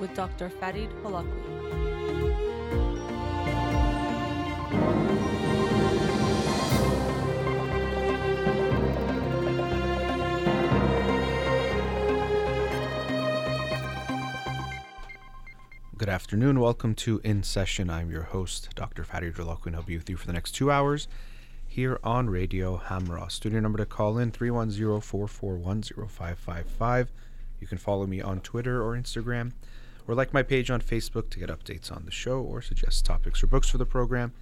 With 0.00 0.14
Dr. 0.14 0.48
Farid 0.48 0.88
Holakouee. 1.02 1.28
Good 15.98 16.08
afternoon. 16.08 16.58
Welcome 16.58 16.94
to 16.94 17.20
In 17.22 17.42
Session. 17.42 17.90
I'm 17.90 18.10
your 18.10 18.22
host, 18.22 18.70
Dr. 18.74 19.04
Farid 19.04 19.34
Holakouee, 19.34 19.74
I'll 19.74 19.82
be 19.82 19.98
with 19.98 20.08
you 20.08 20.16
for 20.16 20.26
the 20.26 20.32
next 20.32 20.52
two 20.52 20.70
hours 20.70 21.06
here 21.66 21.98
on 22.02 22.30
Radio 22.30 22.78
Hamrah. 22.78 23.30
Studio 23.30 23.60
number 23.60 23.76
to 23.76 23.84
call 23.84 24.16
in 24.16 24.30
310 24.30 25.02
441 25.02 25.82
0555. 25.82 27.12
You 27.64 27.68
can 27.68 27.78
follow 27.78 28.06
me 28.06 28.20
on 28.20 28.40
Twitter 28.40 28.82
or 28.82 28.94
Instagram, 28.94 29.52
or 30.06 30.14
like 30.14 30.34
my 30.34 30.42
page 30.42 30.70
on 30.70 30.82
Facebook 30.82 31.30
to 31.30 31.38
get 31.38 31.48
updates 31.48 31.90
on 31.90 32.04
the 32.04 32.10
show 32.10 32.42
or 32.42 32.60
suggest 32.60 33.06
topics 33.06 33.42
or 33.42 33.46
books 33.46 33.70
for 33.70 33.78
the 33.78 33.86
program. 33.86 34.34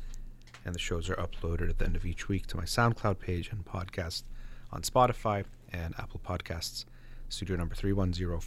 And 0.64 0.74
the 0.74 0.80
shows 0.80 1.08
are 1.08 1.14
uploaded 1.14 1.70
at 1.70 1.78
the 1.78 1.84
end 1.84 1.94
of 1.94 2.04
each 2.04 2.28
week 2.28 2.48
to 2.48 2.56
my 2.56 2.64
SoundCloud 2.64 3.20
page 3.20 3.50
and 3.52 3.64
podcast 3.64 4.24
on 4.72 4.82
Spotify 4.82 5.44
and 5.72 5.94
Apple 6.00 6.20
Podcasts. 6.26 6.84
Studio 7.28 7.54
number 7.54 7.76
310 7.76 8.40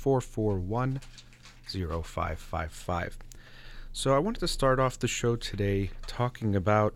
0555. 2.04 3.18
So 3.94 4.14
I 4.14 4.20
wanted 4.20 4.42
to 4.42 4.48
start 4.50 4.82
off 4.82 5.00
the 5.00 5.08
show 5.08 5.38
today 5.38 5.92
talking 6.06 6.54
about 6.54 6.96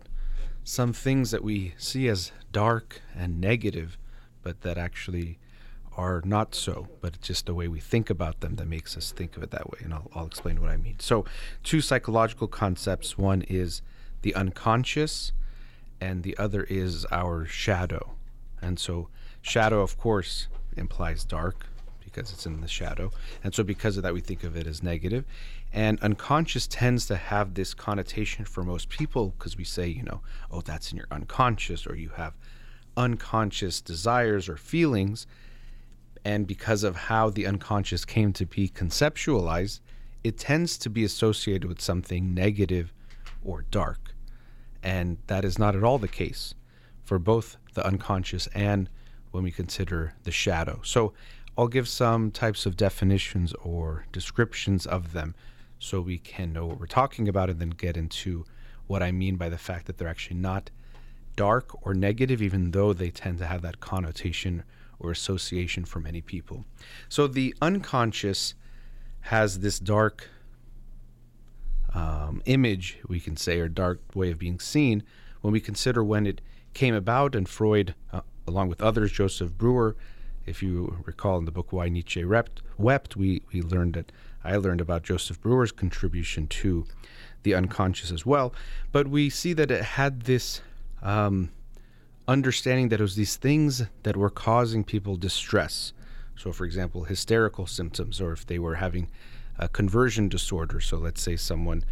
some 0.64 0.92
things 0.92 1.30
that 1.30 1.42
we 1.42 1.72
see 1.78 2.08
as 2.08 2.30
dark 2.52 3.00
and 3.16 3.40
negative, 3.40 3.96
but 4.42 4.60
that 4.60 4.76
actually 4.76 5.38
are 5.96 6.22
not 6.24 6.54
so, 6.54 6.88
but 7.00 7.14
it's 7.14 7.26
just 7.26 7.46
the 7.46 7.54
way 7.54 7.68
we 7.68 7.80
think 7.80 8.10
about 8.10 8.40
them 8.40 8.56
that 8.56 8.68
makes 8.68 8.96
us 8.96 9.12
think 9.12 9.36
of 9.36 9.42
it 9.42 9.50
that 9.50 9.70
way. 9.70 9.78
And 9.82 9.92
I'll, 9.92 10.10
I'll 10.14 10.26
explain 10.26 10.60
what 10.60 10.70
I 10.70 10.76
mean. 10.76 10.96
So, 10.98 11.24
two 11.62 11.80
psychological 11.80 12.48
concepts 12.48 13.18
one 13.18 13.42
is 13.42 13.82
the 14.22 14.34
unconscious, 14.34 15.32
and 16.00 16.22
the 16.22 16.36
other 16.38 16.64
is 16.64 17.06
our 17.10 17.44
shadow. 17.44 18.12
And 18.62 18.78
so, 18.78 19.08
shadow, 19.42 19.80
of 19.80 19.98
course, 19.98 20.48
implies 20.76 21.24
dark 21.24 21.66
because 22.04 22.32
it's 22.32 22.46
in 22.46 22.60
the 22.60 22.68
shadow. 22.68 23.10
And 23.42 23.54
so, 23.54 23.64
because 23.64 23.96
of 23.96 24.02
that, 24.04 24.14
we 24.14 24.20
think 24.20 24.44
of 24.44 24.56
it 24.56 24.66
as 24.66 24.82
negative. 24.82 25.24
And 25.72 26.00
unconscious 26.00 26.66
tends 26.66 27.06
to 27.06 27.16
have 27.16 27.54
this 27.54 27.74
connotation 27.74 28.44
for 28.44 28.62
most 28.62 28.88
people 28.88 29.34
because 29.38 29.56
we 29.56 29.64
say, 29.64 29.88
you 29.88 30.02
know, 30.02 30.20
oh, 30.50 30.60
that's 30.60 30.90
in 30.92 30.98
your 30.98 31.06
unconscious, 31.10 31.86
or 31.86 31.96
you 31.96 32.10
have 32.10 32.34
unconscious 32.96 33.80
desires 33.80 34.48
or 34.48 34.56
feelings 34.56 35.26
and 36.24 36.46
because 36.46 36.84
of 36.84 36.96
how 36.96 37.30
the 37.30 37.46
unconscious 37.46 38.04
came 38.04 38.32
to 38.34 38.46
be 38.46 38.68
conceptualized, 38.68 39.80
it 40.22 40.38
tends 40.38 40.76
to 40.78 40.90
be 40.90 41.04
associated 41.04 41.68
with 41.68 41.80
something 41.80 42.34
negative 42.34 42.92
or 43.42 43.64
dark. 43.70 44.14
And 44.82 45.18
that 45.26 45.44
is 45.44 45.58
not 45.58 45.74
at 45.74 45.84
all 45.84 45.98
the 45.98 46.08
case 46.08 46.54
for 47.02 47.18
both 47.18 47.56
the 47.74 47.86
unconscious 47.86 48.46
and 48.48 48.88
when 49.30 49.42
we 49.44 49.50
consider 49.50 50.14
the 50.24 50.30
shadow. 50.30 50.80
So 50.82 51.12
I'll 51.56 51.68
give 51.68 51.88
some 51.88 52.30
types 52.30 52.66
of 52.66 52.76
definitions 52.76 53.52
or 53.62 54.06
descriptions 54.12 54.86
of 54.86 55.12
them 55.12 55.34
so 55.78 56.00
we 56.00 56.18
can 56.18 56.52
know 56.52 56.66
what 56.66 56.78
we're 56.78 56.86
talking 56.86 57.28
about 57.28 57.50
and 57.50 57.58
then 57.58 57.70
get 57.70 57.96
into 57.96 58.44
what 58.86 59.02
I 59.02 59.12
mean 59.12 59.36
by 59.36 59.48
the 59.48 59.58
fact 59.58 59.86
that 59.86 59.98
they're 59.98 60.08
actually 60.08 60.36
not 60.36 60.70
dark 61.36 61.86
or 61.86 61.94
negative, 61.94 62.42
even 62.42 62.72
though 62.72 62.92
they 62.92 63.10
tend 63.10 63.38
to 63.38 63.46
have 63.46 63.62
that 63.62 63.80
connotation 63.80 64.62
or 65.00 65.10
association 65.10 65.84
for 65.84 66.00
many 66.00 66.20
people. 66.20 66.64
So 67.08 67.26
the 67.26 67.54
unconscious 67.60 68.54
has 69.22 69.60
this 69.60 69.78
dark 69.78 70.28
um, 71.94 72.42
image, 72.46 72.98
we 73.08 73.20
can 73.20 73.36
say, 73.36 73.58
or 73.60 73.68
dark 73.68 74.00
way 74.14 74.30
of 74.30 74.38
being 74.38 74.60
seen 74.60 75.02
when 75.40 75.52
we 75.52 75.60
consider 75.60 76.04
when 76.04 76.26
it 76.26 76.40
came 76.74 76.94
about, 76.94 77.34
and 77.34 77.48
Freud, 77.48 77.94
uh, 78.12 78.20
along 78.46 78.68
with 78.68 78.82
others, 78.82 79.10
Joseph 79.10 79.56
Breuer, 79.56 79.96
if 80.46 80.62
you 80.62 81.02
recall 81.04 81.38
in 81.38 81.44
the 81.44 81.50
book 81.50 81.72
Why 81.72 81.88
Nietzsche 81.88 82.24
Wept, 82.24 82.62
wept 82.78 83.16
we, 83.16 83.42
we 83.52 83.62
learned 83.62 83.94
that 83.94 84.12
I 84.42 84.56
learned 84.56 84.80
about 84.80 85.02
Joseph 85.02 85.40
Breuer's 85.40 85.72
contribution 85.72 86.46
to 86.48 86.86
the 87.42 87.54
unconscious 87.54 88.10
as 88.10 88.24
well. 88.24 88.54
But 88.92 89.08
we 89.08 89.30
see 89.30 89.52
that 89.54 89.70
it 89.70 89.82
had 89.82 90.22
this 90.22 90.62
um, 91.02 91.50
understanding 92.30 92.90
that 92.90 93.00
it 93.00 93.02
was 93.02 93.16
these 93.16 93.34
things 93.34 93.82
that 94.04 94.16
were 94.16 94.30
causing 94.30 94.84
people 94.84 95.16
distress. 95.16 95.92
So, 96.36 96.52
for 96.52 96.64
example, 96.64 97.04
hysterical 97.04 97.66
symptoms, 97.66 98.20
or 98.20 98.32
if 98.32 98.46
they 98.46 98.58
were 98.58 98.76
having 98.76 99.08
a 99.58 99.68
conversion 99.68 100.28
disorder. 100.28 100.80
So, 100.80 100.96
let's 100.96 101.20
say 101.20 101.34
someone 101.34 101.84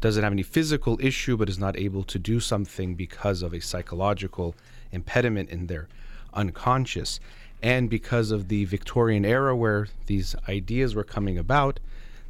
doesn't 0.00 0.22
have 0.22 0.32
any 0.32 0.42
physical 0.42 0.98
issue 1.00 1.36
but 1.36 1.48
is 1.48 1.58
not 1.58 1.78
able 1.78 2.04
to 2.04 2.18
do 2.18 2.40
something 2.40 2.94
because 2.94 3.42
of 3.42 3.52
a 3.52 3.60
psychological 3.60 4.54
impediment 4.92 5.50
in 5.50 5.66
their 5.66 5.88
unconscious. 6.32 7.20
And 7.62 7.90
because 7.90 8.30
of 8.30 8.48
the 8.48 8.64
Victorian 8.64 9.26
era 9.26 9.54
where 9.54 9.88
these 10.06 10.34
ideas 10.48 10.94
were 10.94 11.04
coming 11.04 11.36
about, 11.36 11.80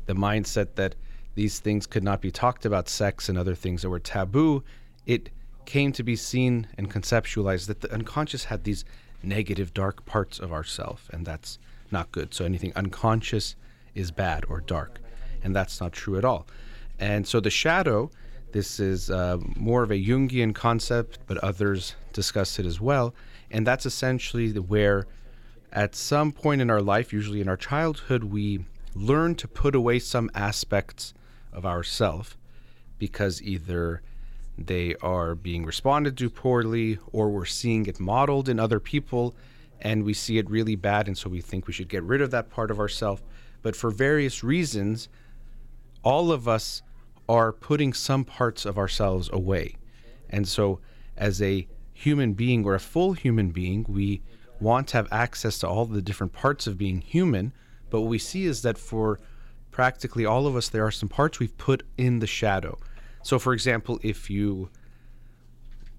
the 0.07 0.15
mindset 0.15 0.75
that 0.75 0.97
these 1.37 1.61
things 1.61 1.87
could 1.87 2.05
not 2.05 2.21
be 2.21 2.33
talked 2.33 2.65
about, 2.65 2.89
sex 2.89 3.29
and 3.29 3.39
other 3.39 3.55
things 3.55 3.83
that 3.83 3.91
were 3.91 4.01
taboo, 4.01 4.65
it 5.07 5.31
came 5.67 5.93
to 5.93 6.03
be 6.03 6.17
seen 6.17 6.69
and 6.79 6.91
conceptualized 6.91 7.67
that 7.67 7.81
the 7.81 7.93
unconscious 7.93 8.45
had 8.45 8.65
these 8.65 8.85
negative, 9.23 9.75
dark 9.75 10.07
parts 10.07 10.39
of 10.39 10.53
ourself, 10.53 11.11
and 11.13 11.27
that's 11.27 11.59
not 11.91 12.13
good. 12.13 12.33
So 12.33 12.45
anything 12.45 12.73
unconscious 12.75 13.57
is 13.95 14.11
bad 14.11 14.45
or 14.49 14.61
dark, 14.61 15.01
and 15.43 15.55
that's 15.55 15.81
not 15.81 15.93
true 15.93 16.17
at 16.17 16.25
all. 16.25 16.47
And 16.99 17.27
so 17.27 17.41
the 17.41 17.51
shadow, 17.51 18.11
this 18.53 18.81
is 18.81 19.11
uh, 19.11 19.39
more 19.57 19.83
of 19.83 19.91
a 19.91 20.03
Jungian 20.03 20.55
concept, 20.55 21.19
but 21.27 21.39
others 21.39 21.95
discuss 22.13 22.59
it 22.59 22.67
as 22.67 22.81
well, 22.81 23.15
and 23.51 23.67
that's 23.67 23.87
essentially 23.87 24.53
where, 24.53 25.07
at 25.73 25.95
some 25.95 26.33
point 26.33 26.61
in 26.61 26.71
our 26.71 26.81
life, 26.81 27.13
usually 27.13 27.41
in 27.41 27.49
our 27.49 27.57
childhood, 27.57 28.25
we 28.25 28.65
learn 28.95 29.35
to 29.35 29.47
put 29.47 29.75
away 29.75 29.99
some 29.99 30.31
aspects 30.35 31.13
of 31.53 31.67
ourself 31.67 32.39
because 32.99 33.43
either 33.43 34.03
they 34.59 34.95
are 34.97 35.35
being 35.35 35.65
responded 35.65 36.17
to 36.19 36.31
poorly, 36.31 36.99
or 37.13 37.29
we're 37.31 37.45
seeing 37.45 37.87
it 37.87 38.01
modeled 38.01 38.49
in 38.49 38.59
other 38.59 38.81
people 38.81 39.35
and 39.81 40.05
we 40.05 40.15
see 40.15 40.39
it 40.39 40.49
really 40.49 40.77
bad, 40.77 41.07
and 41.07 41.17
so 41.17 41.29
we 41.29 41.41
think 41.41 41.67
we 41.67 41.73
should 41.73 41.89
get 41.89 42.03
rid 42.03 42.21
of 42.21 42.31
that 42.31 42.51
part 42.51 42.71
of 42.71 42.79
ourselves. 42.79 43.23
But 43.63 43.77
for 43.77 43.91
various 43.91 44.43
reasons, 44.43 45.09
all 46.03 46.33
of 46.33 46.49
us 46.49 46.83
are 47.29 47.53
putting 47.53 47.93
some 47.93 48.25
parts 48.25 48.65
of 48.65 48.79
ourselves 48.79 49.29
away. 49.33 49.77
And 50.31 50.47
so, 50.47 50.81
as 51.17 51.43
a 51.43 51.67
human 51.93 52.33
being 52.33 52.65
or 52.65 52.75
a 52.75 52.81
full 52.81 53.13
human 53.13 53.51
being, 53.51 53.85
we 53.89 54.23
want 54.61 54.89
to 54.89 54.97
have 54.97 55.09
access 55.13 55.59
to 55.59 55.69
all 55.69 55.85
the 55.87 56.03
different 56.03 56.33
parts 56.33 56.67
of 56.67 56.79
being 56.79 57.01
human. 57.01 57.53
But 57.91 58.03
what 58.03 58.11
we 58.11 58.19
see 58.19 58.45
is 58.45 58.63
that 58.63 58.79
for 58.79 59.21
practically 59.71 60.25
all 60.25 60.47
of 60.47 60.57
us, 60.57 60.69
there 60.69 60.87
are 60.87 60.91
some 60.91 61.09
parts 61.09 61.39
we've 61.39 61.57
put 61.59 61.83
in 61.99 62.21
the 62.21 62.27
shadow. 62.27 62.79
So, 63.27 63.41
for 63.41 63.53
example, 63.53 63.99
if 64.05 64.31
you 64.31 64.71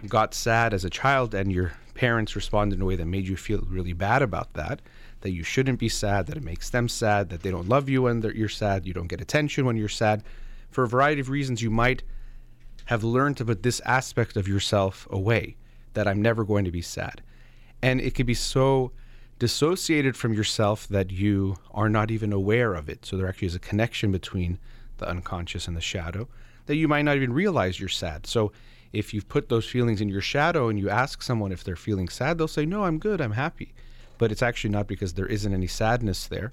got 0.07 0.33
sad 0.33 0.73
as 0.73 0.85
a 0.85 0.89
child 0.89 1.33
and 1.33 1.51
your 1.51 1.73
parents 1.93 2.37
responded 2.37 2.77
in 2.77 2.81
a 2.81 2.85
way 2.85 2.95
that 2.95 3.05
made 3.05 3.27
you 3.27 3.35
feel 3.35 3.67
really 3.67 3.91
bad 3.91 4.21
about 4.21 4.53
that, 4.53 4.81
that 5.19 5.31
you 5.31 5.43
shouldn't 5.43 5.77
be 5.77 5.89
sad, 5.89 6.27
that 6.27 6.37
it 6.37 6.43
makes 6.45 6.69
them 6.69 6.87
sad, 6.87 7.27
that 7.27 7.41
they 7.41 7.51
don't 7.51 7.67
love 7.67 7.89
you 7.89 8.03
when 8.03 8.21
you're 8.21 8.47
sad, 8.47 8.85
you 8.85 8.93
don't 8.93 9.09
get 9.09 9.19
attention 9.19 9.65
when 9.65 9.75
you're 9.75 9.89
sad, 9.89 10.23
for 10.69 10.85
a 10.85 10.87
variety 10.87 11.19
of 11.19 11.29
reasons, 11.29 11.61
you 11.61 11.69
might 11.69 12.01
have 12.85 13.03
learned 13.03 13.35
to 13.35 13.43
put 13.43 13.61
this 13.61 13.81
aspect 13.81 14.37
of 14.37 14.47
yourself 14.47 15.05
away, 15.11 15.57
that 15.95 16.07
I'm 16.07 16.21
never 16.21 16.45
going 16.45 16.63
to 16.63 16.71
be 16.71 16.81
sad. 16.81 17.21
And 17.81 17.99
it 17.99 18.15
could 18.15 18.25
be 18.25 18.35
so 18.35 18.93
dissociated 19.37 20.15
from 20.15 20.31
yourself 20.31 20.87
that 20.87 21.11
you 21.11 21.57
are 21.71 21.89
not 21.89 22.09
even 22.09 22.31
aware 22.31 22.73
of 22.73 22.87
it. 22.87 23.05
So 23.05 23.17
there 23.17 23.27
actually 23.27 23.47
is 23.47 23.55
a 23.55 23.59
connection 23.59 24.13
between 24.13 24.59
the 24.99 25.09
unconscious 25.09 25.67
and 25.67 25.75
the 25.75 25.81
shadow 25.81 26.29
that 26.67 26.75
you 26.75 26.87
might 26.87 27.03
not 27.03 27.15
even 27.15 27.33
realize 27.33 27.79
you're 27.79 27.89
sad. 27.89 28.27
So 28.27 28.51
if 28.93 29.13
you've 29.13 29.27
put 29.27 29.49
those 29.49 29.65
feelings 29.65 29.99
in 29.99 30.09
your 30.09 30.21
shadow 30.21 30.69
and 30.69 30.79
you 30.79 30.89
ask 30.89 31.21
someone 31.21 31.51
if 31.51 31.63
they're 31.63 31.75
feeling 31.75 32.07
sad, 32.07 32.37
they'll 32.37 32.47
say, 32.47 32.65
No, 32.65 32.85
I'm 32.85 32.99
good, 32.99 33.19
I'm 33.19 33.31
happy. 33.31 33.73
But 34.17 34.31
it's 34.31 34.41
actually 34.41 34.71
not 34.71 34.87
because 34.87 35.13
there 35.13 35.25
isn't 35.25 35.53
any 35.53 35.67
sadness 35.67 36.27
there, 36.27 36.51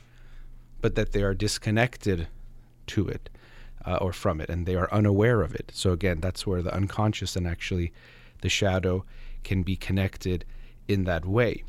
but 0.80 0.94
that 0.96 1.12
they 1.12 1.22
are 1.22 1.34
disconnected 1.34 2.28
to 2.88 3.08
it 3.08 3.30
uh, 3.86 3.96
or 3.96 4.12
from 4.12 4.40
it 4.40 4.50
and 4.50 4.66
they 4.66 4.74
are 4.74 4.92
unaware 4.92 5.42
of 5.42 5.54
it. 5.54 5.70
So 5.74 5.92
again, 5.92 6.20
that's 6.20 6.46
where 6.46 6.62
the 6.62 6.74
unconscious 6.74 7.36
and 7.36 7.46
actually 7.46 7.92
the 8.42 8.48
shadow 8.48 9.04
can 9.42 9.62
be 9.62 9.76
connected 9.76 10.44
in 10.88 11.04
that 11.04 11.24
way. 11.24 11.64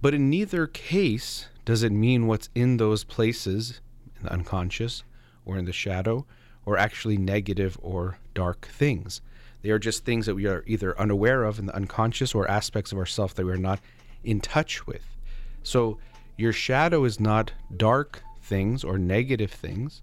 But 0.00 0.14
in 0.14 0.30
neither 0.30 0.66
case 0.66 1.48
does 1.64 1.82
it 1.82 1.92
mean 1.92 2.26
what's 2.26 2.48
in 2.54 2.76
those 2.76 3.04
places, 3.04 3.80
in 4.16 4.24
the 4.24 4.32
unconscious 4.32 5.02
or 5.44 5.58
in 5.58 5.64
the 5.64 5.72
shadow, 5.72 6.26
or 6.66 6.76
actually 6.76 7.16
negative 7.16 7.78
or 7.80 8.18
dark 8.34 8.66
things. 8.66 9.22
They 9.62 9.70
are 9.70 9.78
just 9.78 10.04
things 10.04 10.26
that 10.26 10.34
we 10.34 10.46
are 10.46 10.62
either 10.66 10.98
unaware 11.00 11.44
of 11.44 11.58
in 11.58 11.66
the 11.66 11.74
unconscious 11.74 12.34
or 12.34 12.48
aspects 12.50 12.92
of 12.92 12.98
ourself 12.98 13.34
that 13.34 13.46
we're 13.46 13.56
not 13.56 13.80
in 14.22 14.40
touch 14.40 14.86
with. 14.86 15.16
So 15.62 15.98
your 16.36 16.52
shadow 16.52 17.04
is 17.04 17.18
not 17.18 17.52
dark 17.76 18.22
things 18.42 18.84
or 18.84 18.98
negative 18.98 19.50
things. 19.50 20.02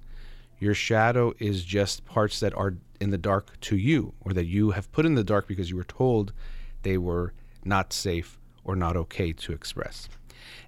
Your 0.59 0.73
shadow 0.73 1.33
is 1.39 1.63
just 1.63 2.05
parts 2.05 2.39
that 2.39 2.53
are 2.55 2.75
in 2.99 3.11
the 3.11 3.17
dark 3.17 3.59
to 3.59 3.75
you, 3.75 4.13
or 4.21 4.33
that 4.33 4.45
you 4.45 4.71
have 4.71 4.91
put 4.91 5.05
in 5.05 5.15
the 5.15 5.23
dark 5.23 5.47
because 5.47 5.69
you 5.69 5.75
were 5.75 5.83
told 5.83 6.31
they 6.83 6.97
were 6.97 7.33
not 7.65 7.91
safe 7.91 8.39
or 8.63 8.75
not 8.75 8.95
okay 8.95 9.33
to 9.33 9.51
express. 9.51 10.07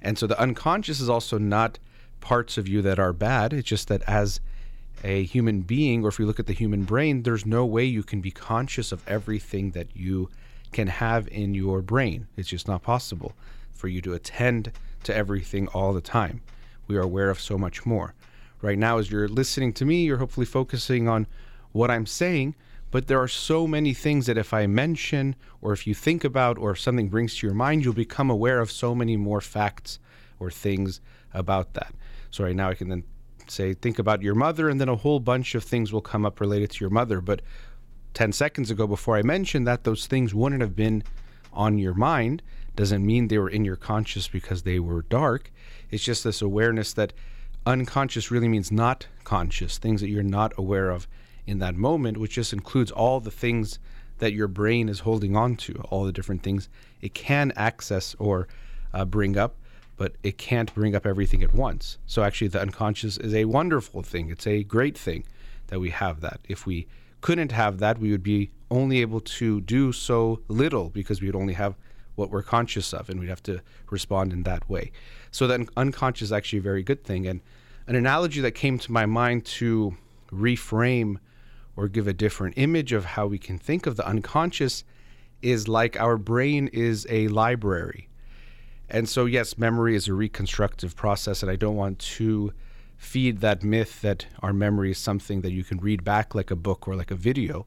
And 0.01 0.17
so 0.17 0.27
the 0.27 0.39
unconscious 0.39 0.99
is 0.99 1.09
also 1.09 1.37
not 1.37 1.79
parts 2.19 2.57
of 2.57 2.67
you 2.67 2.81
that 2.81 2.99
are 2.99 3.13
bad. 3.13 3.53
It's 3.53 3.67
just 3.67 3.87
that 3.87 4.01
as 4.03 4.41
a 5.03 5.23
human 5.23 5.61
being, 5.61 6.03
or 6.03 6.09
if 6.09 6.19
we 6.19 6.25
look 6.25 6.39
at 6.39 6.47
the 6.47 6.53
human 6.53 6.83
brain, 6.83 7.23
there's 7.23 7.45
no 7.45 7.65
way 7.65 7.83
you 7.83 8.03
can 8.03 8.21
be 8.21 8.31
conscious 8.31 8.91
of 8.91 9.07
everything 9.07 9.71
that 9.71 9.95
you 9.95 10.29
can 10.71 10.87
have 10.87 11.27
in 11.29 11.53
your 11.53 11.81
brain. 11.81 12.27
It's 12.35 12.49
just 12.49 12.67
not 12.67 12.83
possible 12.83 13.33
for 13.71 13.87
you 13.87 14.01
to 14.01 14.13
attend 14.13 14.71
to 15.03 15.15
everything 15.15 15.67
all 15.69 15.93
the 15.93 16.01
time. 16.01 16.41
We 16.87 16.97
are 16.97 17.01
aware 17.01 17.29
of 17.29 17.39
so 17.39 17.57
much 17.57 17.85
more. 17.85 18.13
Right 18.61 18.77
now, 18.77 18.97
as 18.97 19.11
you're 19.11 19.27
listening 19.27 19.73
to 19.73 19.85
me, 19.85 20.05
you're 20.05 20.17
hopefully 20.17 20.45
focusing 20.45 21.07
on 21.07 21.27
what 21.71 21.91
I'm 21.91 22.05
saying, 22.05 22.55
but 22.91 23.07
there 23.07 23.21
are 23.21 23.27
so 23.27 23.67
many 23.67 23.93
things 23.93 24.25
that 24.25 24.37
if 24.37 24.53
I 24.53 24.67
mention, 24.67 25.35
or 25.61 25.73
if 25.73 25.85
you 25.85 25.93
think 25.93 26.23
about, 26.23 26.57
or 26.57 26.71
if 26.71 26.79
something 26.79 27.09
brings 27.09 27.35
to 27.35 27.47
your 27.47 27.53
mind, 27.53 27.83
you'll 27.83 27.93
become 27.93 28.29
aware 28.29 28.59
of 28.59 28.71
so 28.71 28.95
many 28.95 29.17
more 29.17 29.41
facts 29.41 29.99
or 30.39 30.49
things 30.49 31.01
about 31.33 31.73
that. 31.73 31.93
So, 32.31 32.43
right 32.43 32.55
now, 32.55 32.69
I 32.69 32.75
can 32.75 32.89
then 32.89 33.03
say, 33.51 33.73
think 33.73 33.99
about 33.99 34.21
your 34.21 34.35
mother, 34.35 34.69
and 34.69 34.79
then 34.79 34.89
a 34.89 34.95
whole 34.95 35.19
bunch 35.19 35.55
of 35.55 35.63
things 35.63 35.91
will 35.91 36.01
come 36.01 36.25
up 36.25 36.39
related 36.39 36.71
to 36.71 36.79
your 36.79 36.89
mother. 36.89 37.21
But 37.21 37.41
10 38.13 38.31
seconds 38.31 38.71
ago, 38.71 38.87
before 38.87 39.17
I 39.17 39.21
mentioned 39.21 39.67
that, 39.67 39.83
those 39.83 40.07
things 40.07 40.33
wouldn't 40.33 40.61
have 40.61 40.75
been 40.75 41.03
on 41.53 41.77
your 41.77 41.93
mind. 41.93 42.41
Doesn't 42.75 43.05
mean 43.05 43.27
they 43.27 43.37
were 43.37 43.49
in 43.49 43.65
your 43.65 43.75
conscious 43.75 44.27
because 44.27 44.63
they 44.63 44.79
were 44.79 45.03
dark. 45.03 45.51
It's 45.91 46.03
just 46.03 46.23
this 46.23 46.41
awareness 46.41 46.93
that 46.93 47.13
unconscious 47.65 48.31
really 48.31 48.47
means 48.47 48.71
not 48.71 49.07
conscious, 49.23 49.77
things 49.77 50.01
that 50.01 50.09
you're 50.09 50.23
not 50.23 50.53
aware 50.57 50.89
of 50.89 51.07
in 51.47 51.59
that 51.59 51.75
moment, 51.75 52.17
which 52.17 52.33
just 52.33 52.53
includes 52.53 52.91
all 52.91 53.19
the 53.19 53.31
things 53.31 53.79
that 54.19 54.33
your 54.33 54.47
brain 54.47 54.87
is 54.89 54.99
holding 54.99 55.35
on 55.35 55.55
to, 55.55 55.73
all 55.89 56.05
the 56.05 56.11
different 56.11 56.43
things 56.43 56.69
it 57.01 57.13
can 57.13 57.51
access 57.55 58.15
or 58.17 58.47
uh, 58.93 59.05
bring 59.05 59.37
up 59.37 59.55
but 59.97 60.15
it 60.23 60.37
can't 60.37 60.73
bring 60.73 60.95
up 60.95 61.05
everything 61.05 61.43
at 61.43 61.53
once. 61.53 61.97
So 62.05 62.23
actually, 62.23 62.49
the 62.49 62.61
unconscious 62.61 63.17
is 63.17 63.33
a 63.33 63.45
wonderful 63.45 64.01
thing. 64.01 64.29
It's 64.29 64.47
a 64.47 64.63
great 64.63 64.97
thing 64.97 65.23
that 65.67 65.79
we 65.79 65.89
have 65.89 66.21
that. 66.21 66.39
If 66.47 66.65
we 66.65 66.87
couldn't 67.21 67.51
have 67.51 67.79
that, 67.79 67.97
we 67.99 68.11
would 68.11 68.23
be 68.23 68.51
only 68.69 69.01
able 69.01 69.21
to 69.21 69.61
do 69.61 69.91
so 69.91 70.41
little 70.47 70.89
because 70.89 71.21
we 71.21 71.27
would 71.27 71.35
only 71.35 71.53
have 71.53 71.75
what 72.15 72.29
we're 72.29 72.43
conscious 72.43 72.93
of, 72.93 73.09
and 73.09 73.19
we'd 73.19 73.29
have 73.29 73.43
to 73.43 73.61
respond 73.89 74.31
in 74.31 74.43
that 74.43 74.69
way. 74.69 74.91
So 75.31 75.47
that 75.47 75.67
unconscious 75.75 76.27
is 76.27 76.31
actually 76.31 76.59
a 76.59 76.63
very 76.63 76.83
good 76.83 77.03
thing. 77.03 77.27
And 77.27 77.41
an 77.87 77.95
analogy 77.95 78.41
that 78.41 78.51
came 78.51 78.79
to 78.79 78.91
my 78.91 79.05
mind 79.05 79.45
to 79.45 79.97
reframe 80.31 81.17
or 81.75 81.87
give 81.87 82.07
a 82.07 82.13
different 82.13 82.57
image 82.57 82.93
of 82.93 83.05
how 83.05 83.27
we 83.27 83.37
can 83.37 83.57
think 83.57 83.85
of 83.85 83.97
the 83.97 84.07
unconscious 84.07 84.83
is 85.41 85.67
like 85.67 85.99
our 85.99 86.17
brain 86.17 86.67
is 86.69 87.05
a 87.09 87.27
library 87.27 88.07
and 88.89 89.09
so, 89.09 89.25
yes, 89.25 89.57
memory 89.57 89.95
is 89.95 90.07
a 90.07 90.13
reconstructive 90.13 90.95
process, 90.95 91.41
and 91.41 91.51
I 91.51 91.55
don't 91.55 91.75
want 91.75 91.99
to 91.99 92.53
feed 92.97 93.41
that 93.41 93.63
myth 93.63 94.01
that 94.01 94.25
our 94.41 94.53
memory 94.53 94.91
is 94.91 94.97
something 94.97 95.41
that 95.41 95.51
you 95.51 95.63
can 95.63 95.79
read 95.79 96.03
back 96.03 96.33
like 96.33 96.51
a 96.51 96.55
book 96.55 96.87
or 96.87 96.95
like 96.95 97.11
a 97.11 97.15
video. 97.15 97.65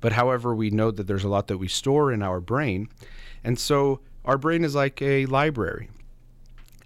But 0.00 0.12
however, 0.12 0.54
we 0.54 0.70
know 0.70 0.90
that 0.90 1.06
there's 1.06 1.24
a 1.24 1.28
lot 1.28 1.46
that 1.46 1.58
we 1.58 1.68
store 1.68 2.12
in 2.12 2.22
our 2.22 2.40
brain. 2.40 2.88
And 3.42 3.58
so, 3.58 4.00
our 4.24 4.38
brain 4.38 4.64
is 4.64 4.74
like 4.74 5.00
a 5.02 5.26
library. 5.26 5.90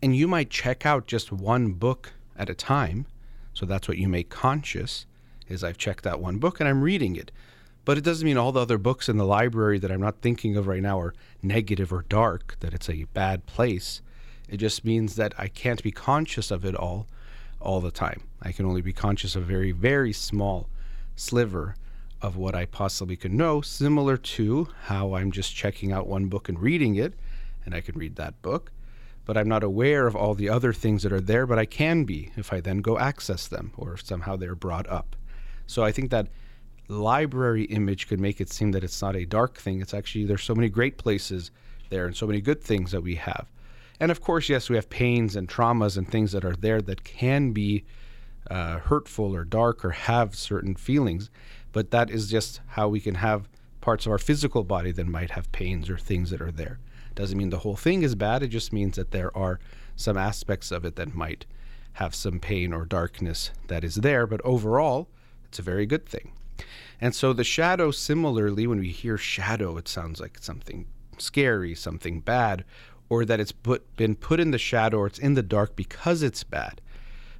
And 0.02 0.14
you 0.14 0.28
might 0.28 0.50
check 0.50 0.84
out 0.86 1.06
just 1.06 1.32
one 1.32 1.72
book 1.72 2.12
at 2.36 2.50
a 2.50 2.54
time. 2.54 3.06
So 3.52 3.66
that's 3.66 3.88
what 3.88 3.98
you 3.98 4.08
make 4.08 4.30
conscious 4.30 5.06
is 5.48 5.64
I've 5.64 5.78
checked 5.78 6.06
out 6.06 6.20
one 6.20 6.38
book 6.38 6.60
and 6.60 6.68
I'm 6.68 6.82
reading 6.82 7.16
it. 7.16 7.32
But 7.88 7.96
it 7.96 8.04
doesn't 8.04 8.26
mean 8.26 8.36
all 8.36 8.52
the 8.52 8.60
other 8.60 8.76
books 8.76 9.08
in 9.08 9.16
the 9.16 9.24
library 9.24 9.78
that 9.78 9.90
I'm 9.90 10.02
not 10.02 10.20
thinking 10.20 10.58
of 10.58 10.66
right 10.66 10.82
now 10.82 11.00
are 11.00 11.14
negative 11.42 11.90
or 11.90 12.04
dark, 12.06 12.54
that 12.60 12.74
it's 12.74 12.90
a 12.90 13.04
bad 13.14 13.46
place. 13.46 14.02
It 14.46 14.58
just 14.58 14.84
means 14.84 15.16
that 15.16 15.32
I 15.38 15.48
can't 15.48 15.82
be 15.82 15.90
conscious 15.90 16.50
of 16.50 16.66
it 16.66 16.74
all 16.74 17.06
all 17.62 17.80
the 17.80 17.90
time. 17.90 18.24
I 18.42 18.52
can 18.52 18.66
only 18.66 18.82
be 18.82 18.92
conscious 18.92 19.34
of 19.34 19.44
a 19.44 19.46
very, 19.46 19.72
very 19.72 20.12
small 20.12 20.68
sliver 21.16 21.76
of 22.20 22.36
what 22.36 22.54
I 22.54 22.66
possibly 22.66 23.16
could 23.16 23.32
know, 23.32 23.62
similar 23.62 24.18
to 24.18 24.68
how 24.82 25.14
I'm 25.14 25.32
just 25.32 25.56
checking 25.56 25.90
out 25.90 26.06
one 26.06 26.26
book 26.26 26.50
and 26.50 26.60
reading 26.60 26.96
it, 26.96 27.14
and 27.64 27.74
I 27.74 27.80
can 27.80 27.96
read 27.98 28.16
that 28.16 28.42
book, 28.42 28.70
but 29.24 29.38
I'm 29.38 29.48
not 29.48 29.64
aware 29.64 30.06
of 30.06 30.14
all 30.14 30.34
the 30.34 30.50
other 30.50 30.74
things 30.74 31.04
that 31.04 31.12
are 31.14 31.22
there, 31.22 31.46
but 31.46 31.58
I 31.58 31.64
can 31.64 32.04
be 32.04 32.32
if 32.36 32.52
I 32.52 32.60
then 32.60 32.82
go 32.82 32.98
access 32.98 33.48
them 33.48 33.72
or 33.78 33.94
if 33.94 34.04
somehow 34.04 34.36
they're 34.36 34.54
brought 34.54 34.86
up. 34.90 35.16
So 35.66 35.82
I 35.82 35.90
think 35.90 36.10
that 36.10 36.28
library 36.88 37.64
image 37.64 38.08
could 38.08 38.20
make 38.20 38.40
it 38.40 38.50
seem 38.50 38.72
that 38.72 38.84
it's 38.84 39.00
not 39.02 39.16
a 39.16 39.24
dark 39.24 39.58
thing. 39.58 39.80
It's 39.80 39.94
actually, 39.94 40.24
there's 40.24 40.42
so 40.42 40.54
many 40.54 40.68
great 40.68 40.96
places 40.96 41.50
there 41.90 42.06
and 42.06 42.16
so 42.16 42.26
many 42.26 42.40
good 42.40 42.62
things 42.62 42.92
that 42.92 43.02
we 43.02 43.16
have. 43.16 43.50
And 44.00 44.10
of 44.10 44.20
course, 44.20 44.48
yes, 44.48 44.70
we 44.70 44.76
have 44.76 44.88
pains 44.90 45.36
and 45.36 45.48
traumas 45.48 45.96
and 45.96 46.08
things 46.08 46.32
that 46.32 46.44
are 46.44 46.54
there 46.54 46.80
that 46.82 47.04
can 47.04 47.52
be 47.52 47.84
uh, 48.50 48.78
hurtful 48.78 49.34
or 49.34 49.44
dark 49.44 49.84
or 49.84 49.90
have 49.90 50.34
certain 50.34 50.74
feelings. 50.74 51.30
But 51.72 51.90
that 51.90 52.10
is 52.10 52.30
just 52.30 52.60
how 52.68 52.88
we 52.88 53.00
can 53.00 53.16
have 53.16 53.48
parts 53.80 54.06
of 54.06 54.12
our 54.12 54.18
physical 54.18 54.64
body 54.64 54.92
that 54.92 55.06
might 55.06 55.30
have 55.32 55.52
pains 55.52 55.90
or 55.90 55.98
things 55.98 56.30
that 56.30 56.40
are 56.40 56.52
there. 56.52 56.78
Doesn't 57.14 57.36
mean 57.36 57.50
the 57.50 57.58
whole 57.58 57.76
thing 57.76 58.02
is 58.02 58.14
bad. 58.14 58.42
It 58.42 58.48
just 58.48 58.72
means 58.72 58.96
that 58.96 59.10
there 59.10 59.36
are 59.36 59.58
some 59.96 60.16
aspects 60.16 60.70
of 60.70 60.84
it 60.84 60.96
that 60.96 61.14
might 61.14 61.44
have 61.94 62.14
some 62.14 62.38
pain 62.38 62.72
or 62.72 62.84
darkness 62.84 63.50
that 63.66 63.82
is 63.82 63.96
there. 63.96 64.26
But 64.26 64.40
overall, 64.44 65.08
it's 65.46 65.58
a 65.58 65.62
very 65.62 65.84
good 65.84 66.06
thing. 66.06 66.32
And 67.00 67.14
so 67.14 67.32
the 67.32 67.44
shadow, 67.44 67.90
similarly, 67.90 68.66
when 68.66 68.80
we 68.80 68.90
hear 68.90 69.16
shadow, 69.16 69.76
it 69.76 69.88
sounds 69.88 70.20
like 70.20 70.38
something 70.40 70.86
scary, 71.18 71.74
something 71.74 72.20
bad, 72.20 72.64
or 73.08 73.24
that 73.24 73.40
it's 73.40 73.52
put, 73.52 73.96
been 73.96 74.14
put 74.14 74.40
in 74.40 74.50
the 74.50 74.58
shadow 74.58 74.98
or 74.98 75.06
it's 75.06 75.18
in 75.18 75.34
the 75.34 75.42
dark 75.42 75.76
because 75.76 76.22
it's 76.22 76.44
bad. 76.44 76.80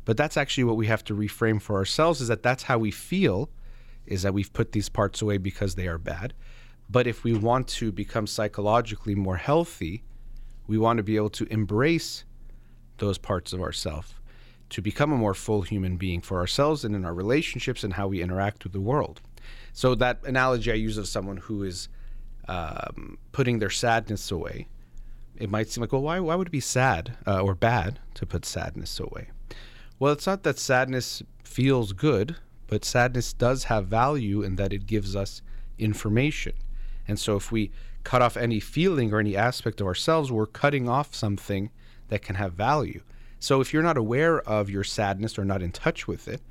But 0.04 0.16
that's 0.16 0.36
actually 0.36 0.64
what 0.64 0.76
we 0.76 0.86
have 0.86 1.04
to 1.04 1.14
reframe 1.14 1.60
for 1.60 1.76
ourselves 1.76 2.20
is 2.20 2.28
that 2.28 2.42
that's 2.42 2.64
how 2.64 2.78
we 2.78 2.90
feel, 2.90 3.50
is 4.06 4.22
that 4.22 4.32
we've 4.32 4.52
put 4.52 4.72
these 4.72 4.88
parts 4.88 5.20
away 5.20 5.38
because 5.38 5.74
they 5.74 5.86
are 5.86 5.98
bad. 5.98 6.32
But 6.88 7.06
if 7.06 7.24
we 7.24 7.34
want 7.34 7.68
to 7.68 7.92
become 7.92 8.26
psychologically 8.26 9.14
more 9.14 9.36
healthy, 9.36 10.04
we 10.66 10.78
want 10.78 10.96
to 10.96 11.02
be 11.02 11.16
able 11.16 11.30
to 11.30 11.46
embrace 11.52 12.24
those 12.96 13.18
parts 13.18 13.52
of 13.52 13.60
ourselves 13.60 14.14
to 14.70 14.82
become 14.82 15.12
a 15.12 15.16
more 15.16 15.34
full 15.34 15.62
human 15.62 15.96
being 15.96 16.20
for 16.20 16.38
ourselves 16.38 16.84
and 16.84 16.94
in 16.94 17.04
our 17.04 17.14
relationships 17.14 17.84
and 17.84 17.94
how 17.94 18.08
we 18.08 18.22
interact 18.22 18.64
with 18.64 18.72
the 18.72 18.80
world. 18.80 19.20
So 19.72 19.94
that 19.94 20.20
analogy 20.24 20.70
I 20.70 20.74
use 20.74 20.98
of 20.98 21.08
someone 21.08 21.38
who 21.38 21.62
is 21.62 21.88
um, 22.48 23.18
putting 23.32 23.58
their 23.58 23.70
sadness 23.70 24.30
away, 24.30 24.68
it 25.36 25.50
might 25.50 25.68
seem 25.68 25.82
like, 25.82 25.92
well, 25.92 26.02
why, 26.02 26.20
why 26.20 26.34
would 26.34 26.48
it 26.48 26.50
be 26.50 26.60
sad 26.60 27.16
uh, 27.26 27.40
or 27.40 27.54
bad 27.54 28.00
to 28.14 28.26
put 28.26 28.44
sadness 28.44 28.98
away? 28.98 29.28
Well, 29.98 30.12
it's 30.12 30.26
not 30.26 30.42
that 30.42 30.58
sadness 30.58 31.22
feels 31.44 31.92
good, 31.92 32.36
but 32.66 32.84
sadness 32.84 33.32
does 33.32 33.64
have 33.64 33.86
value 33.86 34.42
in 34.42 34.56
that 34.56 34.72
it 34.72 34.86
gives 34.86 35.16
us 35.16 35.42
information. 35.78 36.52
And 37.06 37.18
so 37.18 37.36
if 37.36 37.50
we 37.50 37.70
cut 38.04 38.22
off 38.22 38.36
any 38.36 38.60
feeling 38.60 39.12
or 39.12 39.20
any 39.20 39.36
aspect 39.36 39.80
of 39.80 39.86
ourselves, 39.86 40.30
we're 40.30 40.46
cutting 40.46 40.88
off 40.88 41.14
something 41.14 41.70
that 42.08 42.22
can 42.22 42.36
have 42.36 42.52
value. 42.52 43.02
So 43.40 43.60
if 43.60 43.72
you're 43.72 43.82
not 43.82 43.96
aware 43.96 44.40
of 44.40 44.68
your 44.68 44.84
sadness 44.84 45.38
or 45.38 45.44
not 45.44 45.62
in 45.62 45.72
touch 45.72 46.08
with 46.08 46.28
it, 46.28 46.42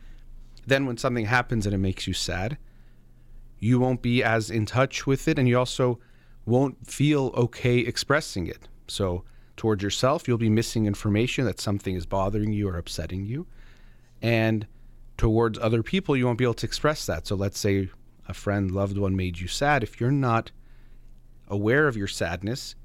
then 0.65 0.85
when 0.85 0.97
something 0.97 1.25
happens 1.25 1.65
and 1.65 1.75
it 1.75 1.79
makes 1.79 2.07
you 2.07 2.13
sad, 2.13 2.57
you 3.59 3.79
won't 3.79 4.01
be 4.01 4.23
as 4.23 4.49
in 4.49 4.65
touch 4.65 5.07
with 5.07 5.27
it 5.27 5.39
and 5.39 5.47
you 5.47 5.57
also 5.57 5.99
won't 6.45 6.85
feel 6.87 7.31
okay 7.35 7.79
expressing 7.79 8.47
it. 8.47 8.67
So 8.87 9.23
towards 9.55 9.83
yourself, 9.83 10.27
you'll 10.27 10.37
be 10.37 10.49
missing 10.49 10.85
information 10.85 11.45
that 11.45 11.59
something 11.59 11.95
is 11.95 12.05
bothering 12.05 12.53
you 12.53 12.69
or 12.69 12.77
upsetting 12.77 13.25
you. 13.25 13.47
And 14.21 14.67
towards 15.17 15.59
other 15.59 15.83
people, 15.83 16.15
you 16.15 16.25
won't 16.25 16.37
be 16.37 16.45
able 16.45 16.53
to 16.55 16.65
express 16.65 17.05
that. 17.07 17.27
So 17.27 17.35
let's 17.35 17.59
say 17.59 17.89
a 18.27 18.33
friend, 18.33 18.71
loved 18.71 18.97
one 18.97 19.15
made 19.15 19.39
you 19.39 19.47
sad. 19.47 19.83
If 19.83 19.99
you're 19.99 20.11
not 20.11 20.51
aware 21.47 21.87
of 21.87 21.97
your 21.97 22.07
sadness, 22.07 22.75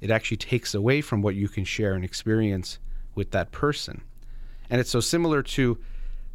it 0.00 0.10
actually 0.10 0.36
takes 0.36 0.74
away 0.74 1.00
from 1.00 1.22
what 1.22 1.34
you 1.34 1.48
can 1.48 1.64
share 1.64 1.94
and 1.94 2.04
experience 2.04 2.78
with 3.14 3.30
that 3.32 3.52
person. 3.52 4.02
And 4.70 4.80
it's 4.80 4.90
so 4.90 5.00
similar 5.00 5.42
to 5.42 5.78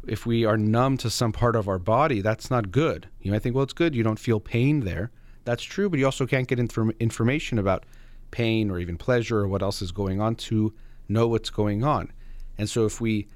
if 0.06 0.24
we 0.24 0.44
are 0.44 0.56
numb 0.56 0.96
to 0.98 1.10
some 1.10 1.32
part 1.32 1.56
of 1.56 1.68
our 1.68 1.78
body, 1.78 2.20
that's 2.20 2.50
not 2.50 2.70
good. 2.70 3.08
You 3.20 3.32
might 3.32 3.42
think, 3.42 3.54
well, 3.54 3.64
it's 3.64 3.72
good. 3.72 3.94
You 3.94 4.02
don't 4.02 4.18
feel 4.18 4.40
pain 4.40 4.80
there. 4.80 5.10
That's 5.44 5.62
true, 5.62 5.88
but 5.88 5.98
you 5.98 6.04
also 6.04 6.26
can't 6.26 6.46
get 6.46 6.58
inform- 6.58 6.94
information 7.00 7.58
about 7.58 7.84
pain 8.30 8.70
or 8.70 8.78
even 8.78 8.96
pleasure 8.96 9.38
or 9.38 9.48
what 9.48 9.62
else 9.62 9.82
is 9.82 9.92
going 9.92 10.20
on 10.20 10.34
to 10.36 10.74
know 11.08 11.26
what's 11.26 11.50
going 11.50 11.84
on. 11.84 12.12
And 12.56 12.68
so 12.68 12.84
if 12.84 13.00
we 13.00 13.26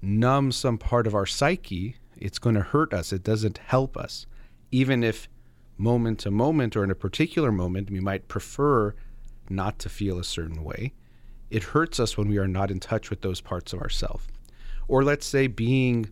numb 0.00 0.52
some 0.52 0.78
part 0.78 1.06
of 1.06 1.14
our 1.14 1.26
psyche, 1.26 1.96
it's 2.16 2.38
going 2.38 2.54
to 2.54 2.62
hurt 2.62 2.94
us. 2.94 3.12
It 3.12 3.22
doesn't 3.22 3.58
help 3.58 3.96
us. 3.96 4.26
Even 4.70 5.02
if 5.02 5.28
moment 5.76 6.20
to 6.20 6.30
moment 6.30 6.76
or 6.76 6.84
in 6.84 6.90
a 6.90 6.94
particular 6.94 7.52
moment, 7.52 7.90
we 7.90 8.00
might 8.00 8.28
prefer 8.28 8.94
not 9.50 9.78
to 9.80 9.88
feel 9.88 10.18
a 10.18 10.24
certain 10.24 10.64
way 10.64 10.92
it 11.50 11.62
hurts 11.62 12.00
us 12.00 12.16
when 12.16 12.28
we 12.28 12.38
are 12.38 12.48
not 12.48 12.70
in 12.70 12.80
touch 12.80 13.10
with 13.10 13.20
those 13.20 13.40
parts 13.40 13.72
of 13.72 13.80
ourselves. 13.80 14.26
Or 14.88 15.04
let's 15.04 15.26
say 15.26 15.46
being 15.46 16.10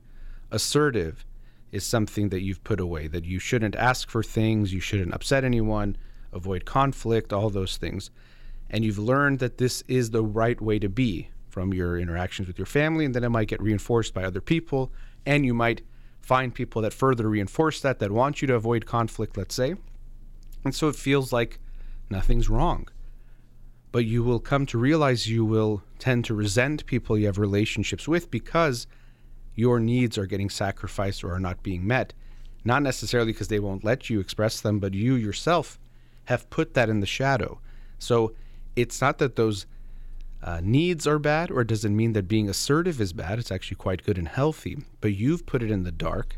assertive 0.51 1.25
is 1.73 1.85
something 1.85 2.29
that 2.29 2.43
you've 2.43 2.63
put 2.63 2.81
away, 2.81 3.09
that 3.09 3.25
you 3.25 3.39
shouldn't 3.39 3.75
ask 3.75 4.09
for 4.09 4.23
things, 4.23 4.73
you 4.73 4.81
shouldn't 4.81 5.13
upset 5.13 5.45
anyone, 5.45 5.97
avoid 6.33 6.65
conflict, 6.65 7.33
all 7.33 7.51
those 7.51 7.77
things. 7.77 8.11
And 8.71 8.85
you've 8.85 8.99
learned 8.99 9.41
that 9.41 9.59
this 9.59 9.83
is 9.89 10.11
the 10.11 10.23
right 10.23 10.61
way 10.61 10.79
to 10.79 10.89
be 10.89 11.31
from 11.49 11.75
your 11.75 11.99
interactions 11.99 12.49
with 12.49 12.59
your 12.59 12.67
family, 12.67 13.05
and 13.05 13.15
then 13.15 13.25
it 13.25 13.29
might 13.29 13.49
get 13.49 13.63
reinforced 13.63 14.15
by 14.15 14.25
other 14.25 14.41
people, 14.41 14.93
and 15.27 15.45
you 15.47 15.55
might 15.55 15.83
find 16.21 16.55
people 16.55 16.83
that 16.83 16.93
further 16.93 17.29
reinforce 17.29 17.81
that, 17.81 17.99
that 17.99 18.11
want 18.11 18.41
you 18.41 18.49
to 18.49 18.55
avoid 18.55 18.87
conflict, 18.87 19.37
let's 19.37 19.55
say. 19.55 19.75
And 20.65 20.75
so 20.75 20.89
it 20.89 20.97
feels 20.97 21.33
like 21.33 21.59
nothing's 22.11 22.49
wrong. 22.49 22.89
But 23.95 24.07
you 24.07 24.25
will 24.25 24.41
come 24.41 24.67
to 24.67 24.77
realize 24.77 25.29
you 25.29 25.45
will 25.45 25.85
tend 26.01 26.25
to 26.25 26.35
resent 26.35 26.85
people 26.85 27.17
you 27.17 27.27
have 27.27 27.39
relationships 27.39 28.09
with 28.09 28.29
because 28.29 28.89
your 29.55 29.79
needs 29.79 30.19
are 30.19 30.27
getting 30.27 30.51
sacrificed 30.51 31.23
or 31.23 31.33
are 31.33 31.39
not 31.39 31.63
being 31.63 31.87
met. 31.87 32.13
Not 32.65 32.83
necessarily 32.83 33.31
because 33.31 33.47
they 33.47 33.61
won't 33.61 33.85
let 33.85 34.11
you 34.11 34.19
express 34.19 34.61
them, 34.61 34.81
but 34.81 34.95
you 34.95 35.15
yourself 35.15 35.79
have 36.25 36.51
put 36.51 36.75
that 36.75 36.89
in 36.89 36.99
the 36.99 37.07
shadow. 37.07 37.61
So 38.01 38.35
it's 38.75 39.01
not 39.01 39.19
that 39.19 39.37
those 39.37 39.65
uh, 40.43 40.61
needs 40.61 41.07
are 41.07 41.21
bad, 41.21 41.53
or 41.53 41.61
it 41.61 41.69
doesn't 41.69 41.95
mean 41.95 42.15
that 42.15 42.27
being 42.27 42.49
assertive 42.49 43.01
is 43.01 43.13
bad. 43.13 43.39
It's 43.39 43.53
actually 43.53 43.77
quite 43.77 44.03
good 44.03 44.19
and 44.19 44.27
healthy. 44.27 44.79
But 45.01 45.15
you've 45.15 45.47
put 45.47 45.63
it 45.63 45.71
in 45.71 45.85
the 45.85 45.93
dark 45.93 46.37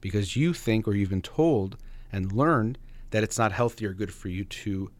because 0.00 0.36
you 0.36 0.54
think, 0.54 0.86
or 0.86 0.94
you've 0.94 1.10
been 1.10 1.20
told 1.20 1.76
and 2.12 2.30
learned 2.30 2.78
that 3.10 3.24
it's 3.24 3.38
not 3.40 3.50
healthy 3.50 3.86
or 3.86 3.92
good 3.92 4.14
for 4.14 4.28
you 4.28 4.44
to 4.44 4.92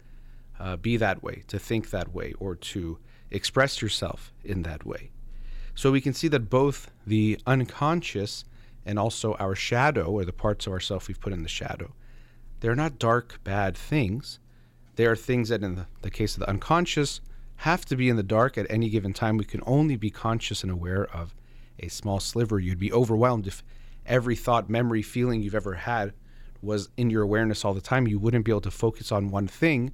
uh, 0.63 0.77
be 0.77 0.97
that 0.97 1.23
way, 1.23 1.43
to 1.49 1.59
think 1.59 1.91
that 1.91 2.15
way, 2.15 2.33
or 2.39 2.55
to 2.55 2.99
express 3.31 3.83
yourself 3.83 4.33
in 4.45 4.63
that 4.63 4.87
way. 4.87 5.11
So 5.75 5.91
we 5.91 6.01
can 6.01 6.15
see 6.15 6.29
that 6.29 6.49
both 6.51 6.91
the 7.05 7.39
unconscious 7.47 8.45
and 8.87 8.99
also 8.99 9.35
our 9.35 9.57
shadow, 9.57 10.05
or 10.05 10.25
the 10.25 10.33
parts 10.33 10.67
of 10.67 10.73
ourself 10.73 11.09
we've 11.09 11.21
put 11.21 11.33
in 11.33 11.43
the 11.43 11.49
shadow, 11.49 11.93
they're 12.61 12.77
not 12.77 12.99
dark, 12.99 13.41
bad 13.43 13.77
things. 13.77 14.39
They 14.95 15.07
are 15.07 15.17
things 15.17 15.49
that, 15.49 15.65
in 15.65 15.75
the, 15.75 15.87
the 16.03 16.11
case 16.11 16.35
of 16.35 16.41
the 16.41 16.49
unconscious, 16.49 17.21
have 17.57 17.85
to 17.87 17.97
be 17.97 18.09
in 18.09 18.17
the 18.17 18.23
dark 18.23 18.57
at 18.57 18.71
any 18.71 18.89
given 18.89 19.13
time. 19.13 19.37
We 19.37 19.45
can 19.45 19.63
only 19.67 19.97
be 19.97 20.11
conscious 20.11 20.63
and 20.63 20.71
aware 20.71 21.05
of 21.05 21.35
a 21.81 21.89
small 21.89 22.21
sliver. 22.21 22.61
You'd 22.61 22.79
be 22.79 22.93
overwhelmed 22.93 23.49
if 23.49 23.65
every 24.07 24.37
thought, 24.37 24.71
memory, 24.71 25.03
feeling 25.03 25.43
you've 25.43 25.55
ever 25.57 25.75
had 25.75 26.13
was 26.61 26.89
in 26.97 27.11
your 27.11 27.23
awareness 27.23 27.65
all 27.65 27.75
the 27.75 27.81
time. 27.81 28.07
You 28.07 28.21
wouldn't 28.21 28.45
be 28.45 28.53
able 28.53 28.61
to 28.61 28.71
focus 28.71 29.11
on 29.11 29.31
one 29.31 29.49
thing 29.49 29.93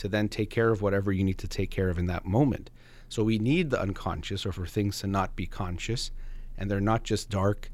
to 0.00 0.08
then 0.08 0.30
take 0.30 0.48
care 0.48 0.70
of 0.70 0.80
whatever 0.80 1.12
you 1.12 1.22
need 1.22 1.36
to 1.36 1.46
take 1.46 1.70
care 1.70 1.90
of 1.90 1.98
in 1.98 2.06
that 2.06 2.24
moment. 2.24 2.70
So 3.10 3.22
we 3.22 3.38
need 3.38 3.68
the 3.68 3.80
unconscious 3.80 4.46
or 4.46 4.52
for 4.52 4.66
things 4.66 5.00
to 5.00 5.06
not 5.06 5.36
be 5.36 5.44
conscious. 5.44 6.10
And 6.56 6.70
they're 6.70 6.80
not 6.80 7.04
just 7.04 7.28
dark 7.28 7.70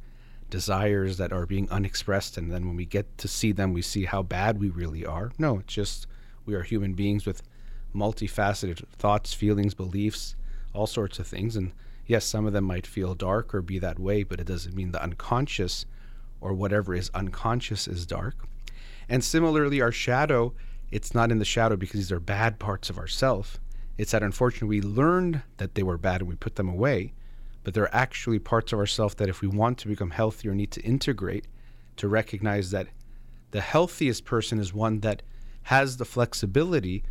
desires 0.50 1.18
that 1.18 1.32
are 1.32 1.46
being 1.46 1.70
unexpressed. 1.70 2.36
And 2.36 2.50
then 2.50 2.66
when 2.66 2.74
we 2.74 2.84
get 2.84 3.16
to 3.18 3.28
see 3.28 3.52
them, 3.52 3.72
we 3.72 3.80
see 3.80 4.06
how 4.06 4.24
bad 4.24 4.58
we 4.58 4.70
really 4.70 5.06
are. 5.06 5.30
No, 5.38 5.58
it's 5.58 5.72
just 5.72 6.08
we 6.44 6.54
are 6.54 6.62
human 6.62 6.94
beings 6.94 7.26
with 7.26 7.44
multifaceted 7.94 8.84
thoughts, 8.88 9.32
feelings, 9.32 9.74
beliefs, 9.74 10.34
all 10.72 10.88
sorts 10.88 11.20
of 11.20 11.28
things. 11.28 11.54
And 11.54 11.70
yes, 12.06 12.24
some 12.24 12.44
of 12.44 12.52
them 12.52 12.64
might 12.64 12.88
feel 12.88 13.14
dark 13.14 13.54
or 13.54 13.62
be 13.62 13.78
that 13.78 14.00
way, 14.00 14.24
but 14.24 14.40
it 14.40 14.48
doesn't 14.48 14.74
mean 14.74 14.90
the 14.90 15.02
unconscious 15.02 15.86
or 16.40 16.52
whatever 16.54 16.92
is 16.92 17.08
unconscious 17.14 17.86
is 17.86 18.04
dark. 18.04 18.34
And 19.08 19.22
similarly, 19.22 19.80
our 19.80 19.92
shadow, 19.92 20.54
it's 20.90 21.14
not 21.14 21.30
in 21.30 21.38
the 21.38 21.44
shadow 21.44 21.76
because 21.76 22.00
these 22.00 22.12
are 22.12 22.20
bad 22.20 22.58
parts 22.58 22.90
of 22.90 22.98
ourself. 22.98 23.58
It's 23.98 24.12
that 24.12 24.22
unfortunately 24.22 24.80
we 24.80 24.86
learned 24.86 25.42
that 25.56 25.74
they 25.74 25.82
were 25.82 25.98
bad 25.98 26.20
and 26.20 26.28
we 26.28 26.36
put 26.36 26.56
them 26.56 26.68
away, 26.68 27.14
but 27.64 27.74
they're 27.74 27.94
actually 27.94 28.38
parts 28.38 28.72
of 28.72 28.78
ourself 28.78 29.16
that 29.16 29.28
if 29.28 29.40
we 29.40 29.48
want 29.48 29.78
to 29.78 29.88
become 29.88 30.10
healthier, 30.10 30.54
need 30.54 30.70
to 30.72 30.82
integrate 30.82 31.46
to 31.96 32.08
recognize 32.08 32.70
that 32.70 32.88
the 33.50 33.60
healthiest 33.60 34.24
person 34.24 34.58
is 34.58 34.74
one 34.74 35.00
that 35.00 35.22
has 35.64 35.96
the 35.96 36.04
flexibility 36.04 37.02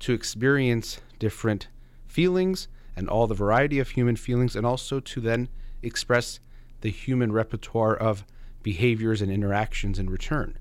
to 0.00 0.12
experience 0.12 1.00
different 1.18 1.68
feelings 2.06 2.68
and 2.94 3.08
all 3.08 3.26
the 3.26 3.34
variety 3.34 3.78
of 3.80 3.90
human 3.90 4.14
feelings, 4.14 4.54
and 4.54 4.64
also 4.64 5.00
to 5.00 5.20
then 5.20 5.48
express 5.82 6.38
the 6.82 6.90
human 6.90 7.32
repertoire 7.32 7.96
of 7.96 8.24
behaviors 8.62 9.20
and 9.20 9.32
interactions 9.32 9.98
in 9.98 10.08
return. 10.08 10.58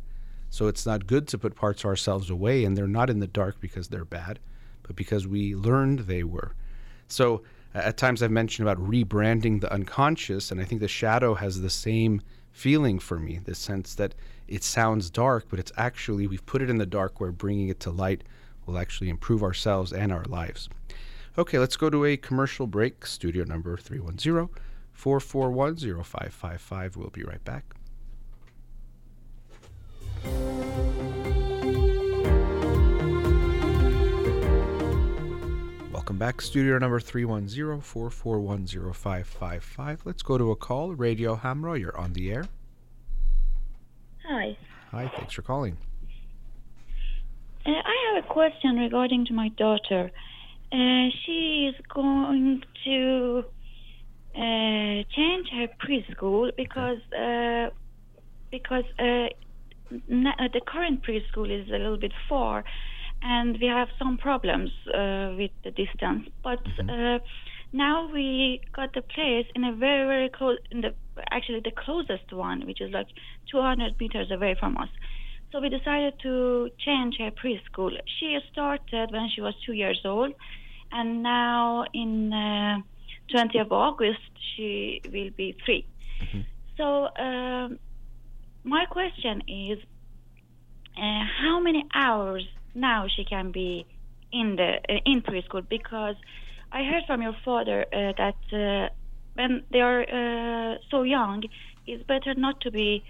So 0.53 0.67
it's 0.67 0.85
not 0.85 1.07
good 1.07 1.27
to 1.29 1.39
put 1.39 1.55
parts 1.55 1.83
of 1.83 1.87
ourselves 1.87 2.29
away, 2.29 2.63
and 2.63 2.77
they're 2.77 2.87
not 2.87 3.09
in 3.09 3.17
the 3.17 3.25
dark 3.25 3.59
because 3.59 3.87
they're 3.87 4.05
bad, 4.05 4.37
but 4.83 4.95
because 4.95 5.25
we 5.25 5.55
learned 5.55 6.01
they 6.01 6.23
were. 6.23 6.53
So 7.07 7.41
at 7.73 7.97
times 7.97 8.21
I've 8.21 8.29
mentioned 8.29 8.69
about 8.69 8.77
rebranding 8.87 9.61
the 9.61 9.73
unconscious, 9.73 10.51
and 10.51 10.61
I 10.61 10.63
think 10.63 10.79
the 10.79 10.87
shadow 10.87 11.33
has 11.33 11.61
the 11.61 11.71
same 11.71 12.21
feeling 12.51 12.99
for 12.99 13.17
me 13.17 13.39
the 13.43 13.55
sense 13.55 13.95
that 13.95 14.13
it 14.47 14.63
sounds 14.63 15.09
dark, 15.09 15.45
but 15.49 15.57
it's 15.57 15.71
actually, 15.75 16.27
we've 16.27 16.45
put 16.45 16.61
it 16.61 16.69
in 16.69 16.77
the 16.77 16.85
dark, 16.85 17.19
we're 17.19 17.31
bringing 17.31 17.69
it 17.69 17.79
to 17.79 17.89
light 17.89 18.23
will 18.67 18.77
actually 18.77 19.09
improve 19.09 19.41
ourselves 19.41 19.91
and 19.91 20.11
our 20.11 20.25
lives. 20.25 20.69
Okay, 21.35 21.57
let's 21.57 21.77
go 21.77 21.89
to 21.89 22.05
a 22.05 22.15
commercial 22.15 22.67
break. 22.67 23.07
Studio 23.07 23.43
number 23.43 23.75
310 23.75 24.49
441 24.91 25.77
0555. 26.03 26.95
We'll 26.95 27.09
be 27.09 27.23
right 27.23 27.43
back. 27.43 27.73
Welcome 35.91 36.17
back. 36.17 36.41
Studio 36.41 36.77
number 36.77 36.99
310 36.99 37.81
441 37.81 38.67
0555. 38.93 40.01
Let's 40.05 40.21
go 40.21 40.37
to 40.37 40.51
a 40.51 40.55
call. 40.55 40.93
Radio 40.93 41.35
Hamrah, 41.35 41.79
you're 41.79 41.97
on 41.97 42.13
the 42.13 42.31
air. 42.31 42.45
Hi. 44.27 44.57
Hi, 44.91 45.11
thanks 45.15 45.33
for 45.33 45.41
calling. 45.41 45.77
Uh, 47.65 47.71
I 47.71 48.13
have 48.13 48.23
a 48.23 48.27
question 48.27 48.75
regarding 48.75 49.25
to 49.27 49.33
my 49.33 49.47
daughter. 49.49 50.11
Uh, 50.71 51.07
she 51.25 51.71
is 51.73 51.85
going 51.93 52.63
to 52.83 53.43
uh, 54.35 55.03
change 55.15 55.49
her 55.51 55.67
preschool 55.81 56.51
because 56.57 56.99
uh, 57.17 57.69
because 58.51 58.83
uh, 58.99 59.27
the 59.89 60.61
current 60.65 61.03
preschool 61.03 61.49
is 61.49 61.67
a 61.69 61.77
little 61.77 61.97
bit 61.97 62.13
far, 62.27 62.63
and 63.21 63.57
we 63.59 63.67
have 63.67 63.89
some 63.99 64.17
problems 64.17 64.71
with 64.85 65.51
the 65.63 65.71
distance. 65.71 66.29
But 66.43 66.59
now 67.71 68.09
we 68.11 68.61
got 68.75 68.93
the 68.93 69.01
place 69.01 69.47
in 69.55 69.63
a 69.63 69.73
very 69.73 70.05
very 70.05 70.29
close, 70.29 70.57
in 70.71 70.81
the 70.81 70.93
actually 71.31 71.61
the 71.61 71.71
closest 71.71 72.31
one, 72.31 72.65
which 72.65 72.81
is 72.81 72.91
like 72.91 73.07
200 73.51 73.99
meters 73.99 74.29
away 74.31 74.55
from 74.59 74.77
us. 74.77 74.89
So 75.51 75.59
we 75.59 75.69
decided 75.69 76.15
to 76.23 76.69
change 76.79 77.17
her 77.19 77.31
preschool. 77.31 77.91
She 78.19 78.37
started 78.51 79.11
when 79.11 79.29
she 79.29 79.41
was 79.41 79.53
two 79.65 79.73
years 79.73 80.01
old, 80.03 80.33
and 80.91 81.21
now 81.21 81.85
in 81.93 82.33
uh, 82.33 82.79
20th 83.31 83.61
of 83.61 83.71
August 83.71 84.19
she 84.55 85.01
will 85.05 85.29
be 85.31 85.55
3 85.65 85.85
mm-hmm. 86.21 86.41
So 86.77 87.07
um, 87.17 87.79
my 88.63 88.85
question 88.85 89.41
is, 89.47 89.79
uh, 90.97 91.23
how 91.41 91.59
many 91.59 91.85
hours 91.93 92.47
now 92.73 93.07
she 93.13 93.25
can 93.25 93.51
be 93.51 93.85
in 94.31 94.55
the 94.55 94.73
uh, 94.89 94.99
in 95.05 95.21
preschool? 95.21 95.67
Because 95.67 96.15
I 96.71 96.83
heard 96.83 97.03
from 97.07 97.21
your 97.21 97.35
father 97.43 97.85
uh, 97.93 98.13
that 98.17 98.37
uh, 98.53 98.89
when 99.35 99.63
they 99.71 99.81
are 99.81 100.01
uh, 100.01 100.77
so 100.89 101.03
young, 101.03 101.43
it's 101.85 102.03
better 102.03 102.33
not 102.35 102.61
to 102.61 102.71
be 102.71 103.03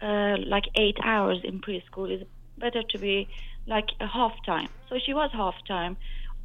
uh, 0.00 0.36
like 0.46 0.64
eight 0.76 0.96
hours 1.04 1.38
in 1.44 1.60
preschool. 1.60 2.10
It's 2.10 2.24
better 2.58 2.82
to 2.90 2.98
be 2.98 3.28
like 3.66 3.88
a 4.00 4.06
half 4.06 4.32
time. 4.46 4.68
So 4.88 4.98
she 5.04 5.12
was 5.12 5.30
half 5.32 5.54
time. 5.66 5.96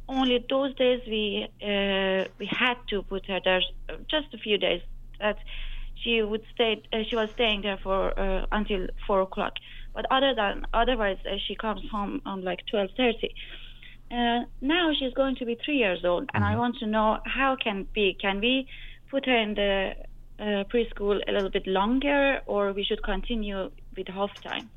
Only 0.08 0.44
those 0.50 0.74
days 0.74 1.00
we 1.06 1.46
we 1.60 2.46
had 2.50 2.74
to 2.90 3.02
put 3.02 3.26
her 3.26 3.40
there 3.44 3.62
just 4.10 4.34
a 4.34 4.38
few 4.38 4.58
days. 4.58 4.82
That 5.20 5.36
she 6.02 6.22
would 6.22 6.44
stay. 6.54 6.82
Uh, 6.92 6.98
she 7.08 7.16
was 7.16 7.30
staying 7.30 7.62
there 7.62 7.78
for 7.82 8.18
uh, 8.18 8.46
until 8.52 8.86
four 9.06 9.20
o'clock. 9.22 9.54
But 9.94 10.06
other 10.10 10.34
than 10.34 10.66
otherwise, 10.72 11.18
uh, 11.26 11.36
she 11.46 11.54
comes 11.54 11.82
home 11.90 12.22
on 12.24 12.42
like 12.42 12.60
twelve 12.70 12.90
thirty. 12.96 13.34
Uh, 14.10 14.40
now 14.60 14.92
she's 14.98 15.14
going 15.14 15.36
to 15.36 15.44
be 15.44 15.56
three 15.64 15.76
years 15.76 16.04
old, 16.04 16.30
and 16.34 16.42
mm-hmm. 16.42 16.54
I 16.54 16.56
want 16.56 16.76
to 16.78 16.86
know 16.86 17.18
how 17.24 17.56
can 17.56 17.86
be 17.94 18.16
can 18.20 18.40
we 18.40 18.66
put 19.10 19.26
her 19.26 19.36
in 19.36 19.54
the 19.54 19.94
uh, 20.38 20.64
preschool 20.64 21.20
a 21.28 21.32
little 21.32 21.50
bit 21.50 21.66
longer, 21.66 22.40
or 22.46 22.72
we 22.72 22.84
should 22.84 23.02
continue 23.02 23.70
with 23.96 24.08
half 24.08 24.34
time? 24.42 24.70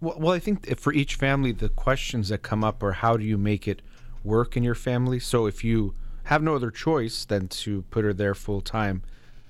Well, 0.00 0.34
I 0.34 0.40
think 0.40 0.76
for 0.78 0.92
each 0.92 1.14
family, 1.14 1.52
the 1.52 1.68
questions 1.68 2.28
that 2.30 2.42
come 2.42 2.64
up 2.64 2.82
are 2.82 2.92
how 2.92 3.16
do 3.16 3.24
you 3.24 3.38
make 3.38 3.68
it 3.68 3.82
work 4.24 4.56
in 4.56 4.64
your 4.64 4.74
family? 4.74 5.20
So 5.20 5.46
if 5.46 5.62
you 5.62 5.94
have 6.24 6.42
no 6.42 6.56
other 6.56 6.72
choice 6.72 7.24
than 7.24 7.46
to 7.46 7.82
put 7.90 8.04
her 8.04 8.12
there 8.12 8.34
full 8.34 8.60
time, 8.60 9.02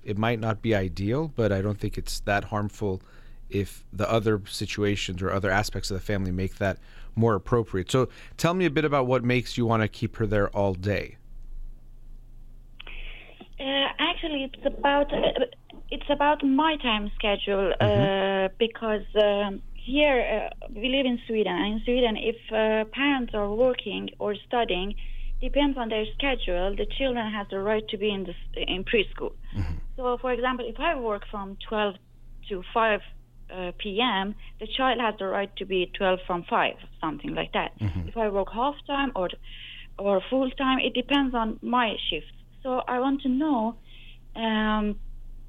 it 0.07 0.17
might 0.17 0.39
not 0.39 0.63
be 0.63 0.75
ideal, 0.75 1.33
but 1.35 1.51
I 1.53 1.61
don't 1.61 1.79
think 1.79 1.99
it's 1.99 2.21
that 2.21 2.45
harmful 2.45 3.03
if 3.51 3.85
the 3.93 4.11
other 4.11 4.41
situations 4.47 5.21
or 5.21 5.31
other 5.31 5.51
aspects 5.51 5.91
of 5.91 5.97
the 5.97 6.01
family 6.01 6.31
make 6.31 6.57
that 6.57 6.79
more 7.17 7.35
appropriate. 7.35 7.91
So 7.91 8.09
tell 8.37 8.55
me 8.55 8.65
a 8.67 8.71
bit 8.71 8.85
about 8.85 9.07
what 9.07 9.25
makes 9.25 9.59
you 9.59 9.67
want 9.67 9.83
to 9.83 9.89
keep 9.89 10.17
her 10.17 10.27
there 10.27 10.49
all 10.51 10.75
day. 10.75 11.17
Uh, 13.59 13.89
actually, 13.99 14.45
it's 14.45 14.67
about 14.67 15.13
uh, 15.13 15.47
it's 15.91 16.11
about 16.11 16.45
my 16.45 16.77
time 16.77 17.11
schedule 17.17 17.73
uh, 17.81 18.49
because 18.59 19.07
um, 19.21 19.63
here 19.75 20.51
uh, 20.53 20.69
we 20.71 20.89
live 20.89 21.07
in 21.07 21.19
Sweden, 21.27 21.53
and 21.53 21.75
in 21.75 21.81
Sweden, 21.85 22.17
if 22.17 22.37
uh, 22.53 22.85
parents 22.93 23.35
are 23.35 23.51
working 23.51 24.11
or 24.19 24.35
studying, 24.47 24.95
depends 25.41 25.77
on 25.79 25.89
their 25.89 26.05
schedule. 26.17 26.75
The 26.77 26.87
children 26.99 27.31
have 27.33 27.49
the 27.51 27.59
right 27.61 27.87
to 27.89 27.97
be 27.99 28.11
in 28.11 28.25
the 28.25 28.63
in 28.63 28.85
preschool. 28.85 29.33
So, 29.97 30.19
for 30.21 30.33
example, 30.33 30.67
if 30.69 30.79
I 30.79 30.95
work 30.99 31.23
from 31.31 31.57
12 31.69 31.95
to 32.49 32.63
5 32.75 33.01
uh, 33.51 33.73
p.m., 33.79 34.35
the 34.61 34.67
child 34.77 35.01
has 35.01 35.15
the 35.19 35.27
right 35.27 35.55
to 35.57 35.65
be 35.65 35.91
12 35.97 36.21
from 36.27 36.45
5, 36.49 36.75
something 37.01 37.35
like 37.35 37.53
that. 37.53 37.73
If 38.09 38.17
I 38.17 38.29
work 38.29 38.49
half 38.53 38.75
time 38.87 39.13
or 39.17 39.29
or 39.99 40.21
full 40.29 40.51
time, 40.51 40.79
it 40.81 40.93
depends 40.93 41.35
on 41.35 41.59
my 41.63 41.97
shift. 42.11 42.33
So 42.63 42.83
I 42.87 42.99
want 42.99 43.23
to 43.23 43.29
know. 43.29 43.77
Um, 44.35 45.01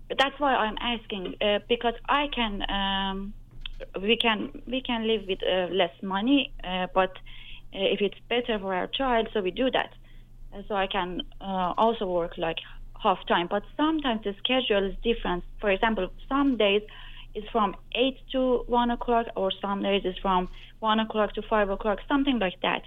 that's 0.10 0.39
why 0.39 0.56
I'm 0.56 0.77
asking 0.79 1.36
uh, 1.41 1.60
because 1.67 1.96
I 2.08 2.27
can. 2.34 2.53
Um, 2.70 3.34
we 4.01 4.17
can 4.17 4.62
we 4.65 4.82
can 4.82 5.06
live 5.08 5.24
with 5.27 5.39
uh, 5.44 5.67
less 5.74 5.91
money, 6.01 6.53
uh, 6.63 6.88
but 6.94 7.12
if 7.74 8.01
it's 8.01 8.17
better 8.29 8.59
for 8.59 8.74
our 8.74 8.88
child, 8.88 9.27
so 9.33 9.41
we 9.41 9.51
do 9.51 9.69
that. 9.71 9.91
Uh, 10.53 10.62
so 10.67 10.75
I 10.75 10.88
can 10.88 11.21
uh, 11.41 11.74
also 11.77 12.05
work 12.05 12.38
like 12.38 12.57
half 13.01 13.19
time, 13.27 13.47
but 13.50 13.63
sometimes 13.75 14.24
the 14.24 14.33
schedule 14.43 14.86
is 14.89 14.95
different. 15.03 15.43
For 15.62 15.69
example, 15.69 16.09
some 16.29 16.57
days 16.57 16.81
it's 17.36 17.47
from 17.51 17.75
eight 17.93 18.17
to 18.31 18.63
one 18.67 18.89
o'clock, 18.91 19.27
or 19.36 19.51
some 19.62 19.83
days 19.83 20.01
it's 20.05 20.19
from 20.19 20.50
one 20.79 21.00
o'clock 21.00 21.33
to 21.36 21.41
five 21.41 21.69
o'clock, 21.69 22.00
something 22.07 22.39
like 22.39 22.59
that. 22.62 22.81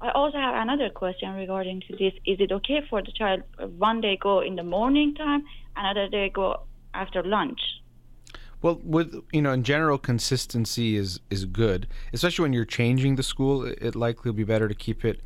I 0.00 0.10
also 0.12 0.38
have 0.38 0.54
another 0.54 0.88
question 0.88 1.34
regarding 1.34 1.82
to 1.88 1.96
this. 1.96 2.14
Is 2.24 2.40
it 2.40 2.52
okay 2.52 2.80
for 2.88 3.02
the 3.02 3.12
child 3.12 3.42
uh, 3.58 3.66
one 3.66 4.00
day 4.00 4.16
go 4.16 4.40
in 4.40 4.56
the 4.56 4.62
morning 4.62 5.14
time, 5.14 5.44
another 5.76 6.08
day 6.08 6.30
go 6.30 6.62
after 6.94 7.22
lunch? 7.22 7.60
Well, 8.62 8.78
with 8.84 9.14
you 9.32 9.40
know, 9.42 9.52
in 9.52 9.62
general, 9.64 9.96
consistency 9.98 10.96
is 10.96 11.20
is 11.30 11.44
good, 11.46 11.86
especially 12.12 12.42
when 12.44 12.52
you're 12.52 12.64
changing 12.66 13.16
the 13.16 13.22
school. 13.22 13.64
It 13.64 13.78
it 13.80 13.94
likely 13.96 14.30
will 14.30 14.36
be 14.36 14.44
better 14.44 14.68
to 14.68 14.74
keep 14.74 15.04
it 15.04 15.20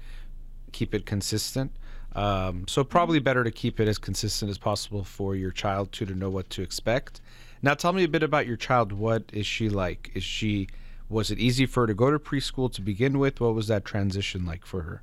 keep 0.72 0.94
it 0.94 1.04
consistent. 1.06 1.72
Um, 2.14 2.66
so 2.68 2.84
probably 2.84 3.18
better 3.18 3.42
to 3.42 3.50
keep 3.50 3.80
it 3.80 3.88
as 3.88 3.98
consistent 3.98 4.48
as 4.50 4.58
possible 4.58 5.02
for 5.02 5.34
your 5.34 5.50
child 5.50 5.90
too 5.90 6.06
to 6.06 6.14
know 6.14 6.30
what 6.30 6.48
to 6.50 6.62
expect. 6.62 7.20
Now, 7.60 7.74
tell 7.74 7.92
me 7.92 8.04
a 8.04 8.08
bit 8.08 8.22
about 8.22 8.46
your 8.46 8.56
child. 8.56 8.92
What 8.92 9.24
is 9.32 9.46
she 9.46 9.68
like? 9.68 10.12
Is 10.14 10.22
she 10.22 10.68
was 11.08 11.30
it 11.30 11.38
easy 11.38 11.66
for 11.66 11.80
her 11.82 11.86
to 11.88 11.94
go 11.94 12.10
to 12.10 12.18
preschool 12.20 12.72
to 12.72 12.80
begin 12.80 13.18
with? 13.18 13.40
What 13.40 13.54
was 13.54 13.66
that 13.68 13.84
transition 13.84 14.46
like 14.46 14.64
for 14.64 14.82
her? 14.82 15.02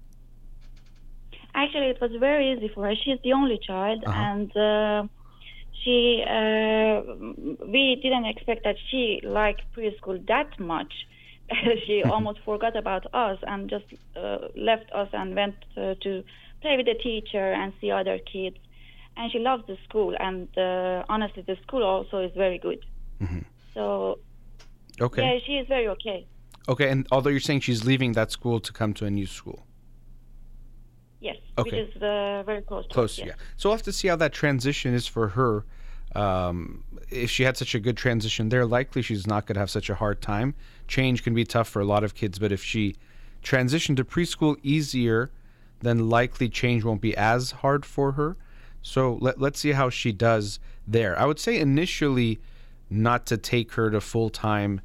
Actually, 1.53 1.88
it 1.88 2.00
was 2.00 2.11
very 2.19 2.53
easy 2.53 2.69
for 2.73 2.85
her. 2.88 2.95
She's 2.95 3.19
the 3.23 3.33
only 3.33 3.59
child, 3.65 4.03
Uh-huh. 4.05 4.21
and 4.21 4.57
uh, 4.57 5.07
she 5.83 6.23
uh, 6.27 7.01
we 7.67 8.00
didn't 8.01 8.25
expect 8.25 8.63
that 8.63 8.75
she 8.89 9.21
liked 9.23 9.61
preschool 9.75 10.25
that 10.27 10.59
much. 10.59 10.93
she 11.85 12.03
almost 12.03 12.39
forgot 12.45 12.77
about 12.77 13.13
us 13.13 13.38
and 13.45 13.69
just 13.69 13.85
uh, 14.15 14.38
left 14.55 14.89
us 14.93 15.09
and 15.11 15.35
went 15.35 15.55
uh, 15.75 15.95
to 16.01 16.23
play 16.61 16.77
with 16.77 16.85
the 16.85 16.95
teacher 17.03 17.51
and 17.51 17.73
see 17.81 17.91
other 17.91 18.19
kids. 18.19 18.57
And 19.17 19.29
she 19.31 19.39
loves 19.39 19.63
the 19.67 19.77
school, 19.83 20.15
and 20.17 20.47
uh, 20.57 21.03
honestly, 21.09 21.43
the 21.45 21.57
school 21.63 21.83
also 21.83 22.19
is 22.19 22.31
very 22.35 22.57
good. 22.57 22.79
So 23.73 24.19
Okay. 25.00 25.21
yeah, 25.21 25.39
she 25.45 25.53
is 25.53 25.67
very 25.67 25.88
okay. 25.88 26.27
Okay. 26.67 26.89
And 26.89 27.07
although 27.11 27.29
you're 27.29 27.39
saying 27.39 27.61
she's 27.61 27.83
leaving 27.83 28.13
that 28.13 28.31
school 28.31 28.59
to 28.59 28.71
come 28.71 28.93
to 28.95 29.05
a 29.05 29.09
new 29.09 29.25
school. 29.25 29.65
Yes, 31.22 31.38
Okay. 31.57 31.70
which 31.84 31.96
is 31.96 32.01
uh, 32.01 32.44
very 32.46 32.62
close. 32.64 32.86
To 32.86 32.90
us, 32.90 32.94
Close, 32.94 33.18
yes. 33.20 33.27
yeah. 33.27 33.34
So 33.57 33.70
we'll 33.70 33.77
have 33.77 33.84
to 33.84 33.94
see 33.94 34.07
how 34.07 34.16
that 34.18 34.34
transition 34.34 34.94
is 34.94 35.05
for 35.07 35.29
her. 35.29 35.64
Um, 36.16 36.84
if 37.10 37.29
she 37.29 37.44
had 37.44 37.55
such 37.55 37.74
a 37.75 37.79
good 37.79 37.96
transition 37.96 38.50
there, 38.50 38.66
likely 38.66 39.01
she's 39.01 39.25
not 39.27 39.46
going 39.46 39.53
to 39.53 39.60
have 39.60 39.70
such 39.70 39.90
a 39.90 39.96
hard 39.96 40.22
time. 40.22 40.55
Change 40.88 41.24
can 41.24 41.34
be 41.34 41.46
tough 41.46 41.70
for 41.70 41.79
a 41.79 41.86
lot 41.86 42.03
of 42.03 42.16
kids, 42.16 42.40
but 42.40 42.51
if 42.51 42.64
she 42.64 42.96
transitioned 43.44 43.98
to 43.98 44.03
preschool 44.03 44.57
easier, 44.64 45.29
then 45.81 46.10
likely 46.10 46.50
change 46.50 46.84
won't 46.84 47.01
be 47.01 47.16
as 47.16 47.51
hard 47.51 47.86
for 47.86 48.14
her. 48.14 48.36
So 48.81 49.18
let, 49.22 49.40
let's 49.40 49.60
see 49.60 49.72
how 49.74 49.90
she 49.90 50.12
does 50.12 50.60
there. 50.88 51.18
I 51.18 51.25
would 51.25 51.40
say 51.40 51.60
initially 51.60 52.40
not 52.90 53.25
to 53.27 53.38
take 53.38 53.74
her 53.74 53.90
to 53.92 54.01
full 54.01 54.29
time 54.29 54.81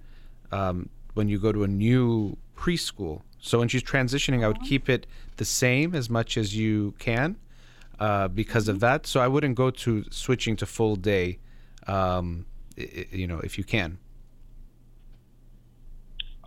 um, 0.53 0.89
when 1.15 1.29
you 1.29 1.39
go 1.39 1.51
to 1.51 1.65
a 1.65 1.69
new 1.69 2.37
preschool. 2.57 3.23
So 3.47 3.59
when 3.61 3.69
she's 3.69 3.83
transitioning, 3.83 4.43
I 4.45 4.49
would 4.49 4.63
keep 4.63 4.89
it 4.89 5.07
the 5.37 5.45
same 5.45 5.95
as 5.95 6.11
much 6.11 6.37
as 6.37 6.57
you 6.57 6.95
can 6.99 7.37
uh, 8.01 8.27
because 8.29 8.67
of 8.69 8.81
that. 8.81 9.07
So 9.07 9.21
I 9.21 9.29
wouldn't 9.29 9.55
go 9.55 9.71
to 9.85 10.05
switching 10.11 10.57
to 10.57 10.67
full 10.67 10.97
day, 10.97 11.39
um, 11.87 12.47
i- 12.77 13.07
you 13.13 13.27
know, 13.27 13.39
if 13.49 13.57
you 13.59 13.65
can. 13.65 13.99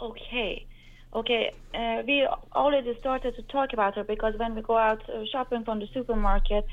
Okay. 0.02 0.66
Okay. 1.14 1.52
Uh, 1.74 2.02
we 2.08 2.28
already 2.54 2.96
started 3.00 3.36
to 3.36 3.42
talk 3.44 3.74
about 3.74 3.96
her 3.96 4.04
because 4.04 4.34
when 4.38 4.56
we 4.56 4.62
go 4.62 4.78
out 4.78 5.02
uh, 5.10 5.24
shopping 5.32 5.64
from 5.64 5.80
the 5.80 5.88
supermarket, 5.94 6.66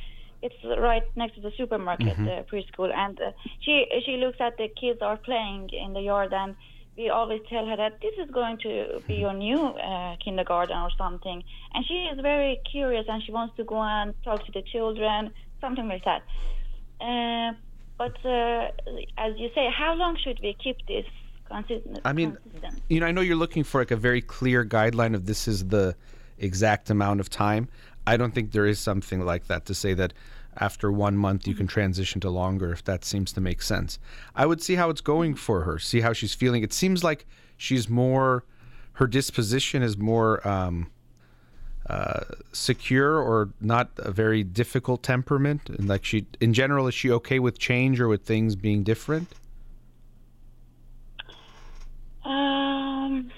it's 0.43 0.55
right 0.79 1.03
next 1.17 1.35
to 1.37 1.41
the 1.41 1.53
supermarket 1.57 2.19
uh, 2.27 2.43
preschool, 2.51 2.93
and 2.95 3.19
uh, 3.21 3.31
she 3.61 3.87
she 4.05 4.17
looks 4.19 4.37
at 4.41 4.57
the 4.59 4.69
kids 4.81 5.01
are 5.01 5.17
playing 5.17 5.71
in 5.73 5.93
the 5.95 6.01
yard, 6.01 6.33
and 6.33 6.55
we 6.97 7.11
always 7.11 7.43
tell 7.49 7.67
her 7.67 7.77
that 7.77 8.01
this 8.01 8.15
is 8.19 8.31
going 8.31 8.59
to 8.59 9.03
be 9.07 9.15
your 9.15 9.35
new 9.35 9.59
uh, 9.59 10.17
kindergarten 10.25 10.77
or 10.77 10.91
something, 10.97 11.43
and 11.75 11.85
she 11.87 12.09
is 12.13 12.19
very 12.21 12.61
curious 12.71 13.05
and 13.09 13.23
she 13.23 13.33
wants 13.33 13.57
to 13.57 13.65
go 13.65 13.81
and 13.83 14.15
talk 14.25 14.45
to 14.47 14.53
the 14.53 14.63
children, 14.63 15.33
something 15.61 15.89
like 15.89 16.05
that. 16.05 16.23
Uh, 17.01 17.53
but 17.99 18.17
uh, 18.25 18.71
as 19.19 19.37
you 19.37 19.51
say, 19.55 19.69
how 19.77 19.95
long 19.95 20.17
should 20.23 20.39
we 20.43 20.57
keep 20.63 20.77
this 20.87 21.05
consistent? 21.49 22.01
I 22.05 22.13
mean, 22.13 22.37
consistent? 22.43 22.83
you 22.89 23.01
know, 23.01 23.07
I 23.07 23.13
know 23.13 23.21
you're 23.21 23.37
looking 23.37 23.65
for 23.65 23.81
like 23.81 23.91
a 23.91 23.97
very 23.97 24.23
clear 24.23 24.65
guideline 24.65 25.15
of 25.15 25.27
this 25.27 25.47
is 25.47 25.69
the 25.69 25.97
exact 26.39 26.91
amount 26.91 27.21
of 27.21 27.29
time. 27.31 27.69
I 28.07 28.17
don't 28.17 28.35
think 28.35 28.53
there 28.53 28.67
is 28.67 28.79
something 28.79 29.21
like 29.25 29.49
that 29.49 29.67
to 29.67 29.75
say 29.75 29.93
that 29.95 30.13
after 30.59 30.91
one 30.91 31.17
month 31.17 31.47
you 31.47 31.55
can 31.55 31.67
transition 31.67 32.21
to 32.21 32.31
longer 32.31 32.73
if 32.73 32.85
that 32.85 33.05
seems 33.05 33.33
to 33.33 33.41
make 33.41 33.63
sense. 33.63 33.99
I 34.35 34.47
would 34.47 34.63
see 34.63 34.75
how 34.75 34.91
it's 34.91 35.01
going 35.01 35.35
for 35.35 35.63
her, 35.63 35.79
see 35.79 36.01
how 36.01 36.13
she's 36.13 36.35
feeling. 36.35 36.63
It 36.63 36.73
seems 36.73 37.03
like 37.05 37.27
she's 37.57 37.89
more, 37.89 38.45
her 38.95 39.07
disposition 39.07 39.83
is 39.83 39.97
more 39.97 40.47
um, 40.47 40.91
uh, 41.89 42.21
secure 42.53 43.17
or 43.19 43.51
not 43.61 43.91
a 43.99 44.11
very 44.11 44.43
difficult 44.43 45.03
temperament. 45.03 45.69
And 45.69 45.89
like 45.89 46.05
she, 46.05 46.27
in 46.41 46.53
general, 46.53 46.87
is 46.89 46.95
she 46.95 47.11
okay 47.13 47.39
with 47.39 47.59
change 47.59 48.01
or 48.01 48.09
with 48.09 48.23
things 48.23 48.57
being 48.57 48.83
different? 48.83 49.29
Um, 52.25 53.31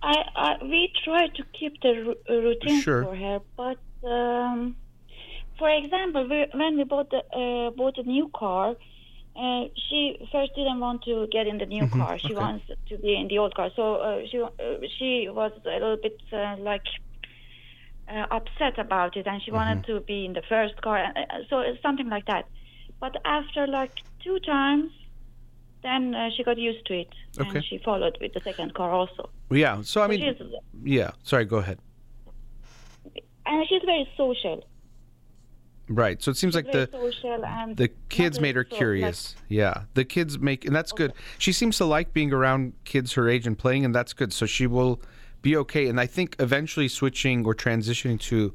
I, 0.00 0.14
I 0.36 0.56
we 0.62 0.92
try 1.04 1.26
to 1.26 1.42
keep 1.58 1.80
the 1.82 2.14
uh, 2.30 2.34
routine 2.34 2.80
Sure. 2.80 3.02
for 3.02 3.16
her, 3.16 3.40
but 3.56 3.78
um, 4.08 4.76
for 5.58 5.70
example, 5.70 6.28
we, 6.28 6.46
when 6.54 6.76
we 6.76 6.84
bought 6.84 7.10
the 7.10 7.18
uh, 7.18 7.70
bought 7.70 7.98
a 7.98 8.02
new 8.02 8.30
car, 8.34 8.74
uh, 9.36 9.64
she 9.88 10.28
first 10.32 10.54
didn't 10.54 10.80
want 10.80 11.02
to 11.04 11.26
get 11.30 11.46
in 11.46 11.58
the 11.58 11.66
new 11.66 11.88
car. 11.88 12.18
She 12.18 12.26
okay. 12.28 12.34
wants 12.34 12.64
to 12.88 12.98
be 12.98 13.14
in 13.16 13.28
the 13.28 13.38
old 13.38 13.54
car. 13.54 13.70
So 13.76 13.96
uh, 13.96 14.20
she 14.30 14.40
uh, 14.40 14.48
she 14.98 15.28
was 15.30 15.52
a 15.64 15.68
little 15.68 15.96
bit 15.96 16.20
uh, 16.32 16.56
like. 16.58 16.86
Uh, 18.08 18.24
upset 18.30 18.78
about 18.78 19.16
it, 19.16 19.26
and 19.26 19.42
she 19.42 19.50
wanted 19.50 19.84
to 19.84 19.98
be 19.98 20.24
in 20.24 20.32
the 20.32 20.42
first 20.48 20.80
car. 20.80 21.12
So 21.50 21.58
it's 21.58 21.82
something 21.82 22.08
like 22.08 22.24
that. 22.26 22.44
But 23.00 23.16
after 23.24 23.66
like 23.66 23.90
two 24.22 24.38
times, 24.46 24.92
then 25.82 26.14
uh, 26.14 26.30
she 26.36 26.44
got 26.44 26.56
used 26.56 26.86
to 26.86 27.00
it, 27.00 27.08
Okay. 27.36 27.50
and 27.50 27.64
she 27.64 27.78
followed 27.78 28.16
with 28.20 28.32
the 28.32 28.40
second 28.40 28.74
car 28.74 28.92
also. 28.92 29.28
Yeah. 29.50 29.82
So 29.82 30.02
I 30.02 30.06
mean, 30.06 30.36
yeah. 30.84 31.10
Sorry. 31.24 31.44
Go 31.46 31.56
ahead. 31.56 31.80
and 33.44 33.66
she's 33.68 33.82
very 33.84 34.08
social. 34.16 34.62
Right. 35.88 36.20
So 36.20 36.30
it 36.30 36.36
seems 36.36 36.54
like 36.54 36.72
the 36.72 36.88
the 37.76 37.90
kids 38.08 38.40
made 38.40 38.56
her 38.56 38.64
so, 38.64 38.70
like- 38.70 38.78
curious. 38.78 39.36
yeah. 39.48 39.82
The 39.94 40.04
kids 40.04 40.38
make 40.38 40.64
and 40.64 40.74
that's 40.74 40.92
good. 40.92 41.12
She 41.38 41.52
seems 41.52 41.76
to 41.78 41.84
like 41.84 42.12
being 42.12 42.32
around 42.32 42.72
kids 42.84 43.12
her 43.12 43.28
age 43.28 43.46
and 43.46 43.56
playing 43.56 43.84
and 43.84 43.94
that's 43.94 44.12
good. 44.12 44.32
So 44.32 44.46
she 44.46 44.66
will 44.66 45.00
be 45.42 45.56
okay 45.56 45.86
and 45.86 46.00
I 46.00 46.06
think 46.06 46.36
eventually 46.40 46.88
switching 46.88 47.46
or 47.46 47.54
transitioning 47.54 48.18
to 48.22 48.52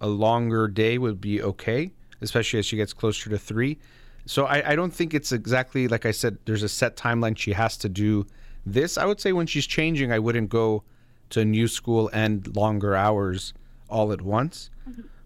a 0.00 0.06
longer 0.06 0.68
day 0.68 0.98
would 0.98 1.20
be 1.20 1.42
okay, 1.42 1.92
especially 2.20 2.60
as 2.60 2.66
she 2.66 2.76
gets 2.76 2.92
closer 2.92 3.28
to 3.30 3.38
3. 3.38 3.78
So 4.26 4.46
I, 4.46 4.72
I 4.72 4.76
don't 4.76 4.92
think 4.94 5.14
it's 5.14 5.32
exactly 5.32 5.88
like 5.88 6.06
I 6.06 6.12
said 6.12 6.38
there's 6.44 6.62
a 6.62 6.68
set 6.68 6.96
timeline 6.96 7.36
she 7.36 7.52
has 7.54 7.76
to 7.78 7.88
do 7.88 8.24
this. 8.64 8.96
I 8.96 9.04
would 9.04 9.20
say 9.20 9.32
when 9.32 9.48
she's 9.48 9.66
changing 9.66 10.12
I 10.12 10.20
wouldn't 10.20 10.48
go 10.48 10.84
to 11.30 11.40
a 11.40 11.44
new 11.44 11.66
school 11.66 12.08
and 12.12 12.54
longer 12.54 12.94
hours 12.94 13.52
all 13.88 14.12
at 14.12 14.22
once 14.22 14.70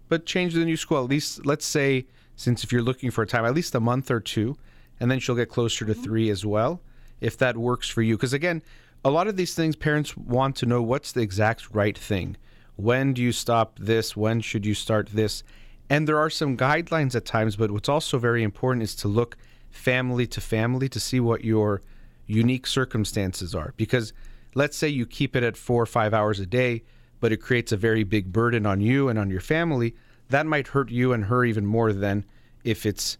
but 0.09 0.25
change 0.25 0.53
the 0.53 0.65
new 0.65 0.77
school. 0.77 1.03
At 1.03 1.09
least 1.09 1.45
let's 1.45 1.65
say 1.65 2.05
since 2.35 2.63
if 2.63 2.71
you're 2.71 2.81
looking 2.81 3.11
for 3.11 3.23
a 3.23 3.27
time 3.27 3.45
at 3.45 3.53
least 3.53 3.75
a 3.75 3.79
month 3.79 4.11
or 4.11 4.19
two 4.19 4.57
and 4.99 5.09
then 5.09 5.19
she'll 5.19 5.35
get 5.35 5.49
closer 5.49 5.85
to 5.85 5.93
three 5.93 6.29
as 6.29 6.45
well 6.45 6.81
if 7.19 7.37
that 7.37 7.57
works 7.57 7.89
for 7.89 8.01
you. 8.01 8.15
Because 8.15 8.33
again 8.33 8.61
a 9.05 9.11
lot 9.11 9.27
of 9.27 9.37
these 9.37 9.53
things 9.53 9.75
parents 9.75 10.17
want 10.17 10.55
to 10.57 10.65
know 10.65 10.81
what's 10.81 11.11
the 11.11 11.21
exact 11.21 11.73
right 11.73 11.97
thing. 11.97 12.37
When 12.75 13.13
do 13.13 13.21
you 13.21 13.31
stop 13.31 13.79
this? 13.79 14.15
When 14.15 14.41
should 14.41 14.65
you 14.65 14.73
start 14.73 15.09
this? 15.09 15.43
And 15.89 16.07
there 16.07 16.19
are 16.19 16.29
some 16.29 16.57
guidelines 16.57 17.15
at 17.15 17.25
times, 17.25 17.55
but 17.55 17.71
what's 17.71 17.89
also 17.89 18.19
very 18.19 18.43
important 18.43 18.83
is 18.83 18.95
to 18.95 19.07
look 19.07 19.37
family 19.69 20.27
to 20.27 20.41
family 20.41 20.89
to 20.89 20.99
see 20.99 21.19
what 21.19 21.43
your 21.43 21.81
unique 22.25 22.67
circumstances 22.67 23.55
are. 23.55 23.73
Because 23.77 24.13
let's 24.53 24.77
say 24.77 24.89
you 24.89 25.05
keep 25.05 25.35
it 25.35 25.43
at 25.43 25.55
four 25.57 25.81
or 25.81 25.85
five 25.85 26.13
hours 26.13 26.39
a 26.39 26.45
day, 26.45 26.83
but 27.19 27.31
it 27.31 27.37
creates 27.37 27.71
a 27.71 27.77
very 27.77 28.03
big 28.03 28.31
burden 28.31 28.65
on 28.65 28.81
you 28.81 29.09
and 29.09 29.17
on 29.17 29.29
your 29.29 29.41
family, 29.41 29.95
that 30.29 30.45
might 30.45 30.69
hurt 30.69 30.89
you 30.89 31.13
and 31.13 31.25
her 31.25 31.45
even 31.45 31.65
more 31.65 31.93
than 31.93 32.25
if 32.63 32.85
it's 32.85 33.17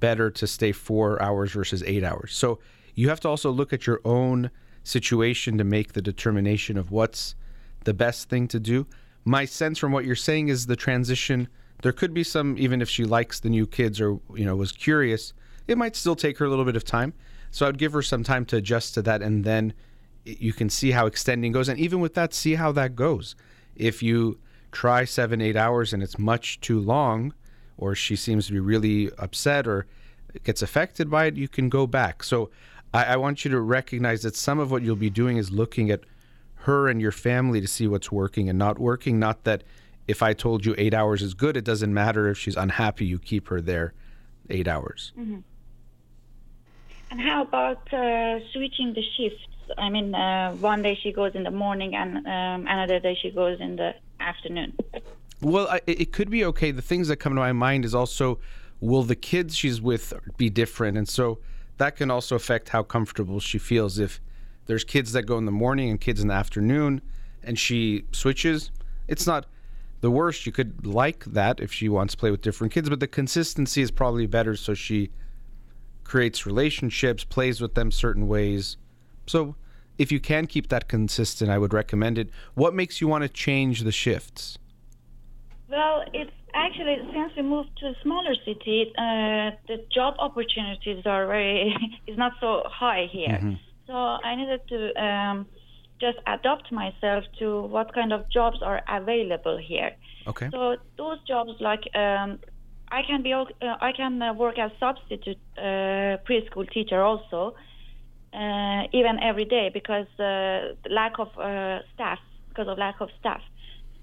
better 0.00 0.30
to 0.30 0.46
stay 0.46 0.72
four 0.72 1.20
hours 1.22 1.52
versus 1.52 1.82
eight 1.84 2.04
hours. 2.04 2.32
So 2.34 2.58
you 2.94 3.08
have 3.08 3.20
to 3.20 3.28
also 3.28 3.50
look 3.50 3.72
at 3.72 3.86
your 3.86 4.00
own 4.04 4.50
situation 4.82 5.58
to 5.58 5.64
make 5.64 5.92
the 5.92 6.02
determination 6.02 6.76
of 6.76 6.90
what's 6.90 7.34
the 7.84 7.94
best 7.94 8.28
thing 8.28 8.48
to 8.48 8.60
do. 8.60 8.86
My 9.24 9.44
sense 9.44 9.78
from 9.78 9.92
what 9.92 10.04
you're 10.04 10.16
saying 10.16 10.48
is 10.48 10.66
the 10.66 10.76
transition. 10.76 11.48
There 11.82 11.92
could 11.92 12.12
be 12.12 12.24
some, 12.24 12.56
even 12.58 12.82
if 12.82 12.88
she 12.88 13.04
likes 13.04 13.40
the 13.40 13.50
new 13.50 13.66
kids 13.66 14.00
or 14.00 14.18
you 14.34 14.44
know 14.44 14.56
was 14.56 14.72
curious, 14.72 15.32
it 15.66 15.78
might 15.78 15.96
still 15.96 16.16
take 16.16 16.38
her 16.38 16.46
a 16.46 16.48
little 16.48 16.64
bit 16.64 16.76
of 16.76 16.84
time. 16.84 17.14
So 17.50 17.66
I'd 17.66 17.78
give 17.78 17.92
her 17.92 18.02
some 18.02 18.24
time 18.24 18.44
to 18.46 18.56
adjust 18.56 18.94
to 18.94 19.02
that, 19.02 19.22
and 19.22 19.44
then 19.44 19.74
you 20.28 20.52
can 20.52 20.68
see 20.68 20.90
how 20.90 21.06
extending 21.06 21.52
goes. 21.52 21.68
And 21.68 21.78
even 21.78 22.00
with 22.00 22.14
that, 22.14 22.34
see 22.34 22.54
how 22.54 22.72
that 22.72 22.94
goes. 22.94 23.34
If 23.76 24.02
you 24.02 24.38
try 24.72 25.04
seven, 25.04 25.40
eight 25.40 25.56
hours 25.56 25.92
and 25.92 26.02
it's 26.02 26.18
much 26.18 26.60
too 26.60 26.78
long, 26.78 27.32
or 27.76 27.94
she 27.94 28.16
seems 28.16 28.46
to 28.46 28.52
be 28.52 28.60
really 28.60 29.10
upset 29.18 29.66
or 29.66 29.86
gets 30.44 30.62
affected 30.62 31.10
by 31.10 31.26
it, 31.26 31.36
you 31.36 31.48
can 31.48 31.68
go 31.68 31.86
back. 31.86 32.22
So 32.22 32.50
I, 32.92 33.04
I 33.04 33.16
want 33.16 33.44
you 33.44 33.50
to 33.52 33.60
recognize 33.60 34.22
that 34.22 34.36
some 34.36 34.58
of 34.58 34.70
what 34.70 34.82
you'll 34.82 34.96
be 34.96 35.10
doing 35.10 35.36
is 35.36 35.50
looking 35.50 35.90
at 35.90 36.00
her 36.62 36.88
and 36.88 37.00
your 37.00 37.12
family 37.12 37.60
to 37.60 37.66
see 37.66 37.86
what's 37.86 38.12
working 38.12 38.48
and 38.48 38.58
not 38.58 38.78
working. 38.78 39.18
Not 39.18 39.44
that 39.44 39.62
if 40.06 40.22
I 40.22 40.32
told 40.32 40.66
you 40.66 40.74
eight 40.76 40.92
hours 40.92 41.22
is 41.22 41.34
good, 41.34 41.56
it 41.56 41.64
doesn't 41.64 41.94
matter 41.94 42.28
if 42.28 42.38
she's 42.38 42.56
unhappy, 42.56 43.06
you 43.06 43.18
keep 43.18 43.48
her 43.48 43.60
there 43.60 43.94
eight 44.50 44.66
hours. 44.66 45.12
Mm-hmm. 45.18 45.38
And 47.10 47.20
how 47.20 47.42
about 47.42 47.92
uh, 47.92 48.40
switching 48.52 48.92
the 48.92 49.02
shifts? 49.16 49.46
I 49.76 49.90
mean, 49.90 50.14
uh, 50.14 50.52
one 50.54 50.82
day 50.82 50.98
she 51.02 51.12
goes 51.12 51.34
in 51.34 51.42
the 51.42 51.50
morning 51.50 51.94
and 51.94 52.18
um, 52.18 52.66
another 52.66 53.00
day 53.00 53.16
she 53.20 53.30
goes 53.30 53.60
in 53.60 53.76
the 53.76 53.94
afternoon. 54.20 54.72
Well, 55.40 55.68
I, 55.68 55.80
it 55.86 56.12
could 56.12 56.30
be 56.30 56.44
okay. 56.46 56.70
The 56.70 56.82
things 56.82 57.08
that 57.08 57.16
come 57.16 57.34
to 57.34 57.40
my 57.40 57.52
mind 57.52 57.84
is 57.84 57.94
also 57.94 58.38
will 58.80 59.02
the 59.02 59.16
kids 59.16 59.56
she's 59.56 59.80
with 59.80 60.12
be 60.36 60.50
different? 60.50 60.96
And 60.96 61.08
so 61.08 61.38
that 61.78 61.96
can 61.96 62.10
also 62.10 62.36
affect 62.36 62.70
how 62.70 62.82
comfortable 62.82 63.40
she 63.40 63.58
feels. 63.58 63.98
If 63.98 64.20
there's 64.66 64.84
kids 64.84 65.12
that 65.12 65.22
go 65.22 65.38
in 65.38 65.44
the 65.44 65.52
morning 65.52 65.90
and 65.90 66.00
kids 66.00 66.20
in 66.20 66.28
the 66.28 66.34
afternoon 66.34 67.00
and 67.42 67.58
she 67.58 68.04
switches, 68.12 68.70
it's 69.06 69.26
not 69.26 69.46
the 70.00 70.10
worst. 70.10 70.46
You 70.46 70.52
could 70.52 70.86
like 70.86 71.24
that 71.24 71.60
if 71.60 71.72
she 71.72 71.88
wants 71.88 72.14
to 72.14 72.18
play 72.18 72.30
with 72.30 72.42
different 72.42 72.72
kids, 72.72 72.88
but 72.88 73.00
the 73.00 73.08
consistency 73.08 73.82
is 73.82 73.90
probably 73.90 74.26
better 74.26 74.56
so 74.56 74.74
she 74.74 75.10
creates 76.04 76.46
relationships, 76.46 77.24
plays 77.24 77.60
with 77.60 77.74
them 77.74 77.90
certain 77.90 78.28
ways. 78.28 78.76
So 79.28 79.54
if 79.98 80.10
you 80.10 80.20
can 80.20 80.46
keep 80.46 80.68
that 80.68 80.88
consistent, 80.88 81.50
I 81.50 81.58
would 81.58 81.72
recommend 81.72 82.18
it. 82.18 82.30
What 82.54 82.74
makes 82.74 83.00
you 83.00 83.08
want 83.08 83.22
to 83.22 83.28
change 83.28 83.82
the 83.82 83.92
shifts? 83.92 84.58
Well, 85.68 86.04
it's 86.14 86.32
actually 86.54 86.96
since 87.12 87.32
we 87.36 87.42
moved 87.42 87.70
to 87.80 87.86
a 87.88 87.94
smaller 88.02 88.34
city, 88.44 88.92
uh, 88.96 89.50
the 89.66 89.84
job 89.92 90.14
opportunities 90.18 91.04
are 91.04 91.26
very 91.26 91.74
is 92.06 92.16
not 92.16 92.32
so 92.40 92.62
high 92.66 93.06
here. 93.10 93.28
Mm-hmm. 93.28 93.54
So 93.86 93.94
I 93.94 94.34
needed 94.34 94.60
to 94.68 95.02
um, 95.02 95.46
just 96.00 96.18
adapt 96.26 96.70
myself 96.72 97.24
to 97.38 97.62
what 97.62 97.94
kind 97.94 98.12
of 98.12 98.30
jobs 98.30 98.58
are 98.62 98.82
available 98.88 99.58
here. 99.58 99.92
Okay. 100.26 100.48
So 100.52 100.76
those 100.96 101.18
jobs 101.26 101.52
like 101.60 101.84
um, 101.94 102.38
I 102.90 103.02
can 103.06 103.22
be 103.22 103.32
uh, 103.32 103.44
I 103.60 103.92
can 103.92 104.20
uh, 104.22 104.32
work 104.34 104.58
as 104.58 104.70
substitute 104.78 105.38
uh, 105.56 106.16
preschool 106.26 106.70
teacher 106.72 107.02
also, 107.02 107.54
uh, 108.32 108.82
even 108.92 109.18
every 109.22 109.44
day 109.44 109.70
because 109.72 110.06
uh, 110.18 110.74
lack 110.90 111.18
of 111.18 111.28
uh, 111.38 111.78
staff 111.94 112.18
because 112.48 112.68
of 112.68 112.78
lack 112.78 113.00
of 113.00 113.08
staff. 113.18 113.40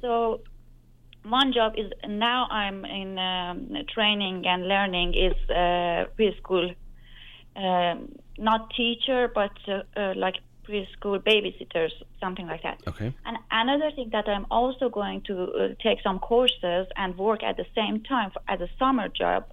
So 0.01 0.41
one 1.23 1.53
job 1.53 1.73
is 1.77 1.91
now 2.07 2.47
I'm 2.49 2.85
in 2.85 3.17
um, 3.17 3.69
training 3.93 4.45
and 4.45 4.67
learning 4.67 5.13
is 5.13 5.33
preschool, 6.17 6.75
um, 7.55 8.15
not 8.38 8.71
teacher 8.75 9.31
but 9.33 9.51
like 10.15 10.35
preschool 10.67 11.19
babysitters, 11.19 11.91
something 12.19 12.47
like 12.47 12.63
that. 12.63 12.81
Okay. 12.88 13.13
And 13.25 13.38
another 13.51 13.91
thing 13.95 14.09
that 14.11 14.27
I'm 14.27 14.45
also 14.49 14.89
going 14.89 15.21
to 15.27 15.43
uh, 15.43 15.67
take 15.81 15.99
some 16.01 16.19
courses 16.19 16.88
and 16.95 17.17
work 17.17 17.43
at 17.43 17.57
the 17.57 17.65
same 17.75 18.01
time 18.03 18.31
for, 18.31 18.41
as 18.47 18.61
a 18.61 18.69
summer 18.79 19.07
job 19.07 19.45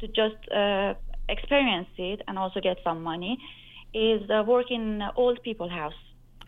to 0.00 0.08
just 0.08 0.36
uh, 0.52 0.94
experience 1.28 1.88
it 1.96 2.22
and 2.28 2.38
also 2.38 2.60
get 2.60 2.78
some 2.84 3.02
money 3.02 3.38
is 3.94 4.22
uh, 4.30 4.42
work 4.46 4.70
in 4.70 5.02
old 5.16 5.42
people 5.42 5.68
house. 5.68 5.94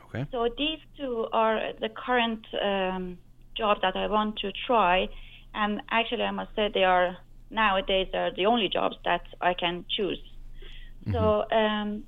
Okay. 0.07 0.27
So 0.33 0.49
these 0.57 0.79
two 0.97 1.27
are 1.33 1.73
the 1.81 1.89
current 1.89 2.47
um, 2.63 3.19
jobs 3.57 3.81
that 3.83 3.97
I 3.97 4.07
want 4.07 4.39
to 4.39 4.53
try, 4.67 5.09
and 5.55 5.83
actually 5.91 6.23
I 6.23 6.31
must 6.31 6.55
say 6.57 6.71
they 6.73 6.85
are 6.85 7.17
nowadays 7.51 8.09
they 8.13 8.19
are 8.19 8.35
the 8.35 8.47
only 8.47 8.69
jobs 8.69 8.97
that 9.05 9.23
I 9.41 9.55
can 9.55 9.85
choose. 9.97 10.21
Mm-hmm. 11.07 11.13
So 11.13 11.45
um, 11.57 12.05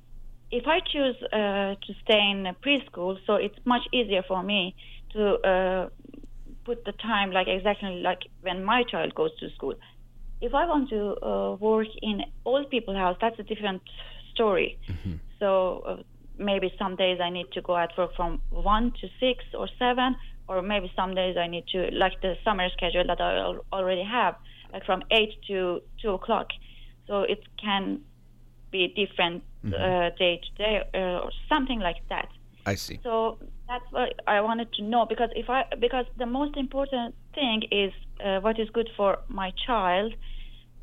if 0.51 0.67
I 0.67 0.81
choose 0.81 1.17
uh, 1.33 1.75
to 1.87 1.95
stay 2.05 2.31
in 2.31 2.47
preschool, 2.65 3.19
so 3.27 3.35
it's 3.35 3.59
much 3.65 3.83
easier 3.93 4.23
for 4.27 4.43
me 4.43 4.75
to 5.13 5.35
uh, 5.41 5.89
put 6.65 6.85
the 6.85 6.93
time 6.93 7.31
like 7.33 7.49
exactly 7.49 8.01
like 8.03 8.21
when 8.43 8.65
my 8.65 8.83
child 8.91 9.15
goes 9.15 9.31
to 9.41 9.51
school. 9.51 9.75
If 10.41 10.55
I 10.55 10.65
want 10.67 10.89
to 10.91 11.17
uh, 11.23 11.55
work 11.57 11.89
in 12.03 12.23
old 12.45 12.71
people 12.71 12.95
house, 12.95 13.17
that's 13.21 13.39
a 13.39 13.43
different 13.43 13.83
story. 14.33 14.79
Mm-hmm. 14.89 15.15
So 15.39 15.83
uh, 15.87 15.97
maybe 16.39 16.73
some 16.79 16.97
days 16.97 17.19
I 17.21 17.31
need 17.31 17.51
to 17.53 17.61
go 17.61 17.77
at 17.77 17.97
work 17.97 18.15
from 18.17 18.41
one 18.51 18.93
to 19.01 19.09
six 19.19 19.45
or 19.55 19.69
seven, 19.79 20.17
or 20.49 20.63
maybe 20.63 20.91
some 20.97 21.15
days 21.15 21.37
I 21.37 21.47
need 21.47 21.67
to 21.69 21.91
like 21.93 22.21
the 22.23 22.35
summer 22.45 22.69
schedule 22.71 23.05
that 23.07 23.21
I 23.21 23.55
already 23.73 24.05
have, 24.05 24.35
like 24.73 24.85
from 24.85 25.03
eight 25.11 25.33
to 25.49 25.81
two 26.03 26.11
o'clock. 26.11 26.49
So 27.07 27.23
it 27.23 27.43
can 27.63 28.01
be 28.71 28.89
different 28.89 29.43
mm-hmm. 29.65 29.75
uh, 29.75 30.11
day 30.19 30.41
to 30.45 30.63
day 30.63 30.83
uh, 30.95 31.25
or 31.25 31.31
something 31.49 31.81
like 31.81 31.97
that. 32.09 32.29
I 32.67 32.75
see. 32.75 33.01
So 33.03 33.39
that's 33.69 33.85
what 33.91 34.21
I 34.27 34.41
wanted 34.41 34.73
to 34.75 34.83
know 34.83 35.07
because 35.07 35.31
if 35.35 35.49
I 35.49 35.65
because 35.79 36.07
the 36.19 36.27
most 36.27 36.57
important 36.57 37.15
thing 37.35 37.63
is 37.71 37.93
uh, 38.25 38.41
what 38.41 38.59
is 38.59 38.69
good 38.71 38.91
for 38.97 39.19
my 39.29 39.53
child, 39.67 40.13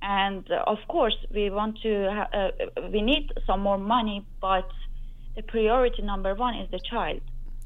and 0.01 0.49
uh, 0.51 0.63
of 0.67 0.79
course 0.87 1.15
we 1.33 1.49
want 1.49 1.79
to 1.81 2.09
ha- 2.11 2.29
uh, 2.33 2.51
we 2.91 3.01
need 3.01 3.31
some 3.45 3.61
more 3.61 3.77
money, 3.77 4.25
but 4.41 4.67
the 5.35 5.43
priority 5.43 6.01
number 6.01 6.33
one 6.35 6.55
is 6.55 6.69
the 6.71 6.79
child. 6.79 7.21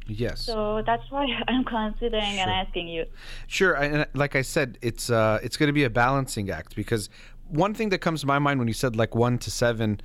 Yes. 0.07 0.41
So 0.41 0.81
that's 0.85 1.09
why 1.09 1.27
I'm 1.47 1.63
considering 1.63 2.23
sure. 2.23 2.41
and 2.41 2.51
asking 2.51 2.87
you. 2.87 3.05
Sure, 3.47 3.73
and 3.73 4.07
like 4.13 4.35
I 4.35 4.41
said, 4.41 4.77
it's 4.81 5.09
uh, 5.09 5.39
it's 5.43 5.57
going 5.57 5.67
to 5.67 5.73
be 5.73 5.83
a 5.83 5.89
balancing 5.89 6.49
act 6.49 6.75
because 6.75 7.09
one 7.47 7.73
thing 7.73 7.89
that 7.89 7.99
comes 7.99 8.21
to 8.21 8.27
my 8.27 8.39
mind 8.39 8.59
when 8.59 8.67
you 8.67 8.73
said 8.73 8.95
like 8.95 9.13
one 9.13 9.37
to 9.39 9.51
seven, 9.51 10.01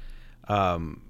um, 0.48 1.02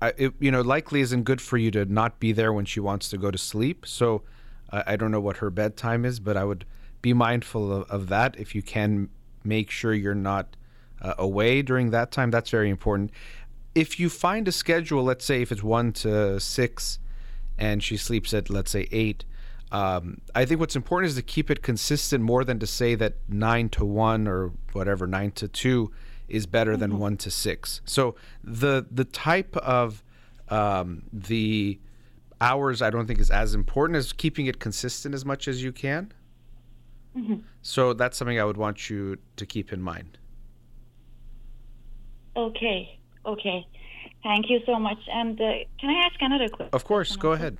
I, 0.00 0.12
it, 0.16 0.32
you 0.38 0.50
know, 0.50 0.60
likely 0.60 1.00
isn't 1.00 1.24
good 1.24 1.40
for 1.40 1.58
you 1.58 1.70
to 1.72 1.84
not 1.84 2.20
be 2.20 2.32
there 2.32 2.52
when 2.52 2.64
she 2.64 2.80
wants 2.80 3.08
to 3.10 3.18
go 3.18 3.30
to 3.30 3.38
sleep. 3.38 3.84
So 3.86 4.22
I, 4.70 4.84
I 4.88 4.96
don't 4.96 5.10
know 5.10 5.20
what 5.20 5.38
her 5.38 5.50
bedtime 5.50 6.04
is, 6.04 6.20
but 6.20 6.36
I 6.36 6.44
would 6.44 6.64
be 7.02 7.12
mindful 7.12 7.72
of, 7.72 7.90
of 7.90 8.08
that. 8.08 8.38
If 8.38 8.54
you 8.54 8.62
can 8.62 9.10
make 9.44 9.70
sure 9.70 9.94
you're 9.94 10.14
not 10.14 10.56
uh, 11.00 11.14
away 11.18 11.62
during 11.62 11.90
that 11.90 12.10
time, 12.10 12.30
that's 12.30 12.50
very 12.50 12.70
important. 12.70 13.10
If 13.74 14.00
you 14.00 14.08
find 14.08 14.46
a 14.48 14.52
schedule, 14.52 15.02
let's 15.02 15.24
say 15.24 15.42
if 15.42 15.52
it's 15.52 15.62
one 15.62 15.92
to 15.94 16.40
six, 16.40 16.98
and 17.58 17.82
she 17.82 17.96
sleeps 17.96 18.34
at 18.34 18.50
let's 18.50 18.70
say 18.70 18.88
eight 18.90 19.24
um, 19.74 20.20
I 20.36 20.44
think 20.44 20.60
what's 20.60 20.76
important 20.76 21.08
is 21.10 21.16
to 21.16 21.22
keep 21.22 21.50
it 21.50 21.60
consistent 21.60 22.22
more 22.22 22.44
than 22.44 22.60
to 22.60 22.66
say 22.66 22.94
that 22.94 23.14
nine 23.28 23.68
to 23.70 23.84
one 23.84 24.28
or 24.28 24.52
whatever 24.72 25.04
nine 25.04 25.32
to 25.32 25.48
two 25.48 25.90
is 26.28 26.46
better 26.46 26.72
mm-hmm. 26.72 26.80
than 26.80 26.98
one 27.00 27.16
to 27.18 27.30
six. 27.30 27.80
So 27.84 28.14
the 28.44 28.86
the 28.88 29.04
type 29.04 29.56
of 29.56 30.04
um, 30.48 31.02
the 31.12 31.80
hours 32.40 32.82
I 32.82 32.90
don't 32.90 33.06
think 33.06 33.18
is 33.18 33.32
as 33.32 33.52
important 33.52 33.96
as 33.96 34.12
keeping 34.12 34.46
it 34.46 34.60
consistent 34.60 35.12
as 35.12 35.24
much 35.24 35.48
as 35.48 35.64
you 35.64 35.72
can. 35.72 36.12
Mm-hmm. 37.16 37.36
So 37.62 37.92
that's 37.92 38.16
something 38.18 38.40
I 38.40 38.44
would 38.44 38.56
want 38.56 38.90
you 38.90 39.18
to 39.36 39.46
keep 39.46 39.72
in 39.72 39.80
mind. 39.82 40.18
Okay. 42.36 42.98
Okay. 43.24 43.66
Thank 44.22 44.50
you 44.50 44.60
so 44.66 44.78
much. 44.78 44.98
And 45.08 45.40
uh, 45.40 45.44
can 45.80 45.90
I 45.90 46.06
ask 46.06 46.16
another 46.20 46.48
question? 46.48 46.70
Of 46.72 46.84
course. 46.84 47.16
Go 47.16 47.32
ahead. 47.32 47.58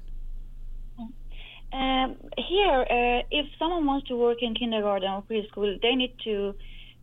Um, 1.73 2.17
here, 2.38 2.87
uh, 2.88 3.27
if 3.31 3.47
someone 3.59 3.85
wants 3.85 4.07
to 4.09 4.17
work 4.17 4.38
in 4.43 4.55
kindergarten 4.55 5.11
or 5.11 5.23
preschool, 5.23 5.81
they 5.83 5.95
need 5.97 6.14
to 6.25 6.55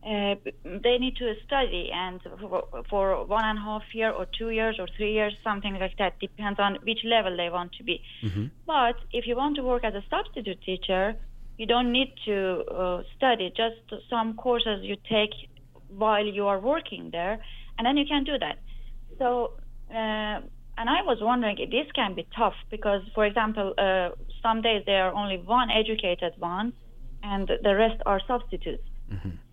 uh, 0.04 0.34
they 0.64 0.98
need 0.98 1.14
to 1.16 1.32
study 1.46 1.90
and 1.94 2.20
for, 2.40 2.64
for, 2.90 3.24
one 3.24 3.44
and 3.44 3.56
a 3.56 3.62
half 3.62 3.82
year 3.92 4.10
or 4.10 4.26
two 4.36 4.50
years 4.50 4.76
or 4.80 4.88
three 4.96 5.12
years, 5.12 5.32
something 5.44 5.74
like 5.74 5.96
that. 5.98 6.18
Depends 6.18 6.58
on 6.58 6.78
which 6.82 6.98
level 7.04 7.36
they 7.36 7.50
want 7.50 7.72
to 7.74 7.84
be. 7.84 8.02
Mm-hmm. 8.24 8.46
But 8.66 8.96
if 9.12 9.28
you 9.28 9.36
want 9.36 9.54
to 9.56 9.62
work 9.62 9.84
as 9.84 9.94
a 9.94 10.02
substitute 10.10 10.60
teacher, 10.62 11.14
you 11.58 11.66
don't 11.66 11.92
need 11.92 12.14
to 12.24 12.64
uh, 12.70 13.02
study, 13.16 13.52
just 13.56 13.76
some 14.08 14.34
courses 14.34 14.80
you 14.82 14.96
take 15.08 15.30
while 15.88 16.24
you 16.24 16.46
are 16.46 16.58
working 16.58 17.10
there, 17.12 17.38
and 17.78 17.86
then 17.86 17.96
you 17.96 18.06
can 18.06 18.24
do 18.24 18.38
that. 18.38 18.58
So, 19.18 19.52
uh, 19.90 20.40
and 20.78 20.88
I 20.88 21.02
was 21.02 21.18
wondering 21.20 21.58
if 21.58 21.70
this 21.70 21.90
can 21.94 22.14
be 22.14 22.26
tough 22.36 22.54
because, 22.70 23.02
for 23.14 23.26
example, 23.26 23.74
uh, 23.76 24.10
some 24.42 24.62
days 24.62 24.82
there 24.86 25.04
are 25.06 25.14
only 25.14 25.38
one 25.38 25.70
educated 25.70 26.32
one, 26.38 26.72
and 27.22 27.50
the 27.62 27.74
rest 27.76 28.00
are 28.06 28.20
substitutes. 28.26 28.82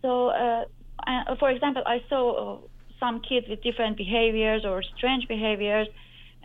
So, 0.01 0.29
uh, 0.29 0.63
uh, 1.05 1.35
for 1.39 1.49
example, 1.49 1.83
I 1.85 2.01
saw 2.09 2.23
uh, 2.31 2.57
some 2.99 3.21
kids 3.21 3.47
with 3.49 3.61
different 3.61 3.97
behaviors 3.97 4.63
or 4.65 4.81
strange 4.97 5.27
behaviors. 5.27 5.87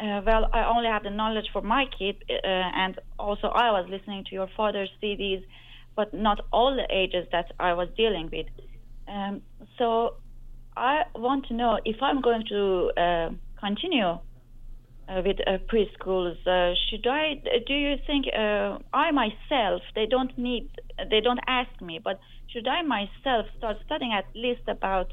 Uh, 0.01 0.21
well, 0.27 0.51
I 0.53 0.65
only 0.65 0.89
have 0.89 1.05
the 1.05 1.11
knowledge 1.11 1.47
for 1.53 1.63
my 1.63 1.85
kid, 1.97 2.17
uh, 2.29 2.35
and 2.45 2.99
also 3.19 3.49
I 3.49 3.71
was 3.71 3.87
listening 3.89 4.25
to 4.25 4.35
your 4.35 4.49
father's 4.57 4.91
CDs, 5.03 5.45
but 5.95 6.13
not 6.13 6.41
all 6.53 6.75
the 6.75 6.87
ages 6.93 7.29
that 7.31 7.53
I 7.61 7.75
was 7.75 7.89
dealing 7.97 8.29
with. 8.33 8.47
Um, 9.07 9.43
so 9.79 10.17
I 10.77 11.03
want 11.15 11.47
to 11.47 11.55
know 11.55 11.79
if 11.85 12.03
I'm 12.03 12.21
going 12.21 12.45
to 12.49 12.91
uh, 12.97 13.31
continue 13.61 14.19
uh, 15.07 15.23
with 15.25 15.37
uh, 15.47 15.59
preschools. 15.73 16.37
Uh, 16.47 16.75
should 16.89 17.07
I? 17.07 17.35
Do 17.67 17.75
you 17.75 17.97
think 18.07 18.27
I 18.35 19.11
myself? 19.13 19.83
They 19.95 20.07
don't 20.07 20.37
need. 20.37 20.71
They 21.11 21.21
don't 21.21 21.41
ask 21.47 21.71
me, 21.81 22.01
but 22.03 22.19
should 22.53 22.67
I 22.67 22.83
myself 22.83 23.47
start 23.59 23.77
studying 23.85 24.13
at 24.13 24.25
least 24.35 24.63
about 24.67 25.13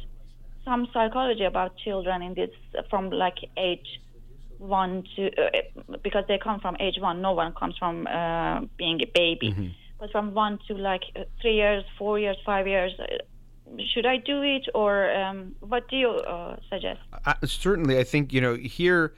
some 0.66 0.88
psychology 0.94 1.44
about 1.44 1.78
children 1.78 2.22
in 2.22 2.34
this 2.34 2.50
from 2.90 3.10
like 3.10 3.38
age 3.58 4.00
one 4.62 5.04
to 5.16 5.28
uh, 5.28 5.98
because 6.04 6.24
they 6.28 6.38
come 6.38 6.60
from 6.60 6.78
age 6.80 6.98
one. 7.00 7.22
No 7.22 7.34
one 7.34 7.54
comes 7.54 7.76
from 7.78 8.08
uh, 8.08 8.62
being 8.78 9.02
a 9.02 9.06
baby, 9.14 9.76
but 10.00 10.12
from 10.12 10.34
one 10.34 10.60
to 10.68 10.76
like 10.76 11.04
uh, 11.16 11.24
three 11.42 11.56
years, 11.56 11.84
four 11.98 12.20
years, 12.20 12.38
five 12.46 12.68
years. 12.68 12.94
Uh, 13.00 13.06
should 13.94 14.06
I 14.06 14.18
do 14.18 14.42
it, 14.42 14.68
or 14.76 15.12
um, 15.14 15.56
what 15.62 15.88
do 15.88 15.96
you 15.96 16.10
uh, 16.10 16.58
suggest? 16.70 17.00
Uh, 17.26 17.34
certainly, 17.46 17.98
I 17.98 18.04
think 18.04 18.32
you 18.32 18.42
know 18.42 18.56
here. 18.56 19.14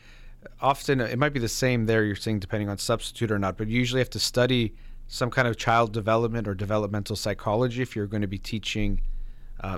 Often 0.60 1.00
it 1.00 1.18
might 1.18 1.32
be 1.32 1.40
the 1.40 1.48
same 1.48 1.86
there. 1.86 2.04
You're 2.04 2.18
saying 2.18 2.40
depending 2.40 2.68
on 2.68 2.78
substitute 2.78 3.32
or 3.32 3.40
not, 3.40 3.58
but 3.58 3.68
you 3.68 3.80
usually 3.80 4.02
have 4.02 4.10
to 4.10 4.20
study 4.20 4.76
some 5.08 5.30
kind 5.30 5.48
of 5.48 5.56
child 5.56 5.94
development 5.94 6.50
or 6.50 6.54
developmental 6.54 7.16
psychology 7.16 7.82
if 7.82 7.96
you're 7.96 8.08
going 8.08 8.22
to 8.22 8.28
be 8.28 8.38
teaching 8.38 9.02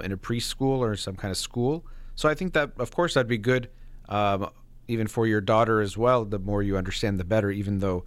in 0.04 0.12
a 0.12 0.18
preschool 0.18 0.80
or 0.80 0.96
some 0.96 1.16
kind 1.16 1.32
of 1.32 1.38
school. 1.38 1.86
So 2.16 2.28
I 2.28 2.34
think 2.34 2.54
that, 2.54 2.72
of 2.80 2.90
course, 2.92 3.14
that'd 3.14 3.28
be 3.28 3.38
good, 3.38 3.70
um, 4.10 4.50
even 4.88 5.08
for 5.08 5.28
your 5.28 5.42
daughter 5.42 5.82
as 5.82 5.98
well. 5.98 6.26
The 6.26 6.40
more 6.40 6.62
you 6.62 6.78
understand, 6.78 7.20
the 7.20 7.24
better. 7.24 7.52
Even 7.52 7.80
though 7.80 8.06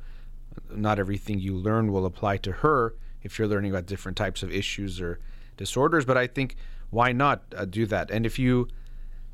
not 0.71 0.99
everything 0.99 1.39
you 1.39 1.55
learn 1.55 1.93
will 1.93 2.07
apply 2.07 2.37
to 2.39 2.53
her 2.53 2.95
if 3.23 3.39
you're 3.39 3.49
learning 3.49 3.71
about 3.71 3.87
different 3.87 4.17
types 4.17 4.43
of 4.43 4.53
issues 4.53 5.01
or 5.01 5.19
disorders. 5.57 6.05
But 6.05 6.17
I 6.17 6.27
think 6.27 6.57
why 6.91 7.13
not 7.13 7.43
uh, 7.57 7.65
do 7.65 7.87
that? 7.87 8.11
And 8.11 8.25
if 8.25 8.39
you 8.39 8.69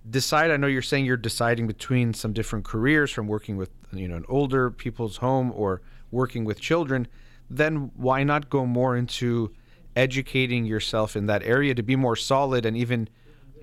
decide, 0.09 0.51
I 0.51 0.57
know 0.57 0.67
you're 0.67 0.83
saying 0.83 1.05
you're 1.05 1.17
deciding 1.17 1.67
between 1.67 2.15
some 2.15 2.33
different 2.33 2.65
careers 2.65 3.11
from 3.11 3.27
working 3.27 3.57
with 3.57 3.71
you 3.93 4.09
know 4.09 4.17
an 4.17 4.25
older 4.29 4.71
people's 4.71 5.19
home 5.19 5.53
or 5.55 5.83
working 6.11 6.45
with 6.45 6.61
children, 6.61 7.07
then 7.49 7.91
why 7.95 8.23
not 8.25 8.51
go 8.51 8.67
more 8.67 8.97
into 8.97 9.53
educating 9.97 10.65
yourself 10.65 11.15
in 11.15 11.27
that 11.27 11.43
area 11.45 11.75
to 11.75 11.83
be 11.83 11.97
more 11.97 12.17
solid 12.17 12.67
and 12.67 12.77
even 12.77 13.09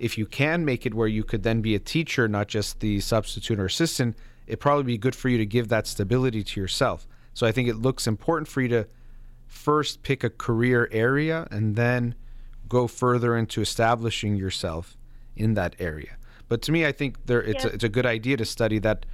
if 0.02 0.18
you 0.18 0.26
can 0.26 0.66
make 0.66 0.88
it 0.88 0.96
where 0.96 1.08
you 1.08 1.24
could 1.24 1.44
then 1.44 1.62
be 1.62 1.76
a 1.76 1.80
teacher, 1.80 2.28
not 2.28 2.48
just 2.48 2.80
the 2.80 3.00
substitute 3.00 3.60
or 3.60 3.66
assistant, 3.66 4.18
it'd 4.48 4.60
probably 4.60 4.84
be 4.84 4.98
good 4.98 5.14
for 5.14 5.30
you 5.30 5.38
to 5.38 5.46
give 5.46 5.68
that 5.68 5.86
stability 5.86 6.44
to 6.44 6.60
yourself. 6.60 7.08
So 7.36 7.46
I 7.46 7.52
think 7.52 7.70
it 7.70 7.76
looks 7.76 8.08
important 8.08 8.48
for 8.48 8.62
you 8.62 8.68
to 8.70 8.88
first 9.46 10.02
pick 10.02 10.24
a 10.24 10.30
career 10.32 10.90
area 10.92 11.48
and 11.52 11.76
then 11.76 12.16
go 12.68 12.88
further 12.88 13.38
into 13.38 13.62
establishing 13.62 14.36
yourself 14.36 14.98
in 15.36 15.54
that 15.54 15.76
area. 15.78 16.18
But 16.50 16.64
to 16.64 16.72
me, 16.72 16.84
I 16.84 16.92
think 16.92 17.28
there 17.28 17.44
it's, 17.44 17.64
a, 17.64 17.68
it's 17.68 17.84
a 17.84 17.90
good 17.90 18.08
idea 18.08 18.38
to 18.38 18.46
study 18.46 18.80
that 18.80 19.06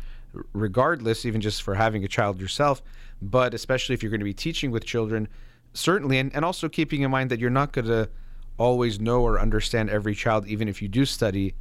regardless, 0.53 1.25
even 1.25 1.41
just 1.41 1.63
for 1.63 1.75
having 1.75 2.05
a 2.05 2.07
child 2.07 2.39
yourself, 2.39 2.81
but 3.21 3.53
especially 3.53 3.93
if 3.93 4.01
you're 4.01 4.09
going 4.09 4.21
to 4.21 4.25
be 4.25 4.33
teaching 4.33 4.71
with 4.71 4.85
children, 4.85 5.27
certainly, 5.73 6.17
and, 6.17 6.33
and 6.33 6.45
also 6.45 6.69
keeping 6.69 7.01
in 7.01 7.11
mind 7.11 7.29
that 7.29 7.39
you're 7.39 7.49
not 7.49 7.73
going 7.73 7.87
to 7.87 8.09
always 8.57 8.99
know 8.99 9.21
or 9.21 9.39
understand 9.39 9.89
every 9.89 10.15
child, 10.15 10.47
even 10.47 10.67
if 10.67 10.81
you 10.81 10.87
do 10.87 11.05
study 11.05 11.55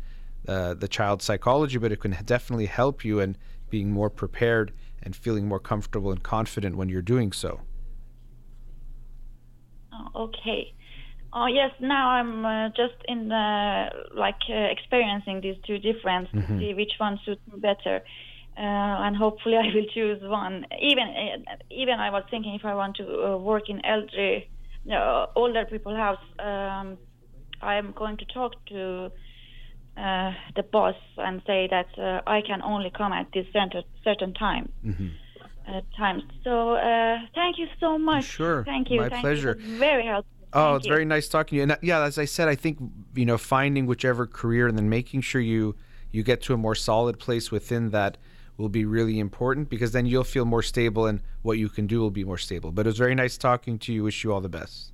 uh, 0.48 0.74
the 0.74 0.88
child 0.88 1.22
psychology, 1.22 1.78
but 1.78 1.92
it 1.92 2.00
can 2.00 2.16
definitely 2.24 2.66
help 2.66 3.04
you 3.04 3.20
in 3.20 3.36
being 3.70 3.90
more 3.90 4.10
prepared 4.10 4.72
and 5.02 5.14
feeling 5.14 5.46
more 5.46 5.58
comfortable 5.58 6.10
and 6.10 6.22
confident 6.22 6.76
when 6.76 6.88
you're 6.88 7.02
doing 7.02 7.32
so. 7.32 7.60
Oh, 9.92 10.24
okay. 10.24 10.72
Oh 11.32 11.46
yes, 11.46 11.70
now 11.80 12.10
I'm 12.10 12.44
uh, 12.44 12.68
just 12.70 12.94
in 13.08 13.28
the 13.28 13.86
like 14.14 14.40
uh, 14.48 14.54
experiencing 14.54 15.40
these 15.40 15.56
two 15.66 15.78
different 15.78 16.28
to 16.32 16.46
see 16.58 16.72
which 16.74 16.92
one 16.98 17.20
suits 17.24 17.42
me 17.52 17.58
better, 17.60 17.96
uh, 18.56 19.04
and 19.04 19.16
hopefully 19.16 19.56
I 19.62 19.74
will 19.74 19.86
choose 19.92 20.22
one. 20.22 20.64
Even 20.80 21.08
uh, 21.08 21.56
even 21.70 21.98
I 21.98 22.10
was 22.10 22.24
thinking 22.30 22.54
if 22.54 22.64
I 22.64 22.74
want 22.74 22.96
to 22.96 23.04
uh, 23.04 23.36
work 23.36 23.68
in 23.68 23.84
elderly, 23.84 24.48
uh, 24.92 25.26
older 25.34 25.64
people 25.64 25.94
house, 25.96 26.18
um, 26.38 26.98
I'm 27.62 27.92
going 27.92 28.16
to 28.18 28.24
talk 28.26 28.52
to 28.66 29.10
uh, 29.96 30.32
the 30.54 30.62
boss 30.62 30.94
and 31.16 31.42
say 31.46 31.68
that 31.70 31.88
uh, 31.98 32.20
I 32.26 32.42
can 32.42 32.62
only 32.62 32.90
come 32.90 33.12
at 33.12 33.28
this 33.32 33.46
center 33.52 33.82
certain 34.04 34.34
time. 34.34 34.72
Uh, 35.68 35.80
times. 35.96 36.22
So 36.44 36.74
uh, 36.74 37.18
thank 37.34 37.58
you 37.58 37.66
so 37.80 37.98
much. 37.98 38.24
Sure. 38.24 38.62
Thank 38.64 38.88
you. 38.88 39.00
My 39.00 39.08
Thank 39.08 39.22
pleasure. 39.22 39.58
You. 39.60 39.78
Very 39.78 40.06
helpful. 40.06 40.30
Oh, 40.52 40.58
Thank 40.60 40.76
it's 40.76 40.86
you. 40.86 40.92
very 40.92 41.04
nice 41.04 41.26
talking 41.28 41.50
to 41.50 41.56
you. 41.56 41.62
And 41.64 41.72
uh, 41.72 41.76
yeah, 41.82 42.02
as 42.02 42.18
I 42.18 42.24
said, 42.24 42.46
I 42.46 42.54
think 42.54 42.78
you 43.16 43.26
know 43.26 43.36
finding 43.36 43.86
whichever 43.86 44.28
career 44.28 44.68
and 44.68 44.78
then 44.78 44.88
making 44.88 45.22
sure 45.22 45.40
you 45.40 45.74
you 46.12 46.22
get 46.22 46.40
to 46.42 46.54
a 46.54 46.56
more 46.56 46.76
solid 46.76 47.18
place 47.18 47.50
within 47.50 47.90
that 47.90 48.16
will 48.56 48.68
be 48.68 48.84
really 48.84 49.18
important 49.18 49.68
because 49.68 49.90
then 49.90 50.06
you'll 50.06 50.24
feel 50.24 50.44
more 50.44 50.62
stable 50.62 51.04
and 51.06 51.20
what 51.46 51.58
you 51.58 51.68
can 51.68 51.86
do 51.86 52.00
will 52.00 52.10
be 52.10 52.24
more 52.24 52.36
stable. 52.38 52.72
But 52.72 52.86
it 52.86 52.88
was 52.88 52.98
very 52.98 53.14
nice 53.14 53.38
talking 53.38 53.78
to 53.78 53.92
you. 53.92 54.02
Wish 54.02 54.24
you 54.24 54.32
all 54.32 54.40
the 54.40 54.48
best. 54.48 54.92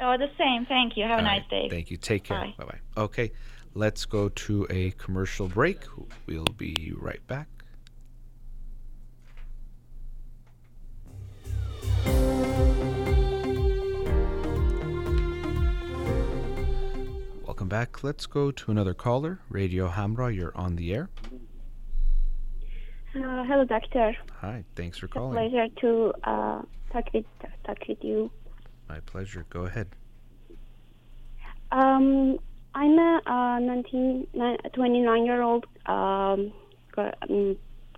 Oh, 0.00 0.16
the 0.16 0.30
same. 0.38 0.64
Thank 0.64 0.96
you. 0.96 1.04
Have 1.04 1.12
a 1.12 1.16
All 1.18 1.22
nice 1.22 1.42
right, 1.42 1.50
day. 1.50 1.68
Thank 1.68 1.90
you. 1.90 1.98
Take 1.98 2.24
care. 2.24 2.40
Bye. 2.40 2.54
Bye 2.56 2.64
bye. 2.64 3.02
Okay, 3.02 3.32
let's 3.74 4.06
go 4.06 4.30
to 4.30 4.66
a 4.70 4.92
commercial 4.92 5.48
break. 5.48 5.80
We'll 6.26 6.44
be 6.56 6.94
right 6.96 7.24
back. 7.26 7.48
Welcome 17.44 17.68
back. 17.68 18.02
Let's 18.02 18.24
go 18.24 18.50
to 18.50 18.70
another 18.70 18.94
caller. 18.94 19.40
Radio 19.50 19.90
Hamrah, 19.90 20.34
you're 20.34 20.56
on 20.56 20.76
the 20.76 20.94
air. 20.94 21.10
Uh, 23.14 23.44
hello, 23.44 23.64
doctor. 23.64 24.16
Hi, 24.40 24.64
thanks 24.74 24.98
for 24.98 25.06
It's 25.06 25.16
a 25.16 25.20
calling. 25.20 25.50
pleasure 25.50 25.68
to 25.82 26.12
uh, 26.24 26.62
talk 26.92 27.04
with 27.12 27.26
talk 27.66 27.76
with 27.86 27.98
you. 28.02 28.30
My 28.88 29.00
pleasure. 29.00 29.44
Go 29.50 29.66
ahead. 29.66 29.88
Um, 31.70 32.38
I'm 32.74 32.98
a 32.98 33.20
uh, 33.26 33.58
19, 33.60 34.26
29 34.74 35.24
year 35.26 35.42
old 35.42 35.66
um, 35.86 36.52
girl, 36.94 37.12
um, 37.28 37.56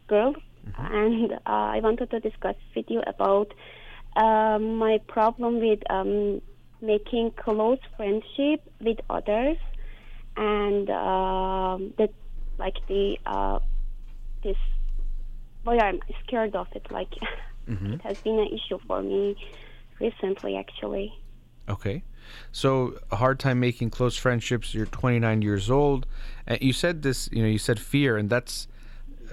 girl 0.08 0.34
and 0.76 1.32
uh, 1.32 1.38
I 1.46 1.80
wanted 1.80 2.10
to 2.10 2.20
discuss 2.20 2.56
with 2.74 2.86
you 2.88 3.02
about 3.06 3.52
uh, 4.16 4.58
my 4.58 4.98
problem 5.08 5.60
with 5.60 5.78
um, 5.90 6.40
making 6.80 7.32
close 7.36 7.78
friendship 7.96 8.60
with 8.80 8.98
others, 9.10 9.56
and 10.36 10.90
um 10.90 11.94
that 11.98 12.10
like 12.58 12.74
the 12.88 13.16
uh, 13.26 13.58
this 14.42 14.56
boy 15.64 15.78
I'm 15.78 16.00
scared 16.26 16.54
of 16.54 16.68
it. 16.74 16.86
Like 16.90 17.12
it 17.66 18.00
has 18.02 18.18
been 18.18 18.38
an 18.38 18.48
issue 18.48 18.78
for 18.86 19.02
me 19.02 19.36
recently, 20.00 20.56
actually. 20.56 21.14
Okay. 21.68 22.02
So 22.52 22.98
a 23.10 23.16
hard 23.16 23.38
time 23.38 23.60
making 23.60 23.90
close 23.90 24.16
friendships. 24.16 24.74
You're 24.74 24.86
29 24.86 25.42
years 25.42 25.70
old. 25.70 26.06
And 26.46 26.60
you 26.60 26.72
said 26.72 27.02
this, 27.02 27.28
you 27.32 27.42
know, 27.42 27.48
you 27.48 27.58
said 27.58 27.80
fear, 27.80 28.16
and 28.16 28.28
that's, 28.28 28.68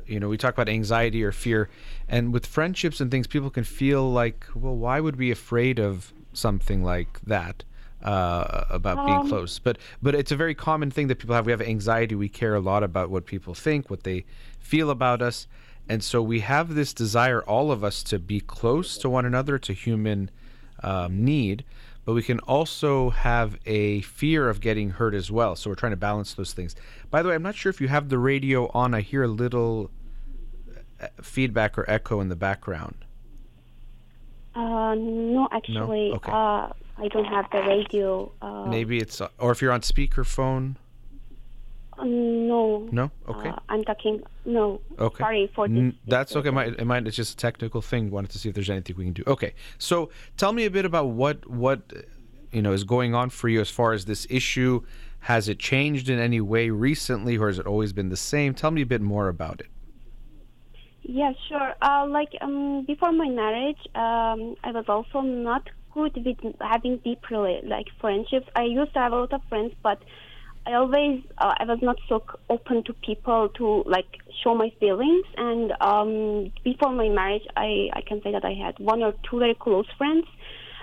you 0.05 0.19
know, 0.19 0.29
we 0.29 0.37
talk 0.37 0.53
about 0.53 0.69
anxiety 0.69 1.23
or 1.23 1.31
fear. 1.31 1.69
And 2.07 2.33
with 2.33 2.45
friendships 2.45 2.99
and 2.99 3.11
things, 3.11 3.27
people 3.27 3.49
can 3.49 3.63
feel 3.63 4.11
like, 4.11 4.45
well, 4.55 4.75
why 4.75 4.99
would 4.99 5.15
we 5.15 5.27
be 5.27 5.31
afraid 5.31 5.79
of 5.79 6.13
something 6.33 6.83
like 6.83 7.19
that? 7.21 7.63
Uh, 8.03 8.65
about 8.71 9.05
being 9.05 9.29
close, 9.29 9.59
but 9.59 9.77
but 10.01 10.15
it's 10.15 10.31
a 10.31 10.35
very 10.35 10.55
common 10.55 10.89
thing 10.89 11.05
that 11.05 11.19
people 11.19 11.35
have. 11.35 11.45
We 11.45 11.51
have 11.51 11.61
anxiety. 11.61 12.15
We 12.15 12.29
care 12.29 12.55
a 12.55 12.59
lot 12.59 12.81
about 12.81 13.11
what 13.11 13.27
people 13.27 13.53
think, 13.53 13.91
what 13.91 14.05
they 14.05 14.25
feel 14.57 14.89
about 14.89 15.21
us, 15.21 15.45
and 15.91 16.01
so 16.01 16.21
we 16.21 16.39
have 16.39 16.73
this 16.73 16.93
desire, 16.93 17.41
all 17.41 17.69
of 17.69 17.83
us, 17.83 18.01
to 18.03 18.17
be 18.17 18.39
close 18.39 18.97
to 18.99 19.09
one 19.09 19.25
another. 19.25 19.55
It's 19.55 19.69
a 19.69 19.73
human 19.73 20.31
um, 20.81 21.25
need, 21.25 21.65
but 22.05 22.13
we 22.13 22.23
can 22.23 22.39
also 22.39 23.09
have 23.09 23.59
a 23.65 23.99
fear 23.99 24.47
of 24.47 24.61
getting 24.61 24.91
hurt 24.91 25.13
as 25.13 25.29
well. 25.29 25.57
So 25.57 25.69
we're 25.69 25.75
trying 25.75 25.91
to 25.91 25.97
balance 25.97 26.33
those 26.33 26.53
things. 26.53 26.77
By 27.09 27.21
the 27.21 27.27
way, 27.27 27.35
I'm 27.35 27.43
not 27.43 27.55
sure 27.55 27.69
if 27.69 27.81
you 27.81 27.89
have 27.89 28.07
the 28.07 28.17
radio 28.19 28.69
on. 28.73 28.93
I 28.93 29.01
hear 29.01 29.23
a 29.23 29.27
little 29.27 29.91
uh, 31.01 31.07
feedback 31.21 31.77
or 31.77 31.83
echo 31.89 32.21
in 32.21 32.29
the 32.29 32.37
background. 32.37 32.95
Uh, 34.55 34.95
no, 34.95 35.49
actually, 35.51 36.11
Okay. 36.13 36.31
uh, 36.31 36.69
I 36.97 37.07
don't 37.09 37.25
have 37.25 37.47
the 37.51 37.63
radio. 37.63 38.31
Uh, 38.41 38.63
Maybe 38.65 38.97
it's, 38.99 39.19
uh, 39.19 39.27
or 39.39 39.51
if 39.51 39.61
you're 39.61 39.73
on 39.73 39.81
speakerphone. 39.81 40.75
Uh, 42.01 42.05
no. 42.05 42.89
No? 42.91 43.11
Okay. 43.27 43.49
Uh, 43.49 43.59
I'm 43.69 43.83
talking. 43.83 44.23
No. 44.45 44.81
Okay. 44.99 45.23
Sorry 45.23 45.51
for 45.55 45.67
this. 45.67 45.77
N- 45.77 45.97
that's 46.07 46.35
okay. 46.35 46.49
It 46.49 46.85
might, 46.85 47.07
it's 47.07 47.15
just 47.15 47.33
a 47.33 47.37
technical 47.37 47.81
thing. 47.81 48.09
Wanted 48.11 48.31
to 48.31 48.39
see 48.39 48.49
if 48.49 48.55
there's 48.55 48.69
anything 48.69 48.95
we 48.97 49.05
can 49.05 49.13
do. 49.13 49.23
Okay. 49.27 49.53
So 49.77 50.09
tell 50.37 50.53
me 50.53 50.65
a 50.65 50.71
bit 50.71 50.85
about 50.85 51.09
what 51.09 51.47
what 51.49 51.81
uh, 51.95 52.01
you 52.51 52.61
know 52.61 52.73
is 52.73 52.83
going 52.83 53.13
on 53.15 53.29
for 53.29 53.49
you 53.49 53.61
as 53.61 53.69
far 53.69 53.93
as 53.93 54.05
this 54.05 54.27
issue. 54.29 54.83
Has 55.25 55.47
it 55.47 55.59
changed 55.59 56.09
in 56.09 56.17
any 56.17 56.41
way 56.41 56.71
recently, 56.71 57.37
or 57.37 57.47
has 57.47 57.59
it 57.59 57.67
always 57.67 57.93
been 57.93 58.09
the 58.09 58.17
same? 58.17 58.55
Tell 58.55 58.71
me 58.71 58.81
a 58.81 58.87
bit 58.87 59.01
more 59.01 59.27
about 59.27 59.61
it. 59.61 59.67
Yeah, 61.03 61.33
sure. 61.47 61.73
Uh, 61.81 62.07
like 62.07 62.33
um, 62.41 62.85
before 62.85 63.11
my 63.11 63.29
marriage, 63.29 63.79
um, 63.95 64.55
I 64.63 64.71
was 64.71 64.85
also 64.87 65.21
not 65.21 65.69
good 65.93 66.25
with 66.25 66.55
having 66.59 66.97
deep 66.97 67.19
like 67.29 67.87
friendships. 67.99 68.47
I 68.55 68.63
used 68.63 68.93
to 68.93 68.99
have 68.99 69.13
a 69.13 69.17
lot 69.17 69.33
of 69.33 69.41
friends, 69.49 69.73
but 69.83 70.01
I 70.65 70.73
always 70.73 71.23
uh, 71.37 71.55
I 71.57 71.65
was 71.65 71.79
not 71.81 71.97
so 72.07 72.23
open 72.49 72.83
to 72.83 72.93
people 72.93 73.49
to 73.57 73.83
like 73.85 74.17
show 74.43 74.53
my 74.53 74.71
feelings. 74.79 75.25
And 75.37 75.73
um, 75.81 76.51
before 76.63 76.91
my 76.91 77.09
marriage, 77.09 77.47
I 77.55 77.89
I 77.93 78.01
can 78.01 78.21
say 78.21 78.31
that 78.31 78.45
I 78.45 78.53
had 78.53 78.77
one 78.79 79.01
or 79.01 79.13
two 79.29 79.39
very 79.39 79.55
close 79.55 79.87
friends. 79.97 80.27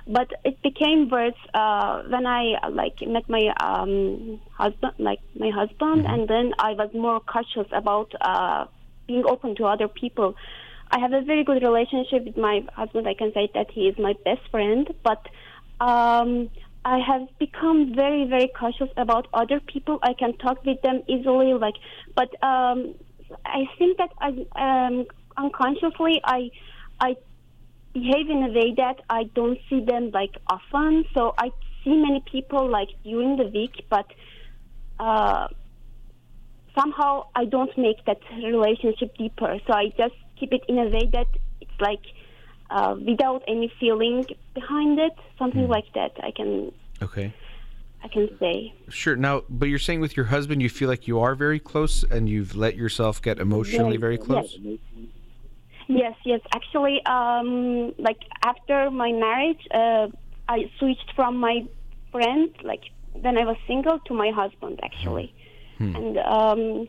But 0.07 0.33
it 0.43 0.63
became 0.63 1.11
worse 1.11 1.37
uh, 1.53 2.03
when 2.09 2.27
I 2.27 2.55
uh, 2.63 2.71
like 2.71 2.97
met 3.07 3.29
my 3.29 3.53
um, 3.61 4.41
husband, 4.53 4.95
like 4.99 5.21
my 5.39 5.51
husband, 5.51 6.07
and 6.07 6.27
then 6.27 6.55
I 6.59 6.73
was 6.73 6.89
more 6.95 7.21
cautious 7.21 7.71
about 7.73 8.11
uh, 8.23 8.65
being 9.07 9.25
open 9.27 9.55
to 9.57 9.67
other 9.67 9.87
people. 9.87 10.35
I 10.91 10.99
have 11.01 11.13
a 11.13 11.21
very 11.21 11.45
good 11.45 11.63
relationship 11.63 12.25
with 12.25 12.39
my 12.39 12.65
husband. 12.75 13.07
I 13.07 13.13
can 13.13 13.35
say 13.35 13.51
that 13.55 13.71
he 13.71 13.83
is 13.89 13.99
my 13.99 14.15
best 14.25 14.41
friend, 14.51 14.89
but 15.05 15.27
um, 15.79 16.49
I 16.89 17.01
have 17.01 17.29
become 17.39 17.95
very, 17.95 18.25
very 18.27 18.51
cautious 18.59 18.89
about 18.97 19.29
other 19.35 19.61
people. 19.61 19.99
I 20.03 20.15
can 20.15 20.33
talk 20.39 20.65
with 20.65 20.81
them 20.81 21.03
easily, 21.07 21.53
like, 21.53 21.75
but 22.17 22.31
um, 22.43 22.95
I 23.45 23.65
think 23.79 23.99
that 23.99 24.11
I 24.27 24.31
um, 24.67 25.05
unconsciously 25.37 26.23
I 26.25 26.51
I 26.99 27.17
behave 27.93 28.31
in 28.31 28.43
a 28.43 28.53
way 28.59 28.73
that 28.79 29.03
I 29.11 29.25
don't 29.35 29.59
see 29.69 29.85
them 29.85 30.13
like 30.13 30.35
often. 30.47 31.05
So 31.13 31.35
I 31.37 31.51
see 31.85 31.95
many 32.07 32.25
people 32.33 32.71
like 32.71 32.89
during 33.05 33.37
the 33.37 33.49
week, 33.59 33.85
but. 33.91 34.07
Uh, 34.99 35.47
somehow 36.79 37.25
I 37.35 37.45
don't 37.45 37.77
make 37.77 38.05
that 38.07 38.21
relationship 38.37 39.17
deeper. 39.17 39.59
So 39.67 39.73
I 39.73 39.89
just 39.97 40.15
keep 40.39 40.53
it 40.53 40.63
in 40.69 40.79
a 40.79 40.85
way 40.85 41.09
that 41.13 41.27
it's 41.61 41.81
like 41.81 42.05
uh, 42.71 42.97
without 43.07 43.43
any 43.49 43.73
feeling 43.81 44.27
behind 44.55 44.99
it, 44.99 45.13
something 45.39 45.69
like 45.69 45.93
that. 45.95 46.13
I 46.23 46.31
can 46.31 46.73
Okay. 47.03 47.33
I 48.03 48.09
can 48.09 48.29
say. 48.39 48.73
Sure. 48.89 49.17
Now, 49.17 49.43
but 49.49 49.69
you're 49.69 49.79
saying 49.79 50.01
with 50.01 50.17
your 50.17 50.27
husband, 50.27 50.63
you 50.63 50.69
feel 50.69 50.89
like 50.89 51.09
you 51.09 51.19
are 51.21 51.35
very 51.35 51.59
close, 51.59 52.05
and 52.05 52.29
you've 52.29 52.55
let 52.55 52.77
yourself 52.77 53.21
get 53.21 53.39
emotionally 53.39 53.97
very 53.97 54.19
close. 54.19 54.57
Yes, 55.89 56.15
yes. 56.25 56.41
Actually, 56.55 57.05
um, 57.07 57.95
like 57.99 58.19
after 58.45 58.91
my 58.91 59.11
marriage, 59.11 59.67
uh, 59.73 60.09
I 60.49 60.71
switched 60.79 61.13
from 61.17 61.39
my 61.39 61.67
friend, 62.13 62.51
like 62.63 62.83
when 63.13 63.39
I 63.39 63.45
was 63.45 63.57
single, 63.67 63.99
to 64.01 64.15
my 64.15 64.31
husband 64.31 64.81
actually, 64.83 65.35
and 65.79 66.19
um, 66.19 66.89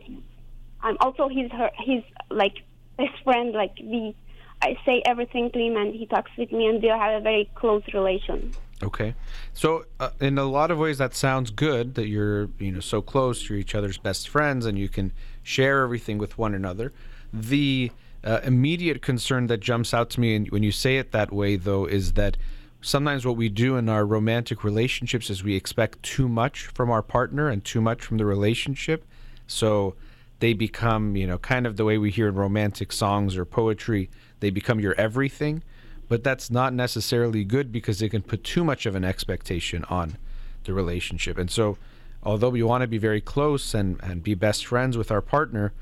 I'm 0.82 0.96
also 1.00 1.28
his 1.28 1.50
her 1.52 1.70
his 1.78 2.02
like 2.30 2.54
best 2.96 3.16
friend. 3.24 3.52
Like 3.52 3.72
we, 3.82 4.14
I 4.62 4.76
say 4.84 5.02
everything 5.06 5.50
to 5.50 5.58
him, 5.58 5.76
and 5.76 5.94
he 5.94 6.06
talks 6.06 6.30
with 6.36 6.52
me, 6.52 6.66
and 6.66 6.82
we 6.82 6.88
have 6.88 7.20
a 7.20 7.22
very 7.22 7.50
close 7.54 7.82
relation. 7.94 8.52
Okay. 8.82 9.14
So, 9.52 9.84
uh, 9.98 10.10
in 10.20 10.38
a 10.38 10.44
lot 10.44 10.70
of 10.70 10.78
ways, 10.78 10.98
that 10.98 11.14
sounds 11.14 11.50
good 11.50 11.94
that 11.94 12.08
you're, 12.08 12.48
you 12.58 12.72
know, 12.72 12.80
so 12.80 13.02
close, 13.02 13.48
you're 13.48 13.58
each 13.58 13.74
other's 13.74 13.98
best 13.98 14.28
friends, 14.28 14.66
and 14.66 14.78
you 14.78 14.88
can 14.88 15.12
share 15.42 15.82
everything 15.82 16.18
with 16.18 16.38
one 16.38 16.54
another. 16.54 16.92
The 17.32 17.92
uh, 18.24 18.40
immediate 18.42 19.02
concern 19.02 19.46
that 19.48 19.60
jumps 19.60 19.94
out 19.94 20.10
to 20.10 20.20
me 20.20 20.34
and 20.34 20.50
when 20.50 20.62
you 20.62 20.72
say 20.72 20.98
it 20.98 21.12
that 21.12 21.32
way, 21.32 21.56
though, 21.56 21.86
is 21.86 22.12
that 22.14 22.36
sometimes 22.82 23.26
what 23.26 23.36
we 23.36 23.48
do 23.48 23.76
in 23.76 23.88
our 23.88 24.06
romantic 24.06 24.64
relationships 24.64 25.30
is 25.30 25.42
we 25.42 25.54
expect 25.54 26.02
too 26.02 26.28
much 26.28 26.66
from 26.66 26.90
our 26.90 27.02
partner 27.02 27.48
and 27.48 27.64
too 27.64 27.80
much 27.80 28.02
from 28.02 28.18
the 28.18 28.24
relationship. 28.24 29.04
So 29.46 29.94
they 30.40 30.52
become, 30.52 31.16
you 31.16 31.26
know, 31.26 31.38
kind 31.38 31.66
of 31.66 31.76
the 31.76 31.84
way 31.84 31.98
we 31.98 32.10
hear 32.10 32.28
in 32.28 32.34
romantic 32.34 32.92
songs 32.92 33.36
or 33.36 33.44
poetry, 33.44 34.10
they 34.40 34.50
become 34.50 34.80
your 34.80 34.94
everything. 34.94 35.62
But 36.08 36.24
that's 36.24 36.50
not 36.50 36.74
necessarily 36.74 37.44
good 37.44 37.70
because 37.70 38.02
it 38.02 38.08
can 38.08 38.22
put 38.22 38.42
too 38.42 38.64
much 38.64 38.84
of 38.84 38.96
an 38.96 39.04
expectation 39.04 39.84
on 39.84 40.16
the 40.64 40.72
relationship. 40.72 41.38
And 41.38 41.50
so, 41.50 41.78
although 42.22 42.50
we 42.50 42.64
want 42.64 42.82
to 42.82 42.88
be 42.88 42.98
very 42.98 43.20
close 43.20 43.74
and, 43.74 44.00
and 44.02 44.22
be 44.22 44.34
best 44.34 44.66
friends 44.66 44.98
with 44.98 45.12
our 45.12 45.20
partner, 45.20 45.72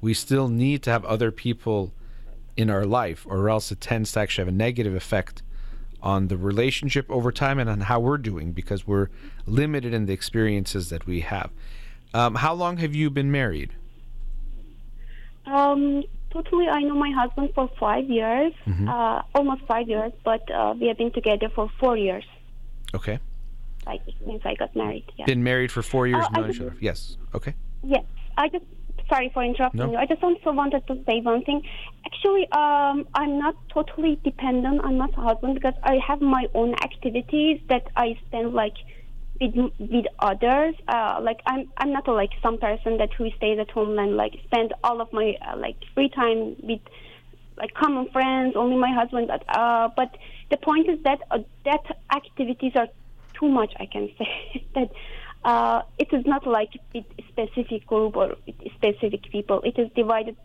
we 0.00 0.12
still 0.12 0.48
need 0.48 0.82
to 0.82 0.90
have 0.90 1.04
other 1.04 1.30
people 1.30 1.92
in 2.56 2.68
our 2.70 2.84
life, 2.84 3.26
or 3.28 3.48
else 3.48 3.70
it 3.70 3.80
tends 3.80 4.12
to 4.12 4.20
actually 4.20 4.42
have 4.42 4.54
a 4.54 4.56
negative 4.56 4.94
effect 4.94 5.42
on 6.02 6.28
the 6.28 6.36
relationship 6.36 7.10
over 7.10 7.30
time 7.32 7.58
and 7.58 7.68
on 7.68 7.80
how 7.82 8.00
we're 8.00 8.18
doing 8.18 8.52
because 8.52 8.86
we're 8.86 9.08
limited 9.46 9.92
in 9.92 10.06
the 10.06 10.12
experiences 10.12 10.88
that 10.88 11.06
we 11.06 11.20
have. 11.20 11.50
Um, 12.14 12.36
how 12.36 12.54
long 12.54 12.78
have 12.78 12.94
you 12.94 13.10
been 13.10 13.30
married? 13.30 13.72
Um, 15.46 16.04
totally, 16.36 16.66
I 16.68 16.80
know 16.80 16.94
my 16.94 17.10
husband 17.10 17.50
for 17.54 17.68
five 17.80 18.04
years, 18.18 18.52
uh, 18.88 19.22
almost 19.34 19.62
five 19.66 19.88
years, 19.88 20.12
but 20.24 20.42
uh, 20.50 20.74
we 20.78 20.86
have 20.88 20.98
been 20.98 21.12
together 21.12 21.48
for 21.54 21.70
four 21.80 21.96
years. 21.96 22.24
Okay. 22.94 23.18
Like 23.86 24.02
since 24.26 24.42
I 24.44 24.54
got 24.54 24.74
married. 24.74 25.04
Yeah. 25.16 25.26
Been 25.26 25.44
married 25.44 25.70
for 25.76 25.82
four 25.82 26.06
years, 26.06 26.24
Uh, 26.26 26.40
known 26.40 26.50
each 26.50 26.56
just- 26.58 26.66
other. 26.70 26.76
Yes. 26.80 27.16
Okay. 27.34 27.54
Yes, 27.84 28.04
I 28.36 28.48
just 28.48 28.64
sorry 29.08 29.28
for 29.32 29.42
interrupting 29.44 29.78
No. 29.78 29.92
you. 29.92 29.96
I 29.96 30.06
just 30.06 30.22
also 30.22 30.50
wanted 30.60 30.82
to 30.88 30.94
say 31.06 31.20
one 31.20 31.42
thing. 31.48 31.62
Actually, 32.08 32.44
um, 32.62 33.06
I'm 33.14 33.38
not 33.38 33.54
totally 33.76 34.18
dependent 34.24 34.80
on 34.86 34.98
my 34.98 35.08
husband 35.14 35.54
because 35.54 35.74
I 35.84 35.94
have 36.08 36.20
my 36.20 36.44
own 36.54 36.74
activities 36.88 37.60
that 37.68 37.84
I 38.04 38.18
spend 38.26 38.52
like 38.62 38.74
with 39.40 39.72
with 39.78 40.06
others. 40.18 40.74
Uh, 40.88 41.20
like 41.22 41.40
I'm 41.46 41.70
I'm 41.78 41.92
not 41.92 42.06
a, 42.08 42.12
like 42.12 42.30
some 42.42 42.58
person 42.58 42.98
that 42.98 43.12
who 43.14 43.30
stays 43.36 43.58
at 43.58 43.70
home 43.70 43.98
and 43.98 44.16
like 44.16 44.34
spend 44.44 44.74
all 44.84 45.00
of 45.00 45.12
my 45.12 45.36
uh, 45.46 45.56
like 45.56 45.76
free 45.94 46.08
time 46.08 46.56
with 46.62 46.80
like 47.56 47.72
common 47.74 48.08
friends, 48.10 48.54
only 48.56 48.76
my 48.76 48.92
husband. 48.92 49.28
But 49.28 49.44
uh, 49.48 49.88
but 49.96 50.16
the 50.50 50.56
point 50.56 50.88
is 50.88 51.02
that 51.04 51.20
uh, 51.30 51.38
that 51.64 51.84
activities 52.14 52.72
are 52.76 52.88
too 53.38 53.48
much. 53.48 53.72
I 53.78 53.86
can 53.86 54.10
say 54.18 54.66
that 54.74 54.90
uh, 55.44 55.82
it 55.98 56.08
is 56.12 56.24
not 56.26 56.46
like 56.46 56.70
specific 57.28 57.86
group 57.86 58.16
or 58.16 58.36
specific 58.74 59.30
people. 59.30 59.60
It 59.62 59.78
is 59.78 59.90
divided 59.94 60.36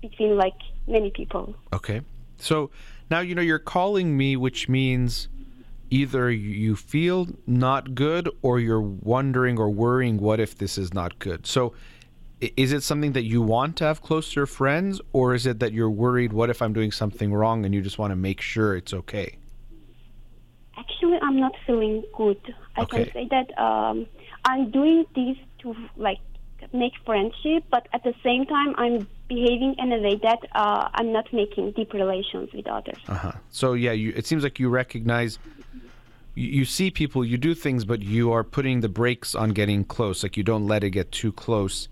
between 0.00 0.36
like 0.36 0.58
many 0.86 1.10
people. 1.10 1.54
Okay. 1.72 2.02
So 2.38 2.70
now 3.10 3.20
you 3.20 3.34
know 3.34 3.42
you're 3.42 3.58
calling 3.58 4.16
me, 4.16 4.36
which 4.36 4.68
means 4.68 5.28
either 5.90 6.30
you 6.30 6.76
feel 6.76 7.28
not 7.46 7.94
good 7.94 8.28
or 8.42 8.58
you're 8.60 8.80
wondering 8.80 9.58
or 9.58 9.70
worrying 9.70 10.18
what 10.18 10.40
if 10.40 10.56
this 10.58 10.78
is 10.78 10.92
not 10.92 11.18
good. 11.18 11.46
So 11.46 11.72
is 12.40 12.72
it 12.72 12.82
something 12.82 13.12
that 13.12 13.22
you 13.24 13.40
want 13.40 13.76
to 13.76 13.84
have 13.84 14.02
closer 14.02 14.46
friends 14.46 15.00
or 15.12 15.34
is 15.34 15.46
it 15.46 15.58
that 15.60 15.72
you're 15.72 15.90
worried 15.90 16.32
what 16.32 16.50
if 16.50 16.60
I'm 16.60 16.72
doing 16.72 16.92
something 16.92 17.32
wrong 17.32 17.64
and 17.64 17.74
you 17.74 17.80
just 17.80 17.98
want 17.98 18.10
to 18.10 18.16
make 18.16 18.40
sure 18.40 18.76
it's 18.76 18.92
okay? 18.92 19.36
Actually, 20.76 21.18
I'm 21.22 21.40
not 21.40 21.52
feeling 21.66 22.04
good. 22.16 22.40
I 22.76 22.82
Okay. 22.82 23.04
can 23.04 23.12
say 23.12 23.28
that 23.30 23.58
um, 23.58 24.06
I'm 24.44 24.70
doing 24.70 25.06
this 25.14 25.36
to 25.62 25.74
like 25.96 26.18
make 26.72 26.92
friendship, 27.04 27.64
but 27.70 27.88
at 27.92 28.02
the 28.04 28.12
same 28.22 28.44
time, 28.44 28.74
I'm 28.76 29.06
behaving 29.28 29.76
in 29.78 29.92
a 29.92 29.98
way 29.98 30.20
that 30.22 30.38
uh, 30.54 30.88
I'm 30.94 31.12
not 31.12 31.32
making 31.32 31.72
deep 31.72 31.92
relations 31.94 32.50
with 32.52 32.66
others. 32.66 32.98
Uh-huh. 33.08 33.32
So 33.50 33.72
yeah, 33.72 33.92
you 33.92 34.12
it 34.14 34.26
seems 34.26 34.42
like 34.42 34.58
you 34.58 34.68
recognize 34.68 35.38
you, 36.36 36.64
see 36.66 36.90
people, 36.90 37.24
you 37.24 37.38
do 37.38 37.54
things, 37.54 37.84
but 37.84 38.02
you 38.02 38.30
are 38.30 38.44
putting 38.44 38.80
the 38.80 38.88
brakes 38.88 39.34
on 39.34 39.50
getting 39.50 39.84
close. 39.84 40.22
Like 40.22 40.36
you 40.36 40.42
don't 40.42 40.66
let 40.66 40.84
it 40.84 40.90
get 40.90 41.10
too 41.10 41.32
close. 41.32 41.88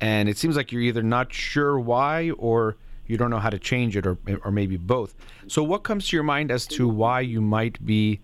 And 0.00 0.28
it 0.28 0.38
seems 0.38 0.56
like 0.56 0.72
you're 0.72 0.82
either 0.82 1.02
not 1.02 1.32
sure 1.32 1.78
why 1.78 2.30
or 2.30 2.76
you 3.06 3.18
don't 3.18 3.30
know 3.30 3.38
how 3.38 3.50
to 3.50 3.58
change 3.58 3.96
it 3.96 4.06
or 4.06 4.16
or 4.42 4.50
maybe 4.50 4.76
both. 4.76 5.14
So 5.46 5.62
what 5.62 5.82
comes 5.82 6.08
to 6.08 6.16
your 6.16 6.24
mind 6.24 6.50
as 6.50 6.66
to 6.68 6.88
why 6.88 7.20
you 7.20 7.40
might 7.40 7.84
be 7.84 8.20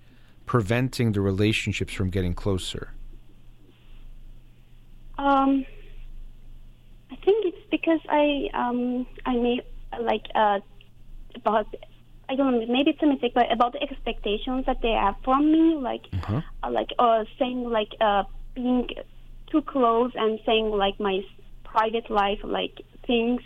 preventing 0.46 1.12
the 1.12 1.20
relationships 1.20 1.92
from 1.92 2.08
getting 2.08 2.34
closer? 2.34 2.94
Um, 5.18 5.66
I 7.10 7.16
think 7.16 7.46
it's 7.46 7.70
because 7.70 8.00
I 8.08 8.48
um 8.54 9.06
I 9.26 9.34
may 9.34 9.60
like 10.00 10.26
uh 10.34 10.60
about 11.34 11.66
I 12.28 12.34
don't 12.36 12.60
know 12.60 12.66
maybe 12.66 12.90
it's 12.90 13.02
a 13.02 13.06
mistake 13.06 13.32
but 13.34 13.50
about 13.50 13.72
the 13.72 13.82
expectations 13.82 14.66
that 14.66 14.80
they 14.82 14.92
have 14.92 15.16
from 15.24 15.50
me 15.50 15.76
like 15.90 16.04
Uh-huh. 16.12 16.40
uh, 16.62 16.70
like 16.70 16.90
uh 16.98 17.24
saying 17.38 17.64
like 17.78 17.92
uh 18.00 18.24
being 18.54 18.88
too 19.50 19.62
close 19.62 20.12
and 20.14 20.38
saying 20.46 20.70
like 20.70 20.98
my 21.00 21.20
private 21.64 22.10
life 22.10 22.40
like 22.44 22.82
things 23.06 23.40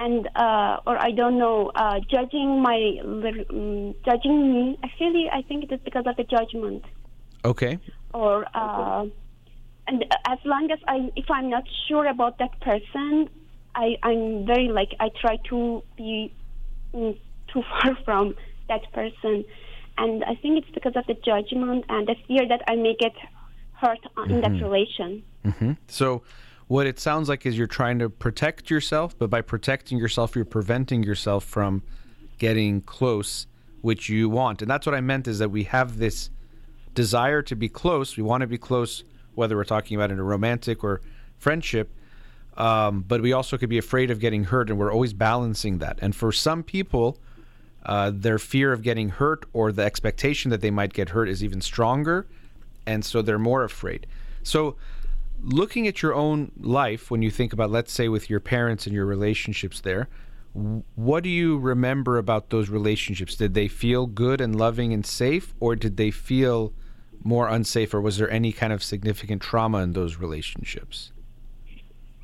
and 0.00 0.26
uh, 0.34 0.78
or 0.86 0.96
I 0.98 1.10
don't 1.10 1.38
know, 1.38 1.70
uh, 1.74 2.00
judging 2.10 2.62
my 2.62 2.96
um, 3.04 3.94
judging 4.02 4.36
me. 4.54 4.78
Actually, 4.82 5.28
I 5.30 5.42
think 5.42 5.64
it 5.64 5.72
is 5.74 5.80
because 5.84 6.04
of 6.06 6.16
the 6.16 6.24
judgment. 6.24 6.84
Okay. 7.44 7.78
Or 8.14 8.46
uh, 8.54 9.04
and 9.86 10.04
as 10.26 10.38
long 10.46 10.70
as 10.72 10.78
I, 10.88 11.10
if 11.16 11.26
I'm 11.30 11.50
not 11.50 11.64
sure 11.86 12.06
about 12.06 12.38
that 12.38 12.58
person, 12.60 13.28
I 13.74 13.96
I'm 14.02 14.46
very 14.46 14.68
like 14.68 14.92
I 14.98 15.10
try 15.20 15.36
to 15.50 15.82
be 15.98 16.32
mm, 16.94 17.18
too 17.52 17.62
far 17.82 17.96
from 18.04 18.34
that 18.68 18.90
person, 18.92 19.44
and 19.98 20.24
I 20.24 20.34
think 20.36 20.64
it's 20.64 20.70
because 20.72 20.94
of 20.96 21.06
the 21.06 21.14
judgment 21.14 21.84
and 21.88 22.06
the 22.06 22.14
fear 22.26 22.46
that 22.48 22.62
I 22.68 22.76
may 22.76 22.94
get 22.98 23.12
hurt 23.72 23.98
in 24.28 24.40
that 24.42 24.52
relation. 24.62 25.22
hmm 25.44 25.72
So, 25.88 26.22
what 26.68 26.86
it 26.86 27.00
sounds 27.00 27.28
like 27.28 27.46
is 27.46 27.58
you're 27.58 27.66
trying 27.66 27.98
to 27.98 28.08
protect 28.08 28.70
yourself, 28.70 29.18
but 29.18 29.28
by 29.28 29.40
protecting 29.40 29.98
yourself, 29.98 30.36
you're 30.36 30.44
preventing 30.44 31.02
yourself 31.02 31.44
from 31.44 31.82
getting 32.38 32.80
close, 32.82 33.48
which 33.80 34.08
you 34.08 34.28
want. 34.28 34.62
And 34.62 34.70
that's 34.70 34.86
what 34.86 34.94
I 34.94 35.00
meant 35.00 35.26
is 35.26 35.40
that 35.40 35.50
we 35.50 35.64
have 35.64 35.98
this 35.98 36.30
desire 36.94 37.42
to 37.42 37.56
be 37.56 37.68
close. 37.68 38.16
We 38.16 38.22
want 38.22 38.42
to 38.42 38.46
be 38.46 38.58
close, 38.58 39.02
whether 39.34 39.56
we're 39.56 39.64
talking 39.64 39.96
about 39.96 40.12
in 40.12 40.18
a 40.18 40.22
romantic 40.22 40.84
or 40.84 41.00
friendship. 41.38 41.92
Um, 42.56 43.04
but 43.06 43.20
we 43.22 43.32
also 43.32 43.56
could 43.58 43.68
be 43.68 43.78
afraid 43.78 44.10
of 44.10 44.20
getting 44.20 44.44
hurt, 44.44 44.70
and 44.70 44.78
we're 44.78 44.92
always 44.92 45.12
balancing 45.12 45.78
that. 45.78 45.98
And 46.02 46.14
for 46.14 46.30
some 46.30 46.62
people, 46.62 47.18
uh, 47.84 48.10
their 48.12 48.38
fear 48.38 48.72
of 48.72 48.82
getting 48.82 49.08
hurt 49.08 49.46
or 49.52 49.72
the 49.72 49.82
expectation 49.82 50.50
that 50.50 50.60
they 50.60 50.70
might 50.70 50.92
get 50.92 51.10
hurt 51.10 51.28
is 51.28 51.42
even 51.42 51.60
stronger, 51.60 52.26
and 52.86 53.04
so 53.04 53.22
they're 53.22 53.38
more 53.38 53.64
afraid. 53.64 54.06
So, 54.42 54.76
looking 55.42 55.86
at 55.86 56.02
your 56.02 56.14
own 56.14 56.52
life, 56.58 57.10
when 57.10 57.22
you 57.22 57.30
think 57.30 57.52
about, 57.52 57.70
let's 57.70 57.92
say, 57.92 58.08
with 58.08 58.28
your 58.28 58.40
parents 58.40 58.86
and 58.86 58.94
your 58.94 59.06
relationships 59.06 59.80
there, 59.80 60.08
what 60.52 61.22
do 61.22 61.30
you 61.30 61.58
remember 61.58 62.18
about 62.18 62.50
those 62.50 62.68
relationships? 62.68 63.36
Did 63.36 63.54
they 63.54 63.68
feel 63.68 64.06
good 64.06 64.40
and 64.40 64.56
loving 64.56 64.92
and 64.92 65.06
safe, 65.06 65.54
or 65.60 65.76
did 65.76 65.96
they 65.96 66.10
feel 66.10 66.72
more 67.22 67.48
unsafe, 67.48 67.94
or 67.94 68.00
was 68.00 68.18
there 68.18 68.30
any 68.30 68.52
kind 68.52 68.72
of 68.72 68.82
significant 68.82 69.42
trauma 69.42 69.78
in 69.78 69.92
those 69.92 70.16
relationships? 70.16 71.12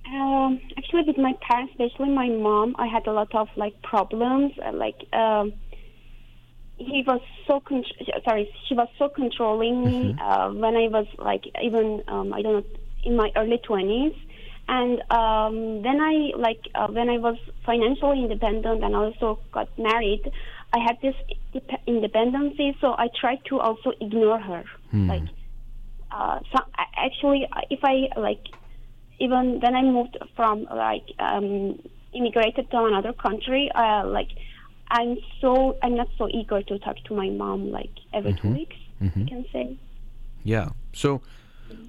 Um, 0.09 0.61
actually, 0.79 1.03
with 1.07 1.19
my 1.19 1.33
parents, 1.49 1.73
especially 1.73 2.11
my 2.11 2.29
mom, 2.29 2.77
I 2.79 2.87
had 2.87 3.07
a 3.07 3.13
lot 3.13 3.35
of 3.35 3.49
like 3.57 3.81
problems. 3.83 4.53
Uh, 4.65 4.73
like 4.73 4.97
um, 5.13 5.53
he 6.77 7.03
was 7.07 7.21
so 7.47 7.61
con- 7.61 7.85
sorry, 8.25 8.49
she 8.69 8.75
was 8.75 8.89
so 8.99 9.09
controlling 9.09 9.85
me 9.85 10.15
uh, 10.21 10.51
when 10.51 10.77
I 10.77 10.89
was 10.89 11.07
like 11.19 11.45
even 11.63 12.03
um, 12.09 12.33
I 12.33 12.43
don't 12.43 12.53
know 12.53 12.65
in 13.05 13.17
my 13.17 13.31
early 13.37 13.59
twenties. 13.59 14.13
And 14.69 15.01
um, 15.13 15.83
then 15.83 16.01
I 16.01 16.33
like 16.37 16.61
uh, 16.75 16.89
when 16.89 17.09
I 17.09 17.19
was 17.19 17.37
financially 17.65 18.23
independent 18.23 18.83
and 18.83 18.97
also 18.97 19.39
got 19.53 19.69
married, 19.79 20.23
I 20.73 20.79
had 20.79 20.97
this 21.03 21.15
dep- 21.53 21.83
independency. 21.87 22.77
So 22.81 22.95
I 22.99 23.09
tried 23.21 23.39
to 23.49 23.61
also 23.61 23.93
ignore 24.01 24.41
her. 24.41 24.65
Like, 25.09 25.29
uh, 26.11 26.41
so 26.53 26.59
I- 26.75 27.07
actually, 27.07 27.47
if 27.71 27.81
I 27.85 28.09
like 28.21 28.43
even 29.19 29.61
when 29.61 29.75
I 29.75 29.83
moved 29.83 30.19
from 30.35 30.65
like 30.65 31.05
um, 31.19 31.81
immigrated 32.13 32.71
to 32.71 32.85
another 32.85 33.13
country, 33.13 33.71
uh, 33.75 34.07
like 34.07 34.29
I'm 34.89 35.17
so 35.41 35.77
I'm 35.83 35.97
not 35.97 36.09
so 36.19 36.29
eager 36.29 36.63
to 36.63 36.79
talk 36.79 36.97
to 37.07 37.15
my 37.15 37.31
mom 37.31 37.71
like 37.71 37.91
every 38.13 38.35
two 38.35 38.53
weeks. 38.53 38.77
I 39.01 39.09
can 39.09 39.45
say. 39.53 39.77
Yeah. 40.43 40.71
So 40.95 41.21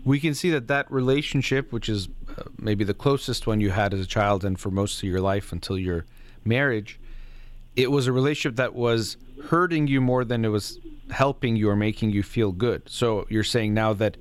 we 0.04 0.20
can 0.20 0.34
see 0.34 0.50
that 0.52 0.68
that 0.68 0.92
relationship, 0.92 1.72
which 1.72 1.88
is 1.88 2.10
uh, 2.38 2.44
maybe 2.58 2.84
the 2.84 2.94
closest 2.94 3.48
one 3.48 3.62
you 3.62 3.72
had 3.72 3.94
as 3.94 4.00
a 4.00 4.06
child 4.06 4.44
and 4.44 4.60
for 4.60 4.72
most 4.72 4.98
of 4.98 5.04
your 5.04 5.22
life 5.22 5.52
until 5.52 5.78
your 5.78 6.06
marriage, 6.44 7.00
it 7.76 7.92
was 7.92 8.08
a 8.08 8.12
relationship 8.12 8.56
that 8.58 8.74
was 8.74 9.18
hurting 9.46 9.88
you 9.88 10.02
more 10.02 10.26
than 10.26 10.44
it 10.44 10.50
was 10.50 10.80
helping 11.12 11.56
you 11.56 11.70
or 11.70 11.76
making 11.76 12.12
you 12.12 12.24
feel 12.24 12.52
good. 12.52 12.82
So 12.88 13.26
you're 13.30 13.44
saying 13.44 13.74
now 13.74 13.94
that 13.94 14.18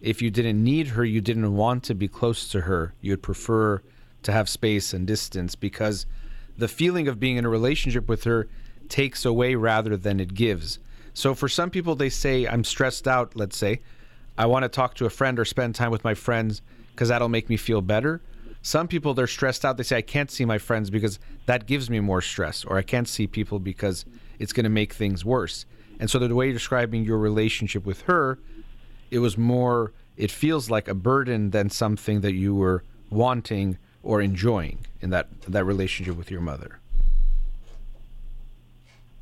if 0.00 0.22
you 0.22 0.30
didn't 0.30 0.62
need 0.62 0.88
her, 0.88 1.04
you 1.04 1.20
didn't 1.20 1.54
want 1.54 1.84
to 1.84 1.94
be 1.94 2.08
close 2.08 2.48
to 2.48 2.62
her. 2.62 2.94
You'd 3.00 3.22
prefer 3.22 3.82
to 4.22 4.32
have 4.32 4.48
space 4.48 4.92
and 4.92 5.06
distance 5.06 5.54
because 5.54 6.06
the 6.56 6.68
feeling 6.68 7.08
of 7.08 7.20
being 7.20 7.36
in 7.36 7.44
a 7.44 7.50
relationship 7.50 8.08
with 8.08 8.24
her 8.24 8.48
takes 8.88 9.24
away 9.24 9.54
rather 9.54 9.96
than 9.96 10.20
it 10.20 10.34
gives. 10.34 10.78
So 11.14 11.34
for 11.34 11.48
some 11.48 11.70
people, 11.70 11.94
they 11.94 12.08
say, 12.08 12.46
I'm 12.46 12.64
stressed 12.64 13.08
out, 13.08 13.36
let's 13.36 13.56
say. 13.56 13.80
I 14.38 14.46
want 14.46 14.62
to 14.62 14.68
talk 14.68 14.94
to 14.94 15.06
a 15.06 15.10
friend 15.10 15.38
or 15.38 15.44
spend 15.44 15.74
time 15.74 15.90
with 15.90 16.04
my 16.04 16.14
friends 16.14 16.62
because 16.92 17.08
that'll 17.08 17.28
make 17.28 17.48
me 17.48 17.56
feel 17.56 17.82
better. 17.82 18.20
Some 18.62 18.88
people, 18.88 19.14
they're 19.14 19.26
stressed 19.26 19.64
out. 19.64 19.76
They 19.76 19.82
say, 19.82 19.98
I 19.98 20.02
can't 20.02 20.30
see 20.30 20.44
my 20.44 20.58
friends 20.58 20.90
because 20.90 21.18
that 21.46 21.66
gives 21.66 21.88
me 21.88 22.00
more 22.00 22.20
stress, 22.20 22.64
or 22.64 22.76
I 22.76 22.82
can't 22.82 23.08
see 23.08 23.26
people 23.26 23.58
because 23.58 24.04
it's 24.38 24.52
going 24.52 24.64
to 24.64 24.70
make 24.70 24.92
things 24.92 25.24
worse. 25.24 25.64
And 25.98 26.10
so, 26.10 26.18
the 26.18 26.34
way 26.34 26.46
you're 26.46 26.54
describing 26.54 27.04
your 27.04 27.18
relationship 27.18 27.86
with 27.86 28.02
her, 28.02 28.38
it 29.10 29.18
was 29.18 29.36
more, 29.36 29.92
it 30.16 30.30
feels 30.30 30.70
like 30.70 30.88
a 30.88 30.94
burden 30.94 31.50
than 31.50 31.70
something 31.70 32.20
that 32.20 32.34
you 32.34 32.54
were 32.54 32.84
wanting 33.10 33.78
or 34.02 34.20
enjoying 34.20 34.78
in 35.00 35.10
that, 35.10 35.28
that 35.42 35.64
relationship 35.64 36.16
with 36.16 36.30
your 36.30 36.40
mother. 36.40 36.80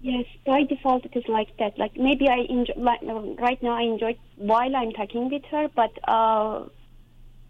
Yes, 0.01 0.27
by 0.47 0.63
default 0.63 1.05
it 1.07 1.17
is 1.17 1.25
like 1.29 1.57
that. 1.59 1.77
Like 1.77 1.97
maybe 1.97 2.29
I 2.29 2.47
enjoy 2.49 2.75
like 2.77 3.01
right 3.03 3.61
now 3.61 3.73
I 3.77 3.83
enjoy 3.83 4.17
while 4.37 4.77
I'm 4.77 4.93
talking 4.93 5.29
with 5.29 5.45
her, 5.51 5.67
but 5.75 5.91
uh, 6.07 6.67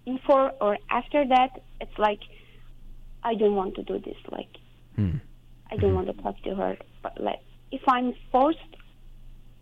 before 0.06 0.52
or 0.58 0.78
after 0.90 1.26
that, 1.28 1.60
it's 1.80 1.98
like 1.98 2.20
I 3.22 3.34
don't 3.34 3.54
want 3.54 3.74
to 3.74 3.82
do 3.82 3.98
this. 3.98 4.16
Like 4.30 4.48
I 5.70 5.76
don't 5.76 5.94
want 5.94 6.06
to 6.06 6.14
talk 6.22 6.42
to 6.44 6.54
her. 6.54 6.78
But 7.02 7.20
like 7.20 7.40
if 7.70 7.82
I'm 7.86 8.14
forced, 8.32 8.58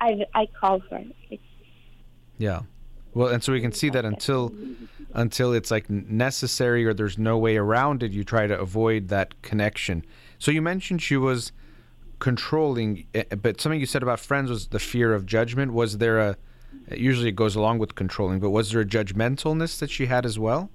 I 0.01 0.25
I 0.33 0.47
call 0.61 0.79
her. 0.91 1.03
It's, 1.29 1.43
Yeah. 2.39 2.63
Well, 3.15 3.29
and 3.29 3.43
so 3.43 3.53
we 3.53 3.61
can 3.61 3.73
see 3.73 3.89
that 3.91 4.05
until 4.05 4.53
until 5.15 5.53
it's 5.55 5.71
like 5.71 5.89
necessary 5.89 6.85
or 6.85 6.93
there's 6.93 7.17
no 7.17 7.39
way 7.39 7.57
around 7.57 8.03
it, 8.03 8.13
you 8.13 8.25
try 8.25 8.47
to 8.47 8.59
avoid 8.59 9.09
that 9.09 9.41
connection. 9.41 10.05
So 10.39 10.51
you 10.51 10.61
mentioned 10.61 11.01
she 11.01 11.17
was 11.17 11.53
controlling, 12.19 13.07
eh, 13.15 13.25
but 13.41 13.61
something 13.61 13.81
you 13.81 13.87
said 13.87 14.03
about 14.03 14.21
friends 14.21 14.51
was 14.51 14.69
the 14.69 14.79
fear 14.79 15.15
of 15.15 15.25
judgment. 15.25 15.73
Was 15.73 15.99
there 15.99 16.19
a 16.19 16.37
usually 16.91 17.29
it 17.29 17.37
goes 17.37 17.57
along 17.57 17.79
with 17.79 17.95
controlling, 17.95 18.41
but 18.41 18.51
was 18.51 18.73
there 18.73 18.83
a 18.83 18.85
judgmentalness 18.85 19.79
that 19.79 19.91
she 19.91 20.07
had 20.07 20.27
as 20.27 20.39
well? 20.39 20.71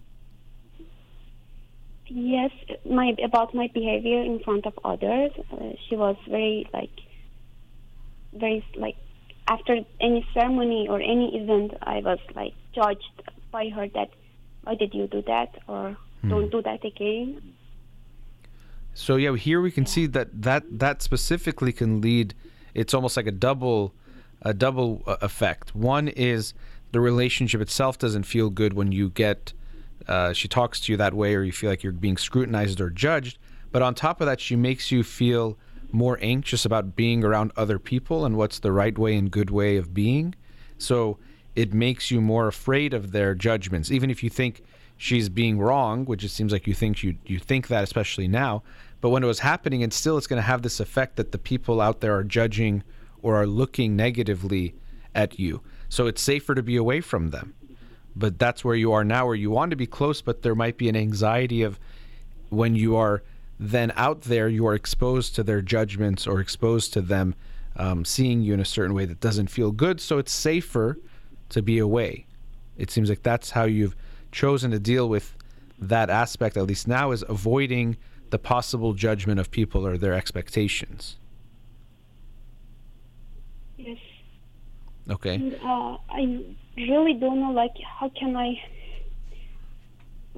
yes, 2.13 2.51
my 2.85 3.15
about 3.23 3.53
my 3.53 3.69
behavior 3.73 4.21
in 4.21 4.39
front 4.39 4.65
of 4.65 4.77
others. 4.83 5.31
Uh, 5.51 5.71
she 5.87 5.95
was 5.95 6.15
very 6.29 6.69
like 6.73 6.91
very 8.33 8.65
like 8.75 8.97
after 9.51 9.73
any 9.99 10.25
ceremony 10.33 10.87
or 10.89 11.01
any 11.01 11.27
event, 11.39 11.73
I 11.81 11.99
was 11.99 12.19
like 12.35 12.53
judged 12.73 13.15
by 13.51 13.69
her 13.75 13.87
that 13.89 14.09
why 14.63 14.75
did 14.75 14.93
you 14.93 15.07
do 15.07 15.21
that 15.23 15.49
or 15.67 15.97
don't 16.27 16.51
do 16.51 16.61
that 16.61 16.85
again. 16.85 17.41
So 18.93 19.15
yeah, 19.15 19.35
here 19.35 19.61
we 19.61 19.71
can 19.71 19.85
see 19.85 20.05
that 20.07 20.29
that 20.41 20.63
that 20.79 21.01
specifically 21.01 21.73
can 21.73 22.01
lead. 22.01 22.33
It's 22.73 22.93
almost 22.93 23.17
like 23.17 23.27
a 23.27 23.31
double, 23.31 23.93
a 24.41 24.53
double 24.53 25.03
uh, 25.07 25.17
effect. 25.21 25.75
One 25.75 26.07
is 26.07 26.53
the 26.91 26.99
relationship 26.99 27.61
itself 27.61 27.97
doesn't 27.97 28.23
feel 28.23 28.49
good 28.49 28.73
when 28.73 28.91
you 28.91 29.09
get. 29.09 29.53
Uh, 30.07 30.33
she 30.33 30.47
talks 30.47 30.79
to 30.81 30.91
you 30.91 30.97
that 30.97 31.13
way, 31.13 31.35
or 31.35 31.43
you 31.43 31.51
feel 31.51 31.69
like 31.69 31.83
you're 31.83 31.93
being 31.93 32.17
scrutinized 32.17 32.81
or 32.81 32.89
judged. 32.89 33.37
But 33.71 33.81
on 33.81 33.95
top 33.95 34.19
of 34.19 34.27
that, 34.27 34.39
she 34.39 34.55
makes 34.55 34.91
you 34.91 35.03
feel 35.03 35.57
more 35.93 36.17
anxious 36.21 36.65
about 36.65 36.95
being 36.95 37.23
around 37.23 37.51
other 37.55 37.79
people 37.79 38.25
and 38.25 38.37
what's 38.37 38.59
the 38.59 38.71
right 38.71 38.97
way 38.97 39.15
and 39.15 39.31
good 39.31 39.49
way 39.49 39.77
of 39.77 39.93
being. 39.93 40.35
So 40.77 41.17
it 41.55 41.73
makes 41.73 42.11
you 42.11 42.21
more 42.21 42.47
afraid 42.47 42.93
of 42.93 43.11
their 43.11 43.35
judgments, 43.35 43.91
even 43.91 44.09
if 44.09 44.23
you 44.23 44.29
think 44.29 44.63
she's 44.97 45.29
being 45.29 45.59
wrong, 45.59 46.05
which 46.05 46.23
it 46.23 46.29
seems 46.29 46.51
like 46.51 46.67
you 46.67 46.73
think 46.73 47.03
you 47.03 47.15
you 47.25 47.39
think 47.39 47.67
that, 47.67 47.83
especially 47.83 48.27
now. 48.27 48.63
But 49.01 49.09
when 49.09 49.23
it 49.23 49.27
was 49.27 49.39
happening, 49.39 49.83
and 49.83 49.91
still, 49.91 50.17
it's 50.17 50.27
going 50.27 50.41
to 50.41 50.47
have 50.47 50.61
this 50.61 50.79
effect 50.79 51.15
that 51.15 51.31
the 51.31 51.39
people 51.39 51.81
out 51.81 52.01
there 52.01 52.15
are 52.15 52.23
judging 52.23 52.83
or 53.23 53.35
are 53.35 53.47
looking 53.47 53.95
negatively 53.95 54.75
at 55.15 55.39
you. 55.39 55.61
So 55.89 56.07
it's 56.07 56.21
safer 56.21 56.55
to 56.55 56.63
be 56.63 56.77
away 56.77 57.01
from 57.01 57.31
them. 57.31 57.55
But 58.15 58.37
that's 58.37 58.63
where 58.63 58.75
you 58.75 58.91
are 58.91 59.03
now, 59.03 59.25
where 59.25 59.35
you 59.35 59.49
want 59.49 59.71
to 59.71 59.75
be 59.75 59.87
close, 59.87 60.21
but 60.21 60.41
there 60.41 60.55
might 60.55 60.77
be 60.77 60.87
an 60.87 60.95
anxiety 60.95 61.63
of 61.63 61.79
when 62.49 62.75
you 62.75 62.95
are 62.95 63.23
then 63.63 63.93
out 63.95 64.21
there, 64.21 64.47
you 64.47 64.65
are 64.65 64.73
exposed 64.73 65.35
to 65.35 65.43
their 65.43 65.61
judgments 65.61 66.25
or 66.25 66.39
exposed 66.39 66.93
to 66.93 67.01
them 67.01 67.35
um, 67.75 68.03
seeing 68.03 68.41
you 68.41 68.55
in 68.55 68.59
a 68.59 68.65
certain 68.65 68.95
way 68.95 69.05
that 69.05 69.19
doesn't 69.19 69.51
feel 69.51 69.71
good. 69.71 70.01
So 70.01 70.17
it's 70.17 70.31
safer 70.31 70.97
to 71.49 71.61
be 71.61 71.77
away. 71.77 72.25
It 72.75 72.89
seems 72.89 73.07
like 73.07 73.21
that's 73.21 73.51
how 73.51 73.65
you've 73.65 73.95
chosen 74.31 74.71
to 74.71 74.79
deal 74.79 75.07
with 75.07 75.37
that 75.77 76.09
aspect, 76.09 76.57
at 76.57 76.65
least 76.65 76.87
now, 76.87 77.11
is 77.11 77.23
avoiding 77.29 77.97
the 78.31 78.39
possible 78.39 78.93
judgment 78.93 79.39
of 79.39 79.51
people 79.51 79.85
or 79.85 79.95
their 79.95 80.13
expectations. 80.13 81.17
Yes. 83.77 83.99
Okay. 85.07 85.35
And, 85.35 85.55
uh, 85.63 85.97
I 86.09 86.43
really 86.77 87.13
don't 87.13 87.39
know, 87.41 87.51
like, 87.51 87.73
how 87.99 88.09
can 88.09 88.35
I 88.35 88.59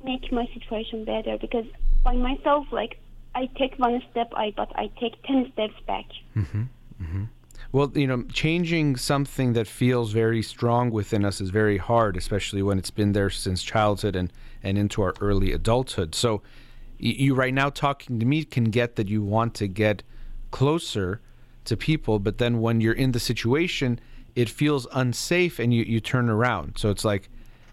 make 0.04 0.30
my 0.30 0.46
situation 0.54 1.06
better? 1.06 1.38
Because 1.38 1.66
by 2.04 2.16
myself, 2.16 2.68
like, 2.72 2.98
I 3.36 3.48
take 3.58 3.78
one 3.78 4.02
step, 4.12 4.32
I 4.36 4.54
but 4.56 4.72
I 4.76 4.90
take 5.00 5.22
ten 5.24 5.52
steps 5.54 5.74
back. 5.88 6.06
Mm-hmm, 6.36 6.64
mm-hmm. 7.02 7.24
Well, 7.72 7.92
you 7.96 8.06
know, 8.06 8.24
changing 8.32 8.98
something 8.98 9.54
that 9.54 9.68
feels 9.68 10.12
very 10.12 10.44
strong 10.44 10.92
within 10.92 11.26
us 11.26 11.42
is 11.42 11.50
very 11.50 11.78
hard, 11.78 12.16
especially 12.16 12.62
when 12.62 12.78
it's 12.78 12.92
been 12.92 13.14
there 13.14 13.32
since 13.32 13.64
childhood 13.64 14.16
and, 14.16 14.32
and 14.62 14.78
into 14.78 15.02
our 15.02 15.16
early 15.20 15.52
adulthood. 15.52 16.14
So, 16.14 16.44
y- 17.00 17.16
you 17.18 17.34
right 17.34 17.54
now 17.54 17.70
talking 17.70 18.20
to 18.20 18.26
me 18.28 18.44
can 18.44 18.66
get 18.66 18.96
that 18.98 19.08
you 19.08 19.24
want 19.24 19.56
to 19.56 19.68
get 19.68 20.04
closer 20.52 21.20
to 21.66 21.76
people, 21.76 22.20
but 22.20 22.38
then 22.38 22.62
when 22.62 22.80
you're 22.80 22.94
in 22.94 23.12
the 23.12 23.20
situation, 23.20 24.00
it 24.36 24.50
feels 24.50 24.86
unsafe 24.92 25.58
and 25.58 25.74
you, 25.74 25.84
you 25.84 26.00
turn 26.00 26.30
around. 26.30 26.78
So 26.78 26.92
it's 26.92 27.06
like, 27.06 27.30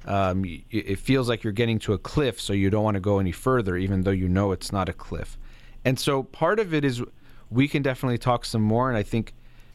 um, 0.07 0.44
it 0.70 0.98
feels 0.98 1.28
like 1.28 1.44
you're 1.44 1.53
getting 1.53 1.78
to 1.80 1.92
a 1.92 1.98
cliff, 1.98 2.40
so 2.40 2.53
you 2.53 2.70
don't 2.70 2.84
want 2.84 2.94
to 2.94 3.01
go 3.01 3.18
any 3.18 3.32
further, 3.32 3.76
even 3.76 4.03
though 4.03 4.11
you 4.11 4.28
know 4.28 4.53
it's 4.53 4.72
not 4.72 4.88
a 4.88 4.92
cliff. 4.92 5.36
And 5.84 5.98
so 5.98 6.22
part 6.22 6.59
of 6.59 6.72
it 6.72 6.84
is 6.84 7.03
we 7.51 7.68
can 7.68 7.82
definitely 7.82 8.18
talk 8.18 8.44
some 8.44 8.62
more. 8.62 8.88
And 8.88 8.96
I 8.96 9.03
think 9.03 9.34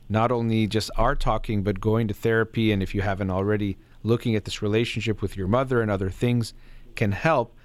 not 0.10 0.32
only 0.32 0.68
just 0.68 0.90
our 0.98 1.16
talking, 1.16 1.64
but 1.64 1.80
going 1.80 2.08
to 2.08 2.14
therapy, 2.14 2.72
and 2.72 2.82
if 2.82 2.96
you 2.96 3.02
haven't 3.02 3.30
already, 3.30 3.78
looking 4.04 4.36
at 4.36 4.46
this 4.46 4.62
relationship 4.62 5.22
with 5.22 5.36
your 5.36 5.48
mother 5.48 5.82
and 5.82 5.90
other 5.92 6.10
things 6.10 6.54
can 6.96 7.12
help. 7.12 7.56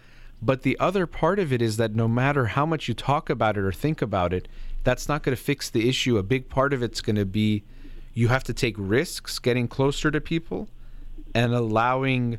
But 0.42 0.62
the 0.62 0.78
other 0.78 1.06
part 1.06 1.38
of 1.38 1.52
it 1.52 1.60
is 1.60 1.76
that 1.76 1.94
no 1.94 2.08
matter 2.08 2.46
how 2.46 2.64
much 2.64 2.88
you 2.88 2.94
talk 2.94 3.28
about 3.28 3.56
it 3.56 3.60
or 3.60 3.72
think 3.72 4.00
about 4.00 4.32
it, 4.32 4.48
that's 4.84 5.08
not 5.08 5.22
going 5.22 5.36
to 5.36 5.42
fix 5.42 5.68
the 5.68 5.88
issue. 5.88 6.16
A 6.16 6.22
big 6.22 6.48
part 6.48 6.72
of 6.72 6.82
it's 6.82 7.02
going 7.02 7.16
to 7.16 7.26
be 7.26 7.62
you 8.14 8.28
have 8.28 8.44
to 8.44 8.54
take 8.54 8.74
risks 8.78 9.38
getting 9.38 9.68
closer 9.68 10.10
to 10.10 10.20
people 10.20 10.68
and 11.34 11.54
allowing 11.54 12.38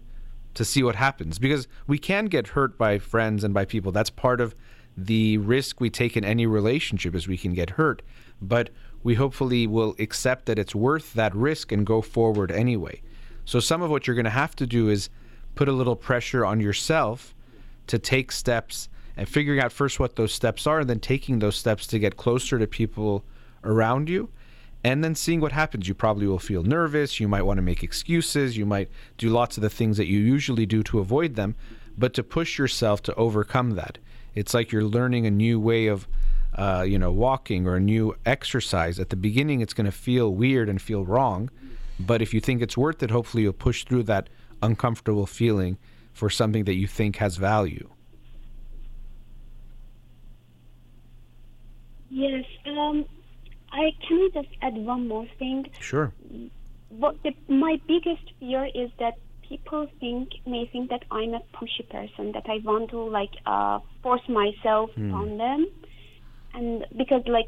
to 0.53 0.65
see 0.65 0.83
what 0.83 0.95
happens. 0.95 1.39
Because 1.39 1.67
we 1.87 1.97
can 1.97 2.25
get 2.25 2.49
hurt 2.49 2.77
by 2.77 2.99
friends 2.99 3.43
and 3.43 3.53
by 3.53 3.65
people. 3.65 3.91
That's 3.91 4.09
part 4.09 4.41
of 4.41 4.55
the 4.97 5.37
risk 5.37 5.79
we 5.79 5.89
take 5.89 6.17
in 6.17 6.25
any 6.25 6.45
relationship 6.45 7.15
is 7.15 7.27
we 7.27 7.37
can 7.37 7.53
get 7.53 7.71
hurt. 7.71 8.01
But 8.41 8.69
we 9.03 9.15
hopefully 9.15 9.67
will 9.67 9.95
accept 9.99 10.45
that 10.45 10.59
it's 10.59 10.75
worth 10.75 11.13
that 11.13 11.33
risk 11.35 11.71
and 11.71 11.85
go 11.85 12.01
forward 12.01 12.51
anyway. 12.51 13.01
So 13.45 13.59
some 13.59 13.81
of 13.81 13.89
what 13.89 14.05
you're 14.05 14.15
going 14.15 14.25
to 14.25 14.29
have 14.29 14.55
to 14.57 14.67
do 14.67 14.89
is 14.89 15.09
put 15.55 15.67
a 15.67 15.71
little 15.71 15.95
pressure 15.95 16.45
on 16.45 16.59
yourself 16.59 17.33
to 17.87 17.97
take 17.99 18.31
steps 18.31 18.89
and 19.17 19.27
figuring 19.27 19.59
out 19.59 19.71
first 19.71 19.99
what 19.99 20.15
those 20.15 20.33
steps 20.33 20.65
are 20.65 20.79
and 20.79 20.89
then 20.89 20.99
taking 20.99 21.39
those 21.39 21.55
steps 21.55 21.85
to 21.87 21.99
get 21.99 22.17
closer 22.17 22.57
to 22.59 22.67
people 22.67 23.23
around 23.63 24.09
you 24.09 24.29
and 24.83 25.03
then 25.03 25.15
seeing 25.15 25.41
what 25.41 25.51
happens. 25.51 25.87
You 25.87 25.93
probably 25.93 26.27
will 26.27 26.39
feel 26.39 26.63
nervous. 26.63 27.19
You 27.19 27.27
might 27.27 27.43
want 27.43 27.57
to 27.57 27.61
make 27.61 27.83
excuses. 27.83 28.57
You 28.57 28.65
might 28.65 28.89
do 29.17 29.29
lots 29.29 29.57
of 29.57 29.61
the 29.61 29.69
things 29.69 29.97
that 29.97 30.07
you 30.07 30.19
usually 30.19 30.65
do 30.65 30.83
to 30.83 30.99
avoid 30.99 31.35
them, 31.35 31.55
but 31.97 32.13
to 32.15 32.23
push 32.23 32.57
yourself 32.57 33.01
to 33.03 33.15
overcome 33.15 33.71
that. 33.71 33.97
It's 34.33 34.53
like 34.53 34.71
you're 34.71 34.83
learning 34.83 35.25
a 35.25 35.31
new 35.31 35.59
way 35.59 35.87
of, 35.87 36.07
uh, 36.55 36.85
you 36.87 36.97
know, 36.97 37.11
walking 37.11 37.67
or 37.67 37.75
a 37.75 37.79
new 37.79 38.15
exercise. 38.25 38.99
At 38.99 39.09
the 39.09 39.15
beginning, 39.15 39.61
it's 39.61 39.73
going 39.73 39.85
to 39.85 39.91
feel 39.91 40.33
weird 40.33 40.69
and 40.69 40.81
feel 40.81 41.05
wrong, 41.05 41.49
but 41.99 42.21
if 42.21 42.33
you 42.33 42.39
think 42.39 42.61
it's 42.61 42.77
worth 42.77 43.03
it, 43.03 43.11
hopefully 43.11 43.43
you'll 43.43 43.53
push 43.53 43.83
through 43.83 44.03
that 44.03 44.29
uncomfortable 44.63 45.25
feeling 45.25 45.77
for 46.13 46.29
something 46.29 46.63
that 46.65 46.75
you 46.75 46.87
think 46.87 47.17
has 47.17 47.37
value. 47.37 47.89
Yes. 52.09 52.43
Um, 52.65 53.05
I 53.71 53.91
can 54.07 54.29
I 54.33 54.41
just 54.41 54.53
add 54.61 54.75
one 54.75 55.07
more 55.07 55.25
thing. 55.39 55.65
Sure. 55.79 56.13
What 56.89 57.15
the, 57.23 57.31
my 57.47 57.77
biggest 57.87 58.23
fear 58.39 58.65
is 58.65 58.91
that 58.99 59.13
people 59.47 59.87
think 59.99 60.29
may 60.45 60.69
think 60.71 60.89
that 60.89 61.03
I'm 61.11 61.33
a 61.33 61.41
pushy 61.55 61.87
person 61.89 62.33
that 62.33 62.45
I 62.47 62.59
want 62.63 62.89
to 62.91 62.99
like 62.99 63.31
uh, 63.45 63.79
force 64.03 64.27
myself 64.27 64.89
on 64.97 65.37
them, 65.37 65.67
and 66.53 66.85
because 66.97 67.23
like 67.27 67.47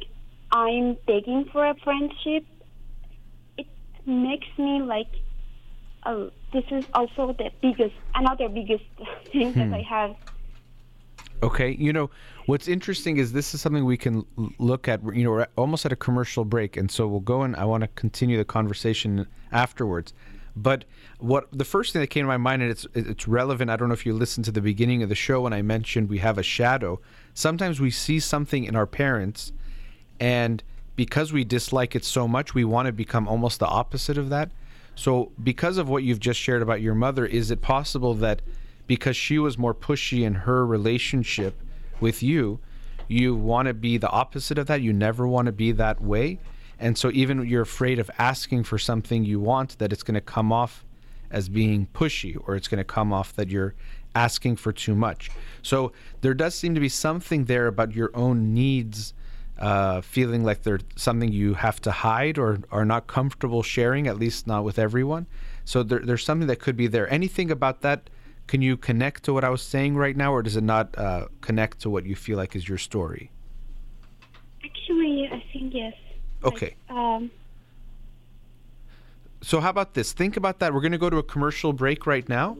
I'm 0.51 0.97
begging 1.07 1.45
for 1.51 1.67
a 1.67 1.75
friendship, 1.83 2.45
it 3.57 3.67
makes 4.05 4.47
me 4.57 4.81
like. 4.81 5.07
Uh, 6.05 6.25
this 6.51 6.65
is 6.69 6.83
also 6.93 7.33
the 7.37 7.49
biggest, 7.61 7.95
another 8.13 8.49
biggest 8.49 8.83
thing 9.31 9.53
that 9.53 9.71
I 9.73 9.81
have. 9.89 10.15
Okay, 11.43 11.75
you 11.77 11.91
know 11.91 12.09
what's 12.45 12.69
interesting 12.69 13.17
is 13.17 13.33
this 13.33 13.53
is 13.53 13.59
something 13.59 13.83
we 13.83 13.97
can 13.97 14.25
look 14.59 14.87
at. 14.87 15.01
You 15.13 15.25
know, 15.25 15.31
we're 15.31 15.47
almost 15.57 15.85
at 15.85 15.91
a 15.91 15.95
commercial 15.97 16.45
break, 16.45 16.77
and 16.77 16.89
so 16.89 17.05
we'll 17.05 17.19
go 17.19 17.41
and 17.41 17.53
I 17.57 17.65
want 17.65 17.81
to 17.81 17.89
continue 17.89 18.37
the 18.37 18.45
conversation 18.45 19.27
afterwards. 19.51 20.13
But 20.55 20.85
what 21.19 21.49
the 21.51 21.65
first 21.65 21.91
thing 21.91 21.99
that 22.01 22.07
came 22.07 22.23
to 22.23 22.27
my 22.27 22.37
mind, 22.37 22.61
and 22.61 22.71
it's 22.71 22.87
it's 22.93 23.27
relevant. 23.27 23.69
I 23.69 23.75
don't 23.75 23.89
know 23.89 23.93
if 23.93 24.05
you 24.05 24.13
listened 24.13 24.45
to 24.45 24.53
the 24.53 24.61
beginning 24.61 25.03
of 25.03 25.09
the 25.09 25.15
show 25.15 25.41
when 25.41 25.51
I 25.51 25.61
mentioned 25.61 26.09
we 26.09 26.19
have 26.19 26.37
a 26.37 26.43
shadow. 26.43 27.01
Sometimes 27.33 27.81
we 27.81 27.91
see 27.91 28.21
something 28.21 28.63
in 28.63 28.75
our 28.77 28.87
parents, 28.87 29.51
and 30.21 30.63
because 30.95 31.33
we 31.33 31.43
dislike 31.43 31.93
it 31.93 32.05
so 32.05 32.25
much, 32.25 32.53
we 32.53 32.63
want 32.63 32.85
to 32.85 32.93
become 32.93 33.27
almost 33.27 33.59
the 33.59 33.67
opposite 33.67 34.17
of 34.17 34.29
that. 34.29 34.49
So, 34.95 35.31
because 35.43 35.77
of 35.77 35.89
what 35.89 36.03
you've 36.03 36.19
just 36.19 36.39
shared 36.39 36.61
about 36.61 36.81
your 36.81 36.95
mother, 36.95 37.25
is 37.25 37.51
it 37.51 37.61
possible 37.61 38.13
that 38.15 38.41
because 38.93 39.17
she 39.17 39.39
was 39.39 39.57
more 39.57 39.73
pushy 39.73 40.21
in 40.21 40.35
her 40.35 40.63
relationship 40.63 41.59
with 41.99 42.21
you, 42.21 42.59
you 43.07 43.35
want 43.35 43.67
to 43.67 43.73
be 43.73 43.97
the 43.97 44.09
opposite 44.09 44.59
of 44.59 44.67
that? 44.67 44.83
You 44.83 44.93
never 44.93 45.27
want 45.27 45.47
to 45.47 45.51
be 45.51 45.71
that 45.71 45.99
way. 45.99 46.39
And 46.79 46.95
so, 46.95 47.09
even 47.09 47.43
you're 47.47 47.63
afraid 47.63 47.97
of 47.97 48.11
asking 48.19 48.65
for 48.65 48.77
something 48.77 49.25
you 49.25 49.39
want, 49.39 49.79
that 49.79 49.91
it's 49.91 50.03
going 50.03 50.13
to 50.13 50.21
come 50.21 50.53
off 50.53 50.85
as 51.31 51.49
being 51.49 51.87
pushy 51.87 52.37
or 52.45 52.55
it's 52.55 52.67
going 52.67 52.77
to 52.77 52.83
come 52.83 53.11
off 53.11 53.33
that 53.33 53.49
you're 53.49 53.73
asking 54.13 54.57
for 54.57 54.71
too 54.71 54.93
much. 54.93 55.31
So, 55.63 55.91
there 56.21 56.35
does 56.35 56.53
seem 56.53 56.75
to 56.75 56.79
be 56.79 56.87
something 56.87 57.45
there 57.45 57.65
about 57.65 57.95
your 57.95 58.11
own 58.13 58.53
needs 58.53 59.15
uh, 59.57 60.01
feeling 60.01 60.43
like 60.43 60.61
they're 60.61 60.81
something 60.95 61.31
you 61.31 61.55
have 61.55 61.81
to 61.81 61.89
hide 61.91 62.37
or 62.37 62.59
are 62.71 62.85
not 62.85 63.07
comfortable 63.07 63.63
sharing, 63.63 64.05
at 64.05 64.19
least 64.19 64.45
not 64.45 64.63
with 64.63 64.77
everyone. 64.77 65.25
So 65.65 65.81
there, 65.81 65.99
there's 65.99 66.23
something 66.23 66.47
that 66.47 66.59
could 66.59 66.77
be 66.77 66.85
there. 66.85 67.11
Anything 67.11 67.49
about 67.49 67.81
that? 67.81 68.09
Can 68.47 68.61
you 68.61 68.77
connect 68.77 69.23
to 69.23 69.33
what 69.33 69.43
I 69.43 69.49
was 69.49 69.61
saying 69.61 69.95
right 69.95 70.15
now, 70.15 70.33
or 70.33 70.43
does 70.43 70.55
it 70.57 70.63
not 70.63 70.97
uh, 70.97 71.27
connect 71.41 71.79
to 71.81 71.89
what 71.89 72.05
you 72.05 72.15
feel 72.15 72.37
like 72.37 72.55
is 72.55 72.67
your 72.67 72.77
story? 72.77 73.31
Actually, 74.63 75.29
I 75.31 75.43
think 75.51 75.73
yes. 75.73 75.93
Like, 76.41 76.53
Okay. 76.53 76.75
um, 76.89 77.31
So 79.41 79.59
how 79.59 79.69
about 79.69 79.93
this? 79.93 80.13
Think 80.13 80.37
about 80.37 80.59
that. 80.59 80.73
We're 80.73 80.81
going 80.81 80.93
to 80.93 80.97
go 80.97 81.09
to 81.09 81.17
a 81.17 81.23
commercial 81.23 81.73
break 81.73 82.05
right 82.05 82.27
now. 82.29 82.57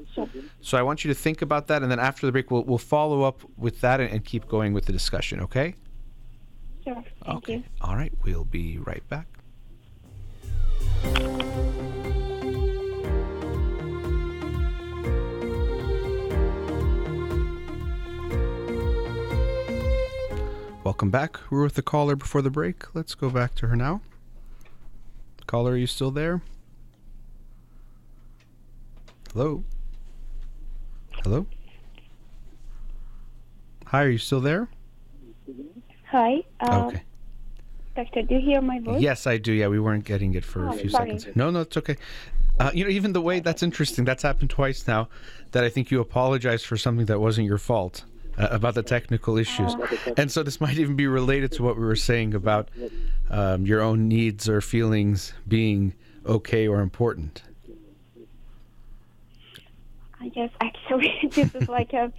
So 0.61 0.77
I 0.77 0.81
want 0.84 1.03
you 1.05 1.13
to 1.13 1.15
think 1.19 1.41
about 1.41 1.67
that, 1.67 1.81
and 1.81 1.91
then 1.91 1.99
after 1.99 2.25
the 2.25 2.31
break, 2.31 2.49
we'll, 2.51 2.63
we'll 2.63 2.77
follow 2.77 3.23
up 3.23 3.41
with 3.57 3.81
that 3.81 3.99
and, 4.01 4.09
and 4.11 4.25
keep 4.25 4.47
going 4.47 4.73
with 4.73 4.86
the 4.86 4.93
discussion. 4.93 5.39
Okay? 5.41 5.75
sure. 6.84 7.03
Thank 7.25 7.38
okay. 7.38 7.53
you. 7.55 7.63
All 7.81 7.95
right. 7.95 8.11
We'll 8.23 8.43
be 8.43 8.77
right 8.79 9.03
back. 9.09 9.27
Welcome 20.84 21.11
back. 21.11 21.39
We 21.49 21.57
were 21.57 21.63
with 21.63 21.75
the 21.75 21.81
caller 21.81 22.15
before 22.17 22.41
the 22.41 22.49
break. 22.49 22.93
Let's 22.93 23.15
go 23.15 23.29
back 23.29 23.55
to 23.55 23.67
her 23.67 23.75
now. 23.75 24.01
Caller, 25.47 25.71
are 25.71 25.77
you 25.77 25.88
still 25.88 26.11
there? 26.11 26.41
Hello? 29.31 29.63
Hello? 31.23 31.45
Hi, 33.86 34.03
are 34.03 34.09
you 34.09 34.17
still 34.17 34.41
there? 34.41 34.67
Hi. 36.09 36.43
Uh, 36.59 36.88
okay. 36.88 37.03
Doctor, 37.95 38.23
do 38.23 38.36
you 38.36 38.41
hear 38.41 38.61
my 38.61 38.79
voice? 38.79 39.01
Yes, 39.01 39.25
I 39.25 39.38
do. 39.38 39.53
Yeah, 39.53 39.67
we 39.69 39.79
weren't 39.79 40.03
getting 40.03 40.34
it 40.34 40.43
for 40.43 40.65
a 40.65 40.69
Oh, 40.69 40.73
few 40.73 40.89
sorry. 40.89 41.17
seconds. 41.17 41.36
No, 41.36 41.49
no, 41.49 41.61
it's 41.61 41.77
okay. 41.77 41.95
Uh, 42.59 42.71
you 42.73 42.84
know, 42.84 42.89
even 42.89 43.13
the 43.13 43.21
way 43.21 43.39
that's 43.39 43.63
interesting. 43.63 44.03
That's 44.03 44.23
happened 44.23 44.49
twice 44.49 44.86
now. 44.86 45.07
That 45.51 45.63
I 45.63 45.69
think 45.69 45.91
you 45.91 46.01
apologized 46.01 46.65
for 46.65 46.75
something 46.75 47.05
that 47.05 47.19
wasn't 47.21 47.47
your 47.47 47.57
fault 47.57 48.03
uh, 48.38 48.47
about 48.51 48.75
the 48.75 48.84
technical 48.84 49.38
issues, 49.38 49.75
and 50.17 50.31
so 50.31 50.43
this 50.43 50.59
might 50.61 50.77
even 50.77 50.95
be 50.95 51.07
related 51.07 51.51
to 51.53 51.63
what 51.63 51.77
we 51.77 51.84
were 51.84 51.95
saying 51.95 52.34
about 52.34 52.69
um, 53.29 53.65
your 53.65 53.81
own 53.81 54.07
needs 54.07 54.49
or 54.49 54.61
feelings 54.61 55.34
being 55.47 55.93
okay 56.25 56.67
or 56.67 56.81
important. 56.81 57.43
I 60.21 60.29
guess 60.29 60.49
actually 60.61 61.13
this 61.36 61.49
is 61.53 61.67
like 61.67 61.93
a 61.93 62.11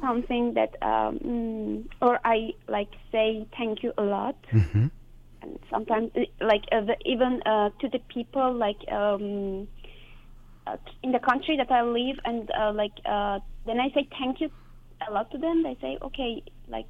something 0.00 0.54
that 0.54 0.74
um, 0.82 1.18
mm, 1.18 1.84
or 2.00 2.18
I 2.24 2.50
like 2.68 2.88
say 3.12 3.46
thank 3.56 3.82
you 3.82 3.92
a 3.96 4.02
lot. 4.02 4.36
hmm 4.50 4.86
and 5.44 5.58
sometimes 5.70 6.10
like 6.40 6.64
uh, 6.72 6.80
the, 6.80 6.96
even 7.04 7.42
uh, 7.44 7.70
to 7.80 7.88
the 7.88 7.98
people 8.08 8.52
like 8.54 8.80
um, 8.90 9.68
uh, 10.66 10.76
in 11.02 11.12
the 11.12 11.18
country 11.18 11.56
that 11.56 11.70
I 11.70 11.82
live 11.82 12.16
and 12.24 12.50
uh, 12.58 12.72
like 12.72 12.92
uh, 13.04 13.40
then 13.66 13.78
I 13.80 13.90
say 13.94 14.08
thank 14.18 14.40
you 14.40 14.50
a 15.08 15.12
lot 15.12 15.30
to 15.30 15.38
them 15.38 15.62
they 15.62 15.76
say 15.80 15.98
okay 16.02 16.42
like 16.68 16.86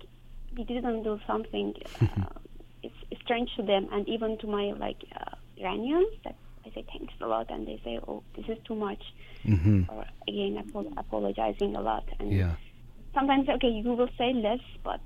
we 0.56 0.64
didn't 0.64 1.02
do 1.02 1.18
something 1.26 1.74
uh, 2.00 2.38
it's 2.82 2.94
strange 3.22 3.50
to 3.56 3.62
them 3.62 3.88
and 3.92 4.08
even 4.08 4.38
to 4.38 4.46
my 4.46 4.72
like 4.78 4.98
uh, 5.18 5.34
Iranians 5.56 6.12
that 6.24 6.36
I 6.66 6.70
say 6.74 6.84
thanks 6.96 7.14
a 7.20 7.26
lot 7.26 7.50
and 7.50 7.66
they 7.66 7.80
say 7.84 7.98
oh 8.06 8.22
this 8.36 8.46
is 8.48 8.58
too 8.66 8.74
much 8.74 9.02
hmm 9.44 9.82
or 9.88 10.04
again 10.28 10.56
apo- 10.58 10.92
apologizing 10.96 11.76
a 11.76 11.80
lot 11.80 12.04
and 12.18 12.32
Yeah. 12.32 12.54
sometimes 13.14 13.48
okay 13.48 13.68
you 13.68 13.92
will 13.92 14.08
say 14.18 14.32
less 14.32 14.60
but 14.82 15.00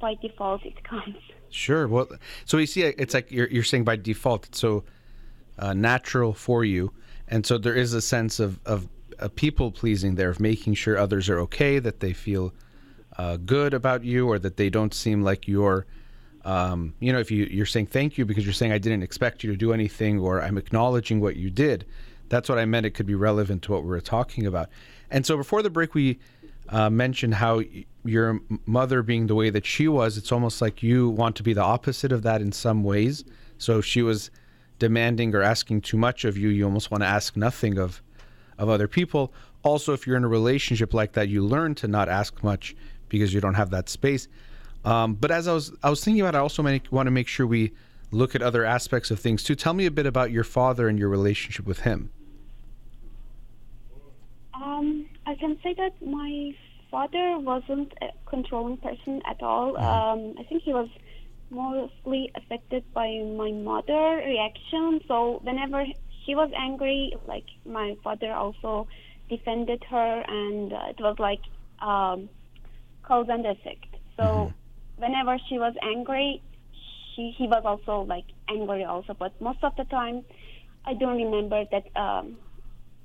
by 0.00 0.14
default 0.20 0.64
it 0.66 0.82
comes. 0.90 1.16
Sure. 1.50 1.86
Well, 1.86 2.08
so 2.44 2.58
you 2.58 2.66
see, 2.66 2.82
it's 2.82 3.14
like 3.14 3.30
you're, 3.30 3.46
you're 3.48 3.62
saying 3.62 3.84
by 3.84 3.94
default, 3.94 4.46
it's 4.46 4.58
so 4.58 4.82
uh, 5.56 5.72
natural 5.72 6.32
for 6.32 6.64
you. 6.64 6.92
And 7.28 7.46
so 7.46 7.58
there 7.58 7.74
is 7.74 7.94
a 7.94 8.02
sense 8.02 8.40
of, 8.40 8.58
of, 8.66 8.88
of 9.18 9.34
people 9.34 9.70
pleasing 9.70 10.14
there, 10.14 10.30
of 10.30 10.40
making 10.40 10.74
sure 10.74 10.98
others 10.98 11.28
are 11.28 11.38
okay, 11.40 11.78
that 11.78 12.00
they 12.00 12.12
feel 12.12 12.52
uh, 13.16 13.36
good 13.36 13.74
about 13.74 14.04
you, 14.04 14.28
or 14.28 14.38
that 14.38 14.56
they 14.56 14.70
don't 14.70 14.94
seem 14.94 15.22
like 15.22 15.46
you're, 15.46 15.86
um, 16.44 16.94
you 17.00 17.12
know, 17.12 17.20
if 17.20 17.30
you, 17.30 17.44
you're 17.44 17.66
saying 17.66 17.86
thank 17.86 18.18
you 18.18 18.24
because 18.24 18.44
you're 18.44 18.52
saying 18.52 18.72
I 18.72 18.78
didn't 18.78 19.02
expect 19.02 19.44
you 19.44 19.50
to 19.50 19.56
do 19.56 19.72
anything, 19.72 20.18
or 20.18 20.42
I'm 20.42 20.58
acknowledging 20.58 21.20
what 21.20 21.36
you 21.36 21.50
did. 21.50 21.84
That's 22.28 22.48
what 22.48 22.58
I 22.58 22.64
meant. 22.64 22.86
It 22.86 22.90
could 22.90 23.06
be 23.06 23.14
relevant 23.14 23.62
to 23.62 23.72
what 23.72 23.82
we 23.82 23.88
were 23.88 24.00
talking 24.00 24.46
about. 24.46 24.68
And 25.10 25.24
so 25.24 25.36
before 25.36 25.62
the 25.62 25.70
break, 25.70 25.94
we 25.94 26.18
uh, 26.68 26.90
mentioned 26.90 27.34
how 27.34 27.62
your 28.04 28.40
mother 28.66 29.02
being 29.02 29.26
the 29.26 29.34
way 29.34 29.50
that 29.50 29.66
she 29.66 29.88
was, 29.88 30.16
it's 30.16 30.32
almost 30.32 30.60
like 30.60 30.82
you 30.82 31.08
want 31.08 31.36
to 31.36 31.42
be 31.42 31.52
the 31.52 31.62
opposite 31.62 32.12
of 32.12 32.22
that 32.22 32.40
in 32.40 32.52
some 32.52 32.82
ways. 32.82 33.24
So 33.58 33.78
if 33.78 33.84
she 33.84 34.02
was 34.02 34.30
demanding 34.78 35.34
or 35.34 35.42
asking 35.42 35.82
too 35.82 35.96
much 35.96 36.24
of 36.24 36.36
you, 36.36 36.48
you 36.48 36.64
almost 36.64 36.90
want 36.90 37.02
to 37.02 37.06
ask 37.06 37.36
nothing 37.36 37.78
of 37.78 38.02
of 38.58 38.68
other 38.68 38.88
people. 38.88 39.32
Also, 39.62 39.92
if 39.92 40.06
you're 40.06 40.16
in 40.16 40.24
a 40.24 40.28
relationship 40.28 40.92
like 40.94 41.12
that, 41.12 41.28
you 41.28 41.44
learn 41.44 41.74
to 41.76 41.88
not 41.88 42.08
ask 42.08 42.42
much 42.42 42.76
because 43.08 43.32
you 43.32 43.40
don't 43.40 43.54
have 43.54 43.70
that 43.70 43.88
space. 43.88 44.28
Um, 44.84 45.14
but 45.14 45.30
as 45.30 45.48
I 45.48 45.54
was 45.54 45.72
I 45.82 45.90
was 45.90 46.04
thinking 46.04 46.20
about, 46.20 46.34
it, 46.34 46.38
I 46.38 46.40
also 46.40 46.62
want 46.62 47.06
to 47.06 47.10
make 47.10 47.28
sure 47.28 47.46
we 47.46 47.72
look 48.10 48.34
at 48.34 48.42
other 48.42 48.64
aspects 48.64 49.10
of 49.10 49.18
things 49.18 49.42
too. 49.42 49.54
Tell 49.54 49.74
me 49.74 49.86
a 49.86 49.90
bit 49.90 50.06
about 50.06 50.30
your 50.30 50.44
father 50.44 50.88
and 50.88 50.98
your 50.98 51.08
relationship 51.08 51.66
with 51.66 51.80
him. 51.80 52.10
Um, 54.54 55.06
I 55.26 55.34
can 55.34 55.58
say 55.62 55.74
that 55.74 56.00
my 56.04 56.54
father 56.90 57.38
wasn't 57.38 57.92
a 58.02 58.08
controlling 58.26 58.76
person 58.76 59.22
at 59.26 59.42
all. 59.42 59.72
Mm-hmm. 59.72 59.84
Um, 59.84 60.34
I 60.38 60.44
think 60.44 60.62
he 60.62 60.72
was 60.72 60.88
mostly 61.50 62.30
affected 62.34 62.84
by 62.92 63.08
my 63.36 63.50
mother 63.52 64.22
reaction. 64.24 65.00
So 65.08 65.40
whenever 65.42 65.84
she 66.24 66.34
was 66.34 66.50
angry, 66.56 67.12
like 67.26 67.44
my 67.66 67.94
father 68.02 68.32
also 68.32 68.86
defended 69.28 69.82
her, 69.90 70.24
and 70.26 70.72
uh, 70.72 70.86
it 70.90 70.96
was 71.00 71.16
like 71.18 71.40
um, 71.82 72.28
cause 73.02 73.26
and 73.28 73.46
effect. 73.46 73.86
So 74.16 74.24
Mm-hmm. 74.24 74.52
whenever 74.96 75.36
she 75.48 75.58
was 75.58 75.74
angry, 75.82 76.42
she 77.14 77.34
he 77.36 77.46
was 77.46 77.62
also 77.64 78.02
like 78.06 78.24
angry 78.48 78.84
also. 78.84 79.14
But 79.18 79.40
most 79.40 79.58
of 79.62 79.72
the 79.76 79.84
time, 79.84 80.24
I 80.86 80.94
don't 80.94 81.16
remember 81.16 81.64
that 81.72 82.00
um, 82.00 82.38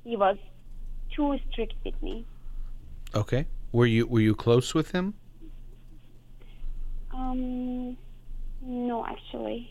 he 0.04 0.16
was 0.18 0.38
too 1.16 1.38
strict 1.52 1.74
with 1.86 1.96
me. 2.02 2.26
Okay. 3.16 3.48
Were 3.72 3.86
you 3.86 4.08
were 4.08 4.20
you 4.20 4.36
close 4.36 4.74
with 4.74 4.92
him? 4.92 5.16
Um, 7.14 7.98
no, 8.62 9.06
actually, 9.06 9.70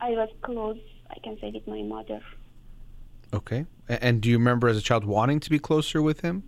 I 0.00 0.10
was 0.10 0.28
close. 0.42 0.78
I 1.10 1.18
can 1.22 1.36
say 1.40 1.50
with 1.52 1.66
my 1.66 1.82
mother. 1.82 2.20
Okay. 3.32 3.66
And 3.88 4.20
do 4.20 4.28
you 4.28 4.38
remember 4.38 4.68
as 4.68 4.76
a 4.76 4.82
child 4.82 5.04
wanting 5.04 5.40
to 5.40 5.50
be 5.50 5.58
closer 5.58 6.02
with 6.02 6.20
him? 6.20 6.42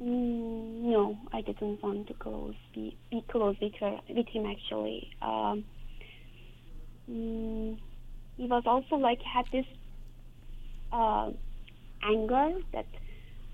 Mm, 0.00 0.82
no, 0.82 1.18
I 1.32 1.40
didn't 1.40 1.82
want 1.82 2.08
to 2.08 2.14
close 2.14 2.54
be, 2.74 2.96
be 3.10 3.24
close 3.30 3.56
with 3.60 3.72
her 3.80 3.98
with 4.08 4.26
him 4.28 4.46
actually. 4.46 5.08
Um, 5.22 5.64
mm, 7.10 7.78
he 8.36 8.46
was 8.46 8.62
also 8.66 8.96
like 8.96 9.18
had 9.22 9.46
this 9.52 9.64
uh, 10.92 11.30
anger 12.02 12.52
that 12.74 12.86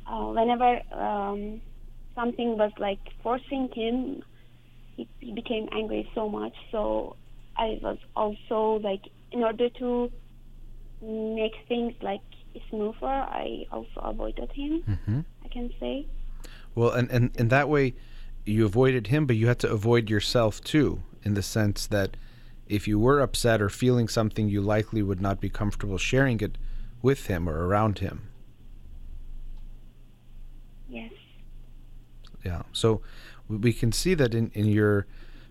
uh, 0.06 0.26
whenever 0.26 0.80
um, 0.92 1.62
something 2.16 2.58
was 2.58 2.72
like 2.78 3.00
forcing 3.22 3.68
him, 3.74 4.22
he, 4.96 5.08
he 5.20 5.32
became 5.32 5.68
angry 5.72 6.08
so 6.14 6.28
much. 6.28 6.54
So 6.72 7.16
I 7.56 7.78
was 7.80 7.98
also 8.16 8.80
like 8.82 9.02
in 9.30 9.42
order 9.42 9.68
to 9.78 10.10
make 11.02 11.52
things 11.68 11.94
like 12.02 12.20
smoother, 12.70 13.06
I 13.06 13.66
also 13.72 14.00
avoided 14.00 14.50
him. 14.52 14.82
Mm-hmm. 14.88 15.20
I 15.44 15.48
can 15.48 15.70
say. 15.80 16.06
Well, 16.74 16.90
and, 16.90 17.10
and 17.10 17.36
in 17.36 17.48
that 17.48 17.68
way, 17.68 17.94
you 18.46 18.64
avoided 18.64 19.08
him, 19.08 19.26
but 19.26 19.36
you 19.36 19.48
had 19.48 19.58
to 19.60 19.70
avoid 19.70 20.08
yourself 20.08 20.62
too, 20.62 21.02
in 21.22 21.34
the 21.34 21.42
sense 21.42 21.86
that 21.88 22.16
if 22.66 22.88
you 22.88 22.98
were 22.98 23.20
upset 23.20 23.60
or 23.60 23.68
feeling 23.68 24.08
something, 24.08 24.48
you 24.48 24.60
likely 24.62 25.02
would 25.02 25.20
not 25.20 25.40
be 25.40 25.50
comfortable 25.50 25.98
sharing 25.98 26.40
it 26.40 26.56
with 27.02 27.26
him 27.26 27.48
or 27.48 27.66
around 27.66 27.98
him. 27.98 28.28
Yes. 30.88 31.12
Yeah. 32.44 32.62
So 32.72 33.02
we- 33.48 33.56
we 33.58 33.72
can 33.72 33.92
see 33.92 34.14
that 34.14 34.34
in, 34.34 34.50
in 34.54 34.66
your 34.66 35.06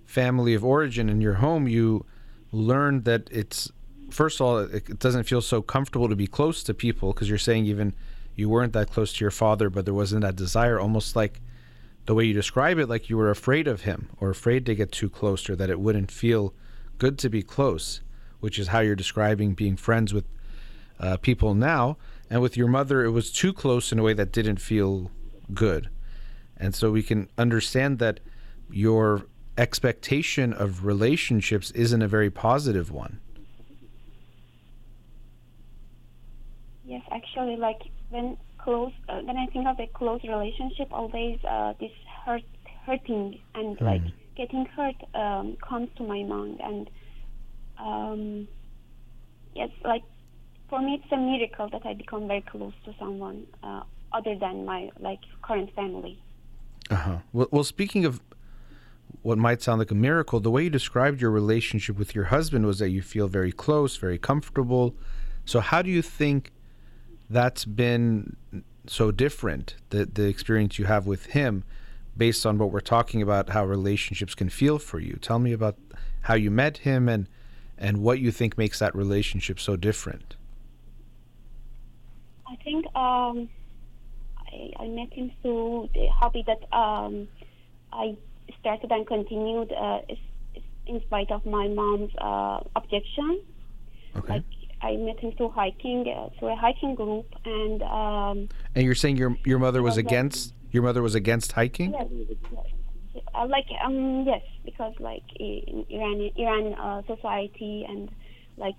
family 0.05 0.53
of 0.53 0.63
origin, 0.65 1.09
in 1.09 1.21
your 1.21 1.35
home, 1.35 1.67
you 1.67 2.05
learned 2.51 3.05
that 3.05 3.29
it's, 3.31 3.71
first 4.13 4.39
of 4.39 4.45
all, 4.45 4.59
it, 4.59 4.99
doesn't 4.99 5.23
feel 5.23 5.41
so 5.41 5.61
comfortable 5.61 6.09
to 6.09 6.15
be 6.15 6.27
close 6.27 6.63
to 6.63 6.73
people 6.73 7.13
because 7.13 7.29
you're 7.29 7.37
saying 7.37 7.65
even 7.65 7.93
you 8.35 8.49
weren't 8.49 8.73
that 8.73 8.89
close 8.89 9.13
to 9.13 9.23
your 9.23 9.31
father, 9.31 9.69
but 9.69 9.85
there 9.85 9.93
wasn't 9.93 10.21
that 10.21 10.35
desire, 10.35 10.79
almost 10.79 11.15
like 11.15 11.41
the 12.05 12.15
way 12.15 12.25
you 12.25 12.33
describe 12.33 12.77
it, 12.79 12.87
like 12.87 13.09
you 13.09 13.17
were 13.17 13.29
afraid 13.29 13.67
of 13.67 13.81
him 13.81 14.09
or 14.19 14.29
afraid 14.29 14.65
to 14.65 14.75
get 14.75 14.91
too 14.91 15.09
close 15.09 15.49
or 15.49 15.55
that 15.55 15.69
it 15.69 15.79
wouldn't 15.79 16.11
feel 16.11 16.53
good 16.97 17.17
to 17.19 17.29
be 17.29 17.43
close, 17.43 18.01
which 18.39 18.57
is 18.57 18.69
how 18.69 18.79
you're 18.79 18.95
describing 18.95 19.53
being 19.53 19.75
friends 19.75 20.13
with 20.13 20.25
uh, 20.99 21.17
people 21.17 21.53
now. 21.53 21.97
And 22.29 22.41
with 22.41 22.55
your 22.55 22.67
mother, 22.67 23.03
it 23.03 23.11
was 23.11 23.31
too 23.31 23.53
close 23.53 23.91
in 23.91 23.99
a 23.99 24.03
way 24.03 24.13
that 24.13 24.31
didn't 24.31 24.57
feel 24.57 25.11
good. 25.53 25.89
And 26.57 26.73
so 26.73 26.91
we 26.91 27.03
can 27.03 27.29
understand 27.37 27.99
that 27.99 28.19
your 28.69 29.25
expectation 29.57 30.53
of 30.53 30.85
relationships 30.85 31.71
isn't 31.71 32.01
a 32.01 32.07
very 32.07 32.29
positive 32.29 32.91
one. 32.91 33.19
Yes, 36.91 37.03
actually, 37.09 37.55
like 37.55 37.79
when 38.09 38.35
close, 38.57 38.91
uh, 39.07 39.21
when 39.21 39.37
I 39.37 39.45
think 39.45 39.65
of 39.65 39.79
a 39.79 39.87
close 39.87 40.19
relationship, 40.25 40.89
always 40.91 41.39
uh, 41.49 41.71
this 41.79 41.91
hurt, 42.25 42.43
hurting 42.85 43.39
and 43.55 43.79
like 43.79 44.01
getting 44.35 44.65
hurt 44.65 44.95
um, 45.15 45.55
comes 45.65 45.87
to 45.95 46.03
my 46.03 46.21
mind, 46.23 46.59
and 46.61 46.89
um, 47.79 48.47
yes, 49.55 49.69
like 49.85 50.03
for 50.69 50.81
me, 50.81 50.99
it's 51.01 51.09
a 51.13 51.15
miracle 51.15 51.69
that 51.69 51.85
I 51.85 51.93
become 51.93 52.27
very 52.27 52.41
close 52.41 52.73
to 52.83 52.93
someone 52.99 53.47
uh, 53.63 53.83
other 54.11 54.35
than 54.37 54.65
my 54.65 54.89
like 54.99 55.21
current 55.41 55.73
family. 55.73 56.21
Uh-huh. 56.89 57.19
Well, 57.31 57.47
well, 57.51 57.63
speaking 57.63 58.03
of 58.03 58.19
what 59.21 59.37
might 59.37 59.61
sound 59.61 59.79
like 59.79 59.91
a 59.91 59.95
miracle, 59.95 60.41
the 60.41 60.51
way 60.51 60.65
you 60.65 60.69
described 60.69 61.21
your 61.21 61.31
relationship 61.31 61.97
with 61.97 62.13
your 62.13 62.25
husband 62.25 62.65
was 62.65 62.79
that 62.79 62.89
you 62.89 63.01
feel 63.01 63.29
very 63.29 63.53
close, 63.53 63.95
very 63.95 64.17
comfortable. 64.17 64.93
So, 65.45 65.61
how 65.61 65.81
do 65.81 65.89
you 65.89 66.01
think 66.01 66.51
that's 67.31 67.65
been 67.65 68.35
so 68.87 69.11
different, 69.11 69.75
the, 69.89 70.05
the 70.05 70.27
experience 70.27 70.77
you 70.77 70.85
have 70.85 71.07
with 71.07 71.27
him, 71.27 71.63
based 72.17 72.45
on 72.45 72.57
what 72.57 72.71
we're 72.71 72.79
talking 72.79 73.21
about, 73.21 73.49
how 73.49 73.65
relationships 73.65 74.35
can 74.35 74.49
feel 74.49 74.77
for 74.79 74.99
you? 74.99 75.17
Tell 75.21 75.39
me 75.39 75.53
about 75.53 75.77
how 76.21 76.35
you 76.35 76.51
met 76.51 76.77
him 76.77 77.07
and, 77.07 77.27
and 77.77 77.97
what 77.97 78.19
you 78.19 78.31
think 78.31 78.57
makes 78.57 78.79
that 78.79 78.95
relationship 78.95 79.59
so 79.59 79.75
different. 79.75 80.35
I 82.47 82.55
think 82.63 82.85
um, 82.95 83.49
I, 84.37 84.71
I 84.77 84.87
met 84.87 85.13
him 85.13 85.31
through 85.41 85.89
the 85.93 86.07
hobby 86.07 86.43
that 86.45 86.61
um, 86.75 87.27
I 87.93 88.17
started 88.59 88.91
and 88.91 89.07
continued 89.07 89.71
uh, 89.71 90.01
in 90.85 91.01
spite 91.03 91.31
of 91.31 91.45
my 91.45 91.67
mom's 91.69 92.11
uh, 92.17 92.59
objection. 92.75 93.41
Okay. 94.17 94.33
Like 94.33 94.43
I 94.83 94.95
met 94.97 95.19
him 95.19 95.31
through 95.33 95.49
hiking, 95.49 96.07
uh, 96.07 96.29
through 96.39 96.49
a 96.53 96.55
hiking 96.55 96.95
group, 96.95 97.25
and 97.45 97.81
um, 97.83 98.49
and 98.75 98.83
you're 98.85 98.95
saying 98.95 99.17
your 99.17 99.37
your 99.45 99.59
mother 99.59 99.81
was 99.83 99.95
that- 99.95 100.01
against 100.07 100.53
your 100.71 100.83
mother 100.83 101.01
was 101.01 101.15
against 101.15 101.51
hiking? 101.51 101.91
yes, 101.91 102.07
yes. 102.51 103.23
Uh, 103.35 103.45
like 103.47 103.65
um 103.83 104.23
yes, 104.25 104.41
because 104.65 104.93
like 104.99 105.23
in 105.39 105.85
Iran 105.89 106.29
Iran 106.35 106.73
uh, 106.73 107.01
society 107.15 107.85
and 107.87 108.09
like 108.57 108.75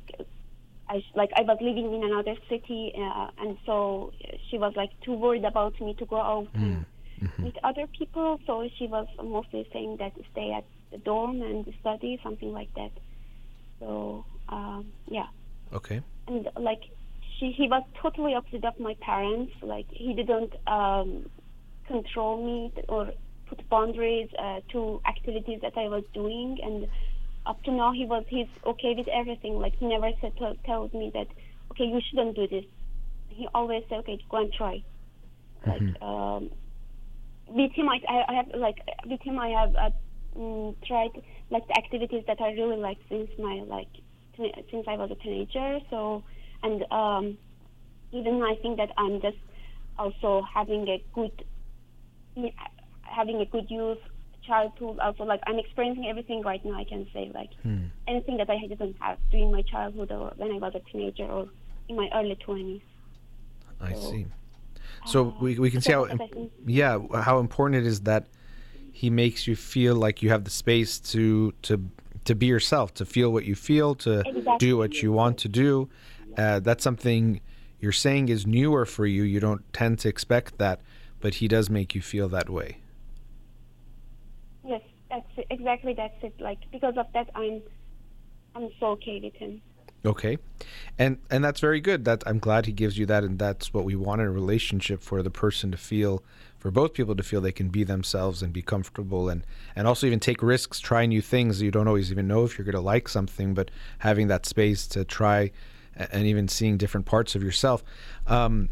I 0.88 1.02
like 1.14 1.30
I 1.36 1.42
was 1.42 1.58
living 1.60 1.94
in 1.94 2.02
another 2.04 2.34
city, 2.48 2.92
uh, 2.98 3.28
and 3.38 3.56
so 3.66 4.12
she 4.50 4.58
was 4.58 4.72
like 4.76 4.90
too 5.04 5.12
worried 5.14 5.44
about 5.44 5.80
me 5.80 5.94
to 5.98 6.06
go 6.06 6.20
out 6.20 6.48
and 6.54 6.84
meet 7.38 7.56
other 7.62 7.86
people. 7.98 8.38
So 8.46 8.68
she 8.78 8.86
was 8.86 9.06
mostly 9.22 9.68
saying 9.72 9.98
that 9.98 10.12
stay 10.32 10.52
at 10.52 10.64
the 10.90 10.98
dorm 10.98 11.40
and 11.42 11.72
study, 11.80 12.18
something 12.22 12.52
like 12.52 12.72
that. 12.74 12.90
So 13.80 14.24
um, 14.48 14.86
yeah, 15.08 15.26
Okay. 15.72 16.02
and 16.28 16.48
like 16.56 16.82
she 17.38 17.52
he 17.52 17.68
was 17.68 17.82
totally 18.00 18.34
opposite 18.34 18.64
of 18.64 18.78
my 18.78 18.94
parents. 19.00 19.52
Like 19.62 19.86
he 19.90 20.14
didn't 20.14 20.54
um, 20.66 21.26
control 21.86 22.44
me 22.44 22.72
or 22.88 23.10
put 23.46 23.68
boundaries 23.68 24.28
uh, 24.38 24.60
to 24.72 25.00
activities 25.06 25.60
that 25.62 25.76
I 25.76 25.88
was 25.88 26.04
doing, 26.14 26.58
and 26.62 26.88
up 27.46 27.62
to 27.64 27.72
now 27.72 27.92
he 27.92 28.06
was 28.06 28.24
he's 28.28 28.46
okay 28.64 28.94
with 28.96 29.08
everything. 29.08 29.54
Like 29.54 29.74
he 29.78 29.86
never 29.86 30.10
said 30.20 30.36
to, 30.38 30.54
tells 30.64 30.92
me 30.92 31.10
that 31.14 31.26
okay 31.72 31.84
you 31.84 32.00
shouldn't 32.08 32.36
do 32.36 32.46
this. 32.48 32.64
He 33.28 33.48
always 33.54 33.82
said 33.88 33.98
okay 34.00 34.18
go 34.30 34.38
and 34.38 34.52
try. 34.52 34.82
Like 35.66 36.02
um, 36.02 36.50
with 37.48 37.72
him 37.72 37.88
I, 37.88 37.98
I 38.28 38.34
have 38.34 38.46
like 38.54 38.78
with 39.06 39.20
him 39.22 39.38
I 39.38 39.48
have 39.48 39.74
uh, 39.76 39.90
mm, 40.36 40.74
tried 40.86 41.10
like 41.50 41.66
the 41.68 41.76
activities 41.76 42.24
that 42.26 42.40
I 42.40 42.52
really 42.52 42.76
like 42.76 42.98
since 43.08 43.30
my 43.38 43.62
like 43.66 43.88
since 44.36 44.86
I 44.88 44.96
was 44.96 45.10
a 45.10 45.14
teenager. 45.16 45.78
So 45.90 46.22
and 46.62 46.84
um, 46.90 47.38
even 48.12 48.42
I 48.42 48.54
think 48.62 48.76
that 48.78 48.90
I'm 48.96 49.20
just 49.20 49.38
also 49.98 50.42
having 50.52 50.88
a 50.88 51.02
good 51.14 51.44
having 53.02 53.40
a 53.40 53.44
good 53.46 53.66
youth 53.70 53.98
childhood 54.46 54.98
also 54.98 55.22
like 55.22 55.40
i'm 55.46 55.58
experiencing 55.58 56.06
everything 56.08 56.42
right 56.42 56.64
now 56.64 56.72
i 56.72 56.84
can 56.84 57.06
say 57.12 57.30
like 57.34 57.50
Hmm. 57.62 57.84
anything 58.08 58.36
that 58.38 58.48
i 58.50 58.58
didn't 58.66 58.96
have 59.00 59.18
during 59.30 59.52
my 59.52 59.62
childhood 59.62 60.10
or 60.10 60.32
when 60.36 60.50
i 60.50 60.54
was 60.56 60.72
a 60.74 60.80
teenager 60.90 61.24
or 61.24 61.46
in 61.88 61.96
my 61.96 62.08
early 62.14 62.36
20s 62.46 62.80
I 63.80 63.94
So, 63.94 64.10
see. 64.10 64.26
So 65.06 65.34
we, 65.40 65.58
we 65.58 65.70
can 65.70 65.80
see 65.80 65.92
how 65.92 66.04
that's 66.06 66.20
what 66.20 66.30
I 66.30 66.34
think. 66.34 66.52
yeah 66.66 66.98
how 67.22 67.38
important 67.38 67.84
it 67.84 67.86
is 67.86 68.00
that 68.02 68.26
he 68.92 69.10
makes 69.10 69.46
you 69.46 69.56
feel 69.56 69.94
like 69.96 70.22
you 70.22 70.30
have 70.30 70.44
the 70.44 70.50
space 70.50 70.98
to 71.12 71.52
to 71.62 71.90
to 72.24 72.34
be 72.34 72.46
yourself, 72.46 72.94
to 72.94 73.04
feel 73.04 73.32
what 73.32 73.44
you 73.44 73.54
feel, 73.54 73.94
to 73.96 74.20
Exactly. 74.26 74.56
do 74.58 74.76
what 74.76 75.02
you 75.02 75.12
want 75.12 75.38
to 75.38 75.48
do. 75.48 75.88
Uh, 76.36 76.60
that's 76.60 76.82
something 76.84 77.40
you're 77.80 77.92
saying 77.92 78.28
is 78.28 78.46
newer 78.46 78.84
for 78.86 79.06
you. 79.06 79.22
You 79.22 79.40
don't 79.40 79.70
tend 79.72 79.98
to 80.00 80.08
expect 80.08 80.58
that, 80.58 80.80
but 81.20 81.34
he 81.36 81.48
does 81.48 81.68
make 81.68 81.94
you 81.94 82.00
feel 82.02 82.28
that 82.30 82.48
way. 82.48 82.78
yes 84.64 84.82
that's 85.10 85.26
it. 85.36 85.46
exactly 85.50 85.92
that's 85.92 86.14
it 86.22 86.34
like 86.40 86.58
because 86.70 86.94
of 86.96 87.06
that 87.12 87.28
i'm 87.34 87.60
i'm 88.54 88.68
so 88.78 88.86
okay 88.96 89.20
with 89.22 89.34
him 89.34 89.60
Okay, 90.04 90.36
and 90.98 91.18
and 91.30 91.44
that's 91.44 91.60
very 91.60 91.80
good. 91.80 92.04
That 92.06 92.24
I'm 92.26 92.40
glad 92.40 92.66
he 92.66 92.72
gives 92.72 92.98
you 92.98 93.06
that, 93.06 93.22
and 93.22 93.38
that's 93.38 93.72
what 93.72 93.84
we 93.84 93.94
want 93.94 94.20
in 94.20 94.26
a 94.26 94.32
relationship 94.32 95.00
for 95.00 95.22
the 95.22 95.30
person 95.30 95.70
to 95.70 95.76
feel, 95.78 96.24
for 96.62 96.70
both 96.70 96.94
people 96.94 97.16
to 97.16 97.24
feel 97.24 97.40
they 97.40 97.50
can 97.50 97.70
be 97.70 97.82
themselves 97.82 98.40
and 98.40 98.52
be 98.52 98.62
comfortable, 98.62 99.28
and 99.28 99.44
and 99.74 99.88
also 99.88 100.06
even 100.06 100.20
take 100.20 100.44
risks, 100.44 100.78
try 100.78 101.04
new 101.06 101.20
things. 101.20 101.60
You 101.60 101.72
don't 101.72 101.88
always 101.88 102.12
even 102.12 102.28
know 102.28 102.44
if 102.44 102.56
you're 102.56 102.64
going 102.64 102.76
to 102.76 102.80
like 102.80 103.08
something, 103.08 103.52
but 103.52 103.72
having 103.98 104.28
that 104.28 104.46
space 104.46 104.86
to 104.94 105.04
try, 105.04 105.50
and 105.96 106.24
even 106.24 106.46
seeing 106.46 106.76
different 106.76 107.04
parts 107.04 107.34
of 107.34 107.42
yourself. 107.42 107.82
Um, 108.28 108.68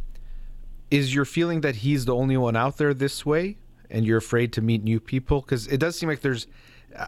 is 0.92 1.12
your 1.12 1.24
feeling 1.24 1.62
that 1.62 1.74
he's 1.74 2.04
the 2.04 2.14
only 2.14 2.36
one 2.36 2.54
out 2.54 2.76
there 2.76 2.94
this 2.94 3.26
way, 3.26 3.58
and 3.90 4.06
you're 4.06 4.18
afraid 4.18 4.52
to 4.52 4.60
meet 4.60 4.84
new 4.84 5.00
people? 5.00 5.40
Because 5.40 5.66
it 5.66 5.78
does 5.78 5.98
seem 5.98 6.08
like 6.08 6.20
there's. 6.20 6.46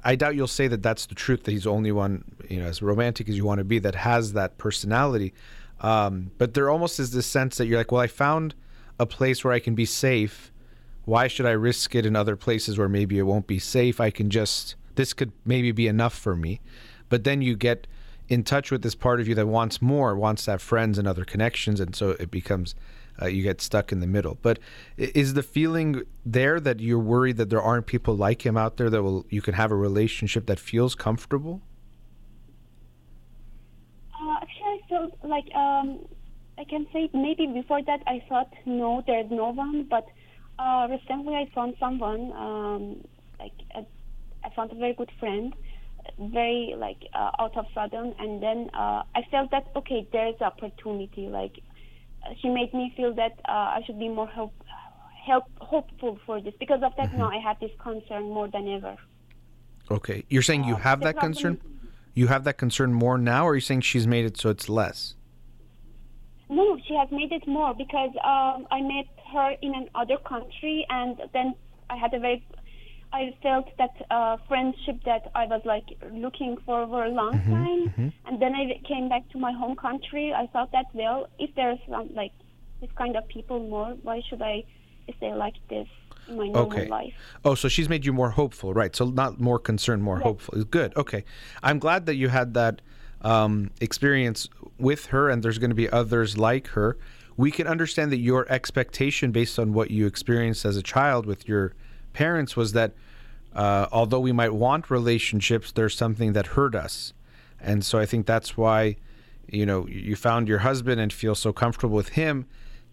I 0.02 0.16
doubt 0.16 0.34
you'll 0.34 0.48
say 0.48 0.66
that 0.66 0.82
that's 0.82 1.06
the 1.06 1.14
truth. 1.14 1.44
That 1.44 1.52
he's 1.52 1.62
the 1.62 1.70
only 1.70 1.92
one, 1.92 2.24
you 2.48 2.58
know, 2.58 2.66
as 2.66 2.82
romantic 2.82 3.28
as 3.28 3.36
you 3.36 3.44
want 3.44 3.58
to 3.58 3.64
be, 3.64 3.78
that 3.78 3.94
has 3.94 4.32
that 4.32 4.58
personality. 4.58 5.32
Um, 5.80 6.32
but 6.38 6.54
there 6.54 6.68
almost 6.68 6.98
is 6.98 7.12
this 7.12 7.26
sense 7.26 7.58
that 7.58 7.66
you're 7.66 7.78
like, 7.78 7.92
well, 7.92 8.00
I 8.00 8.08
found 8.08 8.56
a 8.98 9.06
place 9.06 9.44
where 9.44 9.52
I 9.52 9.60
can 9.60 9.76
be 9.76 9.84
safe. 9.84 10.51
Why 11.04 11.26
should 11.26 11.46
I 11.46 11.52
risk 11.52 11.94
it 11.94 12.06
in 12.06 12.14
other 12.14 12.36
places 12.36 12.78
where 12.78 12.88
maybe 12.88 13.18
it 13.18 13.22
won't 13.22 13.46
be 13.46 13.58
safe? 13.58 14.00
I 14.00 14.10
can 14.10 14.30
just 14.30 14.76
this 14.94 15.12
could 15.12 15.32
maybe 15.44 15.72
be 15.72 15.88
enough 15.88 16.14
for 16.14 16.36
me. 16.36 16.60
But 17.08 17.24
then 17.24 17.42
you 17.42 17.56
get 17.56 17.86
in 18.28 18.44
touch 18.44 18.70
with 18.70 18.82
this 18.82 18.94
part 18.94 19.20
of 19.20 19.28
you 19.28 19.34
that 19.34 19.46
wants 19.46 19.82
more, 19.82 20.16
wants 20.16 20.44
to 20.44 20.52
have 20.52 20.62
friends 20.62 20.98
and 20.98 21.06
other 21.08 21.24
connections, 21.24 21.80
and 21.80 21.94
so 21.94 22.10
it 22.10 22.30
becomes 22.30 22.74
uh, 23.20 23.26
you 23.26 23.42
get 23.42 23.60
stuck 23.60 23.92
in 23.92 24.00
the 24.00 24.06
middle. 24.06 24.38
But 24.40 24.58
is 24.96 25.34
the 25.34 25.42
feeling 25.42 26.02
there 26.24 26.60
that 26.60 26.80
you're 26.80 26.98
worried 26.98 27.36
that 27.36 27.50
there 27.50 27.60
aren't 27.60 27.86
people 27.86 28.16
like 28.16 28.46
him 28.46 28.56
out 28.56 28.76
there 28.76 28.88
that 28.90 29.02
will 29.02 29.26
you 29.28 29.42
can 29.42 29.54
have 29.54 29.70
a 29.70 29.76
relationship 29.76 30.46
that 30.46 30.58
feels 30.58 30.94
comfortable? 30.94 31.60
Uh, 34.14 34.36
actually, 34.40 34.64
I 34.64 34.80
felt 34.88 35.18
like 35.24 35.54
um, 35.54 36.06
I 36.58 36.64
can 36.64 36.86
say 36.92 37.10
maybe 37.12 37.46
before 37.46 37.82
that 37.82 38.02
I 38.06 38.22
thought 38.28 38.52
no, 38.64 39.02
there's 39.06 39.30
no 39.30 39.50
one. 39.50 39.84
But 39.84 40.06
uh, 40.62 40.88
recently 40.88 41.34
I 41.34 41.48
found 41.54 41.74
someone 41.80 42.32
um, 42.32 43.04
like 43.38 43.52
a, 43.74 43.80
I 44.44 44.54
found 44.54 44.72
a 44.72 44.74
very 44.74 44.94
good 44.94 45.10
friend, 45.18 45.54
very 46.18 46.74
like 46.76 46.98
uh, 47.14 47.30
out 47.38 47.56
of 47.56 47.66
sudden, 47.74 48.14
and 48.18 48.42
then 48.42 48.70
uh, 48.74 49.02
I 49.14 49.22
felt 49.30 49.50
that 49.50 49.66
okay, 49.76 50.06
there's 50.12 50.40
opportunity. 50.40 51.28
Like 51.28 51.60
uh, 52.24 52.34
she 52.40 52.48
made 52.48 52.72
me 52.72 52.92
feel 52.96 53.14
that 53.14 53.32
uh, 53.48 53.76
I 53.76 53.80
should 53.86 53.98
be 53.98 54.08
more 54.08 54.26
hope, 54.26 54.54
help 55.26 55.44
hopeful 55.60 56.18
for 56.26 56.40
this. 56.40 56.54
Because 56.58 56.82
of 56.82 56.92
that, 56.96 57.12
now 57.12 57.28
I 57.28 57.38
have 57.38 57.58
this 57.60 57.70
concern 57.82 58.24
more 58.24 58.48
than 58.48 58.68
ever. 58.68 58.96
Okay, 59.90 60.24
you're 60.28 60.42
saying 60.42 60.64
you 60.64 60.76
have 60.76 61.00
the 61.00 61.06
that 61.06 61.16
problem- 61.16 61.34
concern. 61.34 61.60
You 62.14 62.26
have 62.26 62.44
that 62.44 62.58
concern 62.58 62.92
more 62.92 63.16
now, 63.16 63.46
or 63.46 63.52
are 63.52 63.54
you 63.54 63.62
saying 63.62 63.80
she's 63.80 64.06
made 64.06 64.26
it 64.26 64.36
so 64.36 64.50
it's 64.50 64.68
less? 64.68 65.14
No, 66.58 66.76
she 66.86 66.94
has 67.00 67.08
made 67.10 67.32
it 67.32 67.48
more 67.48 67.72
because 67.74 68.12
um, 68.32 68.66
I 68.70 68.80
met 68.82 69.08
her 69.32 69.48
in 69.62 69.72
another 69.80 70.18
country, 70.28 70.84
and 70.90 71.16
then 71.32 71.54
I 71.88 71.96
had 71.96 72.12
a 72.12 72.20
very, 72.20 72.44
I 73.12 73.22
felt 73.42 73.66
that 73.78 73.94
uh, 74.10 74.36
friendship 74.48 74.96
that 75.06 75.22
I 75.34 75.46
was 75.46 75.62
like 75.64 75.88
looking 76.12 76.56
for 76.66 76.86
for 76.86 77.04
a 77.06 77.10
long 77.10 77.40
time, 77.56 78.12
and 78.26 78.42
then 78.42 78.52
I 78.54 78.64
came 78.86 79.08
back 79.08 79.24
to 79.32 79.38
my 79.38 79.52
home 79.52 79.76
country. 79.76 80.34
I 80.42 80.46
thought 80.52 80.70
that 80.72 80.86
well, 80.92 81.26
if 81.38 81.50
there's 81.56 81.78
some 81.88 82.10
like 82.14 82.32
this 82.82 82.90
kind 82.98 83.16
of 83.16 83.26
people 83.28 83.58
more, 83.74 83.96
why 84.02 84.20
should 84.28 84.42
I 84.42 84.62
stay 85.16 85.32
like 85.34 85.54
this 85.70 85.88
in 86.28 86.36
my 86.36 86.48
normal 86.48 86.64
Okay. 86.66 86.88
life? 86.88 87.14
Oh, 87.46 87.54
so 87.54 87.68
she's 87.68 87.88
made 87.88 88.04
you 88.04 88.12
more 88.12 88.30
hopeful, 88.30 88.74
right? 88.74 88.94
So 88.94 89.06
not 89.06 89.40
more 89.40 89.58
concerned, 89.58 90.02
more 90.02 90.18
hopeful. 90.18 90.62
Good. 90.64 90.94
Okay, 90.96 91.24
I'm 91.62 91.78
glad 91.78 92.04
that 92.06 92.16
you 92.16 92.28
had 92.28 92.52
that 92.54 92.82
um, 93.22 93.70
experience 93.80 94.48
with 94.82 95.06
her, 95.06 95.30
and 95.30 95.42
there's 95.42 95.58
going 95.58 95.70
to 95.70 95.76
be 95.76 95.88
others 95.88 96.36
like 96.36 96.68
her. 96.68 96.98
We 97.36 97.50
can 97.50 97.66
understand 97.66 98.12
that 98.12 98.18
your 98.18 98.46
expectation, 98.50 99.32
based 99.32 99.58
on 99.58 99.72
what 99.72 99.90
you 99.90 100.06
experienced 100.06 100.64
as 100.64 100.76
a 100.76 100.82
child 100.82 101.24
with 101.24 101.48
your 101.48 101.72
parents, 102.12 102.56
was 102.56 102.72
that 102.72 102.92
uh, 103.54 103.86
although 103.90 104.20
we 104.20 104.32
might 104.32 104.52
want 104.52 104.90
relationships, 104.90 105.72
there's 105.72 105.96
something 105.96 106.34
that 106.34 106.48
hurt 106.48 106.74
us, 106.74 107.14
and 107.60 107.84
so 107.84 107.98
I 107.98 108.06
think 108.06 108.26
that's 108.26 108.56
why 108.56 108.96
you 109.48 109.66
know 109.66 109.86
you 109.86 110.16
found 110.16 110.48
your 110.48 110.58
husband 110.58 111.00
and 111.00 111.12
feel 111.12 111.34
so 111.34 111.52
comfortable 111.52 111.96
with 111.96 112.10
him 112.10 112.46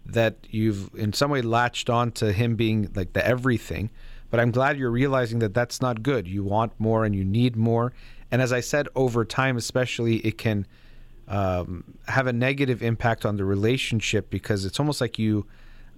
that 0.06 0.36
you've 0.50 0.90
in 0.94 1.12
some 1.12 1.30
way 1.30 1.42
latched 1.42 1.90
on 1.90 2.10
to 2.12 2.32
him 2.32 2.56
being 2.56 2.90
like 2.94 3.12
the 3.12 3.26
everything. 3.26 3.90
But 4.30 4.40
i'm 4.40 4.50
glad 4.50 4.78
you're 4.78 4.90
realizing 4.90 5.40
that 5.40 5.54
that's 5.54 5.80
not 5.80 6.02
good. 6.02 6.28
You 6.28 6.44
want 6.44 6.72
more 6.78 7.04
and 7.04 7.14
you 7.14 7.24
need 7.24 7.56
more. 7.56 7.92
And 8.30 8.40
as 8.40 8.52
i 8.52 8.60
said 8.60 8.88
over 8.94 9.24
time 9.24 9.56
especially 9.56 10.16
it 10.18 10.38
can 10.38 10.66
um, 11.30 11.84
have 12.08 12.26
a 12.26 12.32
negative 12.32 12.82
impact 12.82 13.24
on 13.24 13.36
the 13.36 13.44
relationship 13.44 14.28
because 14.28 14.64
it's 14.64 14.78
almost 14.78 15.00
like 15.00 15.18
you 15.18 15.46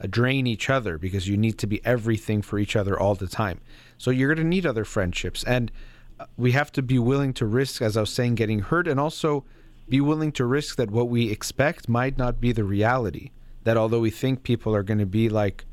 uh, 0.00 0.06
drain 0.08 0.46
each 0.46 0.70
other 0.70 0.98
because 0.98 1.26
you 1.26 1.36
need 1.36 1.58
to 1.58 1.66
be 1.66 1.84
everything 1.84 2.42
for 2.42 2.58
each 2.58 2.76
other 2.76 2.98
all 2.98 3.14
the 3.14 3.26
time 3.26 3.60
so 3.98 4.10
you're 4.10 4.32
going 4.32 4.44
to 4.44 4.48
need 4.48 4.64
other 4.64 4.84
friendships 4.84 5.42
and 5.44 5.72
uh, 6.20 6.26
we 6.36 6.52
have 6.52 6.70
to 6.70 6.82
be 6.82 6.98
willing 6.98 7.32
to 7.32 7.46
risk 7.46 7.82
as 7.82 7.96
i 7.96 8.00
was 8.00 8.12
saying 8.12 8.34
getting 8.34 8.60
hurt 8.60 8.86
and 8.86 9.00
also 9.00 9.44
be 9.88 10.00
willing 10.00 10.30
to 10.30 10.44
risk 10.44 10.76
that 10.76 10.90
what 10.90 11.08
we 11.08 11.30
expect 11.30 11.88
might 11.88 12.16
not 12.16 12.40
be 12.40 12.52
the 12.52 12.64
reality 12.64 13.30
that 13.64 13.76
although 13.76 14.00
we 14.00 14.10
think 14.10 14.42
people 14.42 14.74
are 14.74 14.82
going 14.82 14.98
to 14.98 15.06
be 15.06 15.28
like 15.28 15.64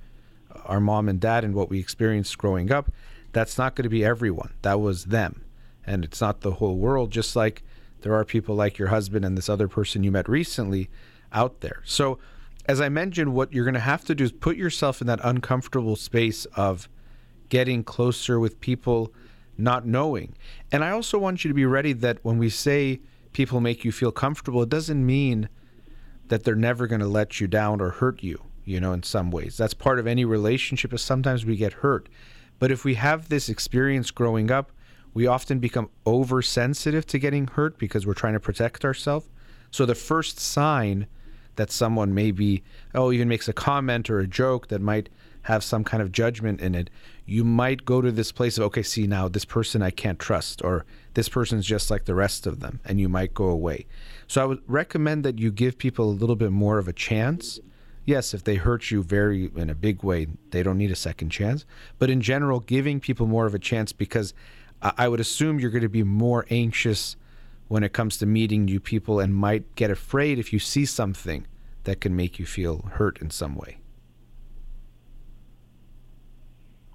our 0.65 0.79
mom 0.79 1.09
and 1.09 1.19
dad 1.19 1.43
and 1.43 1.53
what 1.53 1.69
we 1.69 1.79
experienced 1.79 2.37
growing 2.37 2.71
up, 2.71 2.91
that's 3.31 3.57
not 3.57 3.75
going 3.75 3.83
to 3.83 3.89
be 3.89 4.03
everyone. 4.03 4.53
That 4.61 4.79
was 4.79 5.05
them. 5.05 5.43
And 5.85 6.03
it's 6.03 6.21
not 6.21 6.41
the 6.41 6.53
whole 6.53 6.77
world, 6.77 7.11
just 7.11 7.35
like 7.35 7.63
there 8.01 8.13
are 8.13 8.25
people 8.25 8.55
like 8.55 8.77
your 8.77 8.89
husband 8.89 9.25
and 9.25 9.37
this 9.37 9.49
other 9.49 9.67
person 9.67 10.03
you 10.03 10.11
met 10.11 10.29
recently 10.29 10.89
out 11.31 11.61
there. 11.61 11.81
So, 11.85 12.19
as 12.65 12.79
I 12.79 12.89
mentioned, 12.89 13.33
what 13.33 13.51
you're 13.51 13.65
going 13.65 13.73
to 13.73 13.79
have 13.79 14.05
to 14.05 14.15
do 14.15 14.23
is 14.23 14.31
put 14.31 14.55
yourself 14.55 15.01
in 15.01 15.07
that 15.07 15.19
uncomfortable 15.23 15.95
space 15.95 16.45
of 16.55 16.87
getting 17.49 17.83
closer 17.83 18.39
with 18.39 18.59
people 18.59 19.11
not 19.57 19.85
knowing. 19.85 20.35
And 20.71 20.83
I 20.83 20.91
also 20.91 21.17
want 21.17 21.43
you 21.43 21.49
to 21.49 21.55
be 21.55 21.65
ready 21.65 21.93
that 21.93 22.19
when 22.23 22.37
we 22.37 22.49
say 22.49 23.01
people 23.33 23.59
make 23.59 23.83
you 23.83 23.91
feel 23.91 24.11
comfortable, 24.11 24.61
it 24.61 24.69
doesn't 24.69 25.03
mean 25.03 25.49
that 26.27 26.43
they're 26.43 26.55
never 26.55 26.87
going 26.87 27.01
to 27.01 27.07
let 27.07 27.39
you 27.39 27.47
down 27.47 27.81
or 27.81 27.89
hurt 27.89 28.23
you, 28.23 28.41
you 28.65 28.79
know, 28.79 28.93
in 28.93 29.03
some 29.03 29.31
ways. 29.31 29.57
That's 29.57 29.73
part 29.73 29.99
of 29.99 30.07
any 30.07 30.23
relationship 30.23 30.93
is 30.93 31.01
sometimes 31.01 31.45
we 31.45 31.55
get 31.55 31.73
hurt. 31.73 32.07
But 32.59 32.71
if 32.71 32.85
we 32.85 32.95
have 32.95 33.29
this 33.29 33.49
experience 33.49 34.11
growing 34.11 34.51
up, 34.51 34.71
we 35.13 35.27
often 35.27 35.59
become 35.59 35.89
oversensitive 36.05 37.05
to 37.07 37.19
getting 37.19 37.47
hurt 37.47 37.77
because 37.77 38.05
we're 38.05 38.13
trying 38.13 38.33
to 38.33 38.39
protect 38.39 38.85
ourselves. 38.85 39.27
So 39.71 39.85
the 39.85 39.95
first 39.95 40.39
sign 40.39 41.07
that 41.55 41.71
someone 41.71 42.13
maybe 42.13 42.63
oh 42.95 43.11
even 43.11 43.27
makes 43.27 43.47
a 43.47 43.53
comment 43.53 44.09
or 44.09 44.19
a 44.19 44.27
joke 44.27 44.69
that 44.69 44.81
might 44.81 45.09
have 45.43 45.63
some 45.63 45.83
kind 45.83 46.01
of 46.01 46.11
judgment 46.11 46.61
in 46.61 46.75
it, 46.75 46.89
you 47.25 47.43
might 47.43 47.85
go 47.85 48.01
to 48.01 48.11
this 48.11 48.31
place 48.31 48.57
of 48.57 48.63
okay, 48.65 48.83
see 48.83 49.07
now 49.07 49.27
this 49.27 49.45
person 49.45 49.81
I 49.81 49.89
can't 49.89 50.19
trust 50.19 50.63
or 50.63 50.85
this 51.15 51.29
person's 51.29 51.65
just 51.65 51.91
like 51.91 52.05
the 52.05 52.15
rest 52.15 52.47
of 52.47 52.59
them 52.59 52.79
and 52.85 52.99
you 52.99 53.09
might 53.09 53.33
go 53.33 53.45
away. 53.45 53.85
So 54.27 54.41
I 54.41 54.45
would 54.45 54.61
recommend 54.67 55.25
that 55.25 55.39
you 55.39 55.51
give 55.51 55.77
people 55.77 56.09
a 56.09 56.11
little 56.11 56.35
bit 56.35 56.51
more 56.51 56.77
of 56.77 56.87
a 56.87 56.93
chance. 56.93 57.59
Yes, 58.05 58.33
if 58.33 58.43
they 58.43 58.55
hurt 58.55 58.89
you 58.89 59.03
very 59.03 59.51
in 59.55 59.69
a 59.69 59.75
big 59.75 60.03
way, 60.03 60.27
they 60.51 60.63
don't 60.63 60.77
need 60.77 60.91
a 60.91 60.95
second 60.95 61.29
chance. 61.29 61.65
But 61.99 62.09
in 62.09 62.21
general, 62.21 62.59
giving 62.61 62.99
people 62.99 63.27
more 63.27 63.45
of 63.45 63.53
a 63.53 63.59
chance 63.59 63.91
because 63.91 64.33
I 64.81 65.07
would 65.07 65.19
assume 65.19 65.59
you're 65.59 65.71
going 65.71 65.81
to 65.81 65.89
be 65.89 66.03
more 66.03 66.45
anxious 66.49 67.17
when 67.67 67.83
it 67.83 67.91
comes 67.93 68.17
to 68.17 68.25
meeting 68.25 68.65
new 68.65 68.79
people 68.79 69.19
and 69.19 69.35
might 69.35 69.75
get 69.75 69.91
afraid 69.91 70.39
if 70.39 70.53
you 70.53 70.59
see 70.59 70.85
something 70.85 71.45
that 71.83 71.99
can 72.01 72.15
make 72.15 72.39
you 72.39 72.45
feel 72.45 72.89
hurt 72.93 73.21
in 73.21 73.29
some 73.29 73.55
way. 73.55 73.77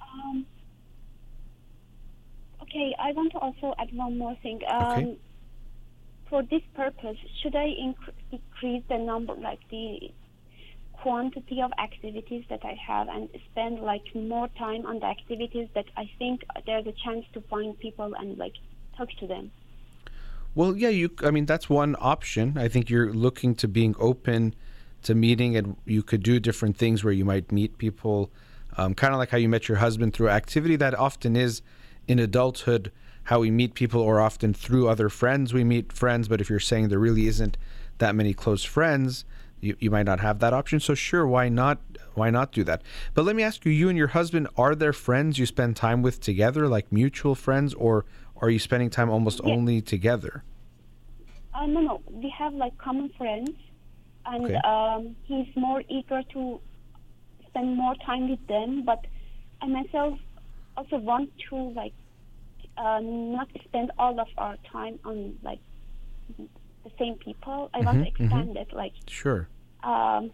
Um, 0.01 0.47
Okay, 2.63 2.95
I 2.99 3.13
want 3.13 3.33
to 3.33 3.39
also 3.39 3.75
add 3.79 3.95
one 3.95 4.19
more 4.19 4.37
thing. 4.43 4.61
Um, 4.69 4.83
Okay. 4.93 5.19
For 6.31 6.43
this 6.43 6.63
purpose, 6.75 7.19
should 7.43 7.55
I 7.55 7.67
inc- 7.67 8.15
decrease 8.31 8.83
the 8.89 8.99
number, 8.99 9.35
like 9.35 9.61
the 9.71 10.11
quantity 11.05 11.59
of 11.61 11.71
activities 11.89 12.45
that 12.49 12.63
I 12.73 12.75
have, 12.89 13.07
and 13.15 13.29
spend 13.51 13.75
like 13.93 14.07
more 14.15 14.49
time 14.65 14.83
on 14.91 14.97
the 15.03 15.09
activities 15.17 15.69
that 15.77 15.89
I 16.03 16.07
think 16.19 16.37
there's 16.67 16.87
a 16.87 16.97
chance 17.05 17.25
to 17.35 17.41
find 17.53 17.79
people 17.79 18.11
and 18.19 18.39
like 18.45 18.57
talk 18.97 19.11
to 19.21 19.27
them? 19.27 19.51
Well, 20.55 20.73
yeah, 20.77 20.89
you. 21.01 21.11
I 21.23 21.31
mean, 21.31 21.47
that's 21.47 21.69
one 21.69 21.95
option. 22.01 22.57
I 22.57 22.69
think 22.69 22.89
you're 22.89 23.13
looking 23.13 23.55
to 23.57 23.69
being 23.69 23.95
open 23.99 24.55
to 25.03 25.15
meeting, 25.15 25.57
and 25.59 25.77
you 25.85 26.03
could 26.03 26.23
do 26.23 26.41
different 26.41 26.77
things 26.79 27.05
where 27.05 27.13
you 27.13 27.27
might 27.33 27.53
meet 27.53 27.77
people, 27.77 28.31
um, 28.79 28.95
kind 28.95 29.13
of 29.13 29.19
like 29.19 29.31
how 29.31 29.37
you 29.45 29.49
met 29.49 29.69
your 29.69 29.79
husband 29.79 30.15
through 30.15 30.31
activity. 30.31 30.77
That 30.77 30.95
often 30.95 31.37
is 31.37 31.61
in 32.09 32.19
adulthood 32.19 32.91
how 33.25 33.41
we 33.41 33.51
meet 33.51 33.75
people, 33.75 34.01
or 34.01 34.21
often 34.21 34.55
through 34.55 34.89
other 34.89 35.09
friends 35.09 35.53
we 35.53 35.65
meet 35.65 35.93
friends. 35.93 36.29
But 36.29 36.41
if 36.41 36.49
you're 36.49 36.61
saying 36.71 36.89
there 36.89 36.99
really 36.99 37.27
isn't 37.27 37.59
that 37.99 38.15
many 38.15 38.33
close 38.33 38.65
friends, 38.65 39.25
you, 39.65 39.77
you 39.81 39.91
might 39.91 40.07
not 40.07 40.21
have 40.21 40.39
that 40.41 40.53
option. 40.53 40.81
So 40.81 40.95
sure, 40.95 41.27
why 41.27 41.49
not? 41.49 41.79
Why 42.15 42.31
not 42.31 42.53
do 42.53 42.65
that? 42.65 42.83
But 43.15 43.25
let 43.25 43.35
me 43.37 43.43
ask 43.43 43.65
you: 43.65 43.73
you 43.73 43.89
and 43.89 43.99
your 43.99 44.09
husband 44.09 44.49
are 44.57 44.75
there 44.75 44.93
friends 44.93 45.39
you 45.39 45.47
spend 45.47 45.77
time 45.77 46.03
with 46.03 46.21
together, 46.21 46.69
like 46.69 46.91
mutual 46.93 47.35
friends, 47.35 47.75
or 47.75 48.05
are 48.41 48.51
you 48.51 48.59
spending 48.59 48.91
time 48.91 49.11
almost 49.11 49.41
Yes. 49.45 49.57
only 49.57 49.81
together? 49.81 50.45
Uh, 51.55 51.67
no, 51.67 51.81
no, 51.81 52.03
we 52.11 52.33
have 52.37 52.53
like 52.53 52.77
common 52.79 53.11
friends, 53.17 53.51
and 54.27 54.45
Okay. 54.45 54.57
um, 54.65 55.17
he's 55.25 55.47
more 55.57 55.83
eager 55.89 56.23
to 56.33 56.61
spend 57.49 57.77
more 57.77 57.95
time 58.05 58.29
with 58.29 58.45
them. 58.49 58.85
But 58.85 59.05
I 59.63 59.67
myself 59.67 60.19
also 60.77 60.97
want 60.99 61.31
to 61.51 61.57
like 61.57 61.95
uh, 62.77 63.01
not 63.03 63.49
spend 63.65 63.93
all 63.99 64.19
of 64.21 64.27
our 64.37 64.57
time 64.73 64.99
on 65.05 65.35
like 65.43 65.61
the 66.39 66.91
same 66.99 67.17
people. 67.25 67.71
I 67.73 67.79
want 67.81 67.99
to 68.01 68.05
Mhm, 68.05 68.13
mhm. 68.19 68.31
expand 68.33 68.57
it, 68.57 68.69
like 68.75 68.93
Sure. 69.07 69.49
Um, 69.85 70.31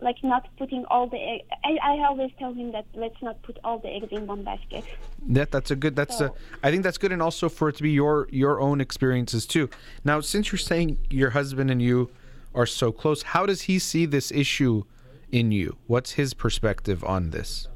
like 0.00 0.16
not 0.22 0.46
putting 0.58 0.84
all 0.86 1.06
the. 1.06 1.16
Egg- 1.16 1.44
I, 1.64 1.78
I 1.82 2.04
always 2.06 2.30
tell 2.38 2.52
him 2.52 2.72
that 2.72 2.84
let's 2.94 3.20
not 3.22 3.40
put 3.42 3.58
all 3.64 3.78
the 3.78 3.88
eggs 3.88 4.08
in 4.10 4.26
one 4.26 4.42
basket. 4.42 4.84
That 5.28 5.50
that's 5.50 5.70
a 5.70 5.76
good. 5.76 5.96
That's 5.96 6.16
a. 6.20 6.28
So- 6.28 6.36
I 6.62 6.70
think 6.70 6.82
that's 6.82 6.98
good, 6.98 7.12
and 7.12 7.22
also 7.22 7.48
for 7.48 7.68
it 7.68 7.76
to 7.76 7.82
be 7.82 7.92
your 7.92 8.28
your 8.30 8.60
own 8.60 8.80
experiences 8.80 9.46
too. 9.46 9.70
Now, 10.04 10.20
since 10.20 10.52
you're 10.52 10.58
saying 10.58 10.98
your 11.10 11.30
husband 11.30 11.70
and 11.70 11.80
you 11.80 12.10
are 12.54 12.66
so 12.66 12.92
close, 12.92 13.22
how 13.22 13.46
does 13.46 13.62
he 13.62 13.78
see 13.78 14.06
this 14.06 14.30
issue 14.30 14.84
in 15.30 15.52
you? 15.52 15.76
What's 15.86 16.12
his 16.12 16.34
perspective 16.34 17.02
on 17.04 17.30
this? 17.30 17.68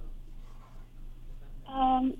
Um, 1.68 2.14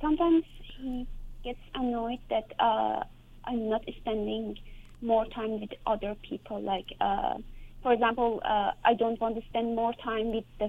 sometimes 0.00 0.44
he 0.76 1.06
gets 1.44 1.58
annoyed 1.74 2.18
that 2.30 2.52
uh, 2.58 3.02
I'm 3.44 3.68
not 3.70 3.82
spending 3.98 4.56
more 5.00 5.26
time 5.26 5.60
with 5.60 5.70
other 5.86 6.14
people. 6.28 6.60
Like, 6.60 6.86
uh, 7.00 7.34
for 7.82 7.92
example, 7.92 8.40
uh, 8.44 8.72
I 8.84 8.94
don't 8.94 9.20
want 9.20 9.36
to 9.36 9.42
spend 9.48 9.74
more 9.76 9.92
time 10.04 10.34
with 10.34 10.44
the 10.58 10.68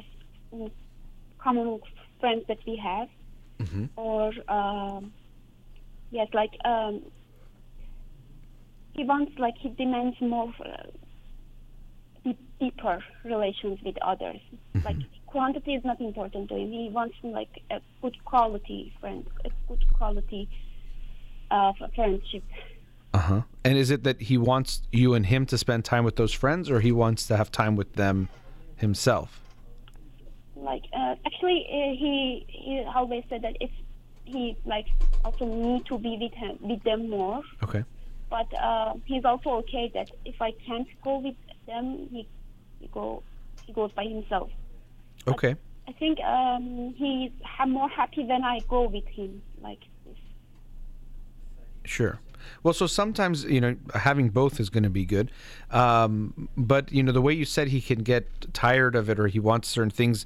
mm, 0.54 0.72
common 1.40 1.80
friends 2.20 2.44
that 2.48 2.60
we 2.68 2.76
have, 2.78 3.08
Mhm. 3.60 3.90
or 3.96 4.32
um, 4.48 5.14
yes, 6.12 6.28
like 6.34 6.52
um, 6.66 7.02
he 8.94 9.04
wants, 9.04 9.32
like 9.38 9.56
he 9.60 9.70
demands 9.70 10.18
more. 10.22 10.54
Uh, 10.64 10.84
deep- 12.24 12.60
deeper 12.60 13.04
relations 13.24 13.80
with 13.84 13.96
others. 14.02 14.42
Like 14.84 14.98
quantity 15.26 15.74
is 15.76 15.84
not 15.84 16.00
important 16.02 16.50
to 16.50 16.56
him. 16.56 16.72
He 16.72 16.90
wants 16.92 17.16
like 17.24 17.62
a 17.72 17.80
good 18.02 18.16
quality 18.26 18.94
friend, 19.00 19.26
a 19.46 19.50
good 19.68 19.84
quality 19.98 20.50
uh, 21.52 21.74
friendship. 21.96 22.44
Uh 23.14 23.18
huh. 23.18 23.42
And 23.64 23.78
is 23.78 23.90
it 23.90 24.04
that 24.04 24.22
he 24.22 24.38
wants 24.38 24.82
you 24.92 25.14
and 25.14 25.26
him 25.26 25.46
to 25.48 25.58
spend 25.58 25.86
time 25.86 26.04
with 26.04 26.16
those 26.16 26.34
friends, 26.34 26.70
or 26.70 26.80
he 26.80 26.92
wants 26.92 27.26
to 27.28 27.38
have 27.38 27.52
time 27.52 27.76
with 27.76 27.94
them 27.94 28.30
himself? 28.76 29.42
Like 30.56 30.84
uh, 30.94 31.16
actually, 31.26 31.66
uh, 31.68 31.96
he 31.98 32.46
he 32.48 32.84
always 32.96 33.24
said 33.30 33.42
that 33.42 33.56
if 33.60 33.72
he 34.26 34.56
like 34.66 34.86
also 35.26 35.46
me 35.46 35.82
to 35.88 35.98
be 35.98 36.18
with 36.22 36.34
him 36.34 36.58
with 36.62 36.84
them 36.84 37.10
more. 37.10 37.42
Okay. 37.64 37.84
But 38.30 38.48
uh, 38.62 38.94
he's 39.06 39.26
also 39.26 39.50
okay 39.62 39.90
that 39.96 40.12
if 40.24 40.40
I 40.40 40.52
can't 40.52 40.88
go 41.04 41.18
with 41.18 41.36
them, 41.66 42.08
he, 42.12 42.28
he 42.80 42.88
go 42.94 43.24
he 43.66 43.74
goes 43.74 43.92
by 43.94 44.04
himself. 44.04 44.52
Okay. 45.28 45.56
I 45.88 45.92
think 45.94 46.20
um, 46.20 46.94
he's 46.96 47.32
ha- 47.44 47.66
more 47.66 47.90
happy 47.90 48.24
when 48.24 48.44
I 48.44 48.60
go 48.70 48.88
with 48.88 49.08
him. 49.08 49.42
Like 49.62 49.80
this. 50.06 50.18
Sure. 51.86 52.20
Well, 52.64 52.74
so 52.74 52.88
sometimes 52.88 53.44
you 53.44 53.62
know 53.62 53.76
having 53.94 54.30
both 54.30 54.60
is 54.60 54.70
going 54.70 54.84
to 54.84 54.90
be 54.90 55.06
good, 55.06 55.32
um, 55.72 56.50
but 56.58 56.92
you 56.92 57.04
know 57.04 57.12
the 57.12 57.22
way 57.22 57.34
you 57.34 57.46
said 57.46 57.70
he 57.70 57.82
can 57.82 58.04
get 58.04 58.54
tired 58.54 58.96
of 58.96 59.10
it 59.10 59.20
or 59.20 59.28
he 59.28 59.40
wants 59.40 59.68
certain 59.68 59.90
things. 59.90 60.26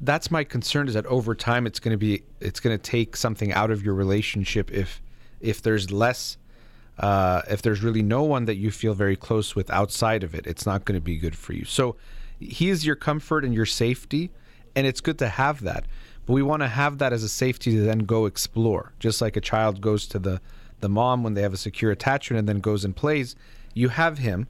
That's 0.00 0.30
my 0.30 0.44
concern 0.44 0.86
is 0.86 0.94
that 0.94 1.06
over 1.06 1.34
time 1.34 1.66
it's 1.66 1.80
going 1.80 1.92
to 1.92 1.98
be 1.98 2.22
it's 2.40 2.60
going 2.60 2.76
to 2.76 2.82
take 2.82 3.16
something 3.16 3.52
out 3.52 3.70
of 3.70 3.84
your 3.84 3.94
relationship 3.94 4.70
if 4.72 5.02
if 5.40 5.60
there's 5.60 5.90
less 5.90 6.36
uh, 6.98 7.42
if 7.48 7.62
there's 7.62 7.82
really 7.82 8.02
no 8.02 8.22
one 8.22 8.44
that 8.44 8.56
you 8.56 8.70
feel 8.70 8.94
very 8.94 9.16
close 9.16 9.56
with 9.56 9.70
outside 9.70 10.22
of 10.22 10.34
it, 10.34 10.46
it's 10.46 10.66
not 10.66 10.84
going 10.84 10.96
to 10.96 11.04
be 11.04 11.16
good 11.16 11.34
for 11.34 11.52
you. 11.52 11.64
So 11.64 11.96
he 12.38 12.68
is 12.68 12.84
your 12.86 12.96
comfort 12.96 13.44
and 13.44 13.54
your 13.54 13.66
safety, 13.66 14.30
and 14.76 14.86
it's 14.86 15.00
good 15.00 15.18
to 15.18 15.28
have 15.28 15.62
that. 15.62 15.86
But 16.26 16.34
we 16.34 16.42
want 16.42 16.62
to 16.62 16.68
have 16.68 16.98
that 16.98 17.12
as 17.12 17.22
a 17.22 17.28
safety 17.28 17.72
to 17.72 17.82
then 17.82 18.00
go 18.00 18.26
explore, 18.26 18.92
just 19.00 19.20
like 19.20 19.36
a 19.36 19.40
child 19.40 19.80
goes 19.80 20.06
to 20.08 20.18
the 20.18 20.40
the 20.82 20.88
mom 20.90 21.22
when 21.22 21.32
they 21.32 21.40
have 21.40 21.54
a 21.54 21.56
secure 21.56 21.90
attachment 21.90 22.38
and 22.38 22.48
then 22.48 22.60
goes 22.60 22.84
and 22.84 22.94
plays. 22.94 23.34
You 23.72 23.88
have 23.88 24.18
him, 24.18 24.48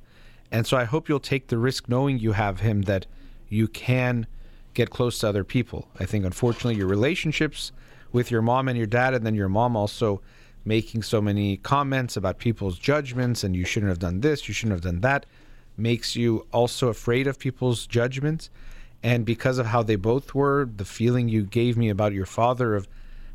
and 0.50 0.66
so 0.66 0.76
I 0.76 0.84
hope 0.84 1.08
you'll 1.08 1.20
take 1.20 1.46
the 1.46 1.58
risk, 1.58 1.88
knowing 1.88 2.18
you 2.18 2.32
have 2.32 2.60
him, 2.60 2.82
that 2.82 3.06
you 3.48 3.68
can 3.68 4.26
get 4.74 4.90
close 4.90 5.18
to 5.18 5.28
other 5.28 5.44
people. 5.44 5.88
I 6.00 6.06
think 6.06 6.24
unfortunately 6.24 6.76
your 6.76 6.88
relationships 6.88 7.70
with 8.10 8.30
your 8.30 8.42
mom 8.42 8.68
and 8.68 8.76
your 8.76 8.86
dad, 8.86 9.14
and 9.14 9.24
then 9.24 9.34
your 9.34 9.48
mom 9.48 9.76
also 9.76 10.20
making 10.64 11.02
so 11.02 11.20
many 11.20 11.56
comments 11.58 12.16
about 12.16 12.38
people's 12.38 12.78
judgments 12.78 13.44
and 13.44 13.54
you 13.54 13.64
shouldn't 13.64 13.90
have 13.90 13.98
done 13.98 14.20
this, 14.20 14.48
you 14.48 14.54
shouldn't 14.54 14.72
have 14.72 14.92
done 14.92 15.00
that, 15.00 15.26
makes 15.76 16.16
you 16.16 16.46
also 16.52 16.88
afraid 16.88 17.26
of 17.26 17.38
people's 17.38 17.86
judgments. 17.86 18.50
And 19.02 19.24
because 19.24 19.58
of 19.58 19.66
how 19.66 19.82
they 19.82 19.96
both 19.96 20.34
were, 20.34 20.68
the 20.76 20.84
feeling 20.84 21.28
you 21.28 21.42
gave 21.42 21.76
me 21.76 21.88
about 21.88 22.12
your 22.12 22.26
father 22.26 22.74
of 22.74 22.86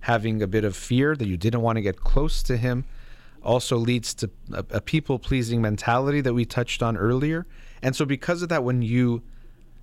having 0.08 0.42
a 0.42 0.48
bit 0.48 0.64
of 0.64 0.74
fear 0.74 1.18
that 1.18 1.28
you 1.28 1.36
didn't 1.36 1.62
want 1.62 1.76
to 1.76 1.82
get 1.82 2.00
close 2.00 2.42
to 2.42 2.56
him 2.56 2.86
also 3.44 3.76
leads 3.76 4.14
to 4.14 4.30
a, 4.54 4.64
a 4.70 4.80
people 4.80 5.20
pleasing 5.20 5.62
mentality 5.62 6.22
that 6.22 6.34
we 6.34 6.46
touched 6.46 6.82
on 6.82 6.96
earlier. 6.96 7.46
And 7.82 7.94
so, 7.94 8.06
because 8.06 8.42
of 8.42 8.48
that, 8.48 8.64
when 8.64 8.82
you 8.82 9.22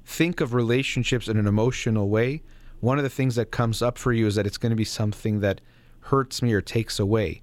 think 0.07 0.41
of 0.41 0.55
relationships 0.55 1.29
in 1.29 1.37
an 1.37 1.47
emotional 1.47 2.09
way, 2.09 2.43
one 2.81 2.97
of 2.97 3.05
the 3.05 3.11
things 3.11 3.35
that 3.35 3.51
comes 3.51 3.83
up 3.83 3.99
for 3.99 4.15
you 4.15 4.27
is 4.27 4.35
that 4.37 4.47
it's 4.47 4.57
going 4.57 4.71
to 4.71 4.77
be 4.77 4.85
something 4.85 5.41
that 5.41 5.61
hurts 6.01 6.41
me 6.41 6.55
or 6.55 6.63
takes 6.63 6.99
away. 6.99 7.43